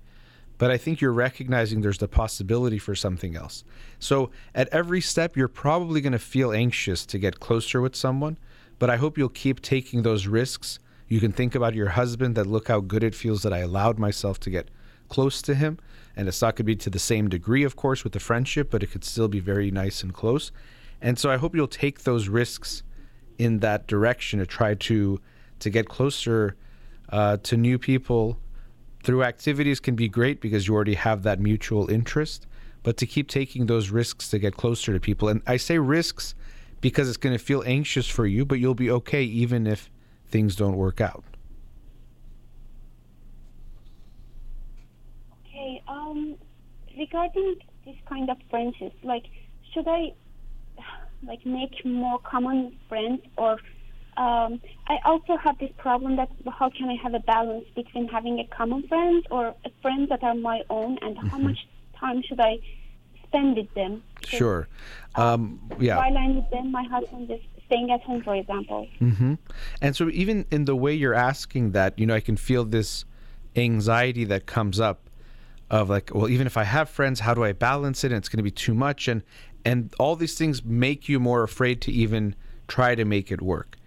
But 0.57 0.71
I 0.71 0.77
think 0.77 1.01
you're 1.01 1.13
recognizing 1.13 1.81
there's 1.81 1.99
the 1.99 2.07
possibility 2.07 2.79
for 2.79 2.95
something 2.95 3.35
else. 3.35 3.63
So 3.99 4.31
at 4.55 4.67
every 4.69 5.01
step, 5.01 5.37
you're 5.37 5.47
probably 5.47 6.01
going 6.01 6.13
to 6.13 6.19
feel 6.19 6.51
anxious 6.51 7.05
to 7.07 7.19
get 7.19 7.39
closer 7.39 7.79
with 7.79 7.95
someone. 7.95 8.39
But 8.79 8.89
I 8.89 8.97
hope 8.97 9.19
you'll 9.19 9.29
keep 9.29 9.61
taking 9.61 10.01
those 10.01 10.25
risks. 10.25 10.79
You 11.11 11.19
can 11.19 11.33
think 11.33 11.55
about 11.55 11.75
your 11.75 11.89
husband 11.89 12.35
that 12.35 12.47
look 12.47 12.69
how 12.69 12.79
good 12.79 13.03
it 13.03 13.13
feels 13.13 13.43
that 13.43 13.51
I 13.51 13.57
allowed 13.57 13.99
myself 13.99 14.39
to 14.39 14.49
get 14.49 14.69
close 15.09 15.41
to 15.41 15.53
him. 15.53 15.77
And 16.15 16.29
it's 16.29 16.41
not 16.41 16.55
going 16.55 16.59
to 16.59 16.63
be 16.63 16.75
to 16.77 16.89
the 16.89 16.99
same 16.99 17.27
degree, 17.27 17.65
of 17.65 17.75
course, 17.75 18.05
with 18.05 18.13
the 18.13 18.19
friendship, 18.21 18.71
but 18.71 18.81
it 18.81 18.91
could 18.91 19.03
still 19.03 19.27
be 19.27 19.41
very 19.41 19.71
nice 19.71 20.03
and 20.03 20.13
close. 20.13 20.53
And 21.01 21.19
so 21.19 21.29
I 21.29 21.35
hope 21.35 21.53
you'll 21.53 21.67
take 21.67 22.03
those 22.03 22.29
risks 22.29 22.83
in 23.37 23.59
that 23.59 23.87
direction 23.87 24.39
to 24.39 24.45
try 24.45 24.73
to 24.75 25.19
to 25.59 25.69
get 25.69 25.89
closer 25.89 26.55
uh, 27.09 27.35
to 27.43 27.57
new 27.57 27.77
people 27.77 28.39
through 29.03 29.23
activities 29.23 29.81
can 29.81 29.97
be 29.97 30.07
great 30.07 30.39
because 30.39 30.65
you 30.65 30.73
already 30.73 30.93
have 30.93 31.23
that 31.23 31.41
mutual 31.41 31.91
interest 31.91 32.47
but 32.83 32.95
to 32.95 33.05
keep 33.05 33.27
taking 33.27 33.65
those 33.65 33.89
risks 33.89 34.29
to 34.29 34.39
get 34.39 34.55
closer 34.55 34.93
to 34.93 34.99
people 34.99 35.27
and 35.27 35.41
i 35.45 35.57
say 35.57 35.77
risks 35.77 36.35
because 36.81 37.07
it's 37.07 37.17
going 37.17 37.37
to 37.37 37.43
feel 37.43 37.63
anxious 37.65 38.07
for 38.07 38.25
you 38.25 38.45
but 38.45 38.59
you'll 38.59 38.73
be 38.73 38.89
okay 38.89 39.23
even 39.23 39.67
if 39.67 39.89
things 40.31 40.55
don't 40.55 40.77
work 40.77 40.99
out 41.01 41.23
Okay. 45.51 45.83
Um, 45.87 46.35
regarding 46.97 47.55
this 47.85 47.95
kind 48.07 48.29
of 48.29 48.37
friendships, 48.49 48.95
like, 49.03 49.25
should 49.73 49.87
I 49.87 50.13
like 51.23 51.45
make 51.45 51.85
more 51.85 52.19
common 52.19 52.75
friends 52.89 53.21
or? 53.37 53.57
Um, 54.17 54.59
I 54.87 54.97
also 55.05 55.37
have 55.37 55.57
this 55.59 55.71
problem 55.77 56.17
that 56.17 56.29
how 56.59 56.69
can 56.69 56.89
I 56.89 56.95
have 57.01 57.13
a 57.13 57.19
balance 57.19 57.65
between 57.75 58.07
having 58.09 58.39
a 58.39 58.47
common 58.55 58.85
friend 58.87 59.25
or 59.31 59.55
a 59.65 59.71
friend 59.81 60.09
that 60.09 60.21
are 60.21 60.35
my 60.35 60.61
own, 60.69 60.97
and 61.01 61.17
how 61.17 61.37
much 61.37 61.57
time 61.97 62.21
should 62.27 62.39
I 62.39 62.57
spend 63.27 63.55
with 63.55 63.73
them? 63.73 64.03
Because 64.15 64.37
sure 64.37 64.67
um, 65.15 65.61
yeah 65.79 65.97
While 65.97 66.17
I'm 66.17 66.35
with 66.35 66.49
them, 66.49 66.71
my 66.71 66.83
husband 66.83 67.31
is 67.31 67.39
staying 67.71 67.91
at 67.91 68.01
home, 68.01 68.21
for 68.21 68.35
example. 68.35 68.87
Mm-hmm. 68.99 69.35
And 69.81 69.95
so, 69.95 70.09
even 70.09 70.45
in 70.51 70.65
the 70.65 70.75
way 70.75 70.93
you're 70.93 71.13
asking 71.13 71.71
that, 71.71 71.97
you 71.97 72.05
know, 72.05 72.13
I 72.15 72.19
can 72.19 72.35
feel 72.35 72.65
this 72.65 73.05
anxiety 73.55 74.25
that 74.25 74.45
comes 74.45 74.79
up 74.79 75.09
of 75.69 75.89
like, 75.89 76.11
well, 76.13 76.27
even 76.27 76.47
if 76.47 76.57
I 76.57 76.63
have 76.63 76.89
friends, 76.89 77.21
how 77.21 77.33
do 77.33 77.43
I 77.43 77.53
balance 77.53 78.03
it? 78.03 78.11
And 78.11 78.17
it's 78.17 78.29
going 78.29 78.37
to 78.37 78.43
be 78.43 78.51
too 78.51 78.73
much, 78.73 79.07
and 79.07 79.23
and 79.63 79.93
all 79.99 80.15
these 80.15 80.37
things 80.37 80.63
make 80.63 81.07
you 81.07 81.19
more 81.19 81.43
afraid 81.43 81.81
to 81.81 81.91
even 81.91 82.35
try 82.67 82.95
to 82.95 83.05
make 83.05 83.31
it 83.31 83.41
work. 83.41 83.77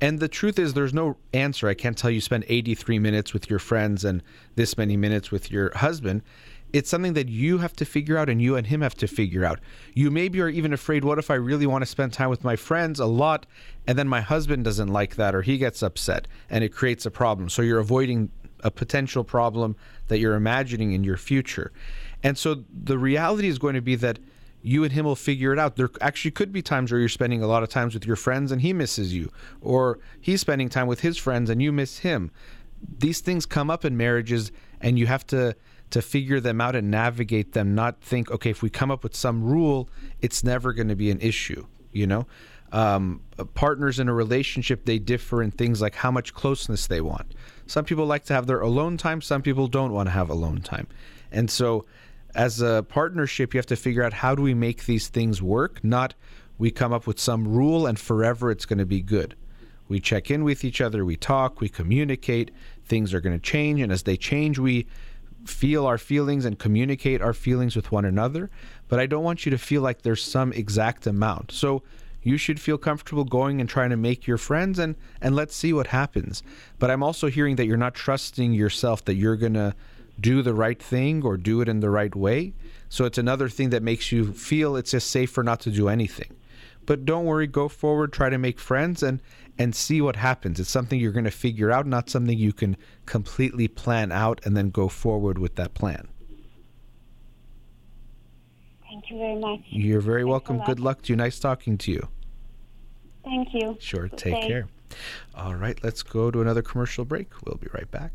And 0.00 0.18
the 0.18 0.28
truth 0.28 0.58
is, 0.58 0.74
there's 0.74 0.92
no 0.92 1.16
answer. 1.32 1.68
I 1.68 1.74
can't 1.74 1.96
tell 1.96 2.10
you 2.10 2.20
spend 2.20 2.44
83 2.48 2.98
minutes 2.98 3.32
with 3.32 3.48
your 3.48 3.60
friends 3.60 4.04
and 4.04 4.22
this 4.56 4.76
many 4.76 4.96
minutes 4.96 5.30
with 5.30 5.50
your 5.50 5.70
husband. 5.76 6.22
It's 6.72 6.88
something 6.88 7.12
that 7.14 7.28
you 7.28 7.58
have 7.58 7.74
to 7.74 7.84
figure 7.84 8.16
out 8.16 8.28
and 8.28 8.40
you 8.40 8.56
and 8.56 8.66
him 8.66 8.80
have 8.80 8.94
to 8.96 9.06
figure 9.06 9.44
out. 9.44 9.60
You 9.94 10.10
maybe 10.10 10.40
are 10.40 10.48
even 10.48 10.72
afraid, 10.72 11.04
what 11.04 11.18
if 11.18 11.30
I 11.30 11.34
really 11.34 11.66
want 11.66 11.82
to 11.82 11.86
spend 11.86 12.12
time 12.12 12.30
with 12.30 12.44
my 12.44 12.56
friends 12.56 12.98
a 12.98 13.06
lot 13.06 13.46
and 13.86 13.98
then 13.98 14.08
my 14.08 14.20
husband 14.20 14.64
doesn't 14.64 14.88
like 14.88 15.16
that 15.16 15.34
or 15.34 15.42
he 15.42 15.58
gets 15.58 15.82
upset 15.82 16.26
and 16.48 16.64
it 16.64 16.70
creates 16.70 17.04
a 17.04 17.10
problem. 17.10 17.48
So 17.48 17.62
you're 17.62 17.78
avoiding 17.78 18.30
a 18.60 18.70
potential 18.70 19.24
problem 19.24 19.76
that 20.08 20.18
you're 20.18 20.34
imagining 20.34 20.92
in 20.92 21.04
your 21.04 21.16
future. 21.16 21.72
And 22.22 22.38
so 22.38 22.64
the 22.72 22.98
reality 22.98 23.48
is 23.48 23.58
going 23.58 23.74
to 23.74 23.82
be 23.82 23.96
that 23.96 24.18
you 24.62 24.84
and 24.84 24.92
him 24.92 25.04
will 25.04 25.16
figure 25.16 25.52
it 25.52 25.58
out. 25.58 25.76
There 25.76 25.90
actually 26.00 26.30
could 26.30 26.52
be 26.52 26.62
times 26.62 26.92
where 26.92 27.00
you're 27.00 27.08
spending 27.08 27.42
a 27.42 27.48
lot 27.48 27.64
of 27.64 27.68
times 27.68 27.94
with 27.94 28.06
your 28.06 28.16
friends 28.16 28.52
and 28.52 28.62
he 28.62 28.72
misses 28.72 29.12
you, 29.12 29.30
or 29.60 29.98
he's 30.20 30.40
spending 30.40 30.68
time 30.68 30.86
with 30.86 31.00
his 31.00 31.18
friends 31.18 31.50
and 31.50 31.60
you 31.60 31.72
miss 31.72 31.98
him. 31.98 32.30
These 32.98 33.20
things 33.20 33.44
come 33.44 33.70
up 33.70 33.84
in 33.84 33.96
marriages 33.96 34.52
and 34.80 34.98
you 34.98 35.06
have 35.06 35.26
to 35.28 35.56
to 35.92 36.02
figure 36.02 36.40
them 36.40 36.60
out 36.60 36.74
and 36.74 36.90
navigate 36.90 37.52
them, 37.52 37.74
not 37.74 38.00
think, 38.00 38.30
okay, 38.30 38.50
if 38.50 38.62
we 38.62 38.70
come 38.70 38.90
up 38.90 39.02
with 39.02 39.14
some 39.14 39.44
rule, 39.44 39.88
it's 40.20 40.42
never 40.42 40.72
going 40.72 40.88
to 40.88 40.96
be 40.96 41.10
an 41.10 41.20
issue, 41.20 41.66
you 41.92 42.06
know? 42.06 42.26
Um, 42.72 43.20
partners 43.52 43.98
in 43.98 44.08
a 44.08 44.14
relationship, 44.14 44.86
they 44.86 44.98
differ 44.98 45.42
in 45.42 45.50
things 45.50 45.82
like 45.82 45.94
how 45.94 46.10
much 46.10 46.32
closeness 46.32 46.86
they 46.86 47.02
want. 47.02 47.34
Some 47.66 47.84
people 47.84 48.06
like 48.06 48.24
to 48.24 48.34
have 48.34 48.46
their 48.46 48.60
alone 48.60 48.96
time, 48.96 49.20
some 49.20 49.42
people 49.42 49.68
don't 49.68 49.92
want 49.92 50.06
to 50.06 50.10
have 50.12 50.30
alone 50.30 50.62
time. 50.62 50.86
And 51.30 51.50
so 51.50 51.84
as 52.34 52.62
a 52.62 52.84
partnership, 52.88 53.52
you 53.52 53.58
have 53.58 53.66
to 53.66 53.76
figure 53.76 54.02
out 54.02 54.14
how 54.14 54.34
do 54.34 54.40
we 54.40 54.54
make 54.54 54.86
these 54.86 55.08
things 55.08 55.42
work, 55.42 55.84
not 55.84 56.14
we 56.56 56.70
come 56.70 56.92
up 56.92 57.06
with 57.06 57.20
some 57.20 57.46
rule 57.46 57.86
and 57.86 57.98
forever 57.98 58.50
it's 58.50 58.64
going 58.64 58.78
to 58.78 58.86
be 58.86 59.02
good. 59.02 59.36
We 59.88 60.00
check 60.00 60.30
in 60.30 60.42
with 60.42 60.64
each 60.64 60.80
other, 60.80 61.04
we 61.04 61.16
talk, 61.16 61.60
we 61.60 61.68
communicate, 61.68 62.50
things 62.86 63.12
are 63.12 63.20
going 63.20 63.38
to 63.38 63.42
change, 63.42 63.82
and 63.82 63.92
as 63.92 64.04
they 64.04 64.16
change, 64.16 64.58
we 64.58 64.86
feel 65.44 65.86
our 65.86 65.98
feelings 65.98 66.44
and 66.44 66.58
communicate 66.58 67.20
our 67.20 67.32
feelings 67.32 67.76
with 67.76 67.92
one 67.92 68.04
another. 68.04 68.50
But 68.88 69.00
I 69.00 69.06
don't 69.06 69.24
want 69.24 69.44
you 69.44 69.50
to 69.50 69.58
feel 69.58 69.82
like 69.82 70.02
there's 70.02 70.22
some 70.22 70.52
exact 70.52 71.06
amount. 71.06 71.52
So 71.52 71.82
you 72.22 72.36
should 72.36 72.60
feel 72.60 72.78
comfortable 72.78 73.24
going 73.24 73.60
and 73.60 73.68
trying 73.68 73.90
to 73.90 73.96
make 73.96 74.26
your 74.26 74.38
friends 74.38 74.78
and 74.78 74.94
and 75.20 75.34
let's 75.34 75.56
see 75.56 75.72
what 75.72 75.88
happens. 75.88 76.42
But 76.78 76.90
I'm 76.90 77.02
also 77.02 77.28
hearing 77.28 77.56
that 77.56 77.66
you're 77.66 77.76
not 77.76 77.94
trusting 77.94 78.52
yourself 78.52 79.04
that 79.06 79.14
you're 79.14 79.36
going 79.36 79.54
to 79.54 79.74
do 80.20 80.42
the 80.42 80.54
right 80.54 80.80
thing 80.80 81.24
or 81.24 81.36
do 81.36 81.60
it 81.60 81.68
in 81.68 81.80
the 81.80 81.90
right 81.90 82.14
way. 82.14 82.52
So 82.88 83.04
it's 83.04 83.18
another 83.18 83.48
thing 83.48 83.70
that 83.70 83.82
makes 83.82 84.12
you 84.12 84.32
feel 84.32 84.76
it's 84.76 84.92
just 84.92 85.10
safer 85.10 85.42
not 85.42 85.60
to 85.60 85.70
do 85.70 85.88
anything. 85.88 86.36
But 86.86 87.04
don't 87.04 87.24
worry, 87.24 87.46
go 87.46 87.68
forward, 87.68 88.12
try 88.12 88.28
to 88.30 88.38
make 88.38 88.58
friends 88.58 89.02
and 89.02 89.20
and 89.58 89.74
see 89.74 90.00
what 90.00 90.16
happens. 90.16 90.58
It's 90.58 90.70
something 90.70 90.98
you're 90.98 91.12
going 91.12 91.24
to 91.24 91.30
figure 91.30 91.70
out, 91.70 91.86
not 91.86 92.08
something 92.08 92.36
you 92.36 92.52
can 92.52 92.76
completely 93.06 93.68
plan 93.68 94.10
out 94.10 94.40
and 94.44 94.56
then 94.56 94.70
go 94.70 94.88
forward 94.88 95.38
with 95.38 95.56
that 95.56 95.74
plan. 95.74 96.08
Thank 98.82 99.10
you 99.10 99.18
very 99.18 99.38
much. 99.38 99.60
You're 99.68 100.00
very 100.00 100.22
Thanks 100.22 100.30
welcome. 100.30 100.62
Good 100.64 100.80
luck 100.80 101.02
to 101.02 101.12
you. 101.12 101.16
Nice 101.16 101.38
talking 101.38 101.78
to 101.78 101.92
you. 101.92 102.08
Thank 103.24 103.54
you. 103.54 103.76
Sure. 103.78 104.08
Good 104.08 104.18
Take 104.18 104.40
day. 104.42 104.48
care. 104.48 104.68
All 105.34 105.54
right, 105.54 105.82
let's 105.82 106.02
go 106.02 106.30
to 106.30 106.40
another 106.40 106.62
commercial 106.62 107.04
break. 107.04 107.30
We'll 107.44 107.56
be 107.56 107.68
right 107.72 107.90
back. 107.90 108.12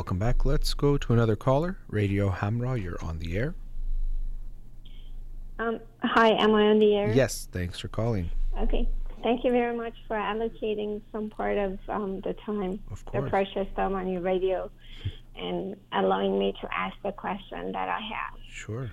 Welcome 0.00 0.18
back. 0.18 0.46
Let's 0.46 0.72
go 0.72 0.96
to 0.96 1.12
another 1.12 1.36
caller. 1.36 1.76
Radio 1.90 2.30
Hamrah, 2.30 2.82
you're 2.82 2.96
on 3.04 3.18
the 3.18 3.36
air. 3.36 3.54
Um, 5.58 5.78
hi, 6.02 6.30
am 6.30 6.54
I 6.54 6.68
on 6.68 6.78
the 6.78 6.96
air? 6.96 7.12
Yes, 7.12 7.46
thanks 7.52 7.78
for 7.80 7.88
calling. 7.88 8.30
Okay. 8.58 8.88
Thank 9.22 9.44
you 9.44 9.52
very 9.52 9.76
much 9.76 9.92
for 10.08 10.16
allocating 10.16 11.02
some 11.12 11.28
part 11.28 11.58
of 11.58 11.78
um, 11.90 12.22
the 12.22 12.32
time, 12.46 12.80
Of 12.90 13.04
the 13.12 13.28
precious 13.28 13.66
time 13.76 13.94
on 13.94 14.08
your 14.08 14.22
radio, 14.22 14.70
and 15.36 15.76
allowing 15.92 16.38
me 16.38 16.54
to 16.62 16.68
ask 16.74 16.96
the 17.04 17.12
question 17.12 17.72
that 17.72 17.90
I 17.90 18.00
have. 18.00 18.40
Sure. 18.48 18.90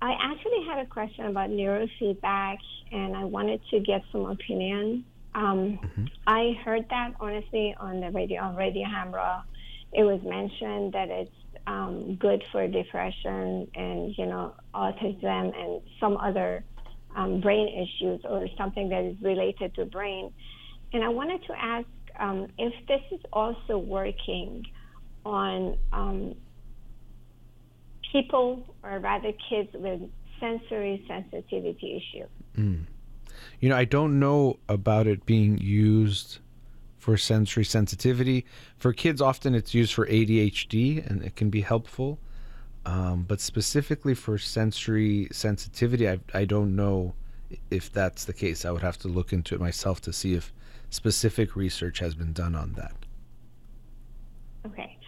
I 0.00 0.16
actually 0.18 0.64
had 0.64 0.78
a 0.78 0.86
question 0.86 1.26
about 1.26 1.50
neurofeedback, 1.50 2.56
and 2.92 3.14
I 3.14 3.24
wanted 3.24 3.60
to 3.72 3.80
get 3.80 4.02
some 4.10 4.24
opinion. 4.24 5.04
Um, 5.34 5.78
I 6.26 6.58
heard 6.64 6.88
that 6.88 7.12
honestly 7.20 7.76
on 7.78 8.00
the 8.00 8.10
radio 8.10 8.40
on 8.40 8.56
Radio 8.56 8.86
Hamrah. 8.86 9.42
It 9.92 10.02
was 10.02 10.20
mentioned 10.22 10.92
that 10.92 11.08
it's 11.08 11.30
um, 11.66 12.16
good 12.16 12.44
for 12.52 12.66
depression 12.68 13.68
and 13.74 14.16
you 14.16 14.26
know 14.26 14.54
autism 14.74 15.58
and 15.58 15.80
some 15.98 16.16
other 16.16 16.64
um, 17.14 17.40
brain 17.40 17.68
issues 17.68 18.20
or 18.24 18.46
something 18.56 18.88
that 18.90 19.04
is 19.04 19.16
related 19.22 19.74
to 19.76 19.84
brain. 19.84 20.32
And 20.92 21.02
I 21.02 21.08
wanted 21.08 21.44
to 21.46 21.52
ask 21.58 21.86
um, 22.18 22.48
if 22.58 22.72
this 22.86 23.00
is 23.10 23.20
also 23.32 23.78
working 23.78 24.64
on 25.24 25.76
um, 25.92 26.34
people 28.12 28.76
or 28.82 28.98
rather 28.98 29.32
kids 29.48 29.70
with 29.74 30.00
sensory 30.38 31.04
sensitivity 31.08 31.96
issue. 31.96 32.26
You 33.60 33.68
know, 33.68 33.76
I 33.76 33.84
don't 33.84 34.18
know 34.18 34.58
about 34.68 35.06
it 35.06 35.26
being 35.26 35.58
used 35.58 36.38
for 37.06 37.16
sensory 37.16 37.64
sensitivity. 37.64 38.44
For 38.78 38.92
kids, 38.92 39.20
often 39.20 39.54
it's 39.54 39.72
used 39.72 39.94
for 39.94 40.08
ADHD 40.08 41.08
and 41.08 41.22
it 41.22 41.36
can 41.36 41.50
be 41.50 41.60
helpful. 41.60 42.18
Um, 42.84 43.22
but 43.28 43.40
specifically 43.40 44.12
for 44.12 44.38
sensory 44.38 45.28
sensitivity, 45.30 46.08
I, 46.08 46.18
I 46.34 46.44
don't 46.44 46.74
know 46.74 47.14
if 47.70 47.92
that's 47.92 48.24
the 48.24 48.32
case. 48.32 48.64
I 48.64 48.72
would 48.72 48.82
have 48.82 48.98
to 48.98 49.08
look 49.08 49.32
into 49.32 49.54
it 49.54 49.60
myself 49.60 50.00
to 50.00 50.12
see 50.12 50.34
if 50.34 50.52
specific 50.90 51.54
research 51.54 52.00
has 52.00 52.16
been 52.16 52.32
done 52.32 52.56
on 52.56 52.72
that. 52.72 52.96
Okay. 54.66 54.98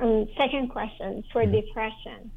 Um, 0.00 0.26
second 0.38 0.70
question 0.70 1.22
for 1.34 1.44
depression. 1.44 2.30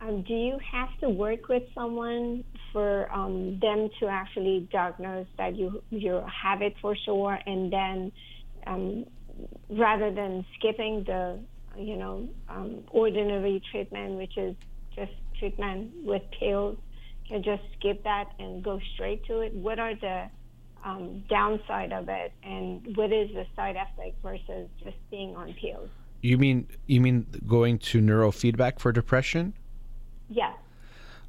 Um, 0.00 0.22
do 0.22 0.32
you 0.32 0.58
have 0.72 0.88
to 1.00 1.10
work 1.10 1.48
with 1.48 1.64
someone 1.74 2.44
for 2.72 3.12
um, 3.12 3.58
them 3.60 3.90
to 4.00 4.06
actually 4.06 4.68
diagnose 4.72 5.26
that 5.36 5.56
you 5.56 5.82
you 5.90 6.22
have 6.42 6.62
it 6.62 6.74
for 6.80 6.94
sure, 7.04 7.38
and 7.46 7.72
then 7.72 8.12
um, 8.68 9.04
rather 9.70 10.12
than 10.12 10.44
skipping 10.58 11.04
the 11.04 11.38
you 11.76 11.96
know 11.96 12.28
um, 12.48 12.84
ordinary 12.90 13.62
treatment, 13.70 14.14
which 14.14 14.36
is 14.36 14.54
just 14.94 15.12
treatment 15.38 15.92
with 16.04 16.22
pills, 16.38 16.76
you 17.26 17.38
just 17.40 17.62
skip 17.78 18.02
that 18.04 18.26
and 18.38 18.62
go 18.62 18.80
straight 18.94 19.24
to 19.26 19.40
it. 19.40 19.54
What 19.54 19.78
are 19.78 19.94
the 19.94 20.24
um, 20.84 21.24
downside 21.28 21.92
of 21.92 22.08
it, 22.08 22.32
and 22.42 22.96
what 22.96 23.12
is 23.12 23.30
the 23.32 23.46
side 23.56 23.76
effect 23.76 24.16
versus 24.22 24.68
just 24.82 24.96
being 25.10 25.36
on 25.36 25.54
pills? 25.54 25.88
You 26.20 26.36
mean 26.38 26.68
you 26.86 27.00
mean 27.00 27.26
going 27.46 27.78
to 27.78 28.00
neurofeedback 28.00 28.80
for 28.80 28.92
depression? 28.92 29.54
Yes. 30.28 30.54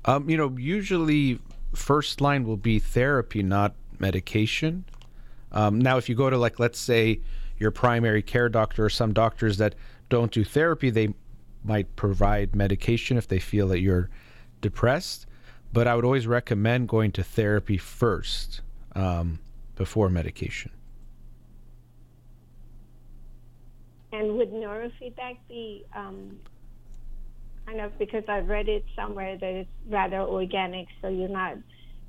Um, 0.05 0.29
you 0.29 0.37
know, 0.37 0.55
usually 0.57 1.39
first 1.75 2.21
line 2.21 2.43
will 2.45 2.57
be 2.57 2.79
therapy, 2.79 3.43
not 3.43 3.75
medication. 3.99 4.85
Um, 5.51 5.79
now, 5.79 5.97
if 5.97 6.09
you 6.09 6.15
go 6.15 6.29
to 6.29 6.37
like, 6.37 6.59
let's 6.59 6.79
say, 6.79 7.21
your 7.57 7.71
primary 7.71 8.21
care 8.21 8.49
doctor 8.49 8.85
or 8.85 8.89
some 8.89 9.13
doctors 9.13 9.57
that 9.57 9.75
don't 10.07 10.31
do 10.31 10.43
therapy, 10.43 10.89
they 10.89 11.13
might 11.63 11.95
provide 11.95 12.55
medication 12.55 13.17
if 13.17 13.27
they 13.27 13.39
feel 13.39 13.67
that 13.67 13.79
you're 13.79 14.09
depressed. 14.61 15.25
But 15.71 15.87
I 15.87 15.95
would 15.95 16.05
always 16.05 16.25
recommend 16.25 16.87
going 16.87 17.11
to 17.13 17.23
therapy 17.23 17.77
first 17.77 18.61
um, 18.95 19.39
before 19.75 20.09
medication. 20.09 20.71
And 24.11 24.37
would 24.37 24.51
neurofeedback 24.51 25.37
be 25.47 25.85
um, 25.95 26.39
kind 27.67 27.81
of 27.81 27.97
because 27.99 28.23
I've 28.27 28.47
read 28.47 28.67
it 28.67 28.83
somewhere 28.95 29.37
that 29.37 29.53
it's 29.53 29.69
rather 29.87 30.21
organic, 30.21 30.87
so 31.01 31.09
you're 31.09 31.29
not, 31.29 31.57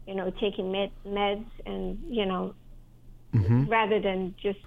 you 0.06 0.14
know, 0.14 0.32
taking 0.40 0.72
med- 0.72 0.92
meds 1.06 1.44
and 1.66 1.98
you 2.08 2.24
know, 2.24 2.54
Mm-hmm. 3.34 3.66
rather 3.66 4.00
than 4.00 4.34
just 4.42 4.58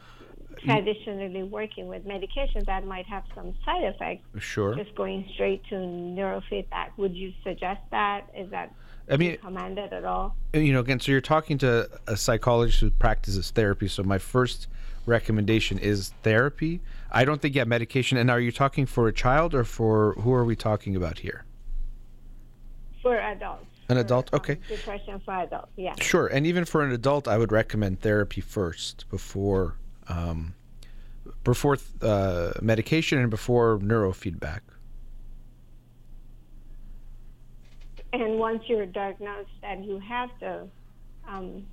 traditionally 0.64 1.44
working 1.44 1.88
with 1.88 2.06
medication 2.06 2.64
that 2.66 2.86
might 2.86 3.06
have 3.06 3.24
some 3.36 3.54
side 3.66 3.84
effects. 3.84 4.24
Sure. 4.40 4.76
Just 4.76 4.96
going 4.96 5.28
straight 5.34 5.64
to 5.70 5.76
neurofeedback. 5.76 6.92
Would 6.98 7.16
you 7.16 7.34
suggest 7.44 7.82
that? 7.92 8.28
Is 8.38 8.50
that 8.52 8.74
I 9.10 9.18
mean, 9.18 9.32
recommended 9.32 9.92
at 9.94 10.06
all? 10.06 10.36
Uh, 10.56 10.60
you 10.60 10.74
know, 10.74 10.80
again, 10.80 11.00
so 11.00 11.12
you're 11.12 11.22
talking 11.22 11.58
to 11.60 11.90
a 12.08 12.16
psychologist 12.16 12.80
who 12.80 12.92
practices 12.92 13.52
therapy. 13.52 13.88
So 13.88 14.04
my 14.04 14.18
first 14.18 14.68
recommendation 15.06 15.78
is 15.78 16.14
therapy. 16.24 16.82
I 17.12 17.26
don't 17.26 17.42
think 17.42 17.56
yeah, 17.56 17.66
medication. 17.66 18.18
And 18.18 18.32
are 18.32 18.40
you 18.40 18.52
talking 18.52 18.86
for 18.86 19.08
a 19.08 19.14
child 19.14 19.54
or 19.54 19.64
for 19.64 20.14
who 20.14 20.34
are 20.34 20.46
we 20.46 20.56
talking 20.56 20.96
about 20.96 21.20
here? 21.20 21.44
For 23.02 23.20
adults. 23.20 23.66
An 23.98 24.06
adult? 24.06 24.34
um, 24.34 24.40
Okay. 24.40 24.58
depression 24.68 25.22
for 25.26 25.34
adults. 25.34 25.72
Yeah. 25.76 25.96
Sure, 26.00 26.28
and 26.28 26.46
even 26.46 26.66
for 26.66 26.84
an 26.84 26.92
adult, 26.92 27.28
I 27.28 27.38
would 27.38 27.52
recommend 27.52 28.02
therapy 28.02 28.42
first 28.42 29.06
before 29.10 29.76
um, 30.08 30.54
before 31.44 31.78
uh, 32.02 32.52
medication 32.62 33.18
and 33.20 33.30
before 33.30 33.80
neurofeedback. 33.80 34.60
And 38.12 38.38
once 38.38 38.64
you're 38.68 38.86
diagnosed 38.86 39.50
that 39.62 39.84
you 39.84 40.00
have 40.00 40.30
the 40.40 40.68
um, 41.28 41.66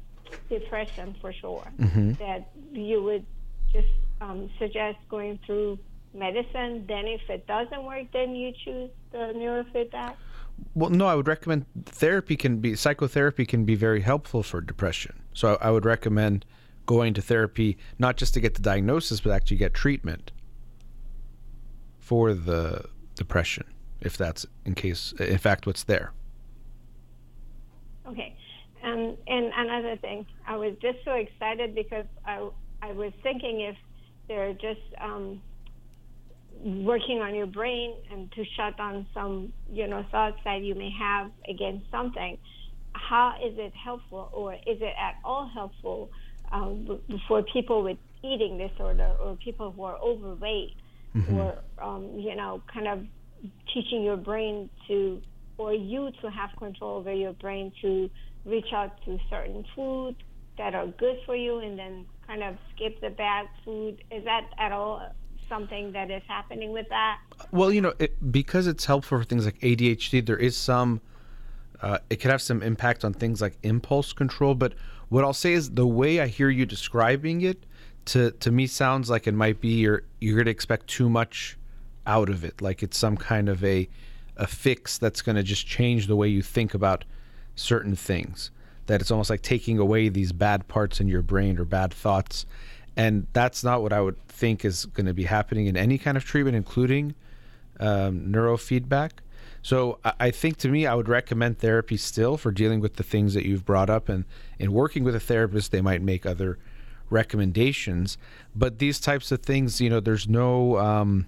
depression 0.48 1.14
for 1.20 1.32
sure, 1.32 1.66
Mm-hmm. 1.78 2.12
that 2.14 2.50
you 2.72 3.02
would 3.02 3.26
just 3.72 3.88
um, 4.20 4.48
suggest 4.58 4.98
going 5.08 5.38
through 5.44 5.78
medicine. 6.14 6.84
Then, 6.88 7.06
if 7.06 7.20
it 7.28 7.46
doesn't 7.46 7.84
work, 7.84 8.06
then 8.12 8.34
you 8.34 8.52
choose 8.64 8.90
the 9.12 9.32
neurofeedback. 9.36 10.14
Well, 10.74 10.90
no, 10.90 11.06
I 11.06 11.14
would 11.14 11.28
recommend 11.28 11.66
therapy 11.84 12.36
can 12.36 12.58
be 12.58 12.76
psychotherapy 12.76 13.44
can 13.44 13.64
be 13.64 13.74
very 13.74 14.00
helpful 14.00 14.42
for 14.42 14.60
depression. 14.60 15.20
So 15.32 15.58
I 15.60 15.70
would 15.70 15.84
recommend 15.84 16.44
going 16.86 17.14
to 17.14 17.22
therapy 17.22 17.78
not 17.98 18.16
just 18.16 18.34
to 18.34 18.40
get 18.40 18.54
the 18.54 18.62
diagnosis, 18.62 19.20
but 19.20 19.32
actually 19.32 19.58
get 19.58 19.74
treatment 19.74 20.32
for 21.98 22.34
the 22.34 22.84
depression, 23.14 23.64
if 24.00 24.16
that's 24.16 24.46
in 24.64 24.74
case, 24.74 25.12
in 25.18 25.38
fact, 25.38 25.66
what's 25.66 25.84
there. 25.84 26.12
Okay. 28.06 28.36
Um, 28.82 29.16
and 29.26 29.52
another 29.56 29.96
thing, 29.96 30.26
I 30.46 30.56
was 30.56 30.74
just 30.80 30.98
so 31.04 31.12
excited 31.12 31.74
because 31.74 32.06
I, 32.26 32.48
I 32.82 32.92
was 32.92 33.12
thinking 33.22 33.60
if 33.60 33.76
they're 34.26 34.54
just 34.54 34.80
um, 35.00 35.40
working 36.62 37.20
on 37.20 37.34
your 37.34 37.46
brain 37.46 37.94
and 38.10 38.30
to 38.32 38.44
shut 38.56 38.76
down 38.76 39.06
some, 39.14 39.52
you 39.70 39.86
know, 39.86 40.04
thoughts 40.10 40.36
that 40.44 40.62
you 40.62 40.74
may 40.74 40.90
have 40.98 41.30
against 41.48 41.90
something, 41.90 42.38
how 42.92 43.34
is 43.44 43.54
it 43.56 43.72
helpful 43.74 44.30
or 44.32 44.54
is 44.54 44.80
it 44.80 44.94
at 44.98 45.14
all 45.24 45.48
helpful 45.52 46.10
um, 46.52 47.00
for 47.28 47.42
people 47.42 47.82
with 47.82 47.98
eating 48.22 48.58
disorder 48.58 49.12
or 49.22 49.36
people 49.36 49.72
who 49.72 49.84
are 49.84 49.96
overweight 49.98 50.74
or, 51.32 51.58
um, 51.82 52.18
you 52.18 52.36
know, 52.36 52.62
kind 52.72 52.86
of 52.88 53.04
teaching 53.72 54.02
your 54.02 54.16
brain 54.16 54.68
to 54.86 55.20
or 55.56 55.74
you 55.74 56.10
to 56.22 56.30
have 56.30 56.50
control 56.58 56.98
over 56.98 57.12
your 57.12 57.32
brain 57.34 57.72
to 57.82 58.08
reach 58.44 58.72
out 58.74 58.92
to 59.04 59.18
certain 59.28 59.64
foods 59.74 60.16
that 60.56 60.74
are 60.74 60.86
good 60.86 61.16
for 61.26 61.36
you 61.36 61.58
and 61.58 61.78
then 61.78 62.06
kind 62.26 62.42
of 62.42 62.56
skip 62.74 63.00
the 63.00 63.10
bad 63.10 63.46
food. 63.64 64.02
Is 64.10 64.24
that 64.24 64.46
at 64.58 64.72
all 64.72 65.02
something 65.50 65.92
that 65.92 66.10
is 66.10 66.22
happening 66.26 66.72
with 66.72 66.88
that? 66.88 67.18
Well, 67.50 67.70
you 67.70 67.82
know, 67.82 67.92
it, 67.98 68.32
because 68.32 68.66
it's 68.66 68.86
helpful 68.86 69.18
for 69.18 69.24
things 69.24 69.44
like 69.44 69.58
ADHD, 69.58 70.24
there 70.24 70.38
is 70.38 70.56
some. 70.56 71.02
Uh, 71.82 71.98
it 72.08 72.16
could 72.16 72.30
have 72.30 72.42
some 72.42 72.62
impact 72.62 73.04
on 73.04 73.12
things 73.12 73.40
like 73.42 73.58
impulse 73.62 74.12
control. 74.14 74.54
But 74.54 74.74
what 75.08 75.24
I'll 75.24 75.32
say 75.32 75.52
is 75.52 75.70
the 75.70 75.86
way 75.86 76.20
I 76.20 76.26
hear 76.26 76.48
you 76.48 76.64
describing 76.64 77.42
it, 77.42 77.64
to 78.06 78.30
to 78.32 78.50
me 78.50 78.66
sounds 78.66 79.10
like 79.10 79.26
it 79.26 79.34
might 79.34 79.60
be 79.60 79.68
you're 79.68 80.04
you're 80.20 80.36
going 80.36 80.46
to 80.46 80.50
expect 80.50 80.86
too 80.86 81.10
much 81.10 81.58
out 82.06 82.30
of 82.30 82.44
it, 82.44 82.62
like 82.62 82.82
it's 82.82 82.98
some 82.98 83.16
kind 83.16 83.48
of 83.48 83.62
a 83.64 83.88
a 84.36 84.46
fix 84.46 84.96
that's 84.96 85.20
going 85.20 85.36
to 85.36 85.42
just 85.42 85.66
change 85.66 86.06
the 86.06 86.16
way 86.16 86.28
you 86.28 86.42
think 86.42 86.72
about 86.72 87.04
certain 87.54 87.94
things. 87.94 88.50
That 88.86 89.00
it's 89.00 89.10
almost 89.10 89.30
like 89.30 89.42
taking 89.42 89.78
away 89.78 90.08
these 90.08 90.32
bad 90.32 90.66
parts 90.66 91.00
in 91.00 91.08
your 91.08 91.22
brain 91.22 91.58
or 91.58 91.64
bad 91.64 91.92
thoughts. 91.92 92.46
And 92.96 93.26
that's 93.32 93.62
not 93.64 93.82
what 93.82 93.92
I 93.92 94.00
would 94.00 94.26
think 94.28 94.64
is 94.64 94.86
going 94.86 95.06
to 95.06 95.14
be 95.14 95.24
happening 95.24 95.66
in 95.66 95.76
any 95.76 95.98
kind 95.98 96.16
of 96.16 96.24
treatment, 96.24 96.56
including 96.56 97.14
um, 97.78 98.26
neurofeedback. 98.26 99.10
So 99.62 99.98
I, 100.02 100.30
think 100.30 100.56
to 100.58 100.68
me, 100.68 100.86
I 100.86 100.94
would 100.94 101.08
recommend 101.08 101.58
therapy 101.58 101.98
still 101.98 102.38
for 102.38 102.50
dealing 102.50 102.80
with 102.80 102.96
the 102.96 103.02
things 103.02 103.34
that 103.34 103.44
you've 103.44 103.64
brought 103.64 103.90
up. 103.90 104.08
And 104.08 104.24
in 104.58 104.72
working 104.72 105.04
with 105.04 105.14
a 105.14 105.20
therapist, 105.20 105.70
they 105.70 105.82
might 105.82 106.00
make 106.00 106.24
other 106.24 106.58
recommendations. 107.10 108.16
But 108.54 108.78
these 108.78 108.98
types 108.98 109.30
of 109.32 109.42
things, 109.42 109.80
you 109.80 109.90
know, 109.90 110.00
there's 110.00 110.28
no 110.28 110.78
um, 110.78 111.26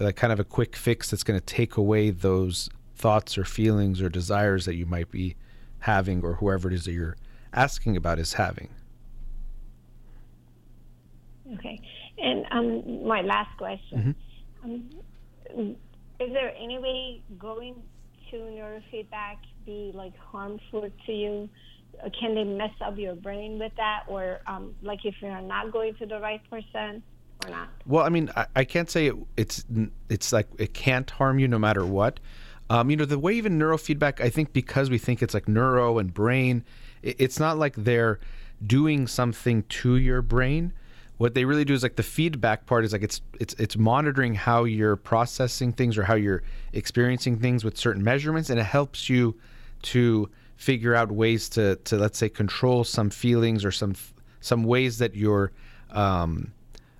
uh, 0.00 0.12
kind 0.12 0.32
of 0.32 0.40
a 0.40 0.44
quick 0.44 0.76
fix 0.76 1.10
that's 1.10 1.22
going 1.22 1.38
to 1.38 1.44
take 1.44 1.76
away 1.76 2.10
those 2.10 2.70
thoughts 2.96 3.36
or 3.36 3.44
feelings 3.44 4.00
or 4.00 4.08
desires 4.08 4.64
that 4.64 4.76
you 4.76 4.86
might 4.86 5.10
be 5.10 5.36
having 5.80 6.24
or 6.24 6.36
whoever 6.36 6.70
it 6.70 6.74
is 6.74 6.84
that 6.86 6.92
you're 6.92 7.16
asking 7.52 7.96
about 7.96 8.18
is 8.18 8.34
having. 8.34 8.68
Okay. 11.52 11.80
And 12.18 12.46
um, 12.50 13.06
my 13.06 13.20
last 13.20 13.56
question 13.58 14.14
um, 14.62 14.90
Is 16.20 16.32
there 16.32 16.54
any 16.58 16.78
way 16.78 17.22
going 17.38 17.74
to 18.30 18.36
neurofeedback 18.36 19.36
be 19.66 19.92
like 19.94 20.16
harmful 20.16 20.88
to 21.06 21.12
you? 21.12 21.48
Can 22.18 22.34
they 22.34 22.44
mess 22.44 22.72
up 22.80 22.98
your 22.98 23.14
brain 23.14 23.58
with 23.58 23.72
that? 23.76 24.04
Or 24.08 24.40
um, 24.46 24.74
like 24.82 25.04
if 25.04 25.14
you're 25.20 25.40
not 25.40 25.72
going 25.72 25.94
to 25.96 26.06
the 26.06 26.18
right 26.18 26.40
person 26.50 27.02
or 27.44 27.50
not? 27.50 27.68
Well, 27.86 28.04
I 28.04 28.08
mean, 28.08 28.30
I, 28.36 28.46
I 28.56 28.64
can't 28.64 28.90
say 28.90 29.06
it, 29.08 29.16
it's 29.36 29.64
it's 30.08 30.32
like 30.32 30.48
it 30.58 30.74
can't 30.74 31.08
harm 31.08 31.38
you 31.38 31.48
no 31.48 31.58
matter 31.58 31.84
what. 31.84 32.20
Um, 32.70 32.90
you 32.90 32.96
know, 32.96 33.04
the 33.04 33.18
way 33.18 33.34
even 33.34 33.58
neurofeedback, 33.58 34.20
I 34.20 34.30
think 34.30 34.52
because 34.52 34.88
we 34.88 34.98
think 34.98 35.22
it's 35.22 35.34
like 35.34 35.46
neuro 35.46 35.98
and 35.98 36.12
brain, 36.12 36.64
it, 37.02 37.16
it's 37.18 37.38
not 37.38 37.58
like 37.58 37.76
they're 37.76 38.18
doing 38.66 39.06
something 39.06 39.64
to 39.64 39.96
your 39.96 40.22
brain. 40.22 40.72
What 41.16 41.34
they 41.34 41.44
really 41.44 41.64
do 41.64 41.74
is 41.74 41.82
like 41.82 41.96
the 41.96 42.02
feedback 42.02 42.66
part 42.66 42.84
is 42.84 42.92
like 42.92 43.02
it's 43.02 43.20
it's 43.38 43.54
it's 43.54 43.76
monitoring 43.76 44.34
how 44.34 44.64
you're 44.64 44.96
processing 44.96 45.72
things 45.72 45.96
or 45.96 46.02
how 46.02 46.14
you're 46.14 46.42
experiencing 46.72 47.38
things 47.38 47.64
with 47.64 47.78
certain 47.78 48.02
measurements, 48.02 48.50
and 48.50 48.58
it 48.58 48.64
helps 48.64 49.08
you 49.08 49.36
to 49.82 50.28
figure 50.56 50.94
out 50.94 51.12
ways 51.12 51.48
to 51.50 51.76
to 51.76 51.96
let's 51.96 52.18
say 52.18 52.28
control 52.28 52.84
some 52.84 53.10
feelings 53.10 53.64
or 53.64 53.70
some 53.70 53.94
some 54.40 54.64
ways 54.64 54.98
that 54.98 55.14
you're 55.14 55.52
um, 55.90 56.52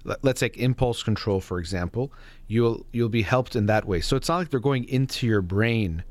let- 0.04 0.22
let's 0.22 0.40
take 0.40 0.56
impulse 0.58 1.02
control 1.02 1.40
for 1.40 1.58
example 1.58 2.12
you'll 2.46 2.84
you'll 2.92 3.08
be 3.08 3.22
helped 3.22 3.56
in 3.56 3.66
that 3.66 3.86
way. 3.86 4.00
So 4.00 4.16
it's 4.16 4.28
not 4.28 4.36
like 4.36 4.50
they're 4.50 4.60
going 4.60 4.88
into 4.88 5.26
your 5.26 5.42
brain 5.42 6.04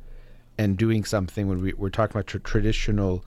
and 0.57 0.77
doing 0.77 1.03
something 1.03 1.47
when 1.47 1.61
we, 1.61 1.73
we're 1.73 1.89
talking 1.89 2.15
about 2.15 2.27
tr- 2.27 2.39
traditional 2.39 3.23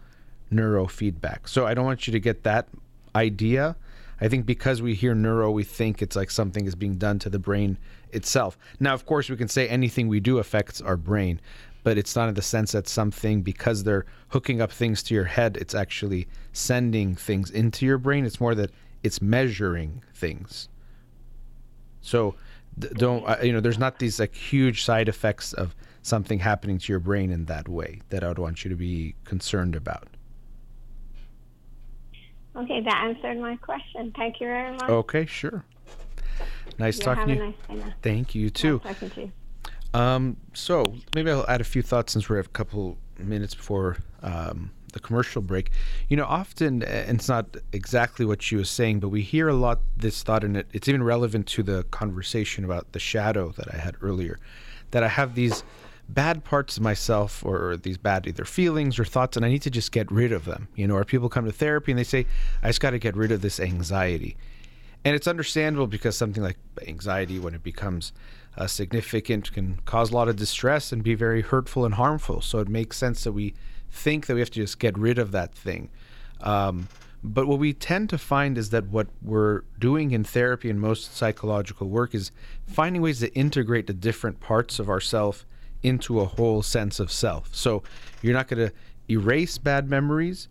neurofeedback. 0.53 1.49
So 1.49 1.67
i 1.67 1.75
don't 1.75 1.85
want 1.85 2.07
you 2.07 2.13
to 2.13 2.21
get 2.21 2.45
that 2.45 2.69
idea 3.15 3.77
i 4.21 4.29
think 4.29 4.47
because 4.47 4.83
we 4.83 4.95
hear 4.95 5.15
neuro 5.15 5.51
we 5.51 5.65
think 5.65 6.03
it's 6.03 6.17
like 6.17 6.31
something 6.31 6.67
is 6.67 6.75
being 6.75 6.97
done 6.97 7.19
to 7.19 7.31
the 7.31 7.39
brain 7.39 7.79
itself. 8.13 8.57
Now 8.81 8.95
of 8.95 9.05
course 9.05 9.29
we 9.29 9.37
can 9.37 9.49
say 9.49 9.69
anything 9.69 10.09
we 10.09 10.21
do 10.21 10.39
affects 10.39 10.81
our 10.81 10.97
brain 10.97 11.41
but 11.83 11.99
it's 11.99 12.17
not 12.17 12.29
in 12.29 12.35
the 12.35 12.43
sense 12.43 12.73
that 12.73 12.89
something 12.89 13.43
because 13.43 13.85
they're 13.85 14.07
hooking 14.29 14.61
up 14.61 14.73
things 14.73 15.03
to 15.05 15.15
your 15.15 15.25
head 15.25 15.57
it's 15.57 15.75
actually 15.75 16.27
sending 16.53 17.15
things 17.15 17.51
into 17.51 17.85
your 17.85 17.99
brain. 17.99 18.25
It's 18.25 18.41
more 18.41 18.55
that 18.55 18.71
it's 19.03 19.21
measuring 19.21 20.03
things. 20.15 20.69
So 22.01 22.35
don't 22.79 23.43
you 23.43 23.53
know 23.53 23.61
there's 23.61 23.79
not 23.79 23.99
these 23.99 24.21
like 24.21 24.35
huge 24.35 24.85
side 24.85 25.09
effects 25.09 25.53
of 25.53 25.75
something 26.03 26.39
happening 26.39 26.79
to 26.79 26.93
your 26.93 27.01
brain 27.01 27.31
in 27.31 27.47
that 27.47 27.69
way 27.69 28.01
that 28.11 28.23
i 28.23 28.29
would 28.29 28.39
want 28.39 28.65
you 28.65 28.69
to 28.69 28.77
be 28.77 29.15
concerned 29.25 29.75
about 29.75 30.09
Okay, 32.57 32.81
that 32.81 33.05
answered 33.05 33.39
my 33.39 33.57
question. 33.57 34.13
Thank 34.17 34.41
you 34.41 34.47
very 34.47 34.73
much. 34.73 34.89
okay 34.89 35.27
sure 35.27 35.65
nice 36.79 36.99
You 36.99 37.05
talking 37.05 37.29
have 37.29 37.39
to 37.39 37.73
a 37.73 37.75
you 37.77 37.81
nice 37.81 37.93
thank 38.03 38.35
you 38.35 38.51
too 38.51 38.81
Nice 38.85 38.95
talking 38.95 39.11
to 39.11 39.21
you. 39.23 39.33
Um, 39.95 40.37
so 40.53 40.85
maybe 41.15 41.31
I'll 41.31 41.47
add 41.49 41.61
a 41.61 41.65
few 41.65 41.83
thoughts 41.83 42.13
since 42.13 42.29
we're 42.29 42.39
a 42.39 42.45
couple 42.45 42.99
minutes 43.19 43.55
before 43.55 43.97
um, 44.23 44.71
the 44.93 45.01
commercial 45.01 45.41
break. 45.41 45.71
You 46.09 46.17
know, 46.19 46.25
often, 46.25 46.83
and 46.83 47.19
it's 47.19 47.29
not 47.29 47.57
exactly 47.73 48.27
what 48.27 48.43
she 48.43 48.57
was 48.57 48.69
saying, 48.69 49.01
but 49.01 49.09
we 49.09 49.23
hear 49.23 49.49
a 49.49 49.55
lot 49.55 49.81
this 49.97 50.23
thought, 50.23 50.45
and 50.45 50.57
it, 50.57 50.67
it's 50.73 50.89
even 50.89 51.03
relevant 51.03 51.47
to 51.49 51.63
the 51.63 51.85
conversation 51.85 52.65
about 52.65 52.93
the 52.93 52.99
shadow 52.99 53.53
that 53.57 53.73
I 53.73 53.79
had 53.79 53.97
earlier. 54.03 54.39
That 54.91 55.03
I 55.03 55.09
have 55.09 55.35
these 55.35 55.65
bad 56.09 56.45
parts 56.45 56.77
of 56.77 56.83
myself, 56.83 57.45
or 57.45 57.77
these 57.77 57.99
bad 57.99 58.27
either 58.27 58.45
feelings 58.45 58.99
or 58.99 59.05
thoughts, 59.05 59.37
and 59.37 59.45
I 59.45 59.49
need 59.49 59.63
to 59.63 59.71
just 59.71 59.93
get 59.93 60.11
rid 60.11 60.33
of 60.33 60.45
them. 60.45 60.69
You 60.75 60.87
know, 60.87 60.95
or 60.95 61.05
people 61.05 61.29
come 61.29 61.45
to 61.45 61.53
therapy 61.53 61.93
and 61.93 61.99
they 61.99 62.05
say, 62.05 62.27
"I 62.63 62.69
just 62.69 62.81
got 62.81 62.91
to 62.91 62.99
get 62.99 63.17
rid 63.17 63.33
of 63.33 63.43
this 63.43 63.61
anxiety." 63.61 64.37
And 65.05 65.15
it's 65.15 65.29
understandable 65.29 65.87
because 65.87 66.17
something 66.17 66.43
like 66.43 66.57
anxiety, 66.87 67.39
when 67.39 67.55
it 67.55 67.63
becomes 67.63 68.13
uh, 68.57 68.67
significant, 68.67 69.53
can 69.53 69.79
cause 69.85 70.11
a 70.11 70.15
lot 70.15 70.29
of 70.29 70.35
distress 70.37 70.91
and 70.91 71.03
be 71.03 71.15
very 71.15 71.43
hurtful 71.43 71.85
and 71.85 71.95
harmful. 71.95 72.41
So 72.41 72.59
it 72.59 72.69
makes 72.69 72.97
sense 72.97 73.23
that 73.25 73.33
we 73.33 73.55
think 73.89 74.27
that 74.27 74.35
we 74.35 74.41
have 74.41 74.51
to 74.51 74.61
just 74.61 74.81
get 74.81 74.99
rid 74.99 75.19
of 75.19 75.31
that 75.31 75.55
thing. 75.55 75.91
Um, 76.41 76.89
but 77.23 77.47
what 77.47 77.59
we 77.59 77.73
tend 77.73 78.11
to 78.11 78.19
find 78.19 78.59
is 78.59 78.71
that 78.71 78.89
what 78.89 79.09
we're 79.23 79.63
doing 79.79 80.11
in 80.11 80.25
therapy 80.25 80.71
and 80.71 80.81
most 80.81 81.17
psychological 81.17 81.89
work 81.89 82.15
is 82.15 82.31
finding 82.67 83.03
ways 83.03 83.21
to 83.21 83.33
integrate 83.35 83.87
the 83.87 83.95
different 83.95 84.41
parts 84.41 84.79
of 84.79 84.89
ourself 84.89 85.47
into 85.83 86.21
a 86.21 86.25
whole 86.25 86.63
sense 86.63 87.01
of 87.01 87.11
self. 87.11 87.55
So 87.55 87.83
you're 88.23 88.35
not 88.35 88.49
going 88.49 88.69
to 88.69 88.75
erase 89.09 89.59
bad 89.59 89.89
memories 89.89 90.49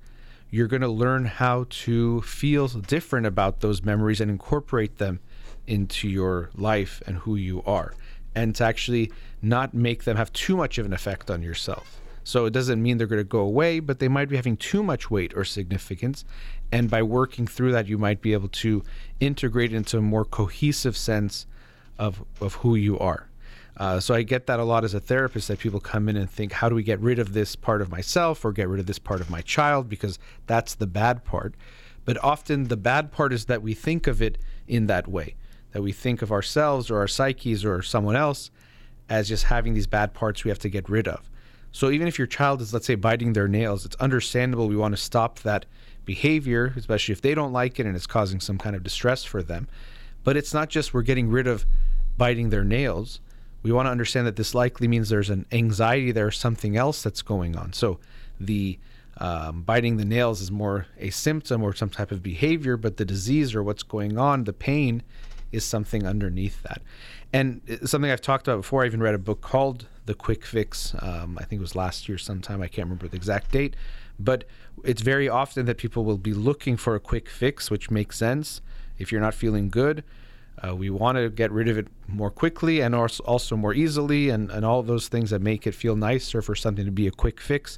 you're 0.56 0.68
going 0.68 0.82
to 0.82 0.88
learn 0.88 1.26
how 1.26 1.66
to 1.70 2.22
feel 2.22 2.68
different 2.70 3.26
about 3.26 3.60
those 3.60 3.84
memories 3.84 4.22
and 4.22 4.32
incorporate 4.32 5.00
them 5.00 5.20
into 5.68 6.08
your 6.08 6.50
life 6.56 7.02
and 7.06 7.18
who 7.18 7.36
you 7.36 7.62
are 7.66 7.94
and 8.36 8.56
to 8.56 8.64
actually 8.64 9.12
not 9.42 9.74
make 9.74 10.06
them 10.06 10.16
have 10.16 10.32
too 10.32 10.56
much 10.56 10.78
of 10.78 10.86
an 10.86 10.94
effect 10.94 11.30
on 11.30 11.42
yourself 11.42 12.00
So 12.24 12.46
it 12.46 12.52
doesn't 12.52 12.82
mean 12.82 12.98
they're 12.98 13.06
going 13.06 13.20
to 13.20 13.24
go 13.24 13.40
away, 13.40 13.80
but 13.80 14.00
they 14.00 14.08
might 14.08 14.30
be 14.30 14.36
having 14.36 14.58
too 14.58 14.82
much 14.82 15.12
weight 15.12 15.34
or 15.36 15.44
significance. 15.46 16.26
And 16.72 16.90
by 16.90 17.04
working 17.04 17.46
through 17.48 17.72
that, 17.74 17.88
you 17.88 17.98
might 17.98 18.22
be 18.22 18.34
able 18.34 18.48
to 18.64 18.82
integrate 19.20 19.74
into 19.74 19.98
a 19.98 20.02
more 20.02 20.26
cohesive 20.26 20.98
sense 20.98 21.46
of, 22.00 22.24
of 22.42 22.56
who 22.56 22.76
you 22.76 22.98
are. 22.98 23.28
Uh, 23.78 24.00
so 24.00 24.14
I 24.14 24.24
get 24.24 24.48
that 24.48 24.60
a 24.60 24.64
lot 24.64 24.86
as 24.86 24.94
a 24.94 25.00
therapist 25.00 25.50
that 25.50 25.60
people 25.60 25.80
come 25.80 26.08
in 26.08 26.16
and 26.16 26.30
think, 26.30 26.54
how 26.54 26.70
do 26.70 26.76
we 26.76 26.84
get 26.84 27.00
rid 27.00 27.20
of 27.20 27.34
this 27.34 27.56
part 27.56 27.82
of 27.82 27.90
myself 27.90 28.46
or 28.46 28.54
get 28.54 28.70
rid 28.70 28.80
of 28.80 28.86
this 28.86 29.00
part 29.00 29.20
of 29.20 29.30
my 29.30 29.42
child? 29.42 29.90
Because 29.90 30.18
that's 30.48 30.76
the 30.76 30.88
bad 30.88 31.26
part. 31.26 31.56
But 32.06 32.24
often 32.24 32.66
the 32.66 32.78
bad 32.78 33.12
part 33.12 33.34
is 33.34 33.46
that 33.46 33.62
we 33.62 33.74
think 33.74 34.08
of 34.08 34.22
it 34.22 34.38
in 34.68 34.88
that 34.88 35.08
way, 35.08 35.36
that 35.72 35.82
we 35.82 35.92
think 35.92 36.22
of 36.22 36.32
ourselves 36.32 36.90
or 36.90 37.00
our 37.00 37.08
psyches 37.08 37.66
or 37.66 37.82
someone 37.82 38.16
else 38.16 38.50
as 39.10 39.28
just 39.28 39.46
having 39.46 39.74
these 39.74 39.88
bad 39.88 40.14
parts 40.14 40.44
we 40.44 40.50
have 40.50 40.60
to 40.60 40.70
get 40.70 40.88
rid 40.88 41.08
of. 41.08 41.30
So 41.72 41.90
even 41.90 42.08
if 42.08 42.18
your 42.18 42.28
child 42.28 42.62
is, 42.62 42.74
let's 42.74 42.88
say, 42.88 42.96
biting 42.96 43.34
their 43.34 43.50
nails, 43.50 43.86
it's 43.86 43.98
understandable 43.98 44.70
we 44.70 44.78
want 44.78 44.94
to 44.96 45.02
stop 45.02 45.40
that 45.40 45.66
behavior, 46.06 46.74
especially 46.78 47.12
if 47.12 47.22
they 47.22 47.36
don't 47.36 47.52
like 47.52 47.80
it 47.80 47.86
and 47.86 47.96
it's 47.96 48.08
causing 48.08 48.40
some 48.40 48.58
kind 48.58 48.76
of 48.76 48.84
distress 48.84 49.26
for 49.26 49.44
them. 49.44 49.68
But 50.24 50.38
it's 50.38 50.54
not 50.54 50.70
just 50.70 50.94
we're 50.94 51.02
getting 51.02 51.30
rid 51.30 51.48
of 51.48 51.66
biting 52.18 52.50
their 52.50 52.64
nails 52.64 53.20
we 53.66 53.72
want 53.72 53.88
to 53.88 53.90
understand 53.90 54.28
that 54.28 54.36
this 54.36 54.54
likely 54.54 54.88
means 54.88 55.10
there's 55.10 55.32
an 55.32 55.44
anxiety 55.52 56.12
there, 56.12 56.30
something 56.30 56.78
else 56.78 57.02
that's 57.02 57.24
going 57.24 57.56
on. 57.56 57.74
So 57.74 57.98
the 58.40 58.78
um, 59.18 59.64
biting 59.64 59.98
the 59.98 60.06
nails 60.06 60.40
is 60.40 60.52
more 60.52 60.86
a 61.00 61.10
symptom 61.10 61.64
or 61.64 61.74
some 61.74 61.90
type 61.90 62.12
of 62.12 62.22
behavior, 62.22 62.78
but 62.78 62.98
the 62.98 63.06
disease 63.06 63.56
or 63.56 63.64
what's 63.64 63.82
going 63.82 64.20
on, 64.20 64.44
the 64.44 64.54
pain, 64.54 65.02
is 65.52 65.66
something 65.66 66.06
underneath 66.06 66.62
that. 66.62 66.84
And 67.34 67.60
something 67.86 68.12
I've 68.12 68.22
talked 68.22 68.48
about 68.48 68.58
before. 68.58 68.84
I 68.84 68.86
even 68.86 69.02
read 69.02 69.16
a 69.16 69.18
book 69.18 69.42
called 69.42 69.88
The 70.06 70.14
Quick 70.14 70.46
Fix. 70.46 70.94
Um, 71.00 71.36
I 71.42 71.46
think 71.46 71.58
it 71.60 71.64
was 71.64 71.76
last 71.76 72.08
year 72.08 72.20
sometime. 72.20 72.62
I 72.62 72.68
can't 72.68 72.86
remember 72.86 73.08
the 73.08 73.18
exact 73.18 73.50
date. 73.50 73.76
But 74.20 74.44
it's 74.84 75.02
very 75.02 75.28
often 75.28 75.66
that 75.66 75.78
people 75.80 76.06
will 76.06 76.20
be 76.20 76.36
looking 76.36 76.78
for 76.78 76.94
a 76.94 77.00
quick 77.00 77.30
fix, 77.30 77.72
which 77.72 77.90
makes 77.90 78.16
sense. 78.16 78.62
If 79.00 79.12
you're 79.12 79.22
not 79.22 79.34
feeling 79.34 79.70
good, 79.70 80.04
uh, 80.66 80.76
we 80.76 80.90
want 80.90 81.18
to 81.18 81.30
get 81.30 81.52
rid 81.52 81.68
of 81.68 81.78
it 81.78 81.88
more 82.08 82.32
quickly 82.32 82.82
and 82.82 82.96
also 82.96 83.56
more 83.56 83.74
easily, 83.74 84.30
and, 84.30 84.50
and 84.52 84.66
all 84.66 84.84
those 84.84 85.08
things 85.08 85.30
that 85.30 85.42
make 85.42 85.68
it 85.68 85.74
feel 85.74 85.96
nicer 85.96 86.42
for 86.42 86.56
something 86.56 86.86
to 86.86 86.92
be 86.92 87.08
a 87.08 87.12
quick 87.12 87.40
fix. 87.40 87.78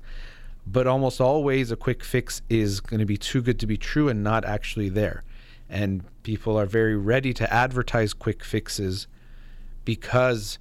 But 0.65 0.85
almost 0.85 1.21
always, 1.21 1.71
a 1.71 1.75
quick 1.75 2.03
fix 2.03 2.41
is 2.49 2.79
going 2.81 2.99
to 2.99 3.05
be 3.05 3.17
too 3.17 3.41
good 3.41 3.59
to 3.59 3.67
be 3.67 3.77
true 3.77 4.09
and 4.09 4.23
not 4.23 4.43
actually 4.45 4.89
there. 4.89 5.23
And 5.69 6.03
people 6.23 6.57
are 6.57 6.65
very 6.65 6.95
ready 6.95 7.33
to 7.33 7.53
advertise 7.53 8.13
quick 8.13 8.43
fixes 8.43 9.07
because 9.85 10.59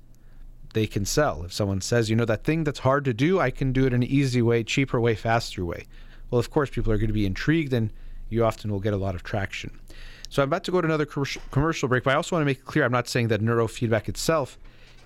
they 0.75 0.87
can 0.87 1.05
sell. 1.05 1.43
If 1.45 1.53
someone 1.53 1.81
says, 1.81 2.09
you 2.09 2.17
know, 2.17 2.25
that 2.25 2.45
thing 2.45 2.65
that's 2.65 2.81
hard 2.81 3.05
to 3.07 3.15
do, 3.15 3.41
I 3.41 3.51
can 3.51 3.73
do 3.73 3.85
it 3.85 3.93
in 3.93 4.03
an 4.03 4.09
easy 4.09 4.43
way, 4.43 4.63
cheaper 4.63 5.01
way, 5.01 5.15
faster 5.15 5.65
way. 5.65 5.87
Well, 6.31 6.39
of 6.39 6.51
course, 6.51 6.71
people 6.71 6.93
are 6.93 6.99
going 6.99 7.09
to 7.09 7.15
be 7.15 7.27
intrigued 7.27 7.73
and 7.73 7.93
you 8.29 8.45
often 8.45 8.71
will 8.71 8.81
get 8.81 8.95
a 8.95 8.99
lot 8.99 9.15
of 9.15 9.23
traction. 9.23 9.79
So 10.37 10.43
I'm 10.43 10.51
about 10.51 10.65
to 10.65 10.71
go 10.71 10.83
to 10.83 10.87
another 10.87 11.07
commercial 11.07 11.89
break, 11.89 12.05
but 12.05 12.13
I 12.13 12.17
also 12.17 12.37
want 12.37 12.43
to 12.43 12.45
make 12.45 12.63
clear 12.67 12.85
I'm 12.85 12.93
not 12.93 13.09
saying 13.09 13.29
that 13.29 13.41
neurofeedback 13.41 14.07
itself 14.07 14.59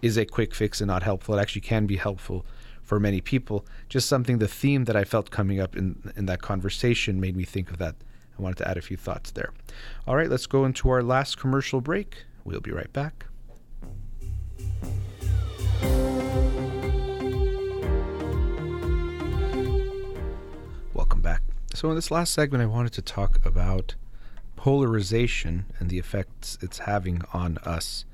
is 0.02 0.16
a 0.16 0.27
quick 0.27 0.52
fix 0.52 0.81
and 0.81 0.89
not 0.89 1.05
helpful. 1.05 1.36
It 1.36 1.40
actually 1.40 1.61
can 1.61 1.86
be 1.86 1.98
helpful 1.98 2.44
for 2.82 2.98
many 2.98 3.20
people. 3.20 3.65
Just 3.89 4.09
something, 4.09 4.39
the 4.39 4.48
theme 4.48 4.86
that 4.86 4.97
I 4.97 5.05
felt 5.05 5.31
coming 5.31 5.61
up 5.61 5.77
in, 5.77 6.12
in 6.16 6.27
that 6.27 6.43
conversation 6.43 7.20
made 7.20 7.36
me 7.36 7.44
think 7.44 7.70
of 7.70 7.78
that. 7.78 7.94
I 8.36 8.43
wanted 8.43 8.57
to 8.57 8.69
add 8.69 8.77
a 8.77 8.82
few 8.82 8.97
thoughts 8.97 9.31
there. 9.31 9.52
All 10.05 10.16
right, 10.16 10.28
let's 10.28 10.47
go 10.47 10.65
into 10.65 10.90
our 10.90 11.01
last 11.01 11.39
commercial 11.39 11.81
break. 11.81 12.24
We'll 12.44 12.59
be 12.59 12.73
right 12.73 12.93
back. 12.93 13.27
Welcome 20.93 21.23
back. 21.23 21.43
So, 21.73 21.89
in 21.89 21.94
this 21.94 22.11
last 22.11 22.35
segment, 22.35 22.65
I 22.65 22.66
wanted 22.66 22.93
to 22.94 23.02
talk 23.02 23.39
about 23.47 23.94
polarization 24.60 25.64
and 25.78 25.88
the 25.88 25.98
effects 25.98 26.58
it's 26.60 26.80
having 26.80 27.22
on 27.32 27.56
us 27.64 28.04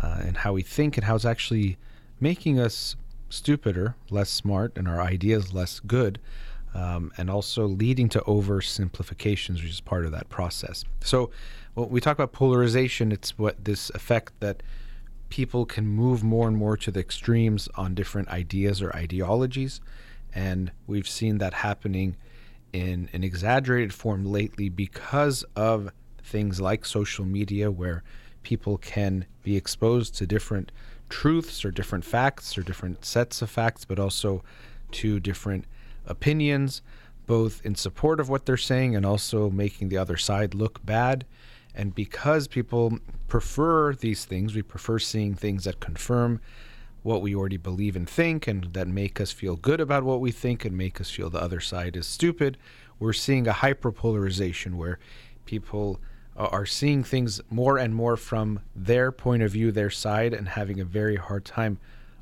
uh, 0.00 0.18
and 0.20 0.36
how 0.36 0.52
we 0.52 0.62
think 0.62 0.96
and 0.96 1.04
how 1.04 1.16
it's 1.16 1.24
actually 1.24 1.76
making 2.20 2.60
us 2.60 2.94
stupider, 3.28 3.96
less 4.08 4.30
smart, 4.30 4.72
and 4.76 4.86
our 4.86 5.00
ideas 5.00 5.52
less 5.52 5.80
good, 5.80 6.20
um, 6.74 7.10
and 7.18 7.28
also 7.28 7.66
leading 7.66 8.08
to 8.08 8.20
oversimplifications, 8.20 9.54
which 9.54 9.64
is 9.64 9.80
part 9.80 10.04
of 10.04 10.12
that 10.12 10.28
process. 10.28 10.84
So, 11.00 11.32
when 11.74 11.88
we 11.88 12.00
talk 12.00 12.16
about 12.16 12.30
polarization, 12.32 13.10
it's 13.10 13.36
what 13.36 13.64
this 13.64 13.90
effect 13.90 14.32
that 14.38 14.62
people 15.28 15.66
can 15.66 15.88
move 15.88 16.22
more 16.22 16.46
and 16.46 16.56
more 16.56 16.76
to 16.76 16.92
the 16.92 17.00
extremes 17.00 17.68
on 17.74 17.96
different 17.96 18.28
ideas 18.28 18.80
or 18.80 18.94
ideologies, 18.94 19.80
and 20.32 20.70
we've 20.86 21.08
seen 21.08 21.38
that 21.38 21.52
happening 21.52 22.16
in 22.72 23.08
an 23.12 23.24
exaggerated 23.24 23.92
form 23.92 24.24
lately 24.24 24.68
because 24.68 25.44
of 25.56 25.90
things 26.22 26.60
like 26.60 26.84
social 26.84 27.24
media 27.24 27.70
where 27.70 28.02
people 28.42 28.78
can 28.78 29.26
be 29.42 29.56
exposed 29.56 30.14
to 30.16 30.26
different 30.26 30.72
truths 31.08 31.64
or 31.64 31.70
different 31.70 32.04
facts 32.04 32.56
or 32.56 32.62
different 32.62 33.04
sets 33.04 33.42
of 33.42 33.50
facts, 33.50 33.84
but 33.84 33.98
also 33.98 34.42
to 34.92 35.20
different 35.20 35.64
opinions, 36.06 36.82
both 37.26 37.60
in 37.64 37.74
support 37.74 38.20
of 38.20 38.28
what 38.28 38.46
they're 38.46 38.56
saying 38.56 38.96
and 38.96 39.04
also 39.04 39.50
making 39.50 39.88
the 39.88 39.98
other 39.98 40.16
side 40.16 40.54
look 40.54 40.84
bad. 40.84 41.24
And 41.74 41.94
because 41.94 42.48
people 42.48 42.98
prefer 43.28 43.94
these 43.94 44.24
things, 44.24 44.54
we 44.54 44.62
prefer 44.62 44.98
seeing 44.98 45.34
things 45.34 45.64
that 45.64 45.80
confirm 45.80 46.40
what 47.02 47.22
we 47.22 47.34
already 47.34 47.56
believe 47.56 47.96
and 47.96 48.08
think 48.08 48.46
and 48.46 48.64
that 48.74 48.86
make 48.86 49.20
us 49.20 49.32
feel 49.32 49.56
good 49.56 49.80
about 49.80 50.04
what 50.04 50.20
we 50.20 50.30
think 50.30 50.64
and 50.64 50.76
make 50.76 51.00
us 51.00 51.10
feel 51.10 51.30
the 51.30 51.42
other 51.42 51.60
side 51.60 51.96
is 51.96 52.06
stupid, 52.06 52.58
we're 52.98 53.12
seeing 53.12 53.48
a 53.48 53.52
hyperpolarization 53.52 54.74
where 54.74 54.98
people 55.46 56.00
are 56.36 56.66
seeing 56.66 57.02
things 57.02 57.40
more 57.50 57.76
and 57.76 57.94
more 57.94 58.16
from 58.16 58.60
their 58.74 59.10
point 59.12 59.42
of 59.42 59.52
view, 59.52 59.72
their 59.72 59.90
side, 59.90 60.32
and 60.32 60.48
having 60.48 60.80
a 60.80 60.84
very 60.84 61.16
hard 61.16 61.44
time 61.44 61.78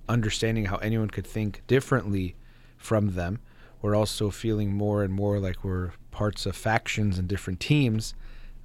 understanding 0.09 0.67
how 0.67 0.77
anyone 0.77 1.11
could 1.11 1.27
think 1.27 1.63
differently 1.67 2.35
from 2.77 3.15
them. 3.15 3.39
We're 3.83 3.95
also 3.95 4.31
feeling 4.31 4.73
more 4.73 5.03
and 5.03 5.13
more 5.13 5.39
like 5.39 5.63
we're 5.63 5.93
parts 6.11 6.47
of 6.47 6.57
factions 6.57 7.19
and 7.19 7.29
different 7.29 7.61
teams 7.61 8.15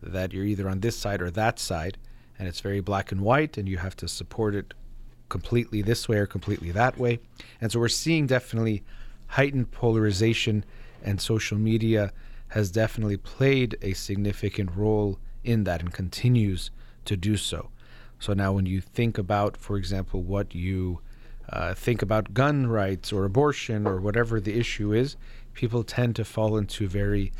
that 0.01 0.33
you're 0.33 0.45
either 0.45 0.69
on 0.69 0.79
this 0.79 0.97
side 0.97 1.21
or 1.21 1.29
that 1.31 1.59
side, 1.59 1.97
and 2.39 2.47
it's 2.47 2.61
very 2.61 2.79
black 2.79 3.11
and 3.11 3.21
white, 3.21 3.57
and 3.57 3.69
you 3.69 3.77
have 3.77 3.95
to 3.97 4.07
support 4.07 4.55
it 4.55 4.73
completely 5.33 5.81
this 5.81 6.07
way 6.07 6.17
or 6.17 6.27
completely 6.27 6.71
that 6.71 6.95
way. 7.03 7.13
And 7.59 7.71
so 7.71 7.79
we're 7.79 8.01
seeing 8.03 8.27
definitely 8.27 8.83
heightened 9.37 9.71
polarization, 9.71 10.63
and 11.03 11.19
social 11.19 11.57
media 11.57 12.13
has 12.49 12.69
definitely 12.69 13.17
played 13.17 13.75
a 13.81 13.93
significant 13.93 14.69
role 14.75 15.17
in 15.43 15.63
that 15.63 15.81
and 15.81 15.91
continues 15.91 16.69
to 17.05 17.17
do 17.17 17.35
so. 17.35 17.59
So 18.19 18.33
now, 18.33 18.53
when 18.53 18.67
you 18.67 18.79
think 18.79 19.17
about, 19.17 19.57
for 19.57 19.75
example, 19.75 20.21
what 20.21 20.53
you 20.53 20.99
uh, 21.49 21.73
think 21.73 22.01
about 22.03 22.33
gun 22.33 22.67
rights 22.67 23.11
or 23.11 23.25
abortion 23.25 23.87
or 23.87 23.99
whatever 23.99 24.39
the 24.39 24.57
issue 24.63 24.93
is, 24.93 25.17
people 25.53 25.83
tend 25.83 26.15
to 26.15 26.23
fall 26.23 26.57
into 26.57 26.87
very 26.87 27.31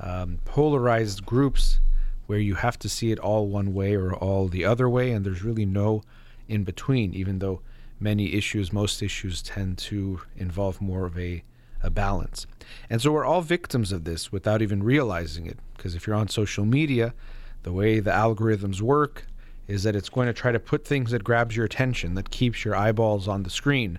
um, 0.00 0.38
polarized 0.44 1.24
groups 1.26 1.80
where 2.26 2.38
you 2.48 2.54
have 2.54 2.78
to 2.78 2.88
see 2.88 3.12
it 3.12 3.18
all 3.18 3.46
one 3.46 3.74
way 3.74 3.94
or 3.94 4.14
all 4.14 4.48
the 4.48 4.64
other 4.64 4.88
way, 4.88 5.12
and 5.12 5.24
there's 5.24 5.44
really 5.44 5.66
no 5.66 6.02
in 6.48 6.64
between, 6.64 7.14
even 7.14 7.38
though 7.38 7.60
many 8.00 8.34
issues, 8.34 8.72
most 8.72 9.02
issues, 9.02 9.42
tend 9.42 9.78
to 9.78 10.20
involve 10.36 10.80
more 10.80 11.04
of 11.04 11.18
a, 11.18 11.42
a 11.82 11.90
balance. 11.90 12.46
And 12.90 13.00
so 13.00 13.12
we're 13.12 13.24
all 13.24 13.42
victims 13.42 13.92
of 13.92 14.04
this 14.04 14.32
without 14.32 14.62
even 14.62 14.82
realizing 14.82 15.46
it. 15.46 15.58
Because 15.76 15.94
if 15.94 16.06
you're 16.06 16.16
on 16.16 16.28
social 16.28 16.64
media, 16.64 17.14
the 17.62 17.72
way 17.72 18.00
the 18.00 18.10
algorithms 18.10 18.80
work 18.80 19.26
is 19.68 19.84
that 19.84 19.96
it's 19.96 20.08
going 20.08 20.26
to 20.26 20.32
try 20.32 20.52
to 20.52 20.58
put 20.58 20.84
things 20.84 21.12
that 21.12 21.24
grabs 21.24 21.56
your 21.56 21.64
attention, 21.64 22.14
that 22.14 22.30
keeps 22.30 22.64
your 22.64 22.74
eyeballs 22.74 23.28
on 23.28 23.42
the 23.42 23.50
screen. 23.50 23.98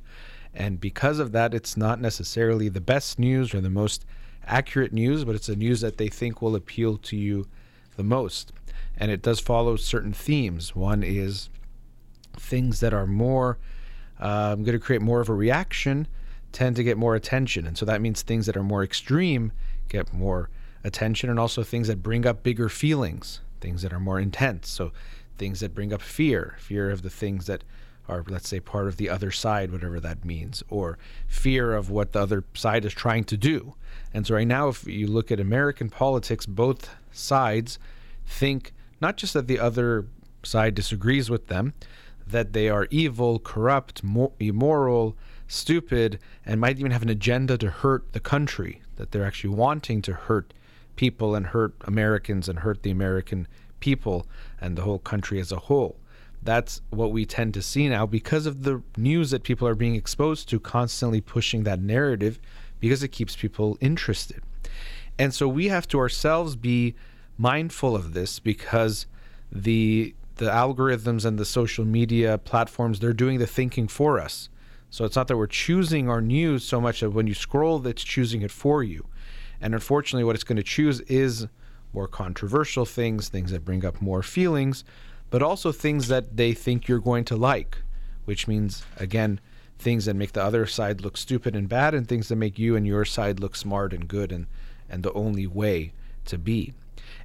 And 0.54 0.80
because 0.80 1.20
of 1.20 1.32
that, 1.32 1.54
it's 1.54 1.78
not 1.78 2.00
necessarily 2.00 2.70
the 2.70 2.82
best 2.82 3.18
news 3.18 3.54
or 3.54 3.62
the 3.62 3.70
most 3.70 4.06
accurate 4.46 4.94
news, 4.94 5.24
but 5.24 5.36
it's 5.36 5.50
a 5.50 5.56
news 5.56 5.82
that 5.82 5.98
they 5.98 6.10
think 6.10 6.42
will 6.42 6.56
appeal 6.56 6.98
to 6.98 7.16
you 7.16 7.48
the 7.96 8.04
most. 8.04 8.52
And 8.98 9.10
it 9.10 9.22
does 9.22 9.40
follow 9.40 9.76
certain 9.76 10.14
themes. 10.14 10.76
One 10.76 11.02
is 11.02 11.50
things 12.34 12.80
that 12.80 12.94
are 12.94 13.08
more 13.08 13.58
uh, 14.20 14.56
going 14.56 14.66
to 14.74 14.80
create 14.80 15.02
more 15.02 15.22
of 15.22 15.30
a 15.30 15.34
reaction 15.34 16.08
tend 16.52 16.76
to 16.76 16.84
get 16.84 16.98
more 16.98 17.16
attention. 17.16 17.66
And 17.66 17.78
so 17.78 17.86
that 17.86 18.02
means 18.02 18.22
things 18.22 18.46
that 18.46 18.56
are 18.56 18.64
more 18.64 18.84
extreme 18.84 19.52
get 19.90 20.14
more 20.14 20.50
attention, 20.84 21.30
and 21.30 21.40
also 21.40 21.64
things 21.64 21.88
that 21.88 22.04
bring 22.04 22.26
up 22.26 22.44
bigger 22.44 22.70
feelings, 22.70 23.42
things 23.62 23.82
that 23.82 23.94
are 23.94 24.00
more 24.00 24.20
intense. 24.20 24.70
So 24.70 24.92
things 25.38 25.60
that 25.62 25.74
bring 25.74 25.94
up 25.94 26.02
fear, 26.02 26.56
fear 26.60 26.90
of 26.92 27.02
the 27.02 27.10
things 27.10 27.46
that 27.48 27.64
are, 28.08 28.24
let's 28.28 28.50
say, 28.50 28.60
part 28.60 28.88
of 28.88 28.98
the 28.98 29.10
other 29.10 29.32
side, 29.32 29.72
whatever 29.72 30.00
that 30.00 30.26
means, 30.26 30.62
or 30.70 30.98
fear 31.28 31.74
of 31.74 31.90
what 31.90 32.12
the 32.12 32.20
other 32.20 32.44
side 32.54 32.84
is 32.86 32.94
trying 32.94 33.24
to 33.26 33.38
do. 33.38 33.76
And 34.14 34.28
so 34.28 34.36
right 34.36 34.48
now, 34.48 34.68
if 34.68 34.86
you 34.86 35.08
look 35.08 35.32
at 35.32 35.40
American 35.40 35.90
politics, 35.90 36.46
both 36.46 36.90
sides 37.12 37.80
think 38.26 38.74
not 39.00 39.18
just 39.18 39.34
that 39.34 39.48
the 39.48 39.60
other 39.60 40.06
side 40.44 40.76
disagrees 40.76 41.30
with 41.30 41.48
them, 41.48 41.74
that 42.28 42.54
they 42.54 42.70
are 42.70 42.88
evil, 42.90 43.40
corrupt, 43.40 44.02
immoral, 44.40 45.16
stupid 45.48 46.20
and 46.46 46.60
might 46.60 46.80
even 46.80 46.92
have 46.92 47.04
an 47.04 47.10
agenda 47.10 47.58
to 47.58 47.70
hurt 47.70 48.12
the 48.14 48.20
country, 48.20 48.82
that 48.96 49.12
they're 49.12 49.26
actually 49.26 49.54
wanting 49.54 50.02
to 50.02 50.14
hurt 50.14 50.54
people 50.96 51.36
and 51.36 51.48
hurt 51.48 51.74
Americans 51.82 52.50
and 52.50 52.60
hurt 52.60 52.84
the 52.84 52.92
American 52.92 53.48
people 53.80 54.26
and 54.60 54.78
the 54.78 54.82
whole 54.82 55.00
country 55.00 55.40
as 55.40 55.52
a 55.52 55.60
whole. 55.60 55.98
That's 56.42 56.82
what 56.90 57.12
we 57.12 57.26
tend 57.26 57.54
to 57.54 57.62
see 57.62 57.88
now 57.88 58.06
because 58.06 58.46
of 58.46 58.64
the 58.64 58.82
news 58.98 59.32
that 59.32 59.44
people 59.44 59.68
are 59.68 59.76
being 59.76 59.96
exposed 59.96 60.50
to, 60.50 60.60
constantly 60.60 61.22
pushing 61.22 61.64
that 61.64 61.80
narrative 61.80 62.40
because 62.80 63.02
it 63.02 63.10
keeps 63.10 63.36
people 63.36 63.78
interested. 63.80 64.44
And 65.18 65.34
so 65.34 65.48
we 65.48 65.68
have 65.70 65.88
to 65.90 66.00
ourselves 66.00 66.56
be 66.56 66.96
mindful 67.38 67.96
of 67.96 68.14
this 68.14 68.40
because 68.40 69.06
the 69.52 70.16
the 70.44 70.52
algorithms 70.52 71.26
and 71.26 71.38
the 71.38 71.46
social 71.46 71.86
media 71.86 72.38
platforms 72.38 73.00
they're 73.00 73.14
doing 73.14 73.40
the 73.40 73.48
thinking 73.48 73.88
for 73.88 74.20
us. 74.20 74.50
So 74.90 75.06
it's 75.06 75.16
not 75.16 75.28
that 75.28 75.38
we're 75.38 75.48
choosing 75.48 76.10
our 76.10 76.22
news 76.22 76.64
so 76.64 76.80
much 76.80 77.00
that 77.00 77.12
when 77.12 77.28
you 77.28 77.34
scroll 77.34 77.86
it's 77.88 78.04
choosing 78.04 78.42
it 78.42 78.52
for 78.52 78.84
you. 78.84 79.08
And 79.60 79.74
unfortunately 79.74 80.24
what 80.24 80.36
it's 80.36 80.44
going 80.44 80.58
to 80.58 80.64
choose 80.64 81.00
is 81.02 81.48
more 81.94 82.08
controversial 82.08 82.86
things, 82.86 83.30
things 83.30 83.52
that 83.52 83.66
bring 83.66 83.86
up 83.86 84.02
more 84.02 84.24
feelings, 84.24 84.84
but 85.30 85.42
also 85.42 85.72
things 85.72 86.08
that 86.10 86.38
they 86.38 86.54
think 86.54 86.88
you're 86.88 87.00
going 87.00 87.26
to 87.26 87.36
like, 87.36 87.78
which 88.26 88.48
means 88.48 88.84
again 88.98 89.40
things 89.80 90.06
that 90.06 90.16
make 90.16 90.34
the 90.34 90.44
other 90.44 90.66
side 90.66 91.02
look 91.02 91.18
stupid 91.18 91.56
and 91.56 91.68
bad 91.68 91.94
and 91.94 92.08
things 92.08 92.28
that 92.30 92.36
make 92.36 92.58
you 92.60 92.76
and 92.76 92.86
your 92.86 93.06
side 93.06 93.40
look 93.40 93.56
smart 93.56 93.94
and 93.94 94.08
good 94.08 94.32
and 94.32 94.48
and 94.90 95.04
the 95.04 95.14
only 95.14 95.48
way 95.48 95.94
to 96.26 96.38
be. 96.38 96.74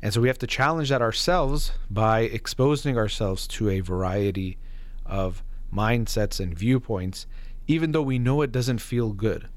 And 0.02 0.12
so 0.12 0.20
we 0.20 0.28
have 0.28 0.38
to 0.38 0.46
challenge 0.46 0.90
that 0.90 1.02
ourselves 1.02 1.72
by 1.90 2.20
exposing 2.20 2.96
ourselves 2.96 3.46
to 3.48 3.68
a 3.68 3.80
variety 3.80 4.58
of 5.04 5.42
mindsets 5.72 6.40
and 6.40 6.56
viewpoints, 6.56 7.26
even 7.66 7.92
though 7.92 8.02
we 8.02 8.18
know 8.18 8.42
it 8.42 8.52
doesn't 8.52 8.78
feel 8.78 9.12
good. 9.12 9.48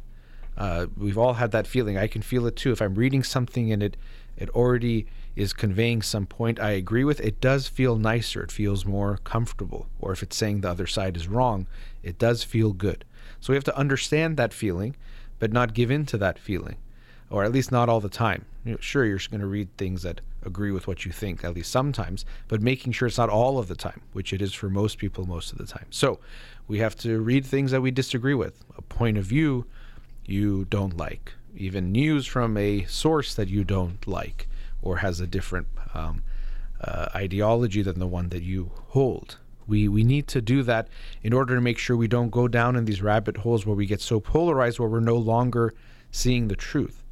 Uh, 0.58 0.88
we've 0.98 1.18
all 1.18 1.36
had 1.36 1.52
that 1.52 1.68
feeling. 1.68 1.98
I 1.98 2.08
can 2.08 2.22
feel 2.22 2.46
it 2.46 2.56
too. 2.56 2.72
If 2.72 2.82
I'm 2.82 2.96
reading 2.96 3.24
something 3.24 3.72
and 3.72 3.82
it, 3.82 3.98
it 4.38 4.50
already 4.50 5.06
is 5.36 5.54
conveying 5.54 6.02
some 6.02 6.26
point 6.26 6.60
I 6.60 6.72
agree 6.72 7.04
with, 7.04 7.20
it 7.22 7.40
does 7.40 7.68
feel 7.68 7.96
nicer. 7.96 8.44
It 8.44 8.52
feels 8.52 8.86
more 8.86 9.20
comfortable. 9.24 9.88
Or 10.00 10.12
if 10.12 10.22
it's 10.24 10.36
saying 10.36 10.62
the 10.62 10.70
other 10.70 10.88
side 10.88 11.16
is 11.16 11.28
wrong, 11.28 11.68
it 12.04 12.18
does 12.18 12.44
feel 12.44 12.74
good. 12.74 13.06
So 13.40 13.54
we 13.54 13.58
have 13.58 13.64
to 13.66 13.78
understand 13.78 14.38
that 14.38 14.54
feeling, 14.54 14.96
but 15.40 15.54
not 15.54 15.74
give 15.74 15.90
in 15.90 16.06
to 16.08 16.18
that 16.18 16.38
feeling 16.38 16.78
or 17.32 17.44
at 17.44 17.52
least 17.52 17.72
not 17.72 17.90
all 17.90 18.02
the 18.02 18.10
time. 18.10 18.46
You 18.64 18.74
know, 18.74 18.78
sure, 18.80 19.06
you're 19.06 19.20
going 19.30 19.42
to 19.42 19.48
read 19.48 19.76
things 19.78 20.04
that 20.04 20.22
agree 20.44 20.72
with 20.72 20.88
what 20.88 21.06
you 21.06 21.12
think, 21.12 21.44
at 21.44 21.56
least 21.56 21.72
sometimes, 21.72 22.26
but 22.48 22.62
making 22.62 22.92
sure 22.94 23.08
it's 23.08 23.18
not 23.18 23.30
all 23.30 23.58
of 23.58 23.68
the 23.68 23.76
time, 23.76 24.02
which 24.14 24.34
it 24.34 24.42
is 24.42 24.54
for 24.54 24.70
most 24.70 24.98
people 24.98 25.26
most 25.26 25.52
of 25.52 25.58
the 25.58 25.66
time. 25.66 25.88
So 25.90 26.20
we 26.68 26.80
have 26.80 26.96
to 26.98 27.20
read 27.22 27.46
things 27.46 27.72
that 27.72 27.82
we 27.82 27.92
disagree 27.92 28.36
with, 28.36 28.64
a 28.78 28.82
point 28.82 29.18
of 29.18 29.26
view 29.26 29.66
you 30.26 30.66
don't 30.66 30.96
like, 30.96 31.34
even 31.56 31.92
news 31.92 32.28
from 32.28 32.56
a 32.56 32.86
source 32.86 33.34
that 33.34 33.48
you 33.48 33.64
don't 33.64 34.06
like 34.08 34.48
or 34.82 34.98
has 34.98 35.20
a 35.20 35.28
different 35.28 35.68
um, 35.94 36.24
uh, 36.80 37.08
ideology 37.16 37.82
than 37.82 38.00
the 38.00 38.08
one 38.08 38.30
that 38.30 38.44
you 38.44 38.72
hold. 38.90 39.38
We, 39.68 39.88
we 39.88 40.04
need 40.04 40.28
to 40.30 40.42
do 40.42 40.64
that 40.64 40.88
in 41.24 41.34
order 41.34 41.56
to 41.56 41.62
make 41.62 41.78
sure 41.78 41.96
we 41.96 42.08
don't 42.08 42.30
go 42.30 42.48
down 42.48 42.76
in 42.76 42.86
these 42.86 43.02
rabbit 43.02 43.38
holes 43.38 43.66
where 43.66 43.76
we 43.76 43.86
get 43.86 44.02
so 44.02 44.20
polarized 44.20 44.80
where 44.80 44.90
we're 44.90 45.00
no 45.00 45.18
longer 45.18 45.74
seeing 46.12 46.48
the 46.48 46.56
truth. 46.56 47.04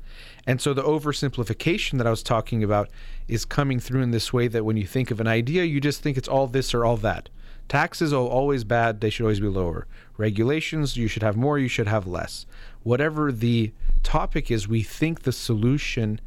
And 0.50 0.60
so 0.60 0.74
the 0.74 0.82
oversimplification 0.82 2.00
that 2.00 2.08
I 2.08 2.10
was 2.10 2.24
talking 2.24 2.64
about 2.64 2.90
is 3.28 3.46
coming 3.46 3.80
through 3.80 4.02
in 4.02 4.10
this 4.10 4.34
way 4.34 4.48
that 4.48 4.66
when 4.66 4.78
you 4.78 4.88
think 4.88 5.12
of 5.12 5.22
an 5.22 5.28
idea, 5.28 5.64
you 5.64 5.80
just 5.80 6.02
think 6.02 6.18
it's 6.18 6.28
all 6.28 6.48
this 6.48 6.74
or 6.74 6.84
all 6.84 6.98
that. 6.98 7.30
Taxes 7.68 8.12
are 8.12 8.26
always 8.26 8.64
bad, 8.64 9.00
they 9.00 9.12
should 9.12 9.26
always 9.26 9.40
be 9.40 9.48
lower. 9.48 9.86
Regulations, 10.18 10.98
you 10.98 11.08
should 11.08 11.22
have 11.22 11.38
more, 11.38 11.60
you 11.60 11.68
should 11.68 11.86
have 11.86 12.08
less. 12.08 12.48
Whatever 12.82 13.32
the 13.32 13.72
topic 14.02 14.50
is, 14.50 14.68
we 14.68 14.82
think 14.82 15.22
the 15.22 15.32
solution 15.32 16.20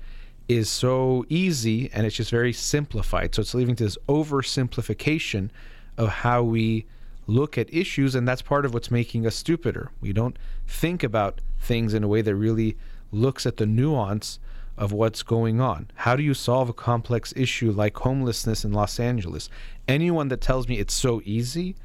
is 0.46 0.70
so 0.70 1.26
easy 1.28 1.90
and 1.92 2.06
it's 2.06 2.14
just 2.14 2.30
very 2.30 2.52
simplified. 2.52 3.34
So 3.34 3.42
it's 3.42 3.54
leading 3.54 3.74
to 3.74 3.82
this 3.82 3.98
oversimplification 4.08 5.50
of 5.98 6.08
how 6.08 6.44
we 6.44 6.86
look 7.26 7.58
at 7.58 7.74
issues, 7.74 8.14
and 8.14 8.28
that's 8.28 8.40
part 8.40 8.64
of 8.64 8.72
what's 8.72 8.92
making 8.92 9.26
us 9.26 9.34
stupider. 9.34 9.90
We 10.00 10.12
don't 10.12 10.38
think 10.68 11.02
about 11.02 11.40
things 11.58 11.92
in 11.92 12.04
a 12.04 12.08
way 12.08 12.22
that 12.22 12.36
really 12.36 12.76
looks 13.12 13.46
at 13.46 13.58
the 13.58 13.66
nuance 13.66 14.38
of 14.76 14.90
what's 14.92 15.22
going 15.22 15.60
on. 15.60 15.90
How 15.94 16.16
do 16.16 16.22
you 16.22 16.34
solve 16.34 16.68
a 16.68 16.72
complex 16.72 17.32
issue 17.36 17.70
like 17.70 17.96
homelessness 17.98 18.64
in 18.64 18.72
Los 18.72 18.98
Angeles? 18.98 19.48
Anyone 19.86 20.28
that 20.28 20.40
tells 20.40 20.66
me 20.66 20.78
it's 20.78 20.94
so 20.94 21.20
easy, 21.24 21.76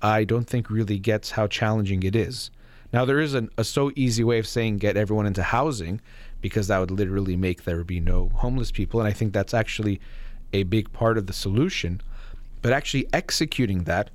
I 0.00 0.24
don't 0.24 0.46
think 0.46 0.70
really 0.70 0.98
gets 0.98 1.32
how 1.32 1.48
challenging 1.48 2.02
it 2.04 2.14
is. 2.14 2.50
Now, 2.92 3.04
there 3.04 3.20
is 3.20 3.34
an, 3.34 3.50
a 3.58 3.64
so 3.64 3.92
easy 3.96 4.24
way 4.24 4.38
of 4.38 4.46
saying 4.46 4.78
get 4.78 4.96
everyone 4.96 5.26
into 5.26 5.42
housing 5.42 6.00
because 6.40 6.68
that 6.68 6.78
would 6.78 6.90
literally 6.90 7.36
make 7.36 7.64
there 7.64 7.84
be 7.84 8.00
no 8.00 8.30
homeless 8.34 8.70
people. 8.70 9.00
And 9.00 9.08
I 9.08 9.12
think 9.12 9.32
that's 9.32 9.52
actually 9.52 10.00
a 10.52 10.62
big 10.62 10.92
part 10.92 11.18
of 11.18 11.26
the 11.26 11.32
solution. 11.32 12.00
But 12.62 12.72
actually 12.72 13.08
executing 13.12 13.84
that 13.84 14.10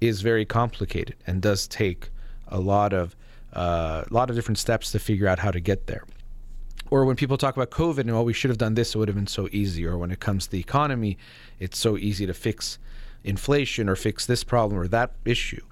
is 0.00 0.20
very 0.20 0.44
complicated 0.44 1.16
and 1.26 1.40
does 1.40 1.66
take 1.66 2.10
a 2.48 2.60
lot 2.60 2.92
of 2.92 3.16
uh, 3.52 4.04
a 4.08 4.12
lot 4.12 4.30
of 4.30 4.36
different 4.36 4.58
steps 4.58 4.92
to 4.92 4.98
figure 4.98 5.26
out 5.26 5.38
how 5.38 5.50
to 5.50 5.60
get 5.60 5.86
there. 5.86 6.04
Or 6.90 7.04
when 7.04 7.16
people 7.16 7.36
talk 7.36 7.56
about 7.56 7.70
COVID 7.70 7.98
and, 7.98 8.12
well, 8.12 8.24
we 8.24 8.32
should 8.32 8.50
have 8.50 8.58
done 8.58 8.74
this, 8.74 8.94
it 8.94 8.98
would 8.98 9.08
have 9.08 9.14
been 9.14 9.26
so 9.26 9.48
easy. 9.52 9.84
Or 9.86 9.98
when 9.98 10.10
it 10.10 10.20
comes 10.20 10.46
to 10.46 10.52
the 10.52 10.60
economy, 10.60 11.18
it's 11.58 11.78
so 11.78 11.96
easy 11.96 12.26
to 12.26 12.34
fix 12.34 12.78
inflation 13.24 13.88
or 13.88 13.96
fix 13.96 14.24
this 14.24 14.44
problem 14.44 14.80
or 14.80 14.88
that 14.88 15.12
issue. 15.24 15.64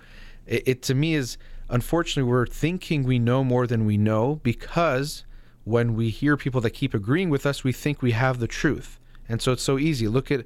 It, 0.47 0.63
it 0.67 0.83
to 0.83 0.95
me 0.95 1.15
is, 1.15 1.39
unfortunately, 1.71 2.31
we're 2.31 2.47
thinking 2.47 3.05
we 3.05 3.19
know 3.19 3.43
more 3.43 3.67
than 3.67 3.87
we 3.87 3.97
know 3.97 4.41
because 4.43 5.25
when 5.65 5.95
we 5.95 6.11
hear 6.11 6.37
people 6.37 6.61
that 6.61 6.71
keep 6.71 6.93
agreeing 6.93 7.31
with 7.31 7.47
us, 7.47 7.65
we 7.65 7.73
think 7.73 8.03
we 8.03 8.13
have 8.13 8.39
the 8.39 8.47
truth. 8.47 9.01
And 9.29 9.41
so 9.41 9.53
it's 9.53 9.63
so 9.63 9.79
easy. 9.79 10.07
Look 10.07 10.31
at 10.31 10.45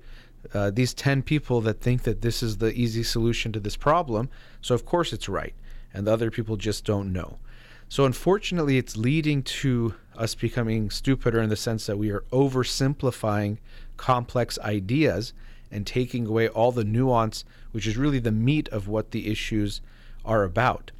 uh, 0.54 0.70
these 0.70 0.94
10 0.94 1.22
people 1.22 1.60
that 1.62 1.80
think 1.80 2.04
that 2.04 2.22
this 2.22 2.42
is 2.42 2.58
the 2.58 2.72
easy 2.72 3.02
solution 3.02 3.52
to 3.52 3.60
this 3.60 3.76
problem. 3.76 4.30
So, 4.62 4.74
of 4.74 4.86
course, 4.86 5.12
it's 5.12 5.28
right 5.28 5.54
and 5.92 6.06
the 6.06 6.12
other 6.12 6.30
people 6.30 6.56
just 6.56 6.84
don't 6.84 7.12
know. 7.12 7.38
So, 7.88 8.04
unfortunately, 8.04 8.78
it's 8.78 8.96
leading 8.96 9.42
to 9.42 9.94
us 10.16 10.34
becoming 10.34 10.90
stupider 10.90 11.40
in 11.40 11.48
the 11.48 11.56
sense 11.56 11.86
that 11.86 11.98
we 11.98 12.10
are 12.10 12.24
oversimplifying 12.32 13.58
complex 13.96 14.58
ideas 14.60 15.32
and 15.70 15.86
taking 15.86 16.26
away 16.26 16.48
all 16.48 16.72
the 16.72 16.84
nuance, 16.84 17.44
which 17.72 17.86
is 17.86 17.96
really 17.96 18.18
the 18.18 18.30
meat 18.30 18.68
of 18.68 18.86
what 18.86 19.10
the 19.10 19.30
issues 19.30 19.80
are 20.24 20.44
about. 20.44 20.92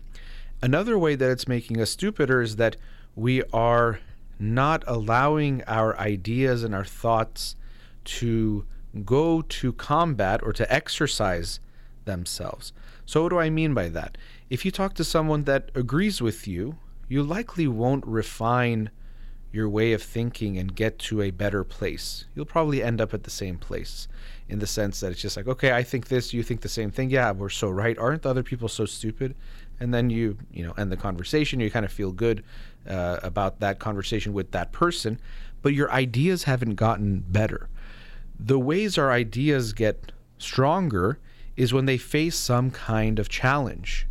Another 0.63 0.99
way 0.99 1.15
that 1.15 1.31
it's 1.31 1.49
making 1.49 1.81
us 1.81 1.91
stupider 1.91 2.43
is 2.43 2.57
that 2.57 2.77
we 3.15 3.43
are 3.53 4.01
not 4.39 4.83
allowing 4.87 5.63
our 5.67 5.97
ideas 5.99 6.65
and 6.65 6.75
our 6.75 6.85
thoughts 6.85 7.57
to 8.05 8.65
go 9.05 9.43
to 9.43 9.73
combat 9.75 10.43
or 10.43 10.53
to 10.53 10.73
exercise 10.73 11.61
themselves. 12.05 12.73
So, 13.07 13.23
what 13.23 13.29
do 13.31 13.39
I 13.39 13.51
mean 13.51 13.75
by 13.75 13.89
that? 13.91 14.17
If 14.51 14.65
you 14.65 14.73
talk 14.73 14.95
to 14.95 15.05
someone 15.05 15.45
that 15.45 15.71
agrees 15.77 16.21
with 16.21 16.49
you, 16.49 16.77
you 17.09 17.23
likely 17.23 17.69
won't 17.69 18.05
refine 18.05 18.91
your 19.53 19.69
way 19.69 19.93
of 19.93 20.03
thinking 20.03 20.59
and 20.59 20.75
get 20.75 20.99
to 20.99 21.23
a 21.23 21.31
better 21.31 21.65
place. 21.65 22.25
You'll 22.35 22.45
probably 22.45 22.83
end 22.83 23.01
up 23.01 23.15
at 23.15 23.23
the 23.23 23.31
same 23.31 23.59
place 23.59 24.09
in 24.49 24.59
the 24.59 24.67
sense 24.67 25.01
that 25.01 25.13
it's 25.13 25.21
just 25.21 25.37
like, 25.37 25.47
okay, 25.47 25.73
I 25.73 25.83
think 25.83 26.09
this, 26.09 26.33
you 26.33 26.43
think 26.43 26.61
the 26.61 26.69
same 26.69 26.91
thing. 26.91 27.11
Yeah, 27.11 27.31
we're 27.31 27.49
so 27.49 27.71
right. 27.71 27.97
Aren't 27.97 28.27
other 28.27 28.43
people 28.43 28.69
so 28.69 28.85
stupid? 28.85 29.37
And 29.79 29.95
then 29.95 30.11
you, 30.11 30.37
you 30.53 30.65
know, 30.65 30.73
end 30.73 30.93
the 30.93 30.97
conversation. 30.97 31.61
You 31.61 31.71
kind 31.71 31.87
of 31.87 31.93
feel 31.93 32.13
good 32.13 32.45
uh, 32.89 33.19
about 33.23 33.61
that 33.61 33.79
conversation 33.79 34.33
with 34.33 34.51
that 34.51 34.73
person, 34.73 35.21
but 35.63 35.75
your 35.75 35.91
ideas 35.93 36.45
haven't 36.45 36.75
gotten 36.75 37.21
better. 37.21 37.69
The 38.39 38.59
ways 38.59 38.99
our 38.99 39.11
ideas 39.11 39.73
get 39.73 40.13
stronger 40.39 41.19
is 41.57 41.73
when 41.73 41.87
they 41.87 41.99
face 41.99 42.37
some 42.37 42.71
kind 42.71 43.19
of 43.19 43.29
challenge. 43.29 44.07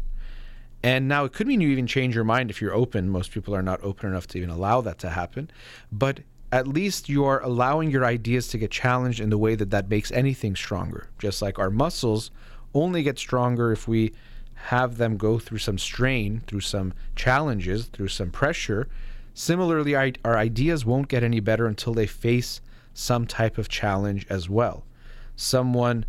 And 0.81 1.07
now 1.07 1.26
it 1.26 1.34
could 1.34 1.47
mean 1.47 1.61
you 1.61 1.69
even 1.69 1.88
change 1.88 2.15
your 2.15 2.23
mind 2.23 2.49
if 2.49 2.61
you're 2.61 2.73
open. 2.73 3.10
Most 3.10 3.31
people 3.31 3.53
are 3.56 3.61
not 3.61 3.84
open 3.84 4.10
enough 4.10 4.27
to 4.27 4.38
even 4.38 4.49
allow 4.49 4.81
that 4.81 4.97
to 4.99 5.10
happen. 5.10 5.51
But 5.91 6.22
at 6.51 6.68
least 6.68 7.10
you 7.10 7.26
are 7.26 7.41
allowing 7.43 7.91
your 7.91 8.06
ideas 8.06 8.47
to 8.49 8.57
get 8.57 8.72
challenged 8.72 9.19
in 9.19 9.30
the 9.30 9.38
way 9.38 9.56
that 9.56 9.72
that 9.72 9.89
makes 9.89 10.11
anything 10.11 10.56
stronger. 10.56 11.10
Just 11.19 11.41
like 11.41 11.60
our 11.60 11.69
muscles 11.69 12.31
only 12.73 13.03
get 13.03 13.19
stronger 13.19 13.72
if 13.72 13.88
we 13.88 14.14
have 14.53 14.97
them 14.97 15.18
go 15.18 15.38
through 15.39 15.57
some 15.57 15.77
strain, 15.77 16.41
through 16.47 16.61
some 16.61 16.93
challenges, 17.15 17.88
through 17.88 18.07
some 18.07 18.31
pressure. 18.31 18.88
Similarly, 19.34 19.95
our 19.95 20.38
ideas 20.38 20.85
won't 20.85 21.07
get 21.07 21.23
any 21.23 21.39
better 21.39 21.65
until 21.65 21.93
they 21.93 22.07
face 22.07 22.61
some 22.93 23.26
type 23.26 23.57
of 23.57 23.69
challenge 23.69 24.26
as 24.30 24.49
well. 24.49 24.85
Someone 25.35 26.06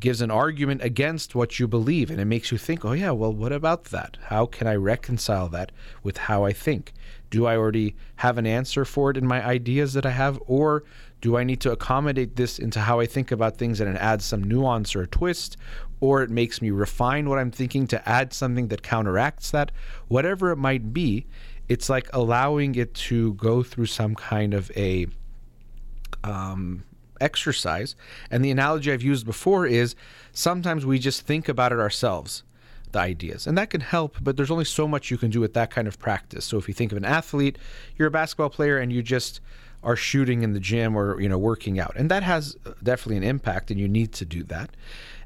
gives 0.00 0.20
an 0.20 0.30
argument 0.30 0.82
against 0.82 1.34
what 1.34 1.58
you 1.58 1.68
believe 1.68 2.10
and 2.10 2.20
it 2.20 2.24
makes 2.24 2.50
you 2.50 2.58
think, 2.58 2.84
oh, 2.84 2.92
yeah, 2.92 3.10
well, 3.10 3.32
what 3.32 3.52
about 3.52 3.84
that? 3.84 4.16
How 4.24 4.46
can 4.46 4.66
I 4.66 4.74
reconcile 4.74 5.48
that 5.48 5.72
with 6.02 6.16
how 6.16 6.44
I 6.44 6.52
think? 6.52 6.92
Do 7.30 7.46
I 7.46 7.56
already 7.56 7.96
have 8.16 8.38
an 8.38 8.46
answer 8.46 8.84
for 8.84 9.10
it 9.10 9.16
in 9.16 9.26
my 9.26 9.44
ideas 9.44 9.92
that 9.94 10.06
I 10.06 10.10
have? 10.10 10.38
Or 10.46 10.84
do 11.20 11.36
I 11.36 11.44
need 11.44 11.60
to 11.62 11.72
accommodate 11.72 12.36
this 12.36 12.58
into 12.58 12.80
how 12.80 13.00
I 13.00 13.06
think 13.06 13.30
about 13.30 13.56
things 13.56 13.80
and 13.80 13.94
it 13.94 14.00
adds 14.00 14.24
some 14.24 14.44
nuance 14.44 14.94
or 14.94 15.02
a 15.02 15.06
twist? 15.06 15.56
Or 16.00 16.22
it 16.22 16.30
makes 16.30 16.60
me 16.60 16.70
refine 16.70 17.28
what 17.28 17.38
I'm 17.38 17.50
thinking 17.50 17.86
to 17.88 18.08
add 18.08 18.32
something 18.32 18.68
that 18.68 18.82
counteracts 18.82 19.50
that? 19.52 19.72
Whatever 20.08 20.50
it 20.50 20.56
might 20.56 20.92
be, 20.92 21.26
it's 21.68 21.88
like 21.88 22.08
allowing 22.12 22.74
it 22.74 22.94
to 22.94 23.34
go 23.34 23.62
through 23.62 23.86
some 23.86 24.14
kind 24.14 24.54
of 24.54 24.70
a 24.76 25.06
um, 26.22 26.84
exercise. 27.20 27.96
And 28.30 28.44
the 28.44 28.50
analogy 28.50 28.92
I've 28.92 29.02
used 29.02 29.26
before 29.26 29.66
is 29.66 29.94
sometimes 30.32 30.86
we 30.86 30.98
just 30.98 31.22
think 31.22 31.48
about 31.48 31.72
it 31.72 31.78
ourselves, 31.78 32.42
the 32.92 33.00
ideas. 33.00 33.46
And 33.46 33.56
that 33.58 33.70
can 33.70 33.80
help, 33.80 34.16
but 34.20 34.36
there's 34.36 34.50
only 34.50 34.64
so 34.64 34.86
much 34.88 35.10
you 35.10 35.18
can 35.18 35.30
do 35.30 35.40
with 35.40 35.54
that 35.54 35.70
kind 35.70 35.88
of 35.88 35.98
practice. 35.98 36.44
So 36.44 36.58
if 36.58 36.68
you 36.68 36.74
think 36.74 36.92
of 36.92 36.98
an 36.98 37.04
athlete, 37.04 37.58
you're 37.96 38.08
a 38.08 38.10
basketball 38.10 38.50
player 38.50 38.78
and 38.78 38.92
you 38.92 39.02
just 39.02 39.40
are 39.84 39.96
shooting 39.96 40.42
in 40.42 40.52
the 40.52 40.60
gym 40.60 40.96
or 40.96 41.20
you 41.20 41.28
know 41.28 41.38
working 41.38 41.78
out 41.78 41.92
and 41.94 42.10
that 42.10 42.22
has 42.22 42.56
uh, 42.66 42.72
definitely 42.82 43.18
an 43.18 43.22
impact 43.22 43.70
and 43.70 43.78
you 43.78 43.86
need 43.86 44.12
to 44.12 44.24
do 44.24 44.42
that 44.42 44.70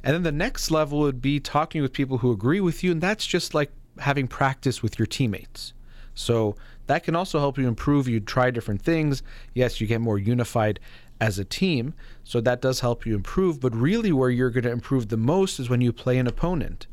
and 0.03 0.15
then 0.15 0.25
the 0.25 0.33
next 0.33 0.71
level 0.71 0.99
would 0.99 1.23
be 1.23 1.39
talking 1.39 1.81
with 1.81 1.93
people 1.93 2.19
who 2.19 2.33
agree 2.33 2.61
with 2.61 2.83
you 2.83 2.91
and 2.91 3.01
that's 3.01 3.25
just 3.25 3.55
like 3.55 3.71
having 3.99 4.27
practice 4.27 4.83
with 4.83 4.99
your 4.99 5.07
teammates 5.07 5.73
so 6.15 6.57
that 6.89 7.05
can 7.05 7.15
also 7.15 7.39
help 7.39 7.57
you 7.57 7.69
improve 7.69 8.09
you 8.09 8.19
try 8.19 8.51
different 8.51 8.83
things 8.83 9.23
yes 9.55 9.81
you 9.81 9.87
get 9.87 10.01
more 10.01 10.19
unified 10.19 10.81
as 11.21 11.39
a 11.39 11.45
team. 11.45 11.95
So 12.25 12.41
that 12.41 12.61
does 12.61 12.81
help 12.81 13.07
you 13.07 13.15
improve. 13.15 13.61
But 13.61 13.75
really, 13.75 14.13
where 14.13 14.31
you're 14.31 14.51
going 14.51 14.65
to 14.65 14.71
improve 14.71 15.09
the 15.09 15.17
most 15.17 15.59
is 15.59 15.69
when 15.69 15.81
you 15.81 15.93
play 15.93 16.19
an 16.19 16.27
opponent, 16.27 16.87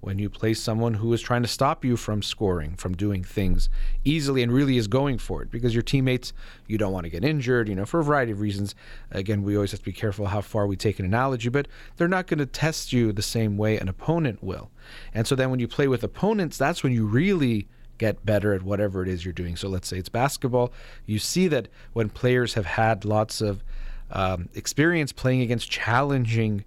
when 0.00 0.18
you 0.18 0.28
play 0.28 0.52
someone 0.52 0.94
who 0.94 1.12
is 1.12 1.20
trying 1.20 1.42
to 1.42 1.48
stop 1.48 1.84
you 1.84 1.96
from 1.96 2.22
scoring, 2.22 2.74
from 2.74 2.92
doing 2.92 3.22
things 3.22 3.68
easily 4.04 4.42
and 4.42 4.50
really 4.50 4.76
is 4.76 4.88
going 4.88 5.16
for 5.16 5.42
it. 5.42 5.50
Because 5.50 5.74
your 5.74 5.82
teammates, 5.82 6.32
you 6.66 6.76
don't 6.76 6.92
want 6.92 7.04
to 7.04 7.10
get 7.10 7.24
injured, 7.24 7.68
you 7.68 7.76
know, 7.76 7.86
for 7.86 8.00
a 8.00 8.04
variety 8.04 8.32
of 8.32 8.40
reasons. 8.40 8.74
Again, 9.12 9.44
we 9.44 9.54
always 9.54 9.70
have 9.70 9.80
to 9.80 9.84
be 9.84 9.92
careful 9.92 10.26
how 10.26 10.40
far 10.40 10.66
we 10.66 10.76
take 10.76 10.98
an 10.98 11.04
analogy, 11.04 11.48
but 11.48 11.68
they're 11.96 12.08
not 12.08 12.26
going 12.26 12.38
to 12.38 12.46
test 12.46 12.92
you 12.92 13.12
the 13.12 13.22
same 13.22 13.56
way 13.56 13.78
an 13.78 13.88
opponent 13.88 14.42
will. 14.42 14.70
And 15.14 15.26
so 15.26 15.36
then 15.36 15.50
when 15.50 15.60
you 15.60 15.68
play 15.68 15.86
with 15.86 16.02
opponents, 16.02 16.58
that's 16.58 16.82
when 16.82 16.92
you 16.92 17.06
really 17.06 17.68
get 18.02 18.26
better 18.26 18.52
at 18.52 18.64
whatever 18.64 19.00
it 19.04 19.08
is 19.08 19.24
you're 19.24 19.32
doing. 19.32 19.54
So 19.54 19.68
let's 19.68 19.86
say 19.86 19.96
it's 19.96 20.08
basketball. 20.08 20.72
You 21.06 21.20
see 21.20 21.46
that 21.46 21.68
when 21.92 22.08
players 22.08 22.54
have 22.54 22.66
had 22.66 23.04
lots 23.04 23.40
of 23.40 23.62
um, 24.10 24.48
experience 24.54 25.12
playing 25.12 25.40
against 25.40 25.70
challenging 25.70 26.64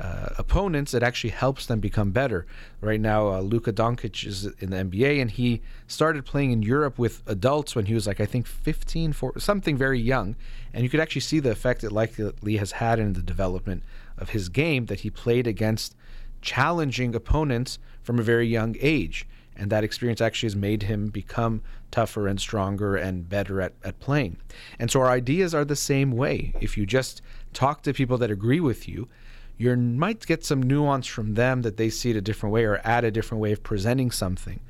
uh, 0.00 0.30
opponents, 0.36 0.92
it 0.92 1.04
actually 1.04 1.30
helps 1.30 1.66
them 1.66 1.78
become 1.78 2.10
better. 2.10 2.44
Right 2.80 3.00
now, 3.00 3.28
uh, 3.28 3.40
Luka 3.40 3.72
Doncic 3.72 4.26
is 4.26 4.46
in 4.58 4.70
the 4.70 4.78
NBA, 4.78 5.22
and 5.22 5.30
he 5.30 5.62
started 5.86 6.24
playing 6.24 6.50
in 6.50 6.64
Europe 6.64 6.98
with 6.98 7.22
adults 7.28 7.76
when 7.76 7.86
he 7.86 7.94
was 7.94 8.08
like, 8.08 8.20
I 8.20 8.26
think 8.26 8.48
15, 8.48 9.12
for 9.12 9.38
something 9.38 9.76
very 9.76 10.00
young. 10.00 10.34
And 10.72 10.82
you 10.82 10.90
could 10.90 10.98
actually 10.98 11.20
see 11.20 11.38
the 11.38 11.52
effect 11.52 11.84
it 11.84 11.92
likely 11.92 12.56
has 12.56 12.72
had 12.72 12.98
in 12.98 13.12
the 13.12 13.22
development 13.22 13.84
of 14.18 14.30
his 14.30 14.48
game 14.48 14.86
that 14.86 15.00
he 15.00 15.10
played 15.10 15.46
against 15.46 15.94
challenging 16.42 17.14
opponents 17.14 17.78
from 18.02 18.18
a 18.18 18.22
very 18.22 18.48
young 18.48 18.74
age 18.80 19.24
and 19.56 19.70
that 19.70 19.84
experience 19.84 20.20
actually 20.20 20.48
has 20.48 20.56
made 20.56 20.84
him 20.84 21.08
become 21.08 21.62
tougher 21.90 22.26
and 22.26 22.40
stronger 22.40 22.96
and 22.96 23.28
better 23.28 23.60
at, 23.60 23.72
at 23.84 24.00
playing. 24.00 24.36
And 24.78 24.90
so 24.90 25.00
our 25.00 25.10
ideas 25.10 25.54
are 25.54 25.64
the 25.64 25.76
same 25.76 26.12
way. 26.12 26.52
If 26.60 26.76
you 26.76 26.86
just 26.86 27.22
talk 27.52 27.82
to 27.82 27.92
people 27.92 28.18
that 28.18 28.30
agree 28.30 28.60
with 28.60 28.88
you, 28.88 29.08
you 29.56 29.76
might 29.76 30.26
get 30.26 30.44
some 30.44 30.62
nuance 30.62 31.06
from 31.06 31.34
them 31.34 31.62
that 31.62 31.76
they 31.76 31.88
see 31.88 32.10
it 32.10 32.16
a 32.16 32.20
different 32.20 32.52
way 32.52 32.64
or 32.64 32.80
add 32.82 33.04
a 33.04 33.10
different 33.10 33.40
way 33.40 33.52
of 33.52 33.62
presenting 33.62 34.10
something. 34.10 34.60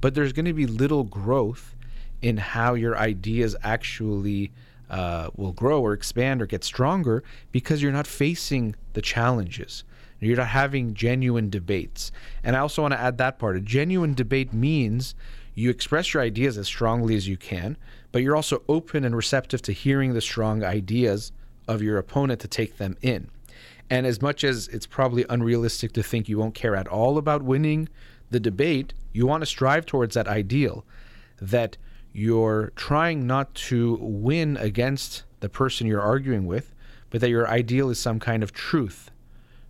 But 0.00 0.14
there's 0.14 0.32
going 0.32 0.46
to 0.46 0.52
be 0.52 0.66
little 0.66 1.04
growth 1.04 1.76
in 2.20 2.36
how 2.36 2.74
your 2.74 2.96
ideas 2.96 3.54
actually 3.62 4.52
uh, 4.90 5.30
will 5.36 5.52
grow 5.52 5.80
or 5.80 5.92
expand 5.92 6.42
or 6.42 6.46
get 6.46 6.64
stronger 6.64 7.22
because 7.50 7.82
you're 7.82 7.92
not 7.92 8.06
facing 8.06 8.74
the 8.92 9.02
challenges. 9.02 9.84
You're 10.28 10.36
not 10.36 10.48
having 10.48 10.94
genuine 10.94 11.50
debates. 11.50 12.12
And 12.44 12.54
I 12.54 12.60
also 12.60 12.82
want 12.82 12.92
to 12.92 13.00
add 13.00 13.18
that 13.18 13.38
part. 13.38 13.56
A 13.56 13.60
genuine 13.60 14.14
debate 14.14 14.52
means 14.52 15.14
you 15.54 15.68
express 15.68 16.14
your 16.14 16.22
ideas 16.22 16.56
as 16.56 16.66
strongly 16.66 17.16
as 17.16 17.28
you 17.28 17.36
can, 17.36 17.76
but 18.12 18.22
you're 18.22 18.36
also 18.36 18.62
open 18.68 19.04
and 19.04 19.16
receptive 19.16 19.62
to 19.62 19.72
hearing 19.72 20.14
the 20.14 20.20
strong 20.20 20.62
ideas 20.64 21.32
of 21.68 21.82
your 21.82 21.98
opponent 21.98 22.40
to 22.40 22.48
take 22.48 22.78
them 22.78 22.96
in. 23.02 23.28
And 23.90 24.06
as 24.06 24.22
much 24.22 24.44
as 24.44 24.68
it's 24.68 24.86
probably 24.86 25.26
unrealistic 25.28 25.92
to 25.92 26.02
think 26.02 26.28
you 26.28 26.38
won't 26.38 26.54
care 26.54 26.76
at 26.76 26.88
all 26.88 27.18
about 27.18 27.42
winning 27.42 27.88
the 28.30 28.40
debate, 28.40 28.94
you 29.12 29.26
want 29.26 29.42
to 29.42 29.46
strive 29.46 29.84
towards 29.84 30.14
that 30.14 30.28
ideal 30.28 30.84
that 31.40 31.76
you're 32.12 32.72
trying 32.76 33.26
not 33.26 33.54
to 33.54 33.98
win 34.00 34.56
against 34.58 35.24
the 35.40 35.48
person 35.48 35.86
you're 35.86 36.00
arguing 36.00 36.46
with, 36.46 36.72
but 37.10 37.20
that 37.20 37.30
your 37.30 37.48
ideal 37.48 37.90
is 37.90 37.98
some 37.98 38.20
kind 38.20 38.42
of 38.42 38.52
truth 38.52 39.10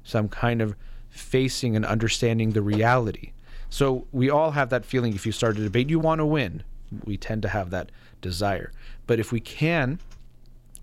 some 0.04 0.28
kind 0.28 0.60
of 0.60 0.76
facing 1.10 1.76
and 1.76 1.84
understanding 1.84 2.50
the 2.50 2.62
reality. 2.62 3.32
So 3.70 4.06
we 4.12 4.30
all 4.30 4.52
have 4.52 4.70
that 4.70 4.84
feeling 4.84 5.14
if 5.14 5.24
you 5.24 5.32
start 5.32 5.58
a 5.58 5.62
debate, 5.62 5.90
you 5.90 5.98
want 5.98 6.18
to 6.18 6.26
win. 6.26 6.62
We 7.04 7.16
tend 7.16 7.42
to 7.42 7.48
have 7.48 7.70
that 7.70 7.90
desire. 8.20 8.72
But 9.06 9.18
if 9.18 9.32
we 9.32 9.40
can 9.40 9.98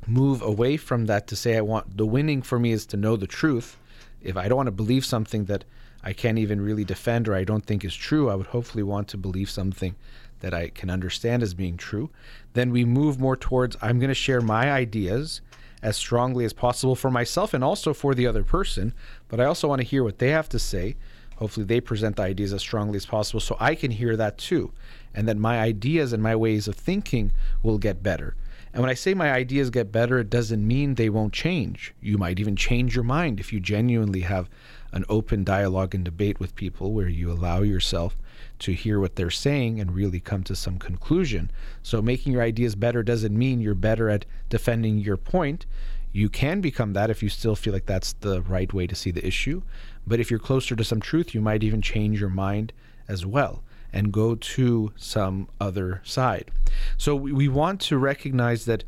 move 0.08 0.42
away 0.42 0.78
from 0.78 1.06
that 1.06 1.28
to 1.28 1.36
say, 1.36 1.58
I 1.58 1.62
want 1.62 1.98
the 1.98 2.06
winning 2.06 2.42
for 2.42 2.60
me 2.60 2.72
is 2.72 2.86
to 2.88 2.98
know 2.98 3.16
the 3.16 3.28
truth. 3.28 3.78
If 4.22 4.36
I 4.38 4.48
don't 4.48 4.58
want 4.58 4.68
to 4.68 4.72
believe 4.72 5.06
something 5.06 5.46
that 5.46 5.66
I 6.04 6.14
can't 6.14 6.40
even 6.40 6.62
really 6.62 6.84
defend 6.84 7.28
or 7.28 7.36
I 7.36 7.44
don't 7.44 7.66
think 7.66 7.84
is 7.84 7.96
true, 7.96 8.30
I 8.30 8.36
would 8.36 8.48
hopefully 8.48 8.84
want 8.84 9.08
to 9.10 9.18
believe 9.18 9.50
something 9.50 9.96
that 10.40 10.54
I 10.54 10.70
can 10.70 10.90
understand 10.90 11.44
as 11.44 11.54
being 11.54 11.78
true. 11.78 12.10
Then 12.54 12.72
we 12.72 12.86
move 12.86 13.20
more 13.20 13.36
towards 13.36 13.78
I'm 13.82 14.00
going 14.00 14.10
to 14.10 14.16
share 14.16 14.42
my 14.42 14.72
ideas 14.72 15.42
as 15.82 15.98
strongly 15.98 16.46
as 16.46 16.54
possible 16.54 16.96
for 16.96 17.10
myself 17.10 17.54
and 17.54 17.64
also 17.64 17.94
for 17.94 18.14
the 18.14 18.28
other 18.28 18.44
person. 18.44 18.94
But 19.28 19.40
I 19.40 19.46
also 19.46 19.68
want 19.68 19.82
to 19.82 19.88
hear 19.88 20.04
what 20.04 20.20
they 20.20 20.30
have 20.30 20.50
to 20.50 20.60
say. 20.60 20.96
Hopefully, 21.38 21.66
they 21.66 21.80
present 21.80 22.18
the 22.18 22.24
ideas 22.24 22.52
as 22.52 22.62
strongly 22.62 22.98
as 22.98 23.06
possible 23.06 23.40
so 23.40 23.56
I 23.60 23.76
can 23.76 23.92
hear 23.92 24.18
that 24.18 24.38
too. 24.38 24.72
And 25.14 25.28
that 25.28 25.38
my 25.38 25.60
ideas 25.60 26.14
and 26.14 26.22
my 26.22 26.36
ways 26.36 26.68
of 26.68 26.76
thinking 26.76 27.32
will 27.64 27.78
get 27.78 28.04
better. 28.04 28.36
And 28.74 28.82
when 28.82 28.92
I 28.92 28.96
say 28.96 29.14
my 29.14 29.32
ideas 29.32 29.70
get 29.70 29.92
better, 29.92 30.20
it 30.20 30.30
doesn't 30.30 30.66
mean 30.66 30.96
they 30.96 31.10
won't 31.10 31.34
change. 31.34 31.94
You 32.02 32.18
might 32.18 32.40
even 32.40 32.56
change 32.56 32.94
your 32.94 33.04
mind 33.04 33.40
if 33.40 33.52
you 33.52 33.60
genuinely 33.60 34.22
have 34.22 34.50
an 34.92 35.06
open 35.10 35.44
dialogue 35.44 35.96
and 35.96 36.06
debate 36.06 36.40
with 36.40 36.56
people 36.56 36.94
where 36.94 37.08
you 37.08 37.32
allow 37.32 37.62
yourself 37.62 38.16
to 38.60 38.74
hear 38.74 39.00
what 39.00 39.16
they're 39.16 39.30
saying 39.30 39.80
and 39.80 39.96
really 39.96 40.20
come 40.20 40.44
to 40.44 40.56
some 40.56 40.78
conclusion. 40.78 41.52
So, 41.82 42.02
making 42.02 42.34
your 42.34 42.42
ideas 42.42 42.76
better 42.76 43.04
doesn't 43.04 43.38
mean 43.38 43.62
you're 43.62 43.76
better 43.76 44.10
at 44.10 44.26
defending 44.50 45.00
your 45.00 45.18
point. 45.18 45.66
You 46.12 46.30
can 46.30 46.62
become 46.62 46.94
that 46.94 47.10
if 47.10 47.22
you 47.22 47.30
still 47.30 47.56
feel 47.56 47.74
like 47.74 47.86
that's 47.86 48.14
the 48.14 48.42
right 48.42 48.72
way 48.74 48.88
to 48.88 48.96
see 48.96 49.12
the 49.12 49.26
issue. 49.26 49.62
But 50.06 50.20
if 50.20 50.30
you're 50.30 50.40
closer 50.40 50.76
to 50.76 50.84
some 50.84 51.00
truth, 51.00 51.34
you 51.34 51.42
might 51.42 51.64
even 51.64 51.82
change 51.82 52.20
your 52.20 52.30
mind 52.30 52.74
as 53.08 53.26
well 53.26 53.64
and 53.94 54.12
go 54.12 54.36
to 54.36 54.92
some 54.96 55.48
other 55.60 56.02
side. 56.04 56.52
So, 56.98 57.16
we 57.16 57.48
want 57.48 57.82
to 57.82 57.98
recognize 57.98 58.66
that 58.66 58.84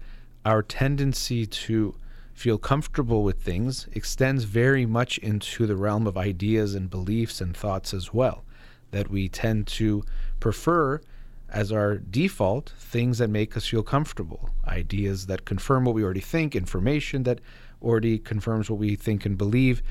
our 0.45 0.64
tendency 0.64 1.45
to 1.45 1.95
feel 2.34 2.57
comfortable 2.57 3.23
with 3.23 3.41
things 3.41 3.88
extends 3.91 4.45
very 4.45 4.85
much 4.85 5.18
into 5.19 5.68
the 5.68 5.76
realm 5.76 6.07
of 6.07 6.18
ideas 6.18 6.73
and 6.73 6.89
beliefs 6.89 7.39
and 7.39 7.56
thoughts 7.56 7.93
as 7.93 8.14
well 8.14 8.43
that 8.91 9.09
we 9.09 9.30
tend 9.30 9.68
to 9.68 10.03
prefer 10.39 11.01
as 11.49 11.72
our 11.72 11.97
default 11.97 12.73
things 12.77 13.18
that 13.18 13.30
make 13.30 13.57
us 13.57 13.68
feel 13.68 13.84
comfortable, 13.84 14.49
ideas 14.68 15.26
that 15.26 15.45
confirm 15.45 15.84
what 15.84 15.93
we 15.93 16.03
already 16.03 16.22
think, 16.22 16.55
information 16.55 17.23
that 17.23 17.41
already 17.81 18.18
confirms 18.18 18.69
what 18.69 18.80
we 18.80 18.95
think 18.95 19.26
and 19.26 19.38
believe, 19.38 19.81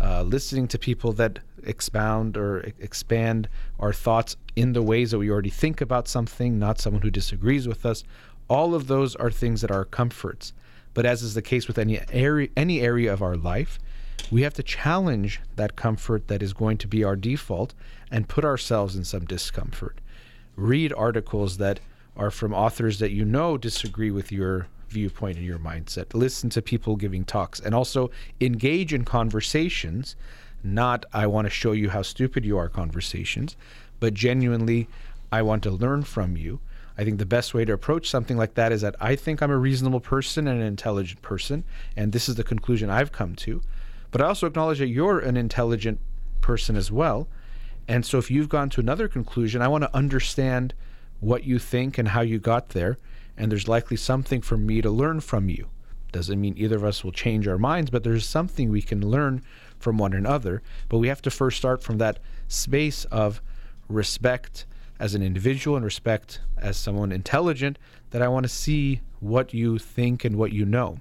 uh, 0.00 0.22
listening 0.22 0.66
to 0.68 0.78
people 0.78 1.12
that 1.12 1.40
expound 1.64 2.36
or 2.36 2.60
expand 2.78 3.48
our 3.78 3.92
thoughts 3.92 4.36
in 4.56 4.72
the 4.72 4.82
ways 4.82 5.10
that 5.10 5.18
we 5.18 5.30
already 5.30 5.50
think 5.50 5.80
about 5.80 6.08
something, 6.08 6.58
not 6.58 6.78
someone 6.80 7.02
who 7.02 7.10
disagrees 7.10 7.68
with 7.68 7.84
us. 7.84 8.02
All 8.48 8.74
of 8.74 8.86
those 8.86 9.14
are 9.16 9.30
things 9.30 9.60
that 9.60 9.70
are 9.70 9.84
comforts. 9.84 10.54
But 10.94 11.06
as 11.06 11.22
is 11.22 11.34
the 11.34 11.42
case 11.42 11.68
with 11.68 11.78
any 11.78 12.00
area, 12.10 12.48
any 12.56 12.80
area 12.80 13.12
of 13.12 13.22
our 13.22 13.36
life, 13.36 13.78
we 14.30 14.42
have 14.42 14.54
to 14.54 14.62
challenge 14.62 15.40
that 15.56 15.76
comfort 15.76 16.28
that 16.28 16.42
is 16.42 16.52
going 16.52 16.78
to 16.78 16.88
be 16.88 17.04
our 17.04 17.16
default 17.16 17.74
and 18.10 18.28
put 18.28 18.44
ourselves 18.44 18.96
in 18.96 19.04
some 19.04 19.24
discomfort. 19.24 20.00
Read 20.56 20.92
articles 20.92 21.58
that 21.58 21.80
are 22.16 22.30
from 22.30 22.52
authors 22.52 22.98
that 22.98 23.12
you 23.12 23.24
know 23.24 23.56
disagree 23.56 24.10
with 24.10 24.32
your 24.32 24.66
viewpoint 24.88 25.36
and 25.36 25.46
your 25.46 25.58
mindset. 25.58 26.12
Listen 26.12 26.50
to 26.50 26.60
people 26.60 26.96
giving 26.96 27.24
talks 27.24 27.60
and 27.60 27.74
also 27.74 28.10
engage 28.40 28.92
in 28.92 29.04
conversations, 29.04 30.16
not 30.62 31.06
I 31.12 31.26
want 31.26 31.46
to 31.46 31.50
show 31.50 31.72
you 31.72 31.90
how 31.90 32.02
stupid 32.02 32.44
you 32.44 32.58
are 32.58 32.68
conversations, 32.68 33.56
but 34.00 34.14
genuinely 34.14 34.88
I 35.32 35.42
want 35.42 35.62
to 35.62 35.70
learn 35.70 36.02
from 36.02 36.36
you. 36.36 36.60
I 36.98 37.04
think 37.04 37.18
the 37.18 37.26
best 37.26 37.54
way 37.54 37.64
to 37.64 37.72
approach 37.72 38.10
something 38.10 38.36
like 38.36 38.54
that 38.54 38.72
is 38.72 38.82
that 38.82 38.96
I 39.00 39.16
think 39.16 39.40
I'm 39.40 39.50
a 39.50 39.56
reasonable 39.56 40.00
person 40.00 40.46
and 40.46 40.60
an 40.60 40.66
intelligent 40.66 41.22
person, 41.22 41.64
and 41.96 42.12
this 42.12 42.28
is 42.28 42.34
the 42.34 42.44
conclusion 42.44 42.90
I've 42.90 43.12
come 43.12 43.34
to. 43.36 43.62
But 44.10 44.20
I 44.20 44.26
also 44.26 44.46
acknowledge 44.46 44.78
that 44.78 44.88
you're 44.88 45.18
an 45.18 45.36
intelligent 45.36 46.00
person 46.40 46.76
as 46.76 46.90
well. 46.90 47.28
And 47.86 48.04
so 48.04 48.18
if 48.18 48.30
you've 48.30 48.48
gone 48.48 48.70
to 48.70 48.80
another 48.80 49.08
conclusion, 49.08 49.62
I 49.62 49.68
want 49.68 49.82
to 49.82 49.94
understand 49.96 50.74
what 51.20 51.44
you 51.44 51.58
think 51.58 51.98
and 51.98 52.08
how 52.08 52.20
you 52.20 52.38
got 52.38 52.70
there. 52.70 52.98
And 53.36 53.50
there's 53.50 53.68
likely 53.68 53.96
something 53.96 54.40
for 54.40 54.56
me 54.56 54.80
to 54.80 54.90
learn 54.90 55.20
from 55.20 55.48
you. 55.48 55.68
Doesn't 56.12 56.40
mean 56.40 56.54
either 56.56 56.76
of 56.76 56.84
us 56.84 57.04
will 57.04 57.12
change 57.12 57.46
our 57.46 57.58
minds, 57.58 57.90
but 57.90 58.02
there's 58.02 58.26
something 58.26 58.68
we 58.70 58.82
can 58.82 59.08
learn 59.08 59.42
from 59.78 59.96
one 59.96 60.12
another. 60.12 60.62
But 60.88 60.98
we 60.98 61.08
have 61.08 61.22
to 61.22 61.30
first 61.30 61.56
start 61.56 61.82
from 61.82 61.98
that 61.98 62.18
space 62.48 63.04
of 63.06 63.40
respect 63.88 64.66
as 64.98 65.14
an 65.14 65.22
individual 65.22 65.76
and 65.76 65.84
respect 65.84 66.40
as 66.58 66.76
someone 66.76 67.12
intelligent 67.12 67.78
that 68.10 68.22
I 68.22 68.28
want 68.28 68.44
to 68.44 68.48
see 68.48 69.00
what 69.20 69.54
you 69.54 69.78
think 69.78 70.24
and 70.24 70.36
what 70.36 70.52
you 70.52 70.64
know. 70.64 70.98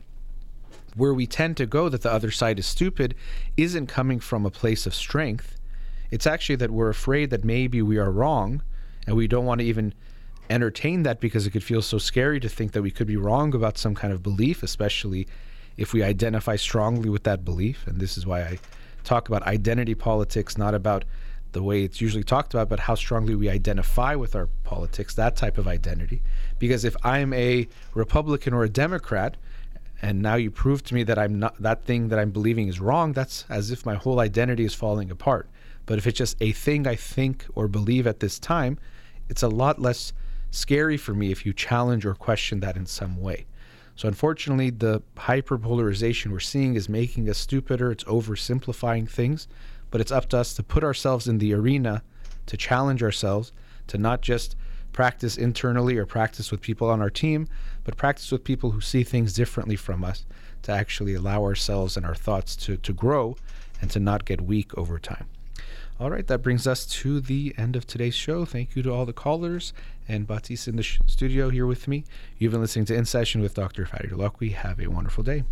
Where 1.00 1.14
we 1.14 1.28
tend 1.28 1.56
to 1.58 1.66
go 1.66 1.88
that 1.88 2.02
the 2.02 2.12
other 2.12 2.30
side 2.30 2.60
is 2.60 2.66
stupid 2.66 3.16
isn't 3.56 3.88
coming 3.88 4.20
from 4.20 4.46
a 4.46 4.52
place 4.52 4.86
of 4.86 4.94
strength. 4.94 5.58
It's 6.12 6.28
actually 6.28 6.58
that 6.58 6.72
we're 6.72 6.90
afraid 6.90 7.30
that 7.30 7.46
maybe 7.46 7.82
we 7.82 7.98
are 7.98 8.12
wrong 8.12 8.62
and 9.08 9.16
we 9.16 9.26
don't 9.26 9.46
want 9.46 9.62
to 9.62 9.66
even 9.66 9.94
entertain 10.50 11.04
that 11.04 11.22
because 11.22 11.48
it 11.48 11.52
could 11.52 11.64
feel 11.64 11.82
so 11.82 12.00
scary 12.00 12.42
to 12.42 12.50
think 12.50 12.74
that 12.74 12.82
we 12.82 12.92
could 12.92 13.08
be 13.08 13.16
wrong 13.16 13.56
about 13.56 13.78
some 13.78 13.96
kind 13.96 14.12
of 14.12 14.22
belief, 14.22 14.62
especially 14.62 15.26
if 15.78 15.94
we 15.94 16.04
identify 16.04 16.58
strongly 16.58 17.10
with 17.10 17.24
that 17.24 17.46
belief. 17.46 17.88
And 17.88 18.02
this 18.02 18.18
is 18.18 18.26
why 18.26 18.42
I 18.42 18.60
talk 19.06 19.30
about 19.30 19.44
identity 19.44 19.96
politics, 19.96 20.58
not 20.58 20.74
about 20.74 21.06
the 21.54 21.64
way 21.64 21.84
it's 21.84 22.02
usually 22.02 22.26
talked 22.26 22.54
about, 22.54 22.68
but 22.68 22.82
how 22.82 22.96
strongly 22.96 23.36
we 23.36 23.50
identify 23.50 24.16
with 24.16 24.36
our 24.36 24.48
politics, 24.66 25.16
that 25.16 25.38
type 25.38 25.58
of 25.58 25.66
identity. 25.66 26.22
Because 26.60 26.84
if 26.84 26.98
I'm 27.06 27.32
a 27.32 27.70
Republican 27.94 28.54
or 28.54 28.66
a 28.66 28.70
Democrat, 28.70 29.38
and 30.02 30.22
now 30.22 30.36
you 30.36 30.50
prove 30.50 30.84
to 30.86 30.94
me 30.94 31.04
that 31.04 31.20
I'm 31.20 31.40
not 31.40 31.62
that 31.62 31.84
thing 31.84 32.10
that 32.10 32.20
I'm 32.20 32.32
believing 32.32 32.68
is 32.68 32.80
wrong, 32.80 33.14
that's 33.14 33.46
as 33.50 33.72
if 33.72 33.86
my 33.86 33.96
whole 33.96 34.20
identity 34.20 34.66
is 34.66 34.74
falling 34.74 35.12
apart. 35.12 35.50
But 35.86 35.98
if 35.98 36.08
it's 36.08 36.18
just 36.18 36.38
a 36.40 36.52
thing 36.52 36.88
I 36.88 36.96
think 36.96 37.46
or 37.56 37.68
believe 37.68 38.08
at 38.08 38.20
this 38.20 38.40
time, 38.40 38.78
it's 39.28 39.44
a 39.44 39.48
lot 39.48 39.82
less 39.82 40.14
scary 40.52 40.98
for 40.98 41.14
me 41.14 41.32
if 41.32 41.46
you 41.46 41.54
challenge 41.54 42.06
or 42.06 42.14
question 42.14 42.60
that 42.62 42.78
in 42.78 42.86
some 42.86 43.20
way. 43.20 43.46
So 43.96 44.08
unfortunately, 44.08 44.70
the 44.70 45.02
hyperpolarization 45.18 46.32
we're 46.32 46.40
seeing 46.40 46.76
is 46.76 46.88
making 46.88 47.28
us 47.30 47.38
stupider. 47.38 47.92
It's 47.92 48.06
oversimplifying 48.06 49.10
things, 49.10 49.48
but 49.92 50.00
it's 50.00 50.12
up 50.12 50.30
to 50.30 50.38
us 50.38 50.54
to 50.54 50.64
put 50.64 50.84
ourselves 50.84 51.28
in 51.28 51.40
the 51.40 51.54
arena 51.54 52.04
to 52.46 52.56
challenge 52.56 53.04
ourselves 53.04 53.52
to 53.88 53.98
not 53.98 54.22
just 54.22 54.56
practice 54.94 55.38
internally 55.38 55.98
or 55.98 56.06
practice 56.06 56.52
with 56.52 56.62
people 56.62 56.90
on 56.90 57.02
our 57.02 57.10
team, 57.10 57.48
but 57.90 57.98
practice 57.98 58.32
with 58.32 58.44
people 58.44 58.70
who 58.70 58.82
see 58.82 59.04
things 59.04 59.34
differently 59.34 59.76
from 59.76 60.04
us 60.04 60.24
to 60.62 60.72
actually 60.72 61.16
allow 61.16 61.42
ourselves 61.42 61.98
and 61.98 62.06
our 62.06 62.14
thoughts 62.14 62.56
to, 62.56 62.78
to 62.78 62.94
grow 62.94 63.36
and 63.82 63.90
to 63.90 64.00
not 64.00 64.26
get 64.26 64.42
weak 64.42 64.78
over 64.78 65.00
time. 65.00 65.26
All 66.00 66.12
right, 66.12 66.28
that 66.28 66.44
brings 66.44 66.68
us 66.68 66.86
to 66.86 67.20
the 67.20 67.56
end 67.58 67.76
of 67.76 67.88
today's 67.88 68.14
show. 68.14 68.46
Thank 68.46 68.76
you 68.76 68.84
to 68.84 68.94
all 68.94 69.08
the 69.08 69.12
callers 69.12 69.74
and 70.08 70.28
Batis 70.28 70.68
in 70.68 70.76
the 70.76 70.84
sh- 70.84 71.00
studio 71.08 71.50
here 71.50 71.66
with 71.66 71.88
me. 71.88 72.04
You've 72.38 72.52
been 72.52 72.62
listening 72.62 72.86
to 72.86 72.96
In 72.96 73.06
Session 73.06 73.42
with 73.42 73.56
Dr. 73.56 73.86
Fadi 73.86 74.12
Holakouee. 74.12 74.54
Have 74.54 74.80
a 74.80 74.86
wonderful 74.86 75.24
day. 75.24 75.46